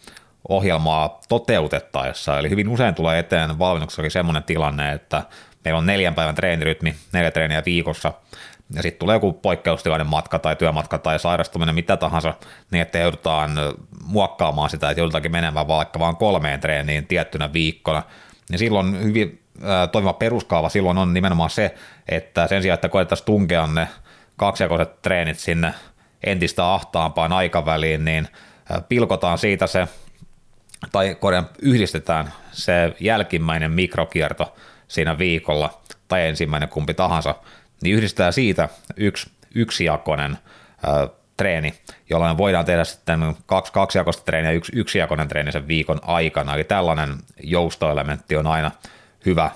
ohjelmaa 0.48 1.20
toteutettaessa. 1.28 2.38
Eli 2.38 2.50
hyvin 2.50 2.68
usein 2.68 2.94
tulee 2.94 3.18
eteen 3.18 3.58
valmennuksessakin 3.58 4.10
semmoinen 4.10 4.42
tilanne, 4.42 4.92
että 4.92 5.22
meillä 5.64 5.78
on 5.78 5.86
neljän 5.86 6.14
päivän 6.14 6.34
treenirytmi, 6.34 6.94
neljä 7.12 7.30
treeniä 7.30 7.62
viikossa, 7.66 8.12
ja 8.74 8.82
sitten 8.82 8.98
tulee 8.98 9.16
joku 9.16 9.32
poikkeustilainen 9.32 10.06
matka 10.06 10.38
tai 10.38 10.56
työmatka 10.56 10.98
tai 10.98 11.18
sairastuminen, 11.18 11.74
mitä 11.74 11.96
tahansa, 11.96 12.34
niin 12.70 12.82
että 12.82 12.98
joudutaan 12.98 13.50
muokkaamaan 14.04 14.70
sitä, 14.70 14.90
että 14.90 15.00
joudutaankin 15.00 15.32
menemään 15.32 15.68
vaikka 15.68 15.98
vain 15.98 16.16
kolmeen 16.16 16.60
treeniin 16.60 17.06
tiettynä 17.06 17.52
viikkona, 17.52 18.02
niin 18.50 18.58
silloin 18.58 19.02
hyvin 19.02 19.42
toimiva 19.92 20.12
peruskaava 20.12 20.68
silloin 20.68 20.98
on 20.98 21.14
nimenomaan 21.14 21.50
se, 21.50 21.74
että 22.08 22.46
sen 22.46 22.62
sijaan, 22.62 22.74
että 22.74 22.88
koettaisiin 22.88 23.26
tunkea 23.26 23.66
ne 23.66 23.88
kaksijakoiset 24.36 25.02
treenit 25.02 25.38
sinne 25.38 25.74
entistä 26.24 26.72
ahtaampaan 26.74 27.32
aikaväliin, 27.32 28.04
niin 28.04 28.28
pilkotaan 28.88 29.38
siitä 29.38 29.66
se, 29.66 29.88
tai 30.92 31.14
korjaan, 31.14 31.48
yhdistetään 31.62 32.32
se 32.52 32.96
jälkimmäinen 33.00 33.72
mikrokierto 33.72 34.56
siinä 34.88 35.18
viikolla, 35.18 35.80
tai 36.08 36.26
ensimmäinen 36.26 36.68
kumpi 36.68 36.94
tahansa, 36.94 37.34
niin 37.82 37.96
yhdistetään 37.96 38.32
siitä 38.32 38.68
yksi 38.96 39.30
yksijakoinen 39.54 40.38
treeni, 41.36 41.74
jolloin 42.10 42.38
voidaan 42.38 42.64
tehdä 42.64 42.84
sitten 42.84 43.36
kaksi 43.46 43.72
kaksijakoista 43.72 44.24
treeniä 44.24 44.50
ja 44.50 44.56
yksi 44.56 44.72
yksijakoinen 44.74 45.28
treeni 45.28 45.52
sen 45.52 45.68
viikon 45.68 46.00
aikana. 46.02 46.54
Eli 46.54 46.64
tällainen 46.64 47.14
joustoelementti 47.42 48.36
on 48.36 48.46
aina 48.46 48.70
hyvä 49.26 49.50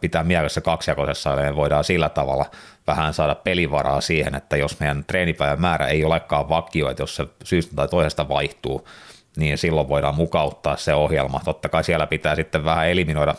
pitää 0.00 0.24
mielessä 0.24 0.60
kaksijakoisessa, 0.60 1.42
eli 1.46 1.56
voidaan 1.56 1.84
sillä 1.84 2.08
tavalla 2.08 2.46
vähän 2.86 3.14
saada 3.14 3.34
pelivaraa 3.34 4.00
siihen, 4.00 4.34
että 4.34 4.56
jos 4.56 4.80
meidän 4.80 5.04
treenipäivän 5.04 5.60
määrä 5.60 5.86
ei 5.86 6.04
olekaan 6.04 6.48
vakio, 6.48 6.90
että 6.90 7.02
jos 7.02 7.16
se 7.16 7.26
syystä 7.44 7.76
tai 7.76 7.88
toisesta 7.88 8.28
vaihtuu, 8.28 8.88
niin 9.36 9.58
silloin 9.58 9.88
voidaan 9.88 10.14
mukauttaa 10.14 10.76
se 10.76 10.94
ohjelma. 10.94 11.40
Totta 11.44 11.68
kai 11.68 11.84
siellä 11.84 12.06
pitää 12.06 12.36
sitten 12.36 12.64
vähän 12.64 12.88
eliminoida 12.88 13.34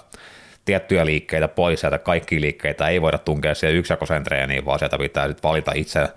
tiettyjä 0.66 1.06
liikkeitä 1.06 1.48
pois, 1.48 1.84
että 1.84 1.98
kaikki 1.98 2.42
liikkeitä 2.42 2.88
ei 2.88 3.02
voida 3.02 3.18
tunkea 3.18 3.56
siihen 3.56 3.78
yksijakoiseen 3.78 4.24
treeniin, 4.24 4.66
vaan 4.66 4.80
sieltä 4.80 4.98
pitää 4.98 5.28
nyt 5.28 5.44
valita 5.44 5.72
itse, 5.76 6.08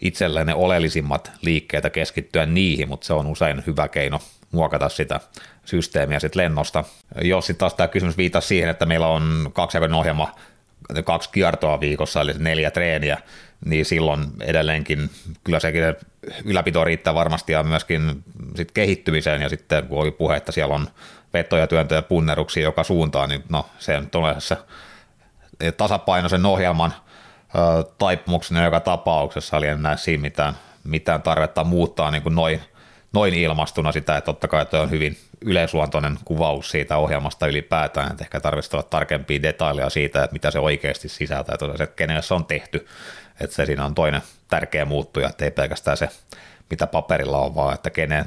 itselleen 0.00 0.46
ne 0.46 0.54
oleellisimmat 0.54 1.32
liikkeitä, 1.42 1.90
keskittyä 1.90 2.46
niihin, 2.46 2.88
mutta 2.88 3.06
se 3.06 3.12
on 3.12 3.26
usein 3.26 3.62
hyvä 3.66 3.88
keino 3.88 4.20
muokata 4.52 4.88
sitä 4.88 5.20
systeemiä 5.64 6.20
sitten 6.20 6.42
lennosta. 6.42 6.84
Jos 7.22 7.46
sitten 7.46 7.60
taas 7.60 7.74
tämä 7.74 7.88
kysymys 7.88 8.16
viittaa 8.16 8.40
siihen, 8.40 8.70
että 8.70 8.86
meillä 8.86 9.06
on 9.06 9.50
kaksijakoinen 9.52 9.98
ohjelma, 9.98 10.34
kaksi 11.04 11.30
kiertoa 11.32 11.80
viikossa, 11.80 12.20
eli 12.20 12.32
neljä 12.38 12.70
treeniä, 12.70 13.18
niin 13.64 13.84
silloin 13.84 14.26
edelleenkin 14.40 15.10
kyllä 15.44 15.60
sekin 15.60 15.82
ylläpito 16.44 16.84
riittää 16.84 17.14
varmasti 17.14 17.52
ja 17.52 17.62
myöskin 17.62 18.24
sit 18.56 18.72
kehittymiseen 18.72 19.42
ja 19.42 19.48
sitten 19.48 19.86
kun 19.86 19.98
oli 19.98 20.10
puhe, 20.10 20.36
että 20.36 20.52
siellä 20.52 20.74
on 20.74 20.86
vetoja, 21.34 21.66
työntöjä, 21.66 22.02
punneruksia 22.02 22.62
joka 22.62 22.84
suuntaan, 22.84 23.28
niin 23.28 23.44
no 23.48 23.66
se 23.78 23.96
on 23.96 24.08
se 24.38 24.56
tasapainoisen 25.76 26.46
ohjelman 26.46 26.94
taipumuksena 27.98 28.64
joka 28.64 28.80
tapauksessa, 28.80 29.56
eli 29.56 29.66
en 29.66 29.82
näe 29.82 29.96
siinä 29.96 30.22
mitään, 30.22 30.54
mitään 30.84 31.22
tarvetta 31.22 31.64
muuttaa 31.64 32.10
niin 32.10 32.22
kuin 32.22 32.34
noin, 32.34 32.60
noin 33.12 33.34
ilmastuna 33.34 33.92
sitä, 33.92 34.16
että 34.16 34.26
totta 34.26 34.48
kai 34.48 34.66
on 34.72 34.90
hyvin 34.90 35.16
yleisluontoinen 35.40 36.18
kuvaus 36.24 36.70
siitä 36.70 36.96
ohjelmasta 36.96 37.46
ylipäätään, 37.46 38.10
että 38.10 38.24
ehkä 38.24 38.40
tarvitsisi 38.40 38.76
olla 38.76 38.86
tarkempia 38.90 39.42
detaileja 39.42 39.90
siitä, 39.90 40.24
että 40.24 40.32
mitä 40.32 40.50
se 40.50 40.58
oikeasti 40.58 41.08
sisältää, 41.08 41.54
että 41.54 41.86
kenelle 41.86 42.22
se 42.22 42.34
on 42.34 42.44
tehty, 42.44 42.86
että 43.40 43.56
se 43.56 43.66
siinä 43.66 43.84
on 43.84 43.94
toinen 43.94 44.22
tärkeä 44.48 44.84
muuttuja, 44.84 45.28
että 45.28 45.44
ei 45.44 45.50
pelkästään 45.50 45.96
se, 45.96 46.08
mitä 46.70 46.86
paperilla 46.86 47.38
on, 47.38 47.54
vaan 47.54 47.74
että 47.74 47.90
kenen, 47.90 48.24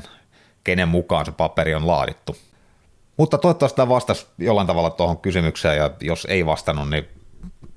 kenen 0.63 0.87
mukaan 0.87 1.25
se 1.25 1.31
paperi 1.31 1.75
on 1.75 1.87
laadittu. 1.87 2.37
Mutta 3.17 3.37
toivottavasti 3.37 3.75
tämä 3.75 3.89
vastasi 3.89 4.27
jollain 4.37 4.67
tavalla 4.67 4.89
tuohon 4.89 5.17
kysymykseen, 5.17 5.77
ja 5.77 5.91
jos 6.01 6.27
ei 6.29 6.45
vastannut, 6.45 6.89
niin 6.89 7.07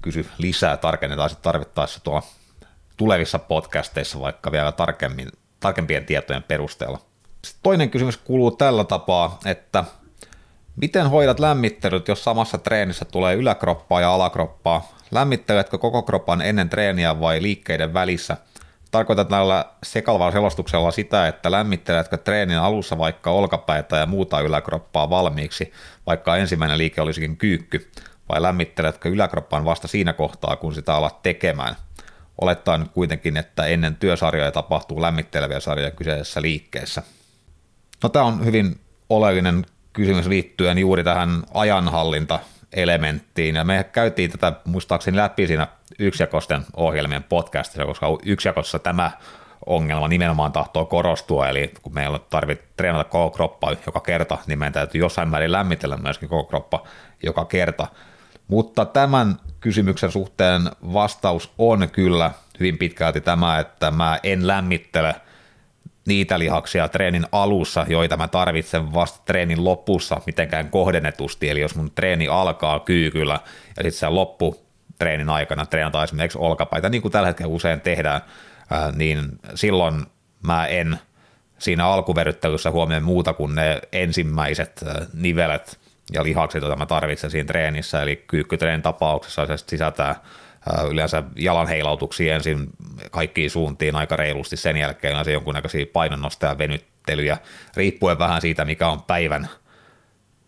kysy 0.03 0.27
lisää, 0.39 0.77
tarkennetaan 0.77 1.31
sitten 1.31 1.45
tarvittaessa 1.45 2.01
tuolla 2.01 2.23
tulevissa 2.97 3.39
podcasteissa 3.39 4.21
vaikka 4.21 4.53
vielä 4.53 4.73
tarkemmin, 4.73 5.29
tarkempien 5.61 6.07
tietojen 6.07 6.43
perusteella. 6.43 6.99
Sitten 7.45 7.63
toinen 7.63 7.91
kysymys 7.91 8.17
kuuluu 8.17 8.51
tällä 8.51 8.85
tapaa, 8.85 9.39
että 9.45 9.85
miten 10.77 11.11
hoidat 11.11 11.41
lämmittelyt, 11.41 12.09
jos 12.09 12.25
samassa 12.25 12.59
treenissä 12.59 13.05
tulee 13.05 13.35
yläkroppaa 13.35 14.01
ja 14.01 14.15
alakroppaa? 14.15 14.93
Lämmitteletkö 15.11 15.79
koko 15.79 16.03
kroppan 16.03 16.43
ennen 16.43 16.69
treeniä 16.69 17.21
vai 17.21 17.43
liikkeiden 17.43 17.95
välissä– 17.95 18.37
Tarkoitan 18.91 19.27
tällä 19.27 19.65
sekalvalla 19.83 20.33
selostuksella 20.33 20.91
sitä, 20.91 21.29
että 21.29 21.51
lämmitteletkö 21.51 22.17
treenin 22.17 22.59
alussa 22.59 22.99
vaikka 22.99 23.31
olkapäitä 23.31 23.97
ja 23.97 24.07
muuta 24.07 24.41
yläkroppaa 24.41 25.11
valmiiksi, 25.11 25.73
vaikka 26.07 26.37
ensimmäinen 26.37 26.79
liike 26.79 27.01
olisikin 27.01 27.37
kyykky, 27.37 27.91
vai 28.29 28.43
lämmitteletkö 28.43 29.09
yläkroppaan 29.09 29.65
vasta 29.65 29.89
siinä 29.89 30.13
kohtaa, 30.13 30.57
kun 30.57 30.75
sitä 30.75 30.95
alat 30.95 31.23
tekemään. 31.23 31.77
Olettaen 32.41 32.89
kuitenkin, 32.95 33.37
että 33.37 33.67
ennen 33.67 33.95
työsarjoja 33.95 34.53
tapahtuu 34.53 35.03
lämmitteleviä 35.03 35.61
sarjoja 35.61 35.91
kyseisessä 35.91 36.43
liikkeessä. 36.43 37.03
No 38.03 38.09
tämä 38.09 38.25
on 38.25 38.45
hyvin 38.45 38.81
oleellinen 39.09 39.67
kysymys 39.93 40.27
liittyen 40.27 40.79
juuri 40.79 41.05
tähän 41.05 41.43
ajanhallinta 41.55 42.39
elementtiin. 42.73 43.55
Ja 43.55 43.65
me 43.65 43.85
käytiin 43.93 44.31
tätä 44.31 44.53
muistaakseni 44.65 45.17
läpi 45.17 45.47
siinä 45.47 45.67
yksijakosten 45.99 46.65
ohjelmien 46.77 47.23
podcastissa, 47.23 47.85
koska 47.85 48.07
yksijakossa 48.25 48.79
tämä 48.79 49.11
ongelma 49.67 50.09
nimenomaan 50.09 50.53
tahtoo 50.53 50.85
korostua, 50.85 51.49
eli 51.49 51.73
kun 51.83 51.95
meillä 51.95 52.19
tarvitsee 52.19 52.69
treenata 52.77 53.05
koko 53.05 53.31
kroppa 53.31 53.77
joka 53.87 54.01
kerta, 54.01 54.39
niin 54.47 54.59
meidän 54.59 54.73
täytyy 54.73 55.01
jossain 55.01 55.29
määrin 55.29 55.53
lämmitellä 55.53 55.97
myöskin 55.97 56.29
koko 56.29 56.45
kroppa 56.49 56.87
joka 57.23 57.45
kerta. 57.45 57.87
Mutta 58.49 58.85
tämän 58.85 59.37
kysymyksen 59.61 60.11
suhteen 60.11 60.63
vastaus 60.93 61.53
on 61.59 61.89
kyllä 61.93 62.31
hyvin 62.61 62.79
pitkälti 62.79 63.21
tämä, 63.21 63.59
että 63.59 63.91
mä 63.91 64.19
en 64.23 64.47
lämmittele– 64.47 65.15
niitä 66.09 66.39
lihaksia 66.39 66.89
treenin 66.89 67.27
alussa, 67.33 67.87
joita 67.89 68.17
mä 68.17 68.29
tarvitsen 68.29 68.95
vasta 68.95 69.23
treenin 69.25 69.65
lopussa 69.65 70.21
mitenkään 70.27 70.71
kohdennetusti. 70.71 71.49
Eli 71.51 71.61
jos 71.61 71.75
mun 71.75 71.91
treeni 71.91 72.29
alkaa 72.29 72.81
kyykyllä 72.81 73.41
ja 73.77 73.83
sitten 73.83 73.93
se 73.93 74.09
loppu 74.09 74.69
treenin 74.99 75.29
aikana 75.29 75.67
treenataan 75.67 76.05
esimerkiksi 76.05 76.39
olkapäitä, 76.39 76.89
niin 76.89 77.03
kuin 77.03 77.13
tällä 77.13 77.29
hetkellä 77.29 77.55
usein 77.55 77.81
tehdään, 77.81 78.21
niin 78.97 79.21
silloin 79.55 80.07
mä 80.43 80.67
en 80.67 80.99
siinä 81.59 81.87
alkuveryttelyssä 81.87 82.71
huomioon 82.71 83.03
muuta 83.03 83.33
kuin 83.33 83.55
ne 83.55 83.81
ensimmäiset 83.93 84.85
nivelet 85.15 85.79
ja 86.13 86.25
lihakset, 86.25 86.63
joita 86.63 86.77
mä 86.77 86.87
tarvitsen 86.87 87.31
siinä 87.31 87.47
treenissä, 87.47 88.03
eli 88.03 88.25
kyykkytreenin 88.27 88.83
tapauksessa 88.83 89.47
se 89.47 89.57
sisältää 89.57 90.15
yleensä 90.91 91.23
jalan 91.37 91.69
heilautuksia 91.69 92.35
ensin 92.35 92.67
kaikkiin 93.11 93.51
suuntiin 93.51 93.97
aika 93.97 94.17
reilusti, 94.17 94.57
sen 94.57 94.77
jälkeen 94.77 95.13
yleensä 95.13 95.31
jonkunnäköisiä 95.31 95.87
painonnostoja, 95.93 96.59
venyttelyjä, 96.59 97.39
riippuen 97.77 98.19
vähän 98.19 98.41
siitä, 98.41 98.65
mikä 98.65 98.89
on 98.89 99.03
päivän, 99.03 99.49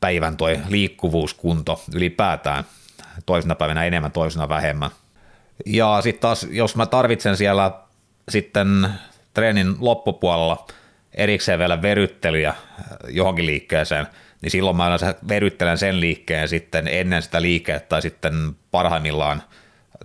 päivän 0.01 0.37
toi 0.37 0.61
liikkuvuuskunto 0.69 1.83
ylipäätään, 1.95 2.65
toisena 3.27 3.55
päivänä 3.55 3.85
enemmän, 3.85 4.13
toisena 4.13 4.49
vähemmän. 4.49 4.91
Ja 5.67 6.01
sitten 6.03 6.21
taas, 6.21 6.47
jos 6.51 6.77
mä 6.77 6.87
tarvitsen 6.87 7.37
siellä 7.37 7.73
sitten 8.29 8.89
treenin 9.35 9.75
loppupuolella 9.79 10.67
erikseen 11.15 11.59
vielä 11.59 11.83
veryttelyjä 11.83 12.55
johonkin 13.09 13.47
liikkeeseen, 13.47 14.07
niin 14.43 14.51
silloin 14.51 14.77
mä 14.77 14.87
yleensä 14.87 15.15
veryttelen 15.29 15.79
sen 15.79 16.01
liikkeen 16.01 16.49
sitten 16.49 16.89
ennen 16.89 17.23
sitä 17.23 17.43
liikettä 17.43 17.89
tai 17.89 18.03
sitten 18.03 18.35
parhaimmillaan 18.71 19.43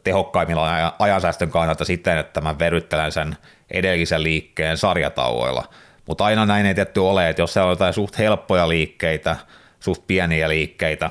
tehokkaimmillaan 0.04 0.94
ajansäästön 1.00 1.50
kannalta 1.52 1.86
siten, 1.86 2.18
että 2.18 2.42
mä 2.42 2.60
veryttelen 2.60 3.12
sen 3.12 3.38
edellisen 3.72 4.24
liikkeen 4.24 4.78
sarjatauoilla. 4.78 5.64
Mutta 6.08 6.26
aina 6.26 6.46
näin 6.46 6.66
ei 6.66 6.76
tietty 6.76 7.00
ole, 7.00 7.30
että 7.30 7.42
jos 7.42 7.54
se 7.54 7.62
on 7.62 7.70
jotain 7.70 7.94
suht 7.94 8.18
helppoja 8.18 8.70
liikkeitä, 8.70 9.36
suht 9.80 10.08
pieniä 10.08 10.50
liikkeitä, 10.50 11.10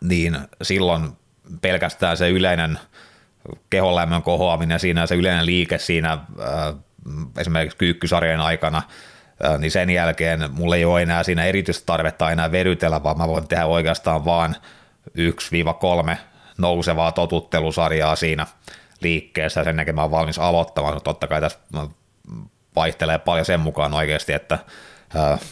niin 0.00 0.38
silloin 0.62 1.08
pelkästään 1.62 2.16
se 2.16 2.30
yleinen 2.30 2.78
kehonlämmön 3.70 4.22
kohoaminen 4.22 4.80
siinä, 4.80 5.06
se 5.06 5.14
yleinen 5.14 5.46
liike 5.46 5.78
siinä 5.78 6.12
äh, 6.12 6.20
esimerkiksi 7.38 7.78
kyykkysarjan 7.78 8.40
aikana, 8.40 8.82
äh, 9.44 9.58
niin 9.58 9.70
sen 9.70 9.90
jälkeen 9.90 10.48
mulla 10.52 10.76
ei 10.76 10.84
ole 10.84 11.02
enää 11.02 11.22
siinä 11.22 11.44
erityistarvetta 11.44 12.30
enää 12.30 12.52
verytellä, 12.52 13.02
vaan 13.02 13.18
mä 13.18 13.28
voin 13.28 13.48
tehdä 13.48 13.66
oikeastaan 13.66 14.24
vaan 14.24 14.56
1-3 16.12 16.16
nousevaa 16.60 17.12
totuttelusarjaa 17.12 18.16
siinä 18.16 18.46
liikkeessä, 19.00 19.64
sen 19.64 19.76
jälkeen 19.76 19.94
mä 19.94 20.02
oon 20.02 20.10
valmis 20.10 20.38
aloittamaan, 20.38 20.94
mutta 20.94 21.10
totta 21.10 21.26
kai 21.26 21.40
tässä 21.40 21.58
vaihtelee 22.76 23.18
paljon 23.18 23.44
sen 23.44 23.60
mukaan 23.60 23.94
oikeasti, 23.94 24.32
että 24.32 24.58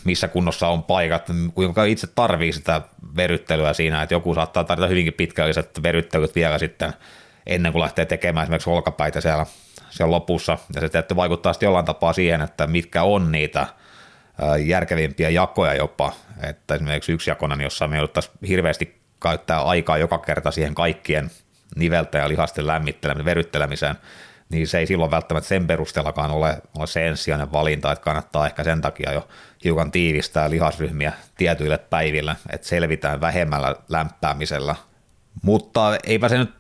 missä 0.05 0.29
kunnossa 0.29 0.69
on 0.69 0.83
paikat, 0.83 1.27
kuinka 1.55 1.85
itse 1.85 2.07
tarvii 2.07 2.53
sitä 2.53 2.81
veryttelyä 3.17 3.73
siinä, 3.73 4.03
että 4.03 4.15
joku 4.15 4.35
saattaa 4.35 4.65
tarvita 4.65 4.87
hyvinkin 4.87 5.15
pitkälliset 5.15 5.83
veryttelyt 5.83 6.35
vielä 6.35 6.59
sitten 6.59 6.93
ennen 7.47 7.73
kuin 7.73 7.83
lähtee 7.83 8.07
tekemään 8.07 8.45
esimerkiksi 8.45 8.71
olkapäitä 8.71 9.21
siellä, 9.21 9.47
siellä 9.91 10.11
lopussa, 10.11 10.59
ja 10.75 10.81
se 10.81 10.89
tietty 10.89 11.17
vaikuttaa 11.17 11.53
sitten 11.53 11.67
jollain 11.67 11.85
tapaa 11.85 12.13
siihen, 12.13 12.41
että 12.41 12.67
mitkä 12.67 13.03
on 13.03 13.33
niitä 13.33 13.67
järkevimpiä 14.65 15.31
jakoja 15.31 15.75
jopa, 15.75 16.13
että 16.43 16.75
esimerkiksi 16.75 17.13
yksi 17.13 17.31
jakona, 17.31 17.57
niin 17.57 17.65
jossa 17.65 17.89
me 17.89 17.97
jouduttaisiin 17.97 18.35
hirveästi 18.49 19.01
käyttää 19.23 19.62
aikaa 19.62 19.99
joka 19.99 20.19
kerta 20.19 20.51
siihen 20.51 20.74
kaikkien 20.74 21.31
niveltä 21.77 22.19
ja 22.19 22.28
lihasten 22.28 22.66
lämmittelemiseen, 22.66 23.24
veryttelemiseen, 23.24 23.97
niin 24.49 24.66
se 24.66 24.78
ei 24.78 24.86
silloin 24.86 25.11
välttämättä 25.11 25.49
sen 25.49 25.66
perusteellakaan 25.66 26.31
ole, 26.31 26.62
ole 26.78 26.86
se 26.86 27.07
ensisijainen 27.07 27.53
valinta, 27.53 27.93
että 27.93 28.05
kannattaa 28.05 28.47
ehkä 28.47 28.65
sen 28.65 28.81
takia 28.81 29.12
jo 29.12 29.28
hiukan 29.65 29.90
tiivistää 29.90 30.51
lihasryhmiä 30.51 31.12
tietyille 31.36 31.78
päiville, 31.78 32.36
että 32.53 32.66
selvitään 32.66 33.20
vähemmällä 33.20 33.77
lämpäämisellä. 33.89 34.74
Mutta 35.43 35.99
eipä 36.05 36.28
se 36.28 36.39
nyt 36.39 36.51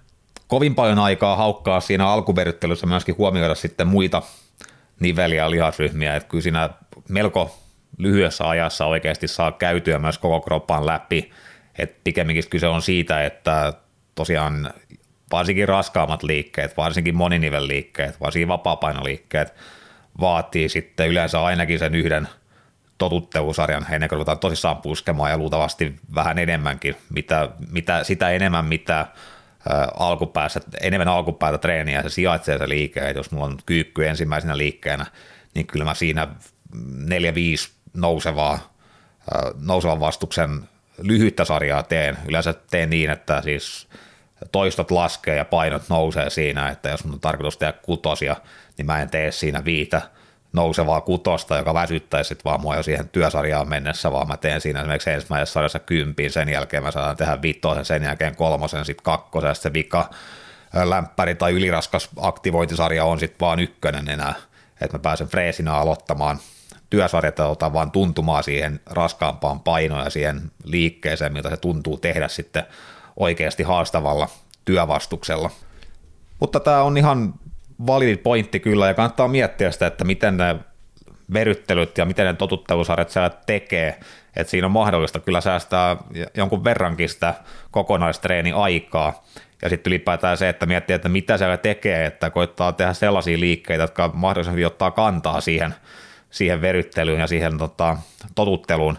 kovin 0.48 0.74
paljon 0.74 0.98
aikaa 0.98 1.36
haukkaa 1.36 1.80
siinä 1.80 2.08
alkuveryttelyssä 2.08 2.86
myöskin 2.86 3.18
huomioida 3.18 3.54
sitten 3.54 3.86
muita 3.86 4.22
niveliä 5.00 5.42
ja 5.42 5.50
lihasryhmiä, 5.50 6.16
että 6.16 6.28
kyllä 6.28 6.42
siinä 6.42 6.70
melko 7.08 7.58
lyhyessä 7.98 8.48
ajassa 8.48 8.86
oikeasti 8.86 9.28
saa 9.28 9.52
käytyä 9.52 9.98
myös 9.98 10.18
koko 10.18 10.40
kroppan 10.40 10.86
läpi, 10.86 11.30
että 11.78 12.00
pikemminkin 12.04 12.50
kyse 12.50 12.66
on 12.66 12.82
siitä, 12.82 13.24
että 13.24 13.72
tosiaan 14.14 14.70
varsinkin 15.30 15.68
raskaammat 15.68 16.22
liikkeet, 16.22 16.76
varsinkin 16.76 17.16
moninivelliikkeet, 17.16 18.20
varsinkin 18.20 18.48
vapaapainoliikkeet 18.48 19.54
vaatii 20.20 20.68
sitten 20.68 21.08
yleensä 21.08 21.42
ainakin 21.42 21.78
sen 21.78 21.94
yhden 21.94 22.28
totuttelusarjan 22.98 23.86
ennen 23.90 24.08
kuin 24.08 24.16
ruvetaan 24.16 24.38
tosissaan 24.38 24.76
puskemaan 24.76 25.30
ja 25.30 25.38
luultavasti 25.38 25.94
vähän 26.14 26.38
enemmänkin, 26.38 26.96
mitä, 27.10 27.48
mitä, 27.70 28.04
sitä 28.04 28.30
enemmän 28.30 28.64
mitä 28.64 29.06
alkupäässä, 29.98 30.60
enemmän 30.80 31.08
alkupäätä 31.08 31.58
treeniä 31.58 32.02
se 32.02 32.08
sijaitsee 32.08 32.58
se 32.58 32.68
liike, 32.68 33.00
että 33.00 33.18
jos 33.18 33.30
mulla 33.30 33.46
on 33.46 33.58
kyykky 33.66 34.06
ensimmäisenä 34.06 34.56
liikkeenä, 34.56 35.06
niin 35.54 35.66
kyllä 35.66 35.84
mä 35.84 35.94
siinä 35.94 36.28
neljä, 36.94 37.34
viisi 37.34 37.70
nousevaa, 37.94 38.74
nousevan 39.60 40.00
vastuksen 40.00 40.68
lyhyttä 41.02 41.44
sarjaa 41.44 41.82
teen. 41.82 42.18
Yleensä 42.28 42.54
teen 42.70 42.90
niin, 42.90 43.10
että 43.10 43.42
siis 43.42 43.88
toistot 44.52 44.90
laskee 44.90 45.36
ja 45.36 45.44
painot 45.44 45.82
nousee 45.88 46.30
siinä, 46.30 46.68
että 46.68 46.88
jos 46.88 47.02
on 47.02 47.20
tarkoitus 47.20 47.56
tehdä 47.56 47.72
kutosia, 47.72 48.36
niin 48.78 48.86
mä 48.86 49.02
en 49.02 49.10
tee 49.10 49.32
siinä 49.32 49.64
viitä 49.64 50.02
nousevaa 50.52 51.00
kutosta, 51.00 51.56
joka 51.56 51.74
väsyttäisi 51.74 52.28
sit 52.28 52.44
vaan 52.44 52.60
mua 52.60 52.76
jo 52.76 52.82
siihen 52.82 53.08
työsarjaan 53.08 53.68
mennessä, 53.68 54.12
vaan 54.12 54.28
mä 54.28 54.36
teen 54.36 54.60
siinä 54.60 54.80
esimerkiksi 54.80 55.10
ensimmäisessä 55.10 55.52
sarjassa 55.52 55.78
kympin, 55.78 56.32
sen 56.32 56.48
jälkeen 56.48 56.82
mä 56.82 56.90
saan 56.90 57.16
tehdä 57.16 57.42
vitosen, 57.42 57.84
sen 57.84 58.02
jälkeen 58.02 58.36
kolmosen, 58.36 58.84
sitten 58.84 59.04
kakkosen, 59.04 59.54
sitten 59.54 59.72
vika 59.72 60.10
lämpäri 60.84 61.34
tai 61.34 61.52
yliraskas 61.52 62.08
aktivointisarja 62.16 63.04
on 63.04 63.18
sitten 63.18 63.40
vaan 63.40 63.58
ykkönen 63.58 64.08
enää, 64.08 64.34
että 64.80 64.98
mä 64.98 65.02
pääsen 65.02 65.28
freesinä 65.28 65.74
aloittamaan 65.74 66.38
työsarjat 66.90 67.40
ottaa 67.40 67.72
vaan 67.72 67.90
tuntumaan 67.90 68.44
siihen 68.44 68.80
raskaampaan 68.86 69.60
painoon 69.60 70.04
ja 70.04 70.10
siihen 70.10 70.50
liikkeeseen, 70.64 71.32
mitä 71.32 71.50
se 71.50 71.56
tuntuu 71.56 71.96
tehdä 71.96 72.28
sitten 72.28 72.62
oikeasti 73.16 73.62
haastavalla 73.62 74.28
työvastuksella. 74.64 75.50
Mutta 76.40 76.60
tämä 76.60 76.82
on 76.82 76.96
ihan 76.96 77.34
validi 77.86 78.16
pointti 78.16 78.60
kyllä, 78.60 78.86
ja 78.86 78.94
kannattaa 78.94 79.28
miettiä 79.28 79.70
sitä, 79.70 79.86
että 79.86 80.04
miten 80.04 80.36
ne 80.36 80.56
veryttelyt 81.32 81.98
ja 81.98 82.04
miten 82.04 82.26
ne 82.26 82.34
totuttelusarjat 82.34 83.10
siellä 83.10 83.30
tekee, 83.30 84.00
että 84.36 84.50
siinä 84.50 84.66
on 84.66 84.70
mahdollista 84.70 85.20
kyllä 85.20 85.40
säästää 85.40 85.96
jonkun 86.34 86.64
verrankin 86.64 87.08
sitä 87.08 87.34
kokonaistreeni 87.70 88.52
aikaa, 88.52 89.24
ja 89.62 89.68
sitten 89.68 89.90
ylipäätään 89.90 90.36
se, 90.36 90.48
että 90.48 90.66
miettii, 90.66 90.94
että 90.94 91.08
mitä 91.08 91.38
siellä 91.38 91.56
tekee, 91.56 92.06
että 92.06 92.30
koittaa 92.30 92.72
tehdä 92.72 92.92
sellaisia 92.92 93.40
liikkeitä, 93.40 93.82
jotka 93.82 94.10
mahdollisesti 94.14 94.64
ottaa 94.64 94.90
kantaa 94.90 95.40
siihen, 95.40 95.74
siihen 96.30 96.60
veryttelyyn 96.60 97.20
ja 97.20 97.26
siihen 97.26 97.58
tota, 97.58 97.96
totutteluun, 98.34 98.98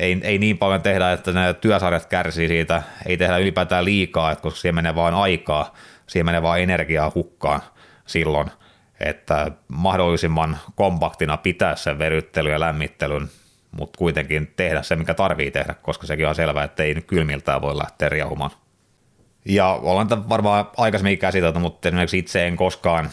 ei, 0.00 0.20
ei 0.22 0.38
niin 0.38 0.58
paljon 0.58 0.82
tehdä, 0.82 1.12
että 1.12 1.32
ne 1.32 1.54
työsarjat 1.54 2.06
kärsii 2.06 2.48
siitä, 2.48 2.82
ei 3.06 3.16
tehdä 3.16 3.38
ylipäätään 3.38 3.84
liikaa, 3.84 4.32
että 4.32 4.42
koska 4.42 4.60
siihen 4.60 4.74
menee 4.74 4.94
vaan 4.94 5.14
aikaa, 5.14 5.74
siihen 6.06 6.26
menee 6.26 6.42
vaan 6.42 6.60
energiaa 6.60 7.12
hukkaan 7.14 7.60
silloin, 8.06 8.50
että 9.00 9.50
mahdollisimman 9.68 10.58
kompaktina 10.74 11.36
pitää 11.36 11.76
sen 11.76 11.98
veryttelyn 11.98 12.52
ja 12.52 12.60
lämmittelyn, 12.60 13.28
mutta 13.70 13.98
kuitenkin 13.98 14.52
tehdä 14.56 14.82
se, 14.82 14.96
mikä 14.96 15.14
tarvii 15.14 15.50
tehdä, 15.50 15.74
koska 15.74 16.06
sekin 16.06 16.28
on 16.28 16.34
selvää, 16.34 16.64
että 16.64 16.82
ei 16.82 16.94
nyt 16.94 17.06
kylmiltään 17.06 17.62
voi 17.62 17.76
lähteä 17.78 18.08
riahumaan. 18.08 18.50
Ja 19.44 19.80
tämän 20.08 20.28
varmaan 20.28 20.70
aikaisemmin 20.76 21.18
käsitelty, 21.18 21.58
mutta 21.58 21.88
esimerkiksi 21.88 22.18
itse 22.18 22.46
en 22.46 22.56
koskaan 22.56 23.10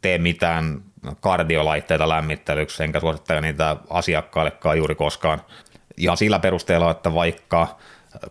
tee 0.00 0.18
mitään 0.18 0.82
kardiolaitteita 1.20 2.08
lämmittelyksi, 2.08 2.84
enkä 2.84 3.00
suosittele 3.00 3.40
niitä 3.40 3.76
asiakkaillekaan 3.90 4.78
juuri 4.78 4.94
koskaan– 4.94 5.40
ihan 5.96 6.16
sillä 6.16 6.38
perusteella, 6.38 6.90
että 6.90 7.14
vaikka 7.14 7.76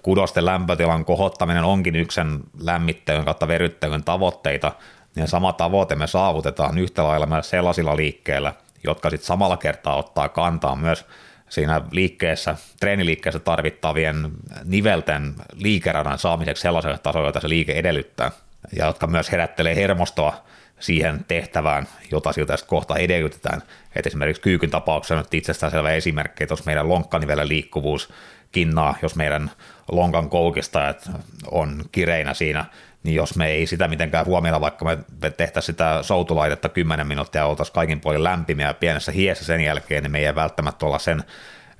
kudosten 0.01 0.45
lämpötilan 0.45 1.05
kohottaminen 1.05 1.63
onkin 1.63 1.95
yksi 1.95 2.15
sen 2.15 2.39
lämmittelyn 2.59 3.25
kautta 3.25 3.47
veryttelyn 3.47 4.03
tavoitteita, 4.03 4.71
niin 5.15 5.27
sama 5.27 5.53
tavoite 5.53 5.95
me 5.95 6.07
saavutetaan 6.07 6.77
yhtä 6.77 7.03
lailla 7.03 7.25
myös 7.25 7.49
sellaisilla 7.49 7.95
liikkeillä, 7.95 8.53
jotka 8.83 9.09
sitten 9.09 9.27
samalla 9.27 9.57
kertaa 9.57 9.95
ottaa 9.95 10.29
kantaa 10.29 10.75
myös 10.75 11.05
siinä 11.49 11.81
liikkeessä, 11.91 12.55
treeniliikkeessä 12.79 13.39
tarvittavien 13.39 14.31
nivelten 14.63 15.33
liikeradan 15.53 16.19
saamiseksi 16.19 16.61
sellaiselle 16.61 16.97
tasolle, 16.97 17.27
jota 17.27 17.39
se 17.39 17.49
liike 17.49 17.73
edellyttää, 17.73 18.31
ja 18.75 18.85
jotka 18.85 19.07
myös 19.07 19.31
herättelee 19.31 19.75
hermostoa 19.75 20.43
siihen 20.81 21.25
tehtävään, 21.27 21.87
jota 22.11 22.33
siltä 22.33 22.55
kohta 22.67 22.95
edellytetään. 22.97 23.61
Et 23.95 24.07
esimerkiksi 24.07 24.41
kyykyn 24.41 24.69
tapauksessa 24.69 25.15
nyt 25.15 25.33
itsestäänselvä 25.33 25.91
esimerkki, 25.91 26.43
että 26.43 26.53
jos 26.53 26.65
meidän 26.65 26.89
lonkkanivelen 26.89 27.47
liikkuvuus 27.47 28.13
kinnaa, 28.51 28.95
jos 29.01 29.15
meidän 29.15 29.51
lonkan 29.91 30.29
koukistajat 30.29 31.09
on 31.51 31.83
kireinä 31.91 32.33
siinä, 32.33 32.65
niin 33.03 33.15
jos 33.15 33.35
me 33.35 33.47
ei 33.47 33.65
sitä 33.65 33.87
mitenkään 33.87 34.25
huomioida, 34.25 34.61
vaikka 34.61 34.85
me 34.85 34.97
tehtäisiin 35.37 35.73
sitä 35.73 35.99
soutulaitetta 36.01 36.69
10 36.69 37.07
minuuttia 37.07 37.41
ja 37.41 37.45
oltaisiin 37.45 37.73
kaikin 37.73 37.99
puolin 37.99 38.23
lämpimiä 38.23 38.67
ja 38.67 38.73
pienessä 38.73 39.11
hiessä 39.11 39.45
sen 39.45 39.61
jälkeen, 39.61 40.03
niin 40.03 40.11
me 40.11 40.19
ei 40.19 40.35
välttämättä 40.35 40.85
olla 40.85 40.99
sen 40.99 41.23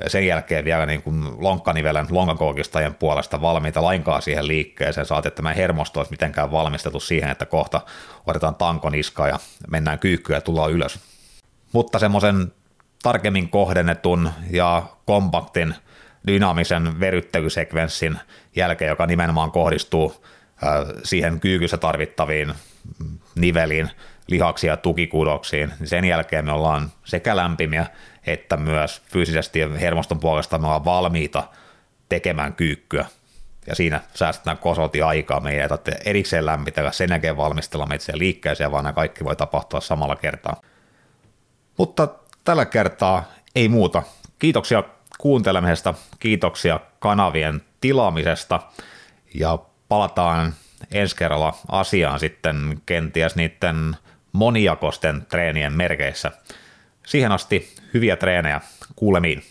sen 0.07 0.27
jälkeen 0.27 0.65
vielä 0.65 0.85
niin 0.85 1.01
kuin 1.01 1.23
lonkkanivelen 1.37 2.07
lonkakoukistajien 2.09 2.95
puolesta 2.95 3.41
valmiita 3.41 3.83
lainkaan 3.83 4.21
siihen 4.21 4.47
liikkeeseen. 4.47 5.05
Saat, 5.05 5.25
että 5.25 5.41
mä 5.41 5.53
hermosto 5.53 5.99
olisi 5.99 6.11
mitenkään 6.11 6.51
valmistettu 6.51 6.99
siihen, 6.99 7.29
että 7.29 7.45
kohta 7.45 7.81
otetaan 8.27 8.55
tankon 8.55 8.95
iskaa 8.95 9.27
ja 9.27 9.39
mennään 9.71 9.99
kyykkyä 9.99 10.37
ja 10.37 10.41
tullaan 10.41 10.71
ylös. 10.71 10.99
Mutta 11.71 11.99
semmoisen 11.99 12.53
tarkemmin 13.03 13.49
kohdennetun 13.49 14.29
ja 14.51 14.83
kompaktin 15.05 15.75
dynaamisen 16.27 16.99
veryttelysekvenssin 16.99 18.19
jälkeen, 18.55 18.89
joka 18.89 19.05
nimenomaan 19.05 19.51
kohdistuu 19.51 20.25
siihen 21.03 21.39
kyykyssä 21.39 21.77
tarvittaviin 21.77 22.53
niveliin, 23.35 23.89
lihaksia 24.27 24.73
ja 24.73 24.77
tukikudoksiin, 24.77 25.71
niin 25.79 25.87
sen 25.87 26.05
jälkeen 26.05 26.45
me 26.45 26.51
ollaan 26.51 26.91
sekä 27.03 27.35
lämpimiä 27.35 27.85
että 28.25 28.57
myös 28.57 29.01
fyysisesti 29.05 29.59
ja 29.59 29.69
hermoston 29.69 30.19
puolesta 30.19 30.57
me 30.57 30.65
ollaan 30.67 30.85
valmiita 30.85 31.43
tekemään 32.09 32.53
kyykkyä. 32.53 33.05
Ja 33.67 33.75
siinä 33.75 34.01
säästetään 34.13 34.57
kosolti 34.57 35.01
aikaa, 35.01 35.39
me 35.39 35.51
ei 35.51 35.69
tarvitse 35.69 35.99
erikseen 36.05 36.45
lämmitellä, 36.45 36.91
sen 36.91 37.09
jälkeen 37.09 37.37
valmistella 37.37 37.85
meitä 37.85 38.11
liikkeeseen, 38.15 38.71
vaan 38.71 38.83
nämä 38.83 38.93
kaikki 38.93 39.23
voi 39.23 39.35
tapahtua 39.35 39.81
samalla 39.81 40.15
kertaa. 40.15 40.61
Mutta 41.77 42.07
tällä 42.43 42.65
kertaa 42.65 43.23
ei 43.55 43.69
muuta. 43.69 44.03
Kiitoksia 44.39 44.83
kuuntelemisesta, 45.17 45.93
kiitoksia 46.19 46.79
kanavien 46.99 47.61
tilaamisesta 47.81 48.59
ja 49.33 49.57
palataan 49.89 50.53
ensi 50.91 51.15
kerralla 51.15 51.53
asiaan 51.67 52.19
sitten 52.19 52.81
kenties 52.85 53.35
niiden 53.35 53.95
moniakosten 54.31 55.25
treenien 55.29 55.73
merkeissä. 55.73 56.31
Siihen 57.11 57.31
asti 57.31 57.75
hyviä 57.93 58.15
treenejä, 58.15 58.61
kuulemiin. 58.95 59.43